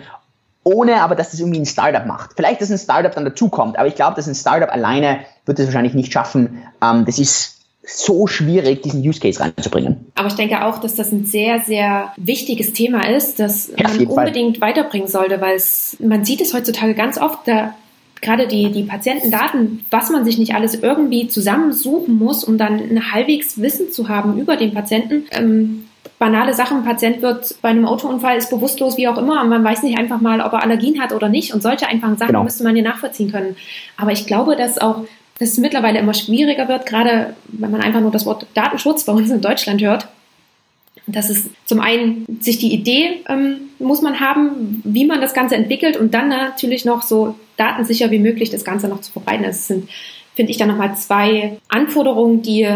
ohne 0.64 1.02
aber, 1.02 1.14
dass 1.14 1.30
das 1.30 1.40
irgendwie 1.40 1.60
ein 1.60 1.66
Startup 1.66 2.04
macht. 2.06 2.32
Vielleicht, 2.36 2.60
dass 2.60 2.70
ein 2.70 2.78
Startup 2.78 3.14
dann 3.14 3.24
dazukommt, 3.24 3.78
aber 3.78 3.88
ich 3.88 3.94
glaube, 3.94 4.16
dass 4.16 4.26
ein 4.26 4.34
Startup 4.34 4.70
alleine 4.70 5.20
wird 5.46 5.58
es 5.58 5.66
wahrscheinlich 5.66 5.94
nicht 5.94 6.12
schaffen. 6.12 6.62
Ähm, 6.82 7.04
das 7.04 7.18
ist 7.18 7.58
so 7.88 8.26
schwierig, 8.26 8.82
diesen 8.82 9.00
Use 9.00 9.18
Case 9.18 9.40
reinzubringen. 9.40 10.06
Aber 10.14 10.28
ich 10.28 10.34
denke 10.34 10.64
auch, 10.64 10.78
dass 10.78 10.94
das 10.94 11.10
ein 11.10 11.24
sehr, 11.24 11.60
sehr 11.60 12.12
wichtiges 12.18 12.74
Thema 12.74 13.08
ist, 13.08 13.40
das 13.40 13.72
ja, 13.78 13.88
man 13.88 14.06
unbedingt 14.06 14.58
Fall. 14.58 14.70
weiterbringen 14.70 15.08
sollte, 15.08 15.40
weil 15.40 15.56
es, 15.56 15.96
man 15.98 16.24
sieht 16.24 16.42
es 16.42 16.52
heutzutage 16.52 16.94
ganz 16.94 17.16
oft, 17.16 17.48
da 17.48 17.74
gerade 18.20 18.46
die, 18.46 18.72
die 18.72 18.82
Patientendaten, 18.82 19.86
was 19.90 20.10
man 20.10 20.24
sich 20.24 20.38
nicht 20.38 20.54
alles 20.54 20.74
irgendwie 20.74 21.28
zusammensuchen 21.28 22.18
muss, 22.18 22.44
um 22.44 22.58
dann 22.58 22.74
ein 22.74 23.12
halbwegs 23.12 23.60
Wissen 23.60 23.90
zu 23.90 24.08
haben 24.08 24.38
über 24.38 24.56
den 24.56 24.74
Patienten. 24.74 25.24
Ähm, 25.30 25.87
banale 26.18 26.54
Sachen. 26.54 26.78
Ein 26.78 26.84
Patient 26.84 27.22
wird 27.22 27.56
bei 27.62 27.68
einem 27.68 27.86
Autounfall, 27.86 28.36
ist 28.36 28.50
bewusstlos, 28.50 28.96
wie 28.96 29.08
auch 29.08 29.18
immer, 29.18 29.42
und 29.42 29.48
man 29.48 29.64
weiß 29.64 29.82
nicht 29.82 29.98
einfach 29.98 30.20
mal, 30.20 30.40
ob 30.40 30.52
er 30.52 30.62
Allergien 30.62 31.00
hat 31.00 31.12
oder 31.12 31.28
nicht. 31.28 31.54
Und 31.54 31.62
solche 31.62 31.86
einfachen 31.86 32.16
Sachen 32.16 32.32
genau. 32.32 32.44
müsste 32.44 32.64
man 32.64 32.76
ja 32.76 32.82
nachvollziehen 32.82 33.30
können. 33.30 33.56
Aber 33.96 34.12
ich 34.12 34.26
glaube, 34.26 34.56
dass 34.56 34.78
auch 34.78 35.04
dass 35.38 35.50
es 35.50 35.58
mittlerweile 35.58 36.00
immer 36.00 36.14
schwieriger 36.14 36.68
wird, 36.68 36.86
gerade 36.86 37.36
wenn 37.46 37.70
man 37.70 37.80
einfach 37.80 38.00
nur 38.00 38.10
das 38.10 38.26
Wort 38.26 38.46
Datenschutz 38.54 39.04
bei 39.04 39.12
uns 39.12 39.30
in 39.30 39.40
Deutschland 39.40 39.80
hört. 39.80 40.08
Das 41.06 41.30
ist 41.30 41.48
zum 41.64 41.80
einen 41.80 42.26
sich 42.40 42.58
die 42.58 42.72
Idee 42.72 43.22
ähm, 43.28 43.70
muss 43.78 44.02
man 44.02 44.20
haben, 44.20 44.82
wie 44.84 45.06
man 45.06 45.20
das 45.20 45.32
Ganze 45.32 45.54
entwickelt 45.54 45.96
und 45.96 46.12
dann 46.12 46.28
natürlich 46.28 46.84
noch 46.84 47.02
so 47.02 47.36
datensicher 47.56 48.10
wie 48.10 48.18
möglich 48.18 48.50
das 48.50 48.64
Ganze 48.64 48.88
noch 48.88 49.00
zu 49.00 49.12
verbreiten. 49.12 49.44
Das 49.44 49.68
sind, 49.68 49.88
finde 50.34 50.50
ich, 50.50 50.58
dann 50.58 50.68
nochmal 50.68 50.96
zwei 50.96 51.58
Anforderungen, 51.68 52.42
die 52.42 52.68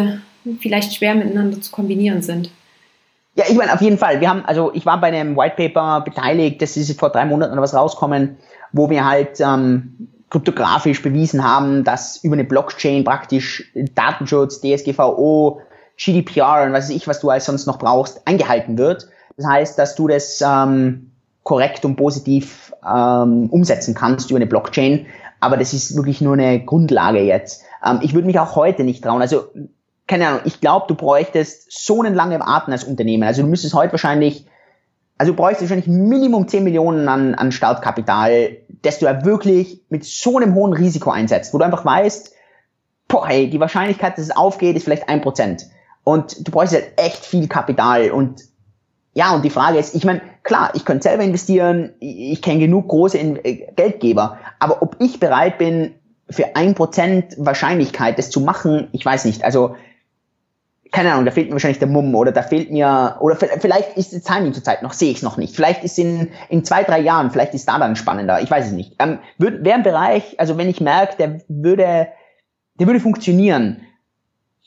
vielleicht 0.61 0.95
schwer 0.95 1.15
miteinander 1.15 1.61
zu 1.61 1.71
kombinieren 1.73 2.23
sind. 2.23 2.51
Ja, 3.35 3.45
ich 3.49 3.57
meine, 3.57 3.73
auf 3.73 3.81
jeden 3.81 3.97
Fall. 3.99 4.21
Wir 4.21 4.29
haben, 4.29 4.45
also 4.45 4.73
ich 4.75 4.85
war 4.85 5.01
bei 5.01 5.07
einem 5.09 5.37
White 5.37 5.57
Paper 5.57 6.03
beteiligt, 6.03 6.61
das 6.61 6.77
ist 6.77 6.99
vor 6.99 7.11
drei 7.11 7.25
Monaten 7.25 7.53
oder 7.53 7.63
was 7.63 7.75
rauskommen, 7.75 8.37
wo 8.73 8.91
wir 8.91 9.07
halt 9.09 9.41
ähm, 9.41 10.09
kryptografisch 10.29 11.03
bewiesen 11.03 11.43
haben, 11.43 11.85
dass 11.85 12.23
über 12.23 12.35
eine 12.35 12.45
Blockchain 12.45 13.05
praktisch 13.05 13.73
Datenschutz, 13.95 14.61
DSGVO, 14.61 15.61
GDPR 15.97 16.65
und 16.65 16.73
was 16.73 16.85
weiß 16.85 16.97
ich, 16.97 17.07
was 17.07 17.21
du 17.21 17.31
als 17.31 17.47
sonst 17.47 17.67
noch 17.67 17.79
brauchst, 17.79 18.27
eingehalten 18.27 18.77
wird. 18.77 19.09
Das 19.37 19.47
heißt, 19.47 19.79
dass 19.79 19.95
du 19.95 20.09
das 20.09 20.43
ähm, 20.47 21.13
korrekt 21.43 21.85
und 21.85 21.97
positiv 21.97 22.73
ähm, 22.87 23.49
umsetzen 23.51 23.95
kannst 23.95 24.31
über 24.31 24.39
eine 24.39 24.47
Blockchain. 24.47 25.07
Aber 25.41 25.57
das 25.57 25.73
ist 25.73 25.97
wirklich 25.97 26.21
nur 26.21 26.35
eine 26.35 26.65
Grundlage 26.65 27.21
jetzt. 27.21 27.65
Ähm, 27.85 28.01
ich 28.03 28.15
würde 28.15 28.27
mich 28.27 28.39
auch 28.39 28.57
heute 28.57 28.85
nicht 28.85 29.03
trauen. 29.03 29.23
Also 29.23 29.49
keine 30.07 30.29
Ahnung, 30.29 30.41
ich 30.45 30.61
glaube, 30.61 30.87
du 30.89 30.95
bräuchtest 30.95 31.73
so 31.73 32.03
einen 32.03 32.15
langen 32.15 32.43
Atem 32.43 32.73
als 32.73 32.85
Unternehmen. 32.85 33.23
Also 33.23 33.43
du 33.43 33.49
müsstest 33.49 33.75
heute 33.75 33.93
wahrscheinlich, 33.93 34.47
also 35.19 35.33
du 35.33 35.37
bräuchtest 35.37 35.63
wahrscheinlich 35.63 35.87
Minimum 35.87 36.49
10 36.49 36.65
Millionen 36.65 37.09
an, 37.09 37.35
an 37.35 37.53
Startkapital, 37.53 38.57
dass 38.83 38.99
du 38.99 39.07
ja 39.07 39.25
wirklich 39.25 39.83
mit 39.89 40.05
so 40.05 40.39
einem 40.39 40.55
hohen 40.55 40.73
Risiko 40.73 41.11
einsetzt, 41.11 41.55
wo 41.55 41.59
du 41.59 41.65
einfach 41.65 41.85
weißt, 41.85 42.35
boah, 43.09 43.29
hey, 43.29 43.49
die 43.49 43.61
Wahrscheinlichkeit, 43.61 44.19
dass 44.19 44.25
es 44.25 44.37
aufgeht, 44.37 44.77
ist 44.77 44.85
vielleicht 44.85 45.09
ein 45.09 45.21
Prozent. 45.21 45.67
Und 46.05 46.47
du 46.47 46.51
bräuchst 46.51 46.75
halt 46.75 46.93
echt 46.97 47.25
viel 47.25 47.47
Kapital 47.47 48.11
und 48.11 48.43
ja, 49.15 49.35
und 49.35 49.45
die 49.45 49.51
Frage 49.51 49.79
ist, 49.79 49.95
ich 49.95 50.05
meine, 50.05 50.23
klar, 50.43 50.71
ich 50.75 50.87
könnte 50.87 51.03
selber 51.03 51.23
investieren, 51.23 51.93
ich 52.01 52.41
kenne 52.41 52.61
genug 52.61 52.89
große 52.89 53.19
Geldgeber, 53.77 54.39
aber 54.59 54.83
ob 54.83 54.97
ich 55.01 55.21
bereit 55.21 55.59
bin, 55.59 55.95
für 56.31 56.57
ein 56.57 56.75
Prozent 56.75 57.35
Wahrscheinlichkeit 57.37 58.19
das 58.19 58.31
zu 58.31 58.41
machen, 58.41 58.89
ich 58.93 59.05
weiß 59.05 59.27
nicht. 59.27 59.45
Also 59.45 59.77
keine 60.93 61.13
Ahnung, 61.13 61.25
da 61.25 61.31
fehlt 61.31 61.49
mir 61.49 61.55
wahrscheinlich 61.55 61.79
der 61.79 61.89
Mumm 61.89 62.15
oder 62.15 62.33
da 62.33 62.43
fehlt 62.43 62.71
mir, 62.71 63.17
oder 63.21 63.35
vielleicht 63.37 63.97
ist 63.97 64.13
das 64.13 64.23
Timing 64.23 64.53
zurzeit 64.53 64.83
noch, 64.83 64.93
sehe 64.93 65.11
ich 65.11 65.17
es 65.17 65.23
noch 65.23 65.39
nicht. 65.39 65.57
Vielleicht 65.57 65.83
ist 65.85 65.99
in, 65.99 66.29
in 66.51 66.65
zwei, 66.65 66.85
drei 66.85 67.01
Jahren, 67.01 67.31
vielleicht 67.31 67.55
ist 67.55 67.67
da 67.67 67.79
dann 67.79 67.97
spannender, 67.97 68.43
ich 68.43 68.51
weiß 68.51 68.67
es 68.67 68.73
nicht. 68.73 68.95
Ähm, 68.99 69.19
Wäre 69.39 69.75
ein 69.75 69.83
Bereich, 69.83 70.39
also 70.39 70.59
wenn 70.59 70.69
ich 70.69 70.83
merke, 70.83 71.17
der 71.17 71.41
würde, 71.49 72.09
der 72.79 72.87
würde 72.87 73.01
funktionieren, 73.01 73.81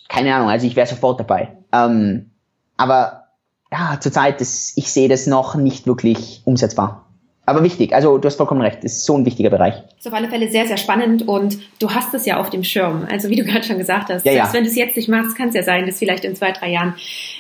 keine 0.10 0.34
Ahnung, 0.34 0.50
also 0.50 0.66
ich 0.66 0.76
wäre 0.76 0.88
sofort 0.88 1.20
dabei. 1.20 1.56
Ähm, 1.72 2.32
aber 2.76 3.28
ja, 3.72 3.98
zurzeit, 4.00 4.42
ist, 4.42 4.78
ich 4.78 4.92
sehe 4.92 5.08
das 5.08 5.28
noch 5.28 5.54
nicht 5.54 5.86
wirklich 5.86 6.42
umsetzbar. 6.44 7.05
Aber 7.46 7.64
wichtig, 7.64 7.94
also 7.94 8.18
du 8.18 8.26
hast 8.26 8.38
vollkommen 8.38 8.62
recht, 8.62 8.84
ist 8.84 9.06
so 9.06 9.16
ein 9.16 9.26
wichtiger 9.26 9.52
Bereich. 9.52 9.76
Ist 10.00 10.08
auf 10.08 10.14
alle 10.14 10.30
Fälle 10.30 10.50
sehr, 10.50 10.66
sehr 10.66 10.78
spannend 10.78 11.28
und 11.28 11.60
du 11.80 11.92
hast 11.92 12.14
es 12.16 12.26
ja 12.26 12.40
auf 12.40 12.50
dem 12.50 12.64
Schirm. 12.64 13.08
Also 13.10 13.30
wie 13.30 13.36
du 13.36 13.44
gerade 13.44 13.64
schon 13.64 13.78
gesagt 13.78 14.10
hast, 14.10 14.26
ja, 14.26 14.32
selbst 14.34 14.48
ja. 14.48 14.54
wenn 14.54 14.64
du 14.64 14.70
es 14.70 14.76
jetzt 14.76 14.98
nicht 14.98 15.10
machst, 15.10 15.38
kann 15.38 15.50
es 15.50 15.56
ja 15.56 15.62
sein, 15.62 15.86
dass 15.86 16.00
vielleicht 16.00 16.26
in 16.26 16.36
zwei, 16.36 16.52
drei 16.52 16.72
Jahren 16.72 16.96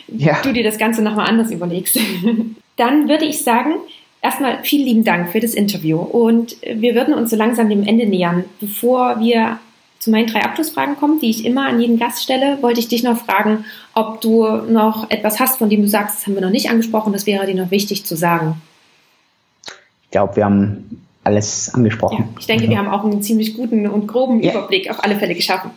ja. 0.07 0.37
du 0.43 0.53
dir 0.53 0.63
das 0.63 0.77
Ganze 0.77 1.01
nochmal 1.01 1.27
anders 1.27 1.51
überlegst. 1.51 1.99
Dann 2.77 3.09
würde 3.09 3.25
ich 3.25 3.43
sagen, 3.43 3.75
erstmal 4.21 4.63
vielen 4.63 4.85
lieben 4.85 5.03
Dank 5.03 5.31
für 5.31 5.39
das 5.39 5.55
Interview 5.55 5.97
und 5.97 6.55
wir 6.61 6.93
würden 6.93 7.15
uns 7.15 7.31
so 7.31 7.35
langsam 7.35 7.69
dem 7.69 7.83
Ende 7.83 8.05
nähern. 8.05 8.45
Bevor 8.59 9.19
wir 9.19 9.57
zu 9.97 10.11
meinen 10.11 10.27
drei 10.27 10.43
Abschlussfragen 10.43 10.97
kommen, 10.97 11.19
die 11.19 11.31
ich 11.31 11.45
immer 11.45 11.65
an 11.67 11.81
jeden 11.81 11.97
Gast 11.97 12.21
stelle, 12.21 12.61
wollte 12.61 12.79
ich 12.79 12.89
dich 12.89 13.01
noch 13.01 13.17
fragen, 13.17 13.65
ob 13.95 14.21
du 14.21 14.45
noch 14.69 15.09
etwas 15.09 15.39
hast, 15.39 15.57
von 15.57 15.69
dem 15.69 15.81
du 15.81 15.87
sagst, 15.87 16.17
das 16.17 16.27
haben 16.27 16.35
wir 16.35 16.41
noch 16.41 16.51
nicht 16.51 16.69
angesprochen, 16.69 17.11
das 17.11 17.25
wäre 17.25 17.47
dir 17.47 17.55
noch 17.55 17.71
wichtig 17.71 18.05
zu 18.05 18.15
sagen 18.15 18.61
glaube, 20.11 20.35
wir 20.35 20.45
haben 20.45 21.05
alles 21.23 21.73
angesprochen. 21.73 22.29
Ja, 22.33 22.39
ich 22.39 22.45
denke, 22.45 22.69
wir 22.69 22.77
haben 22.77 22.87
auch 22.87 23.03
einen 23.03 23.21
ziemlich 23.21 23.55
guten 23.55 23.87
und 23.87 24.07
groben 24.07 24.41
ja. 24.41 24.51
Überblick 24.51 24.89
auf 24.89 25.03
alle 25.03 25.15
Fälle 25.15 25.33
geschaffen. 25.33 25.71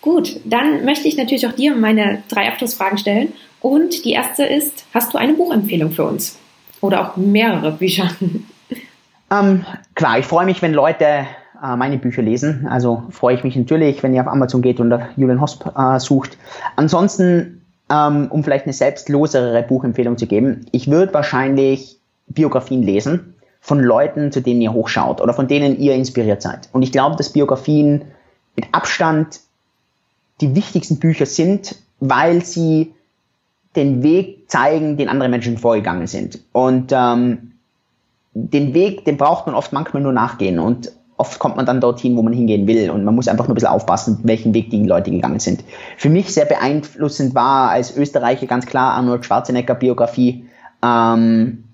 Gut, 0.00 0.40
dann 0.44 0.84
möchte 0.84 1.06
ich 1.06 1.16
natürlich 1.16 1.46
auch 1.46 1.52
dir 1.52 1.76
meine 1.76 2.22
drei 2.28 2.48
Abschlussfragen 2.48 2.98
stellen. 2.98 3.32
Und 3.60 4.04
die 4.06 4.12
erste 4.12 4.44
ist, 4.44 4.86
hast 4.94 5.12
du 5.12 5.18
eine 5.18 5.34
Buchempfehlung 5.34 5.90
für 5.90 6.04
uns? 6.04 6.38
Oder 6.80 7.02
auch 7.02 7.16
mehrere 7.16 7.72
Bücher? 7.72 8.10
Ähm, 9.32 9.64
klar, 9.94 10.18
ich 10.18 10.26
freue 10.26 10.44
mich, 10.44 10.60
wenn 10.60 10.74
Leute 10.74 11.04
äh, 11.62 11.76
meine 11.76 11.98
Bücher 11.98 12.20
lesen. 12.20 12.66
Also 12.68 13.04
freue 13.10 13.36
ich 13.36 13.44
mich 13.44 13.54
natürlich, 13.54 14.02
wenn 14.02 14.12
ihr 14.12 14.22
auf 14.22 14.26
Amazon 14.26 14.60
geht 14.60 14.80
und 14.80 14.92
Julian 15.16 15.40
Hosp 15.40 15.66
äh, 15.76 16.00
sucht. 16.00 16.36
Ansonsten, 16.74 17.64
ähm, 17.88 18.26
um 18.30 18.42
vielleicht 18.42 18.64
eine 18.64 18.72
selbstlosere 18.72 19.62
Buchempfehlung 19.62 20.18
zu 20.18 20.26
geben, 20.26 20.66
ich 20.72 20.90
würde 20.90 21.14
wahrscheinlich 21.14 22.00
Biografien 22.26 22.82
lesen 22.82 23.36
von 23.60 23.80
Leuten, 23.80 24.32
zu 24.32 24.40
denen 24.40 24.60
ihr 24.60 24.72
hochschaut 24.72 25.20
oder 25.20 25.34
von 25.34 25.46
denen 25.46 25.78
ihr 25.78 25.94
inspiriert 25.94 26.42
seid. 26.42 26.68
Und 26.72 26.82
ich 26.82 26.92
glaube, 26.92 27.16
dass 27.16 27.32
Biografien 27.32 28.04
mit 28.56 28.66
Abstand 28.72 29.40
die 30.40 30.54
wichtigsten 30.54 30.98
Bücher 30.98 31.26
sind, 31.26 31.76
weil 32.00 32.44
sie 32.44 32.94
den 33.76 34.02
Weg 34.02 34.50
zeigen, 34.50 34.96
den 34.96 35.08
andere 35.08 35.28
Menschen 35.28 35.58
vorgegangen 35.58 36.06
sind. 36.06 36.40
Und 36.52 36.90
ähm, 36.92 37.52
den 38.32 38.74
Weg, 38.74 39.04
den 39.04 39.16
braucht 39.16 39.46
man 39.46 39.54
oft 39.54 39.72
manchmal 39.72 40.02
nur 40.02 40.12
nachgehen. 40.12 40.58
Und 40.58 40.92
oft 41.16 41.38
kommt 41.38 41.56
man 41.56 41.66
dann 41.66 41.80
dorthin, 41.80 42.16
wo 42.16 42.22
man 42.22 42.32
hingehen 42.32 42.66
will. 42.66 42.90
Und 42.90 43.04
man 43.04 43.14
muss 43.14 43.28
einfach 43.28 43.46
nur 43.46 43.52
ein 43.52 43.54
bisschen 43.54 43.68
aufpassen, 43.68 44.20
welchen 44.22 44.54
Weg 44.54 44.70
die 44.70 44.82
Leute 44.84 45.10
gegangen 45.10 45.38
sind. 45.38 45.62
Für 45.98 46.08
mich 46.08 46.32
sehr 46.32 46.46
beeinflussend 46.46 47.34
war 47.34 47.70
als 47.70 47.96
Österreicher 47.96 48.46
ganz 48.46 48.66
klar 48.66 48.94
Arnold 48.94 49.24
Schwarzenegger 49.24 49.74
Biografie. 49.74 50.46
Ähm, 50.82 51.64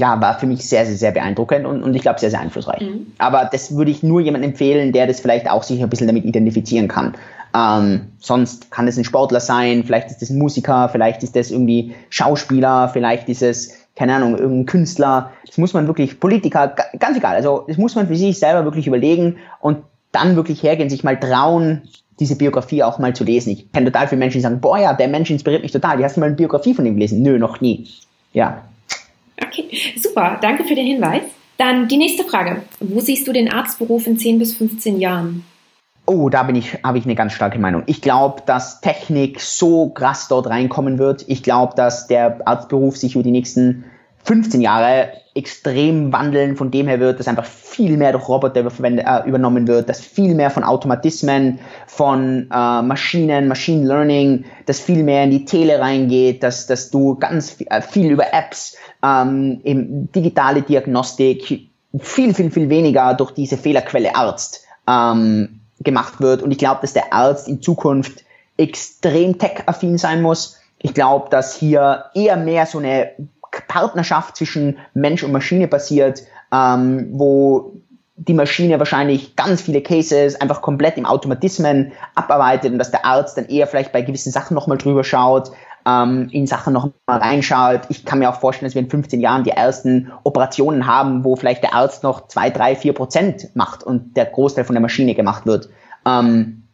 ja, 0.00 0.18
war 0.20 0.38
für 0.38 0.46
mich 0.46 0.66
sehr, 0.66 0.86
sehr, 0.86 0.96
sehr 0.96 1.12
beeindruckend 1.12 1.66
und, 1.66 1.82
und 1.82 1.94
ich 1.94 2.00
glaube 2.00 2.18
sehr, 2.18 2.30
sehr 2.30 2.40
einflussreich. 2.40 2.80
Mhm. 2.80 3.12
Aber 3.18 3.48
das 3.52 3.76
würde 3.76 3.90
ich 3.90 4.02
nur 4.02 4.20
jemandem 4.20 4.52
empfehlen, 4.52 4.92
der 4.92 5.06
das 5.06 5.20
vielleicht 5.20 5.48
auch 5.48 5.62
sich 5.62 5.82
ein 5.82 5.90
bisschen 5.90 6.06
damit 6.06 6.24
identifizieren 6.24 6.88
kann. 6.88 7.14
Ähm, 7.54 8.06
sonst 8.18 8.70
kann 8.70 8.88
es 8.88 8.96
ein 8.96 9.04
Sportler 9.04 9.40
sein, 9.40 9.84
vielleicht 9.84 10.10
ist 10.10 10.22
es 10.22 10.30
ein 10.30 10.38
Musiker, 10.38 10.88
vielleicht 10.88 11.22
ist 11.22 11.36
das 11.36 11.50
irgendwie 11.50 11.94
Schauspieler, 12.08 12.88
vielleicht 12.88 13.28
ist 13.28 13.42
es, 13.42 13.74
keine 13.94 14.14
Ahnung, 14.14 14.38
irgendein 14.38 14.66
Künstler. 14.66 15.32
Das 15.46 15.58
muss 15.58 15.74
man 15.74 15.86
wirklich, 15.86 16.18
Politiker, 16.18 16.74
ganz 16.98 17.18
egal. 17.18 17.36
Also 17.36 17.64
das 17.68 17.76
muss 17.76 17.94
man 17.94 18.08
für 18.08 18.16
sich 18.16 18.38
selber 18.38 18.64
wirklich 18.64 18.86
überlegen 18.86 19.36
und 19.60 19.78
dann 20.12 20.34
wirklich 20.34 20.62
hergehen, 20.62 20.88
sich 20.88 21.04
mal 21.04 21.20
trauen, 21.20 21.82
diese 22.20 22.36
Biografie 22.36 22.82
auch 22.82 22.98
mal 22.98 23.14
zu 23.14 23.24
lesen. 23.24 23.50
Ich 23.50 23.70
kenne 23.70 23.92
total 23.92 24.08
viele 24.08 24.20
Menschen, 24.20 24.38
die 24.38 24.42
sagen, 24.42 24.60
boah 24.60 24.78
ja, 24.78 24.94
der 24.94 25.08
Mensch 25.08 25.30
inspiriert 25.30 25.62
mich 25.62 25.72
total. 25.72 25.98
Die 25.98 26.04
hast 26.04 26.16
du 26.16 26.20
mal 26.20 26.26
eine 26.26 26.36
Biografie 26.36 26.72
von 26.72 26.86
ihm 26.86 26.94
gelesen? 26.94 27.22
Nö, 27.22 27.38
noch 27.38 27.60
nie. 27.60 27.86
Ja. 28.32 28.62
Okay, 29.42 29.94
super. 29.96 30.38
Danke 30.40 30.64
für 30.64 30.74
den 30.74 30.86
Hinweis. 30.86 31.22
Dann 31.56 31.88
die 31.88 31.96
nächste 31.96 32.24
Frage. 32.24 32.62
Wo 32.80 33.00
siehst 33.00 33.26
du 33.28 33.32
den 33.32 33.52
Arztberuf 33.52 34.06
in 34.06 34.18
10 34.18 34.38
bis 34.38 34.54
15 34.54 34.98
Jahren? 34.98 35.44
Oh, 36.06 36.28
da 36.28 36.48
ich, 36.48 36.82
habe 36.82 36.98
ich 36.98 37.04
eine 37.04 37.14
ganz 37.14 37.34
starke 37.34 37.58
Meinung. 37.58 37.82
Ich 37.86 38.02
glaube, 38.02 38.42
dass 38.46 38.80
Technik 38.80 39.40
so 39.40 39.90
krass 39.90 40.26
dort 40.28 40.48
reinkommen 40.48 40.98
wird. 40.98 41.24
Ich 41.28 41.42
glaube, 41.42 41.74
dass 41.76 42.06
der 42.06 42.40
Arztberuf 42.46 42.96
sich 42.96 43.14
über 43.14 43.22
die 43.22 43.30
nächsten 43.30 43.84
15 44.24 44.60
Jahre 44.60 45.12
extrem 45.40 46.12
wandeln. 46.12 46.56
Von 46.56 46.70
dem 46.70 46.86
her 46.86 47.00
wird, 47.00 47.18
dass 47.18 47.28
einfach 47.28 47.44
viel 47.44 47.96
mehr 47.96 48.12
durch 48.12 48.28
Roboter 48.28 48.60
äh, 48.60 49.28
übernommen 49.28 49.66
wird, 49.66 49.88
dass 49.88 50.00
viel 50.00 50.34
mehr 50.34 50.50
von 50.50 50.62
Automatismen, 50.62 51.58
von 51.86 52.48
äh, 52.52 52.82
Maschinen, 52.82 53.48
Machine 53.48 53.86
Learning, 53.86 54.44
dass 54.66 54.80
viel 54.80 55.02
mehr 55.02 55.24
in 55.24 55.30
die 55.30 55.44
Tele 55.44 55.80
reingeht, 55.80 56.42
dass, 56.42 56.66
dass 56.66 56.90
du 56.90 57.16
ganz 57.16 57.56
äh, 57.60 57.80
viel 57.80 58.10
über 58.10 58.32
Apps, 58.32 58.76
ähm, 59.02 59.60
eben 59.64 60.12
digitale 60.12 60.62
Diagnostik, 60.62 61.70
viel, 61.98 62.34
viel, 62.34 62.50
viel 62.50 62.68
weniger 62.68 63.14
durch 63.14 63.32
diese 63.32 63.56
Fehlerquelle 63.56 64.14
Arzt 64.14 64.64
ähm, 64.86 65.60
gemacht 65.80 66.20
wird. 66.20 66.42
Und 66.42 66.50
ich 66.50 66.58
glaube, 66.58 66.82
dass 66.82 66.92
der 66.92 67.12
Arzt 67.12 67.48
in 67.48 67.62
Zukunft 67.62 68.24
extrem 68.56 69.38
tech-affin 69.38 69.98
sein 69.98 70.22
muss. 70.22 70.58
Ich 70.78 70.94
glaube, 70.94 71.30
dass 71.30 71.56
hier 71.56 72.04
eher 72.14 72.36
mehr 72.36 72.66
so 72.66 72.78
eine 72.78 73.12
Partnerschaft 73.68 74.36
zwischen 74.36 74.78
Mensch 74.94 75.22
und 75.22 75.32
Maschine 75.32 75.68
passiert, 75.68 76.22
ähm, 76.52 77.08
wo 77.12 77.74
die 78.16 78.34
Maschine 78.34 78.78
wahrscheinlich 78.78 79.34
ganz 79.34 79.62
viele 79.62 79.80
Cases 79.80 80.38
einfach 80.40 80.60
komplett 80.60 80.98
im 80.98 81.06
Automatismen 81.06 81.92
abarbeitet 82.14 82.72
und 82.72 82.78
dass 82.78 82.90
der 82.90 83.06
Arzt 83.06 83.38
dann 83.38 83.46
eher 83.46 83.66
vielleicht 83.66 83.92
bei 83.92 84.02
gewissen 84.02 84.30
Sachen 84.30 84.54
nochmal 84.54 84.76
drüber 84.76 85.04
schaut, 85.04 85.52
ähm, 85.86 86.28
in 86.30 86.46
Sachen 86.46 86.74
nochmal 86.74 86.92
reinschaut. 87.08 87.82
Ich 87.88 88.04
kann 88.04 88.18
mir 88.18 88.28
auch 88.28 88.40
vorstellen, 88.40 88.68
dass 88.68 88.74
wir 88.74 88.82
in 88.82 88.90
15 88.90 89.20
Jahren 89.20 89.44
die 89.44 89.50
ersten 89.50 90.12
Operationen 90.22 90.86
haben, 90.86 91.24
wo 91.24 91.34
vielleicht 91.34 91.62
der 91.62 91.74
Arzt 91.74 92.02
noch 92.02 92.28
zwei, 92.28 92.50
drei, 92.50 92.76
vier 92.76 92.92
Prozent 92.92 93.48
macht 93.54 93.82
und 93.82 94.16
der 94.18 94.26
Großteil 94.26 94.64
von 94.64 94.74
der 94.74 94.82
Maschine 94.82 95.14
gemacht 95.14 95.46
wird. 95.46 95.70
Ähm, 96.06 96.64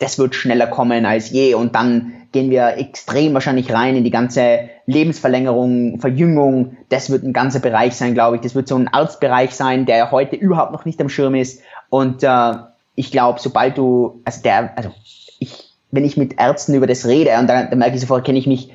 das 0.00 0.18
wird 0.18 0.34
schneller 0.34 0.66
kommen 0.66 1.06
als 1.06 1.30
je 1.30 1.54
und 1.54 1.74
dann 1.76 2.12
gehen 2.32 2.50
wir 2.50 2.76
extrem 2.76 3.34
wahrscheinlich 3.34 3.72
rein 3.72 3.96
in 3.96 4.04
die 4.04 4.10
ganze 4.10 4.70
Lebensverlängerung, 4.86 5.98
Verjüngung. 6.00 6.76
Das 6.88 7.10
wird 7.10 7.24
ein 7.24 7.32
ganzer 7.32 7.60
Bereich 7.60 7.94
sein, 7.94 8.14
glaube 8.14 8.36
ich. 8.36 8.42
Das 8.42 8.54
wird 8.54 8.68
so 8.68 8.76
ein 8.76 8.88
Arztbereich 8.88 9.54
sein, 9.54 9.86
der 9.86 10.10
heute 10.10 10.36
überhaupt 10.36 10.72
noch 10.72 10.84
nicht 10.84 11.00
am 11.00 11.08
Schirm 11.08 11.34
ist. 11.34 11.62
Und 11.88 12.22
äh, 12.22 12.52
ich 12.94 13.10
glaube, 13.10 13.40
sobald 13.40 13.78
du, 13.78 14.20
also 14.24 14.42
der, 14.42 14.76
also 14.76 14.90
ich, 15.38 15.70
wenn 15.90 16.04
ich 16.04 16.16
mit 16.16 16.38
Ärzten 16.38 16.74
über 16.74 16.86
das 16.86 17.06
rede 17.06 17.36
und 17.38 17.48
dann, 17.48 17.70
dann 17.70 17.78
merke 17.78 17.96
ich 17.96 18.00
sofort, 18.00 18.24
kenne 18.24 18.38
ich 18.38 18.46
mich 18.46 18.70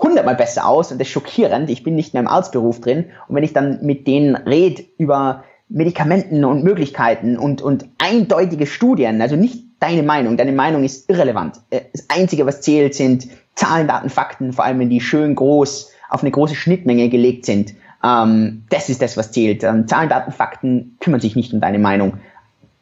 hundertmal 0.00 0.34
besser 0.34 0.66
aus 0.66 0.90
und 0.90 0.98
das 0.98 1.06
ist 1.06 1.12
schockierend. 1.12 1.70
Ich 1.70 1.84
bin 1.84 1.94
nicht 1.94 2.12
mehr 2.12 2.22
im 2.22 2.28
Arztberuf 2.28 2.80
drin. 2.80 3.06
Und 3.28 3.36
wenn 3.36 3.44
ich 3.44 3.52
dann 3.52 3.84
mit 3.84 4.06
denen 4.06 4.34
rede 4.34 4.84
über 4.98 5.44
Medikamenten 5.68 6.44
und 6.44 6.64
Möglichkeiten 6.64 7.38
und, 7.38 7.62
und 7.62 7.86
eindeutige 7.98 8.66
Studien, 8.66 9.20
also 9.20 9.36
nicht 9.36 9.65
deine 9.80 10.02
Meinung. 10.02 10.36
Deine 10.36 10.52
Meinung 10.52 10.84
ist 10.84 11.08
irrelevant. 11.10 11.60
Äh, 11.70 11.82
das 11.92 12.06
Einzige, 12.08 12.46
was 12.46 12.60
zählt, 12.60 12.94
sind 12.94 13.28
Zahlen, 13.54 13.88
Daten, 13.88 14.10
Fakten, 14.10 14.52
vor 14.52 14.64
allem 14.64 14.78
wenn 14.78 14.90
die 14.90 15.00
schön 15.00 15.34
groß 15.34 15.90
auf 16.08 16.22
eine 16.22 16.30
große 16.30 16.54
Schnittmenge 16.54 17.08
gelegt 17.08 17.46
sind. 17.46 17.74
Ähm, 18.04 18.64
das 18.70 18.88
ist 18.88 19.02
das, 19.02 19.16
was 19.16 19.32
zählt. 19.32 19.64
Ähm, 19.64 19.88
Zahlen, 19.88 20.08
Daten, 20.08 20.32
Fakten 20.32 20.96
kümmern 21.00 21.20
sich 21.20 21.36
nicht 21.36 21.52
um 21.52 21.60
deine 21.60 21.78
Meinung. 21.78 22.18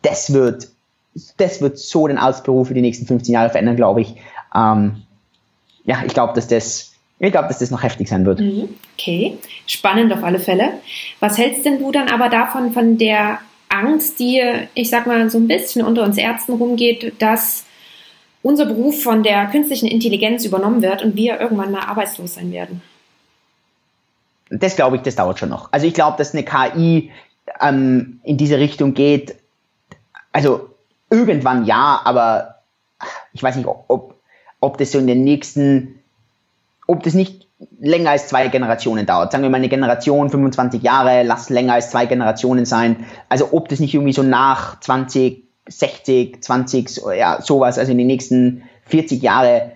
Das 0.03 0.33
wird, 0.33 0.69
das 1.37 1.61
wird 1.61 1.79
so 1.79 2.07
den 2.07 2.19
Arztberuf 2.19 2.69
für 2.69 2.75
die 2.75 2.83
nächsten 2.83 3.07
15 3.07 3.33
Jahre 3.33 3.51
verändern, 3.51 3.77
glaube 3.77 4.03
ich. 4.03 4.17
Ähm, 4.55 5.03
ja, 5.85 6.03
ich 6.05 6.13
glaube, 6.13 6.35
dass 6.35 6.49
das, 6.49 6.95
ich 7.19 7.33
glaube, 7.33 7.49
dass 7.49 7.59
das 7.59 7.71
noch 7.71 7.83
heftig 7.83 8.09
sein 8.09 8.27
wird. 8.27 8.41
Mhm. 8.41 8.69
Okay, 8.99 9.39
spannend 9.67 10.13
auf 10.13 10.23
alle 10.23 10.39
Fälle. 10.39 10.73
Was 11.21 11.39
hältst 11.39 11.65
denn 11.65 11.79
du 11.79 11.93
dann 11.93 12.09
aber 12.09 12.29
davon, 12.29 12.73
von 12.73 12.99
der 12.99 13.39
Angst, 13.75 14.19
die, 14.19 14.43
ich 14.75 14.91
sag 14.91 15.07
mal, 15.07 15.29
so 15.31 15.39
ein 15.39 15.49
bisschen 15.49 15.85
unter 15.85 16.03
uns 16.03 16.17
Ärzten 16.17 16.55
rumgeht, 16.55 17.21
dass 17.21 17.65
unser 18.43 18.67
Beruf 18.67 19.03
von 19.03 19.23
der 19.23 19.47
künstlichen 19.47 19.89
Intelligenz 19.89 20.45
übernommen 20.45 20.83
wird 20.83 21.03
und 21.03 21.17
wir 21.17 21.41
irgendwann 21.41 21.73
mal 21.73 21.83
arbeitslos 21.83 22.35
sein 22.35 22.53
werden? 22.53 22.83
Das 24.51 24.77
glaube 24.77 24.97
ich, 24.97 25.03
das 25.03 25.17
dauert 25.17 25.39
schon 25.39 25.49
noch. 25.49 25.73
Also 25.73 25.87
ich 25.87 25.95
glaube, 25.95 26.19
dass 26.19 26.35
eine 26.35 26.45
KI 26.45 27.11
ähm, 27.61 28.21
in 28.23 28.37
diese 28.37 28.59
Richtung 28.59 28.95
geht. 28.95 29.35
Also 30.33 30.71
irgendwann 31.11 31.65
ja, 31.65 32.01
aber 32.05 32.57
ich 33.33 33.43
weiß 33.43 33.57
nicht, 33.57 33.67
ob, 33.67 34.15
ob 34.61 34.79
das 34.79 34.93
so 34.93 34.99
in 34.99 35.07
den 35.07 35.25
nächsten, 35.25 36.01
ob 36.87 37.03
das 37.03 37.15
nicht 37.15 37.44
länger 37.81 38.11
als 38.11 38.29
zwei 38.29 38.49
Generationen 38.49 39.07
dauert. 39.07 39.33
Sagen 39.33 39.43
wir 39.43 39.51
mal 39.51 39.59
eine 39.59 39.69
Generation, 39.69 40.31
25 40.31 40.83
Jahre, 40.83 41.23
lass 41.23 41.51
länger 41.51 41.75
als 41.75 41.91
zwei 41.91 42.07
Generationen 42.07 42.65
sein. 42.65 43.05
Also 43.29 43.49
ob 43.53 43.69
das 43.69 43.81
nicht 43.81 43.95
irgendwie 43.95 44.13
so 44.13 44.23
nach 44.23 44.81
20, 44.81 45.45
60, 45.69 46.43
20, 46.43 47.03
ja, 47.17 47.41
sowas, 47.41 47.79
also 47.79 47.93
in 47.93 47.99
den 47.99 48.07
nächsten 48.07 48.63
40 48.87 49.23
Jahre, 49.23 49.73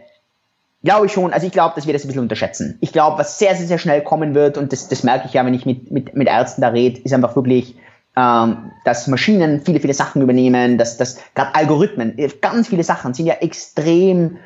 glaube 0.85 1.07
ich 1.07 1.13
schon. 1.13 1.33
Also 1.33 1.47
ich 1.47 1.53
glaube, 1.53 1.75
dass 1.75 1.87
wir 1.87 1.93
das 1.93 2.05
ein 2.05 2.09
bisschen 2.09 2.23
unterschätzen. 2.23 2.79
Ich 2.81 2.93
glaube, 2.93 3.19
was 3.19 3.39
sehr, 3.39 3.55
sehr, 3.57 3.67
sehr 3.67 3.79
schnell 3.79 4.03
kommen 4.03 4.35
wird, 4.35 4.59
und 4.59 4.73
das, 4.73 4.89
das 4.89 5.03
merke 5.03 5.27
ich 5.27 5.35
ja, 5.35 5.45
wenn 5.45 5.55
ich 5.55 5.67
mit, 5.67 5.91
mit, 5.91 6.15
mit 6.15 6.29
Ärzten 6.29 6.63
da 6.63 6.69
rede, 6.69 7.01
ist 7.01 7.13
einfach 7.13 7.37
wirklich, 7.37 7.77
ähm, 8.17 8.73
dass 8.85 9.07
Maschinen 9.07 9.61
viele, 9.61 9.81
viele 9.81 9.95
Sachen 9.95 10.23
übernehmen, 10.23 10.79
dass, 10.79 10.97
dass 10.97 11.19
gerade 11.35 11.55
Algorithmen, 11.55 12.17
ganz 12.41 12.69
viele 12.69 12.85
Sachen 12.85 13.15
sind 13.15 13.27
ja 13.27 13.35
extrem 13.35 14.39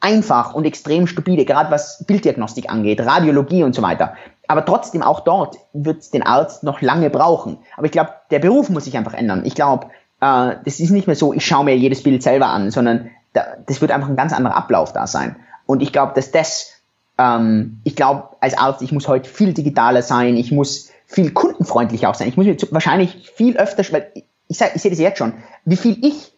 einfach 0.00 0.54
und 0.54 0.64
extrem 0.64 1.06
stupide, 1.06 1.44
gerade 1.44 1.70
was 1.70 2.04
Bilddiagnostik 2.06 2.70
angeht, 2.70 3.00
Radiologie 3.00 3.62
und 3.62 3.74
so 3.74 3.82
weiter. 3.82 4.14
Aber 4.48 4.64
trotzdem, 4.64 5.02
auch 5.02 5.20
dort 5.20 5.58
wird 5.72 6.00
es 6.00 6.10
den 6.10 6.22
Arzt 6.22 6.64
noch 6.64 6.80
lange 6.80 7.10
brauchen. 7.10 7.58
Aber 7.76 7.86
ich 7.86 7.92
glaube, 7.92 8.10
der 8.30 8.40
Beruf 8.40 8.68
muss 8.70 8.84
sich 8.84 8.96
einfach 8.96 9.14
ändern. 9.14 9.42
Ich 9.44 9.54
glaube, 9.54 9.86
äh, 10.20 10.56
das 10.64 10.80
ist 10.80 10.90
nicht 10.90 11.06
mehr 11.06 11.16
so, 11.16 11.32
ich 11.32 11.46
schaue 11.46 11.64
mir 11.64 11.76
jedes 11.76 12.02
Bild 12.02 12.22
selber 12.22 12.46
an, 12.46 12.70
sondern 12.70 13.10
da, 13.32 13.44
das 13.66 13.80
wird 13.80 13.92
einfach 13.92 14.08
ein 14.08 14.16
ganz 14.16 14.32
anderer 14.32 14.56
Ablauf 14.56 14.92
da 14.92 15.06
sein. 15.06 15.36
Und 15.66 15.82
ich 15.82 15.92
glaube, 15.92 16.14
dass 16.14 16.32
das, 16.32 16.72
ähm, 17.18 17.80
ich 17.84 17.94
glaube, 17.94 18.30
als 18.40 18.58
Arzt, 18.58 18.82
ich 18.82 18.90
muss 18.90 19.06
heute 19.06 19.28
viel 19.28 19.52
digitaler 19.52 20.02
sein, 20.02 20.36
ich 20.36 20.50
muss 20.50 20.90
viel 21.06 21.30
kundenfreundlicher 21.32 22.08
auch 22.08 22.14
sein. 22.14 22.28
Ich 22.28 22.36
muss 22.36 22.46
mir 22.46 22.56
wahrscheinlich 22.70 23.30
viel 23.34 23.56
öfter, 23.56 23.84
weil 23.92 24.10
ich, 24.14 24.24
ich, 24.48 24.60
ich 24.60 24.82
sehe 24.82 24.90
das 24.90 24.98
jetzt 24.98 25.18
schon, 25.18 25.34
wie 25.64 25.76
viel 25.76 26.04
ich, 26.04 26.32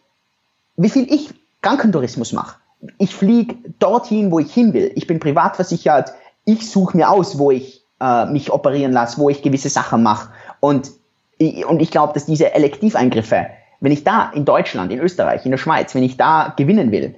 wie 0.75 0.89
viel 0.89 1.11
ich 1.11 1.33
Krankentourismus 1.61 2.33
mache 2.33 2.57
ich 2.97 3.15
fliege 3.15 3.55
dorthin, 3.79 4.31
wo 4.31 4.39
ich 4.39 4.53
hin 4.53 4.73
will. 4.73 4.91
Ich 4.95 5.07
bin 5.07 5.19
privat 5.19 5.55
versichert. 5.55 6.13
Ich 6.45 6.69
suche 6.69 6.97
mir 6.97 7.09
aus, 7.09 7.37
wo 7.37 7.51
ich 7.51 7.83
äh, 8.01 8.25
mich 8.25 8.51
operieren 8.51 8.91
lasse, 8.91 9.17
wo 9.19 9.29
ich 9.29 9.41
gewisse 9.41 9.69
Sachen 9.69 10.03
mache. 10.03 10.29
Und, 10.59 10.91
und 11.39 11.81
ich 11.81 11.91
glaube, 11.91 12.13
dass 12.13 12.25
diese 12.25 12.53
Elektiveingriffe, 12.53 13.47
wenn 13.79 13.91
ich 13.91 14.03
da 14.03 14.31
in 14.33 14.45
Deutschland, 14.45 14.91
in 14.91 14.99
Österreich, 14.99 15.45
in 15.45 15.51
der 15.51 15.57
Schweiz, 15.57 15.95
wenn 15.95 16.03
ich 16.03 16.17
da 16.17 16.53
gewinnen 16.55 16.91
will, 16.91 17.15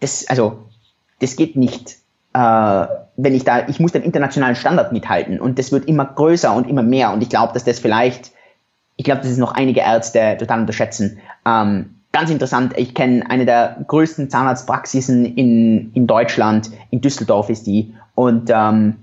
das, 0.00 0.26
also, 0.28 0.58
das 1.20 1.36
geht 1.36 1.56
nicht. 1.56 1.96
Äh, 2.32 2.86
wenn 3.16 3.34
ich 3.34 3.44
da, 3.44 3.68
ich 3.68 3.78
muss 3.78 3.92
den 3.92 4.02
internationalen 4.02 4.56
Standard 4.56 4.92
mithalten 4.92 5.40
und 5.40 5.58
das 5.58 5.70
wird 5.70 5.86
immer 5.86 6.04
größer 6.04 6.52
und 6.52 6.68
immer 6.68 6.82
mehr 6.82 7.12
und 7.12 7.22
ich 7.22 7.28
glaube, 7.28 7.52
dass 7.52 7.62
das 7.62 7.78
vielleicht, 7.78 8.32
ich 8.96 9.04
glaube, 9.04 9.20
dass 9.20 9.30
es 9.30 9.38
noch 9.38 9.52
einige 9.52 9.80
Ärzte 9.80 10.36
total 10.38 10.60
unterschätzen. 10.60 11.20
Ähm, 11.46 11.93
ganz 12.14 12.30
interessant, 12.30 12.74
ich 12.76 12.94
kenne 12.94 13.28
eine 13.28 13.44
der 13.44 13.84
größten 13.86 14.30
Zahnarztpraxisen 14.30 15.26
in, 15.26 15.92
in 15.92 16.06
Deutschland, 16.06 16.70
in 16.90 17.00
Düsseldorf 17.00 17.50
ist 17.50 17.66
die. 17.66 17.92
Und 18.14 18.50
ähm, 18.54 18.94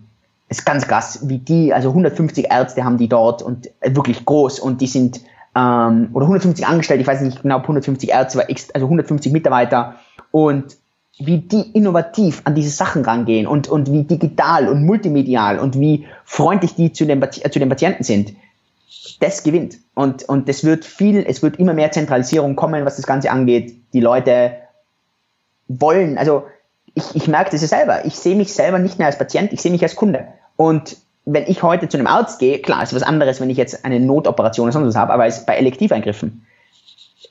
ist 0.47 0.65
ganz 0.65 0.87
krass, 0.87 1.27
wie 1.27 1.37
die, 1.37 1.73
also 1.73 1.89
150 1.89 2.49
Ärzte 2.49 2.83
haben 2.83 2.97
die 2.97 3.09
dort 3.09 3.41
und 3.41 3.69
wirklich 3.81 4.25
groß 4.25 4.59
und 4.59 4.81
die 4.81 4.87
sind, 4.87 5.21
ähm, 5.55 6.09
oder 6.13 6.25
150 6.25 6.65
Angestellte, 6.65 7.01
ich 7.01 7.07
weiß 7.07 7.21
nicht 7.21 7.41
genau, 7.41 7.59
150 7.59 8.09
Ärzte, 8.09 8.47
also 8.47 8.85
150 8.85 9.31
Mitarbeiter 9.31 9.95
und 10.31 10.77
wie 11.19 11.39
die 11.39 11.69
innovativ 11.73 12.41
an 12.45 12.55
diese 12.55 12.69
Sachen 12.69 13.03
rangehen 13.03 13.45
und, 13.45 13.67
und 13.67 13.91
wie 13.91 14.03
digital 14.03 14.69
und 14.69 14.85
multimedial 14.85 15.59
und 15.59 15.79
wie 15.79 16.05
freundlich 16.23 16.75
die 16.75 16.93
zu 16.93 17.05
den, 17.05 17.21
zu 17.29 17.59
den 17.59 17.69
Patienten 17.69 18.03
sind 18.03 18.33
das 19.19 19.43
gewinnt. 19.43 19.77
Und, 19.93 20.23
und 20.23 20.49
das 20.49 20.63
wird 20.63 20.85
viel, 20.85 21.25
es 21.27 21.41
wird 21.41 21.59
immer 21.59 21.73
mehr 21.73 21.91
Zentralisierung 21.91 22.55
kommen, 22.55 22.85
was 22.85 22.97
das 22.97 23.05
Ganze 23.05 23.31
angeht. 23.31 23.75
Die 23.93 23.99
Leute 23.99 24.53
wollen, 25.67 26.17
also 26.17 26.45
ich, 26.93 27.15
ich 27.15 27.27
merke 27.27 27.51
das 27.51 27.61
ja 27.61 27.67
selber. 27.67 28.05
Ich 28.05 28.15
sehe 28.15 28.35
mich 28.35 28.53
selber 28.53 28.79
nicht 28.79 28.97
mehr 28.97 29.07
als 29.07 29.17
Patient, 29.17 29.53
ich 29.53 29.61
sehe 29.61 29.71
mich 29.71 29.83
als 29.83 29.95
Kunde. 29.95 30.27
Und 30.55 30.97
wenn 31.25 31.45
ich 31.47 31.63
heute 31.63 31.87
zu 31.87 31.97
einem 31.97 32.07
Arzt 32.07 32.39
gehe, 32.39 32.59
klar, 32.59 32.83
ist 32.83 32.93
was 32.93 33.03
anderes, 33.03 33.39
wenn 33.39 33.49
ich 33.49 33.57
jetzt 33.57 33.85
eine 33.85 33.99
Notoperation 33.99 34.65
oder 34.65 34.73
sonst 34.73 34.87
was 34.87 34.95
habe, 34.95 35.13
aber 35.13 35.25
es 35.25 35.45
bei 35.45 35.55
Elektiveingriffen. 35.55 36.45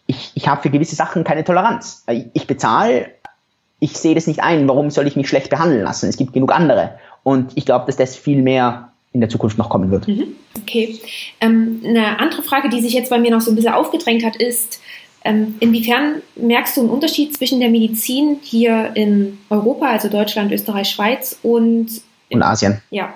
Ich, 0.06 0.32
ich 0.34 0.48
habe 0.48 0.62
für 0.62 0.70
gewisse 0.70 0.96
Sachen 0.96 1.24
keine 1.24 1.44
Toleranz. 1.44 2.04
Ich 2.32 2.46
bezahle, 2.46 3.08
ich 3.80 3.96
sehe 3.96 4.14
das 4.14 4.26
nicht 4.26 4.42
ein. 4.42 4.68
Warum 4.68 4.90
soll 4.90 5.06
ich 5.06 5.16
mich 5.16 5.28
schlecht 5.28 5.50
behandeln 5.50 5.82
lassen? 5.82 6.08
Es 6.08 6.16
gibt 6.16 6.32
genug 6.32 6.52
andere. 6.52 6.98
Und 7.22 7.56
ich 7.56 7.66
glaube, 7.66 7.86
dass 7.86 7.96
das 7.96 8.16
viel 8.16 8.42
mehr 8.42 8.89
in 9.12 9.20
der 9.20 9.28
Zukunft 9.28 9.58
noch 9.58 9.68
kommen 9.68 9.90
wird. 9.90 10.06
Mhm. 10.08 10.36
Okay. 10.62 11.00
Ähm, 11.40 11.82
eine 11.84 12.18
andere 12.20 12.42
Frage, 12.42 12.68
die 12.68 12.80
sich 12.80 12.92
jetzt 12.92 13.10
bei 13.10 13.18
mir 13.18 13.30
noch 13.30 13.40
so 13.40 13.50
ein 13.50 13.56
bisschen 13.56 13.74
aufgedrängt 13.74 14.24
hat, 14.24 14.36
ist, 14.36 14.80
Ähm, 15.22 15.56
inwiefern 15.60 16.22
merkst 16.36 16.78
du 16.78 16.80
einen 16.80 16.88
Unterschied 16.88 17.36
zwischen 17.36 17.60
der 17.60 17.68
Medizin 17.68 18.38
hier 18.42 18.92
in 18.94 19.38
Europa, 19.50 19.86
also 19.86 20.08
Deutschland, 20.08 20.50
Österreich, 20.50 20.88
Schweiz 20.88 21.38
und 21.42 21.88
und 22.30 22.42
Asien? 22.42 22.80
Ja. 22.88 23.12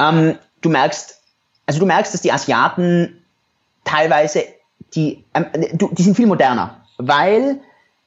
Ähm, 0.00 0.36
du 0.60 0.68
merkst, 0.68 1.20
also 1.66 1.78
du 1.78 1.86
merkst, 1.86 2.12
dass 2.12 2.22
die 2.22 2.32
Asiaten 2.32 3.22
teilweise 3.84 4.46
die, 4.94 5.22
ähm, 5.32 5.46
die 5.52 6.02
sind 6.02 6.16
viel 6.16 6.26
moderner, 6.26 6.84
weil 6.96 7.60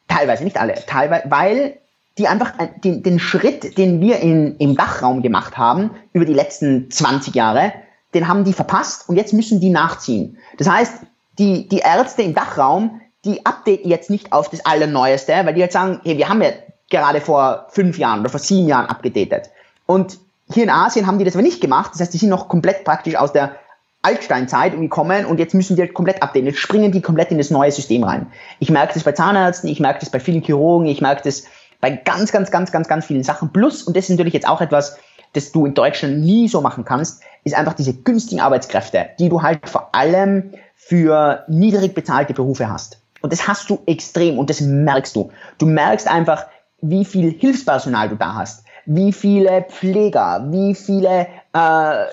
teilweise 0.10 0.44
nicht 0.44 0.58
alle, 0.58 0.74
teilweise, 0.86 1.24
weil 1.30 1.78
die 2.22 2.28
einfach 2.28 2.54
den, 2.84 3.02
den 3.02 3.18
Schritt, 3.18 3.80
den 3.80 4.00
wir 4.00 4.20
in, 4.20 4.56
im 4.58 4.76
Dachraum 4.76 5.24
gemacht 5.24 5.58
haben 5.58 5.90
über 6.14 6.24
die 6.24 6.36
letzten 6.36 6.92
20 6.92 7.34
Jahre, 7.34 7.74
den 8.14 8.28
haben 8.28 8.44
die 8.44 8.54
verpasst 8.54 9.10
und 9.10 9.18
jetzt 9.18 9.34
müssen 9.34 9.60
die 9.60 9.72
nachziehen. 9.72 10.38
Das 10.60 10.70
heißt, 10.70 10.94
die, 11.40 11.68
die 11.68 11.80
Ärzte 11.80 12.22
im 12.22 12.36
Dachraum, 12.36 13.02
die 13.26 13.44
updaten 13.44 13.90
jetzt 13.90 14.12
nicht 14.12 14.34
auf 14.34 14.50
das 14.50 14.64
Allerneueste, 14.64 15.34
weil 15.44 15.56
die 15.56 15.62
halt 15.62 15.72
sagen, 15.72 16.00
hey, 16.04 16.16
wir 16.20 16.30
haben 16.30 16.44
ja 16.44 16.52
gerade 16.92 17.22
vor 17.22 17.66
fünf 17.70 17.98
Jahren 17.98 18.20
oder 18.20 18.30
vor 18.30 18.40
sieben 18.40 18.68
Jahren 18.68 18.86
abgedatet. 18.86 19.50
Und 19.88 20.20
hier 20.54 20.64
in 20.64 20.70
Asien 20.70 21.08
haben 21.08 21.18
die 21.18 21.26
das 21.26 21.34
aber 21.34 21.44
nicht 21.44 21.60
gemacht. 21.60 21.94
Das 21.94 22.02
heißt, 22.02 22.14
die 22.14 22.20
sind 22.20 22.30
noch 22.30 22.50
komplett 22.50 22.84
praktisch 22.84 23.16
aus 23.16 23.34
der 23.34 23.56
Altsteinzeit 24.04 24.78
gekommen 24.80 25.26
und 25.26 25.40
jetzt 25.40 25.56
müssen 25.56 25.76
die 25.76 25.82
halt 25.82 25.96
komplett 25.96 26.22
updaten. 26.22 26.46
Jetzt 26.46 26.60
springen 26.60 26.92
die 26.92 27.02
komplett 27.02 27.32
in 27.32 27.40
das 27.40 27.50
neue 27.50 27.72
System 27.72 28.04
rein. 28.04 28.28
Ich 28.60 28.70
merke 28.70 28.94
das 28.94 29.04
bei 29.04 29.12
Zahnärzten, 29.12 29.70
ich 29.70 29.80
merke 29.80 30.02
das 30.02 30.12
bei 30.12 30.20
vielen 30.20 30.44
Chirurgen, 30.44 30.88
ich 30.88 31.02
merke 31.02 31.24
das 31.24 31.46
bei 31.82 31.92
ganz, 31.92 32.32
ganz, 32.32 32.52
ganz, 32.52 32.72
ganz, 32.72 32.88
ganz 32.88 33.06
vielen 33.06 33.24
Sachen. 33.24 33.52
Plus, 33.52 33.84
und 33.84 33.98
das 33.98 34.06
ist 34.06 34.12
natürlich 34.12 34.34
jetzt 34.34 34.48
auch 34.48 34.62
etwas, 34.62 34.98
das 35.34 35.52
du 35.52 35.66
in 35.66 35.74
Deutschland 35.74 36.20
nie 36.20 36.48
so 36.48 36.62
machen 36.62 36.86
kannst, 36.86 37.22
ist 37.44 37.56
einfach 37.56 37.74
diese 37.74 37.94
günstigen 37.94 38.42
Arbeitskräfte, 38.42 39.10
die 39.20 39.30
du 39.30 39.42
halt 39.42 39.68
vor 39.68 39.94
allem 39.94 40.52
für 40.76 41.44
niedrig 41.48 41.94
bezahlte 41.94 42.34
Berufe 42.34 42.70
hast. 42.70 43.02
Und 43.22 43.34
das 43.34 43.48
hast 43.48 43.70
du 43.70 43.80
extrem 43.86 44.40
und 44.40 44.50
das 44.50 44.62
merkst 44.62 45.16
du. 45.16 45.32
Du 45.58 45.66
merkst 45.66 46.08
einfach, 46.08 46.46
wie 46.82 47.06
viel 47.06 47.32
Hilfspersonal 47.32 48.10
du 48.10 48.16
da 48.16 48.36
hast, 48.36 48.66
wie 48.86 49.14
viele 49.14 49.66
Pfleger, 49.70 50.48
wie 50.50 50.76
viele, 50.76 51.28
äh, 51.54 52.06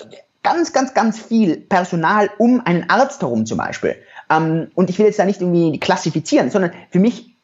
ganz, 0.43 0.73
ganz, 0.73 0.95
ganz 0.95 1.19
viel 1.19 1.57
Personal 1.57 2.31
um 2.39 2.63
einen 2.65 2.89
Arzt 2.89 3.21
herum 3.23 3.47
zum 3.47 3.59
Beispiel. 3.59 3.97
Ähm, 4.31 4.71
und 4.75 4.91
ich 4.91 4.99
will 4.99 5.07
jetzt 5.07 5.19
da 5.19 5.25
nicht 5.25 5.41
irgendwie 5.41 5.81
klassifizieren, 5.81 6.51
sondern 6.51 6.73
für 6.91 6.99
mich 6.99 7.38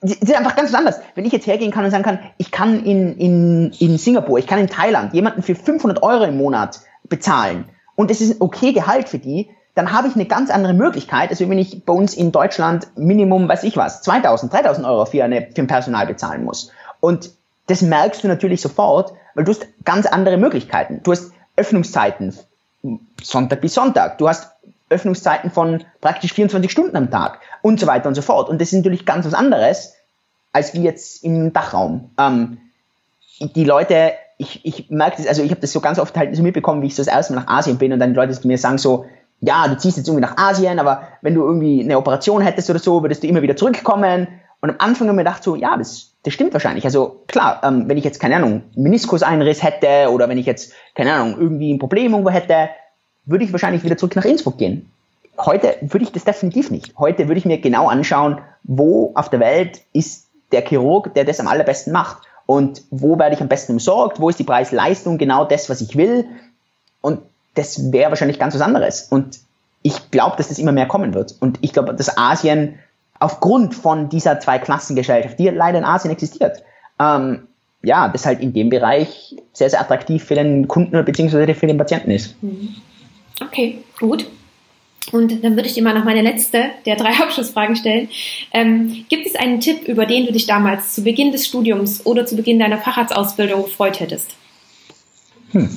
sind 0.00 0.36
einfach 0.36 0.56
ganz 0.56 0.72
anders. 0.74 1.00
Wenn 1.14 1.24
ich 1.24 1.32
jetzt 1.32 1.46
hergehen 1.46 1.72
kann 1.72 1.84
und 1.84 1.90
sagen 1.90 2.04
kann, 2.04 2.20
ich 2.36 2.50
kann 2.50 2.84
in, 2.84 3.16
in, 3.16 3.72
in 3.78 3.98
Singapur, 3.98 4.38
ich 4.38 4.46
kann 4.46 4.58
in 4.58 4.68
Thailand 4.68 5.12
jemanden 5.12 5.42
für 5.42 5.54
500 5.54 6.02
Euro 6.02 6.24
im 6.24 6.36
Monat 6.36 6.80
bezahlen 7.08 7.64
und 7.96 8.10
es 8.10 8.20
ist 8.20 8.36
ein 8.36 8.40
okay 8.40 8.72
Gehalt 8.72 9.08
für 9.08 9.18
die, 9.18 9.48
dann 9.74 9.92
habe 9.92 10.08
ich 10.08 10.14
eine 10.14 10.26
ganz 10.26 10.50
andere 10.50 10.74
Möglichkeit, 10.74 11.30
als 11.30 11.40
wenn 11.40 11.58
ich 11.58 11.84
bei 11.84 11.92
uns 11.92 12.14
in 12.14 12.32
Deutschland 12.32 12.88
Minimum, 12.96 13.48
weiß 13.48 13.62
ich 13.62 13.76
was, 13.76 14.02
2000, 14.02 14.52
3000 14.52 14.86
Euro 14.86 15.04
für, 15.06 15.22
eine, 15.22 15.48
für 15.54 15.62
ein 15.62 15.66
Personal 15.68 16.06
bezahlen 16.06 16.44
muss. 16.44 16.72
Und 17.00 17.30
das 17.68 17.82
merkst 17.82 18.24
du 18.24 18.28
natürlich 18.28 18.60
sofort, 18.60 19.12
weil 19.34 19.44
du 19.44 19.52
hast 19.52 19.66
ganz 19.84 20.06
andere 20.06 20.36
Möglichkeiten. 20.36 21.00
Du 21.04 21.12
hast 21.12 21.32
Öffnungszeiten 21.56 22.34
Sonntag 23.22 23.60
bis 23.60 23.74
Sonntag. 23.74 24.18
Du 24.18 24.28
hast 24.28 24.52
Öffnungszeiten 24.88 25.50
von 25.50 25.84
praktisch 26.00 26.32
24 26.32 26.70
Stunden 26.70 26.96
am 26.96 27.10
Tag 27.10 27.40
und 27.62 27.80
so 27.80 27.86
weiter 27.86 28.08
und 28.08 28.14
so 28.14 28.22
fort. 28.22 28.48
Und 28.48 28.60
das 28.60 28.72
ist 28.72 28.78
natürlich 28.78 29.06
ganz 29.06 29.26
was 29.26 29.34
anderes, 29.34 29.94
als 30.52 30.74
wie 30.74 30.82
jetzt 30.82 31.24
im 31.24 31.52
Dachraum. 31.52 32.10
Ähm, 32.18 32.58
die 33.40 33.64
Leute, 33.64 34.12
ich, 34.38 34.64
ich 34.64 34.90
merke 34.90 35.18
das, 35.18 35.26
also 35.26 35.42
ich 35.42 35.50
habe 35.50 35.60
das 35.60 35.72
so 35.72 35.80
ganz 35.80 35.98
oft 35.98 36.16
halt 36.16 36.34
so 36.34 36.42
mitbekommen, 36.42 36.82
wie 36.82 36.86
ich 36.86 36.94
so 36.94 37.02
das 37.02 37.12
erste 37.12 37.34
Mal 37.34 37.42
nach 37.42 37.48
Asien 37.48 37.78
bin 37.78 37.92
und 37.92 37.98
dann 37.98 38.10
die 38.10 38.16
Leute 38.16 38.46
mir 38.46 38.58
sagen 38.58 38.78
so, 38.78 39.06
ja, 39.40 39.68
du 39.68 39.76
ziehst 39.76 39.96
jetzt 39.96 40.08
irgendwie 40.08 40.26
nach 40.26 40.36
Asien, 40.36 40.78
aber 40.78 41.02
wenn 41.22 41.34
du 41.34 41.44
irgendwie 41.44 41.82
eine 41.82 41.96
Operation 41.96 42.42
hättest 42.42 42.70
oder 42.70 42.78
so, 42.78 43.02
würdest 43.02 43.22
du 43.22 43.28
immer 43.28 43.42
wieder 43.42 43.56
zurückkommen. 43.56 44.28
Und 44.60 44.70
am 44.70 44.76
Anfang 44.78 45.08
haben 45.08 45.16
wir 45.16 45.24
gedacht 45.24 45.44
so, 45.44 45.54
ja, 45.54 45.76
das, 45.76 46.14
das 46.24 46.34
stimmt 46.34 46.52
wahrscheinlich. 46.52 46.84
Also 46.84 47.22
klar, 47.28 47.60
ähm, 47.62 47.88
wenn 47.88 47.96
ich 47.96 48.04
jetzt, 48.04 48.18
keine 48.18 48.36
Ahnung, 48.36 48.62
Meniskuseinriss 48.74 49.62
hätte 49.62 50.10
oder 50.10 50.28
wenn 50.28 50.38
ich 50.38 50.46
jetzt, 50.46 50.72
keine 50.96 51.12
Ahnung, 51.12 51.36
irgendwie 51.38 51.72
ein 51.72 51.78
Problem 51.78 52.12
irgendwo 52.12 52.30
hätte, 52.30 52.70
würde 53.26 53.44
ich 53.44 53.52
wahrscheinlich 53.52 53.84
wieder 53.84 53.96
zurück 53.96 54.16
nach 54.16 54.24
Innsbruck 54.24 54.58
gehen. 54.58 54.90
Heute 55.38 55.76
würde 55.80 56.04
ich 56.04 56.12
das 56.12 56.24
definitiv 56.24 56.70
nicht. 56.70 56.94
Heute 56.98 57.28
würde 57.28 57.38
ich 57.38 57.44
mir 57.44 57.58
genau 57.58 57.88
anschauen, 57.88 58.40
wo 58.64 59.12
auf 59.14 59.30
der 59.30 59.40
Welt 59.40 59.82
ist 59.92 60.28
der 60.52 60.62
Chirurg, 60.62 61.14
der 61.14 61.24
das 61.24 61.40
am 61.40 61.46
allerbesten 61.46 61.92
macht. 61.92 62.22
Und 62.46 62.82
wo 62.90 63.18
werde 63.18 63.34
ich 63.34 63.42
am 63.42 63.48
besten 63.48 63.72
umsorgt? 63.72 64.20
Wo 64.20 64.30
ist 64.30 64.38
die 64.38 64.44
Preis-Leistung 64.44 65.18
genau 65.18 65.44
das, 65.44 65.68
was 65.68 65.80
ich 65.80 65.96
will? 65.96 66.24
Und 67.02 67.20
das 67.54 67.92
wäre 67.92 68.10
wahrscheinlich 68.10 68.38
ganz 68.38 68.54
was 68.54 68.62
anderes. 68.62 69.08
Und 69.10 69.40
ich 69.82 70.10
glaube, 70.10 70.36
dass 70.36 70.48
das 70.48 70.58
immer 70.58 70.72
mehr 70.72 70.86
kommen 70.86 71.14
wird. 71.14 71.34
Und 71.40 71.58
ich 71.60 71.72
glaube, 71.72 71.94
dass 71.94 72.16
Asien 72.16 72.78
aufgrund 73.20 73.74
von 73.74 74.08
dieser 74.08 74.40
Zwei-Klassengesellschaft, 74.40 75.38
die 75.38 75.48
leider 75.48 75.78
in 75.78 75.84
Asien 75.84 76.10
existiert, 76.10 76.62
ähm, 76.98 77.48
ja, 77.82 78.08
das 78.08 78.26
halt 78.26 78.40
in 78.40 78.52
dem 78.52 78.70
Bereich 78.70 79.36
sehr, 79.52 79.70
sehr 79.70 79.80
attraktiv 79.80 80.24
für 80.24 80.34
den 80.34 80.66
Kunden 80.68 81.04
bzw. 81.04 81.54
für 81.54 81.66
den 81.66 81.78
Patienten 81.78 82.10
ist. 82.10 82.42
Mhm. 82.42 82.74
Okay, 83.40 83.84
gut. 84.00 84.26
Und 85.12 85.42
dann 85.44 85.56
würde 85.56 85.68
ich 85.68 85.74
dir 85.74 85.82
mal 85.82 85.94
noch 85.94 86.04
meine 86.04 86.22
letzte 86.22 86.64
der 86.86 86.96
drei 86.96 87.10
Abschlussfragen 87.22 87.76
stellen. 87.76 88.08
Ähm, 88.52 89.04
gibt 89.08 89.26
es 89.26 89.34
einen 89.34 89.60
Tipp, 89.60 89.86
über 89.88 90.06
den 90.06 90.26
du 90.26 90.32
dich 90.32 90.46
damals 90.46 90.94
zu 90.94 91.02
Beginn 91.02 91.32
des 91.32 91.46
Studiums 91.46 92.04
oder 92.06 92.26
zu 92.26 92.36
Beginn 92.36 92.58
deiner 92.58 92.78
Facharztausbildung 92.78 93.64
gefreut 93.64 94.00
hättest? 94.00 94.30
Hm. 95.52 95.68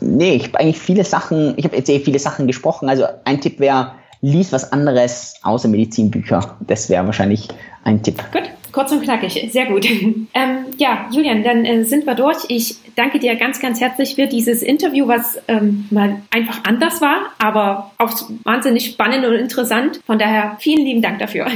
Nee, 0.00 0.36
ich 0.36 0.44
habe 0.44 0.60
eigentlich 0.60 0.78
viele 0.78 1.04
Sachen, 1.04 1.54
ich 1.56 1.64
habe 1.64 1.76
jetzt 1.76 1.88
eh 1.90 2.00
viele 2.00 2.18
Sachen 2.18 2.46
gesprochen. 2.46 2.88
Also 2.88 3.04
ein 3.24 3.40
Tipp 3.40 3.60
wäre, 3.60 3.92
lies 4.22 4.52
was 4.52 4.72
anderes 4.72 5.34
außer 5.42 5.68
Medizinbücher. 5.68 6.56
Das 6.60 6.88
wäre 6.88 7.04
wahrscheinlich 7.06 7.48
ein 7.84 8.02
Tipp. 8.02 8.22
Gut, 8.32 8.50
kurz 8.72 8.92
und 8.92 9.02
knackig, 9.02 9.50
sehr 9.52 9.66
gut. 9.66 9.86
Ähm, 10.32 10.66
ja, 10.78 11.08
Julian, 11.10 11.42
dann 11.42 11.64
äh, 11.64 11.84
sind 11.84 12.06
wir 12.06 12.14
durch. 12.14 12.44
Ich 12.48 12.76
danke 12.94 13.18
dir 13.18 13.34
ganz, 13.34 13.60
ganz 13.60 13.80
herzlich 13.80 14.14
für 14.14 14.28
dieses 14.28 14.62
Interview, 14.62 15.08
was 15.08 15.40
ähm, 15.48 15.86
mal 15.90 16.22
einfach 16.30 16.62
anders 16.64 17.00
war, 17.00 17.32
aber 17.38 17.90
auch 17.98 18.12
wahnsinnig 18.44 18.86
spannend 18.86 19.26
und 19.26 19.34
interessant. 19.34 20.00
Von 20.06 20.18
daher 20.18 20.56
vielen 20.60 20.84
lieben 20.84 21.02
Dank 21.02 21.18
dafür. 21.18 21.46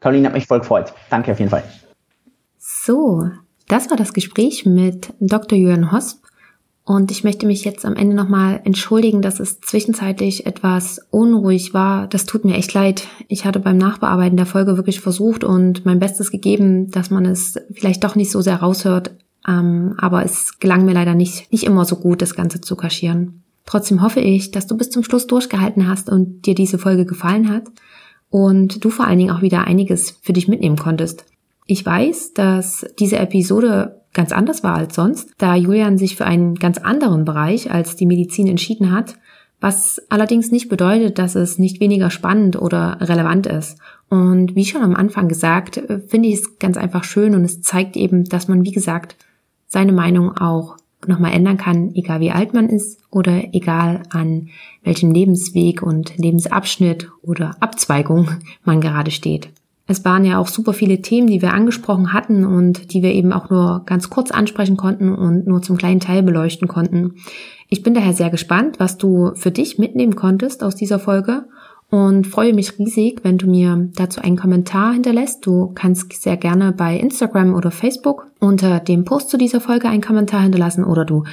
Caroline 0.00 0.26
hat 0.26 0.34
mich 0.34 0.46
voll 0.46 0.58
gefreut. 0.58 0.92
Danke 1.08 1.32
auf 1.32 1.38
jeden 1.38 1.50
Fall. 1.50 1.62
So, 2.58 3.30
das 3.68 3.90
war 3.90 3.96
das 3.96 4.12
Gespräch 4.12 4.66
mit 4.66 5.12
Dr. 5.20 5.56
Julian 5.56 5.92
Hosp. 5.92 6.25
Und 6.86 7.10
ich 7.10 7.24
möchte 7.24 7.46
mich 7.46 7.64
jetzt 7.64 7.84
am 7.84 7.96
Ende 7.96 8.14
nochmal 8.14 8.60
entschuldigen, 8.62 9.20
dass 9.20 9.40
es 9.40 9.60
zwischenzeitlich 9.60 10.46
etwas 10.46 11.00
unruhig 11.10 11.74
war. 11.74 12.06
Das 12.06 12.26
tut 12.26 12.44
mir 12.44 12.54
echt 12.54 12.72
leid. 12.74 13.08
Ich 13.26 13.44
hatte 13.44 13.58
beim 13.58 13.76
Nachbearbeiten 13.76 14.36
der 14.36 14.46
Folge 14.46 14.76
wirklich 14.76 15.00
versucht 15.00 15.42
und 15.42 15.84
mein 15.84 15.98
Bestes 15.98 16.30
gegeben, 16.30 16.92
dass 16.92 17.10
man 17.10 17.26
es 17.26 17.56
vielleicht 17.72 18.04
doch 18.04 18.14
nicht 18.14 18.30
so 18.30 18.40
sehr 18.40 18.58
raushört. 18.58 19.10
Ähm, 19.48 19.94
aber 19.98 20.24
es 20.24 20.60
gelang 20.60 20.84
mir 20.84 20.94
leider 20.94 21.16
nicht, 21.16 21.50
nicht 21.50 21.64
immer 21.64 21.84
so 21.84 21.96
gut, 21.96 22.22
das 22.22 22.36
Ganze 22.36 22.60
zu 22.60 22.76
kaschieren. 22.76 23.42
Trotzdem 23.64 24.00
hoffe 24.00 24.20
ich, 24.20 24.52
dass 24.52 24.68
du 24.68 24.76
bis 24.76 24.90
zum 24.90 25.02
Schluss 25.02 25.26
durchgehalten 25.26 25.88
hast 25.88 26.08
und 26.08 26.46
dir 26.46 26.54
diese 26.54 26.78
Folge 26.78 27.04
gefallen 27.04 27.50
hat 27.50 27.64
und 28.30 28.84
du 28.84 28.90
vor 28.90 29.08
allen 29.08 29.18
Dingen 29.18 29.32
auch 29.32 29.42
wieder 29.42 29.64
einiges 29.64 30.20
für 30.22 30.32
dich 30.32 30.46
mitnehmen 30.46 30.76
konntest. 30.76 31.24
Ich 31.66 31.84
weiß, 31.84 32.32
dass 32.32 32.86
diese 33.00 33.18
Episode 33.18 34.02
ganz 34.16 34.32
anders 34.32 34.64
war 34.64 34.74
als 34.74 34.96
sonst, 34.96 35.30
da 35.38 35.54
Julian 35.54 35.98
sich 35.98 36.16
für 36.16 36.24
einen 36.24 36.56
ganz 36.56 36.78
anderen 36.78 37.24
Bereich 37.24 37.70
als 37.70 37.96
die 37.96 38.06
Medizin 38.06 38.48
entschieden 38.48 38.90
hat, 38.90 39.18
was 39.60 40.02
allerdings 40.08 40.50
nicht 40.50 40.68
bedeutet, 40.68 41.18
dass 41.18 41.34
es 41.34 41.58
nicht 41.58 41.80
weniger 41.80 42.10
spannend 42.10 42.60
oder 42.60 42.98
relevant 43.00 43.46
ist. 43.46 43.78
Und 44.08 44.54
wie 44.56 44.64
schon 44.64 44.82
am 44.82 44.96
Anfang 44.96 45.28
gesagt, 45.28 45.82
finde 46.08 46.28
ich 46.28 46.36
es 46.36 46.58
ganz 46.58 46.76
einfach 46.76 47.04
schön 47.04 47.34
und 47.34 47.44
es 47.44 47.60
zeigt 47.60 47.96
eben, 47.96 48.24
dass 48.24 48.48
man, 48.48 48.64
wie 48.64 48.72
gesagt, 48.72 49.16
seine 49.66 49.92
Meinung 49.92 50.36
auch 50.36 50.76
nochmal 51.06 51.32
ändern 51.32 51.58
kann, 51.58 51.94
egal 51.94 52.20
wie 52.20 52.30
alt 52.30 52.54
man 52.54 52.68
ist 52.68 52.98
oder 53.10 53.54
egal 53.54 54.02
an 54.10 54.48
welchem 54.82 55.12
Lebensweg 55.12 55.82
und 55.82 56.16
Lebensabschnitt 56.16 57.10
oder 57.22 57.56
Abzweigung 57.60 58.30
man 58.64 58.80
gerade 58.80 59.10
steht. 59.10 59.50
Es 59.86 60.04
waren 60.04 60.24
ja 60.24 60.38
auch 60.38 60.48
super 60.48 60.72
viele 60.72 61.00
Themen, 61.00 61.28
die 61.28 61.42
wir 61.42 61.54
angesprochen 61.54 62.12
hatten 62.12 62.44
und 62.44 62.92
die 62.92 63.02
wir 63.02 63.12
eben 63.12 63.32
auch 63.32 63.50
nur 63.50 63.82
ganz 63.86 64.10
kurz 64.10 64.32
ansprechen 64.32 64.76
konnten 64.76 65.14
und 65.14 65.46
nur 65.46 65.62
zum 65.62 65.76
kleinen 65.76 66.00
Teil 66.00 66.22
beleuchten 66.22 66.66
konnten. 66.66 67.14
Ich 67.68 67.82
bin 67.82 67.94
daher 67.94 68.12
sehr 68.12 68.30
gespannt, 68.30 68.80
was 68.80 68.98
du 68.98 69.32
für 69.34 69.50
dich 69.50 69.78
mitnehmen 69.78 70.16
konntest 70.16 70.64
aus 70.64 70.74
dieser 70.74 70.98
Folge 70.98 71.44
und 71.88 72.26
freue 72.26 72.52
mich 72.52 72.78
riesig, 72.78 73.20
wenn 73.22 73.38
du 73.38 73.46
mir 73.46 73.88
dazu 73.94 74.20
einen 74.20 74.36
Kommentar 74.36 74.92
hinterlässt. 74.92 75.46
Du 75.46 75.70
kannst 75.74 76.12
sehr 76.20 76.36
gerne 76.36 76.72
bei 76.72 76.96
Instagram 76.98 77.54
oder 77.54 77.70
Facebook 77.70 78.26
unter 78.40 78.80
dem 78.80 79.04
Post 79.04 79.30
zu 79.30 79.36
dieser 79.36 79.60
Folge 79.60 79.88
einen 79.88 80.02
Kommentar 80.02 80.42
hinterlassen 80.42 80.84
oder 80.84 81.04
du 81.04 81.24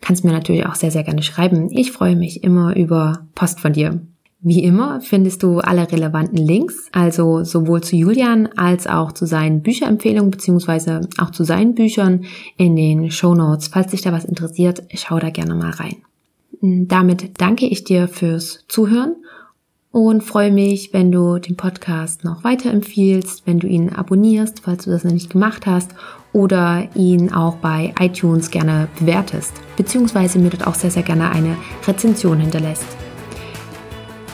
kannst 0.00 0.24
mir 0.24 0.32
natürlich 0.32 0.66
auch 0.66 0.74
sehr, 0.74 0.90
sehr 0.90 1.04
gerne 1.04 1.22
schreiben. 1.22 1.68
Ich 1.70 1.92
freue 1.92 2.16
mich 2.16 2.42
immer 2.42 2.74
über 2.74 3.20
Post 3.36 3.60
von 3.60 3.72
dir. 3.72 4.00
Wie 4.42 4.64
immer 4.64 5.02
findest 5.02 5.42
du 5.42 5.58
alle 5.58 5.90
relevanten 5.92 6.38
Links, 6.38 6.88
also 6.92 7.44
sowohl 7.44 7.82
zu 7.82 7.94
Julian 7.94 8.48
als 8.56 8.86
auch 8.86 9.12
zu 9.12 9.26
seinen 9.26 9.60
Bücherempfehlungen 9.60 10.30
beziehungsweise 10.30 11.02
auch 11.18 11.30
zu 11.30 11.44
seinen 11.44 11.74
Büchern 11.74 12.24
in 12.56 12.74
den 12.74 13.10
Show 13.10 13.34
Notes. 13.34 13.68
Falls 13.68 13.90
dich 13.90 14.00
da 14.00 14.12
was 14.12 14.24
interessiert, 14.24 14.82
schau 14.94 15.18
da 15.18 15.28
gerne 15.28 15.54
mal 15.54 15.72
rein. 15.72 15.96
Damit 16.62 17.38
danke 17.38 17.66
ich 17.66 17.84
dir 17.84 18.08
fürs 18.08 18.64
Zuhören 18.66 19.16
und 19.92 20.22
freue 20.22 20.52
mich, 20.52 20.94
wenn 20.94 21.12
du 21.12 21.38
den 21.38 21.56
Podcast 21.56 22.24
noch 22.24 22.42
weiterempfiehlst, 22.42 23.46
wenn 23.46 23.58
du 23.58 23.66
ihn 23.66 23.90
abonnierst, 23.90 24.60
falls 24.60 24.84
du 24.84 24.90
das 24.90 25.04
noch 25.04 25.12
nicht 25.12 25.30
gemacht 25.30 25.66
hast, 25.66 25.90
oder 26.32 26.88
ihn 26.94 27.32
auch 27.32 27.56
bei 27.56 27.92
iTunes 27.98 28.50
gerne 28.50 28.88
bewertest, 28.98 29.52
beziehungsweise 29.76 30.38
mir 30.38 30.50
dort 30.50 30.66
auch 30.66 30.76
sehr, 30.76 30.90
sehr 30.90 31.02
gerne 31.02 31.30
eine 31.30 31.56
Rezension 31.86 32.38
hinterlässt. 32.38 32.86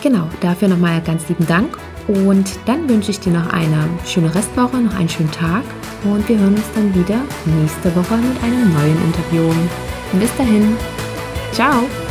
Genau, 0.03 0.29
dafür 0.41 0.69
nochmal 0.69 1.01
ganz 1.03 1.29
lieben 1.29 1.47
Dank 1.47 1.77
und 2.07 2.59
dann 2.67 2.89
wünsche 2.89 3.11
ich 3.11 3.21
dir 3.21 3.33
noch 3.33 3.53
eine 3.53 3.89
schöne 4.05 4.33
Restwoche, 4.35 4.77
noch 4.77 4.95
einen 4.95 5.09
schönen 5.09 5.31
Tag 5.33 5.65
und 6.05 6.29
wir 6.29 6.39
hören 6.39 6.55
uns 6.55 6.73
dann 6.75 6.95
wieder 6.95 7.21
nächste 7.45 7.95
Woche 7.97 8.17
mit 8.17 8.43
einem 8.43 8.73
neuen 8.73 9.05
Interview. 9.05 9.53
Bis 10.13 10.35
dahin, 10.37 10.77
ciao! 11.53 12.06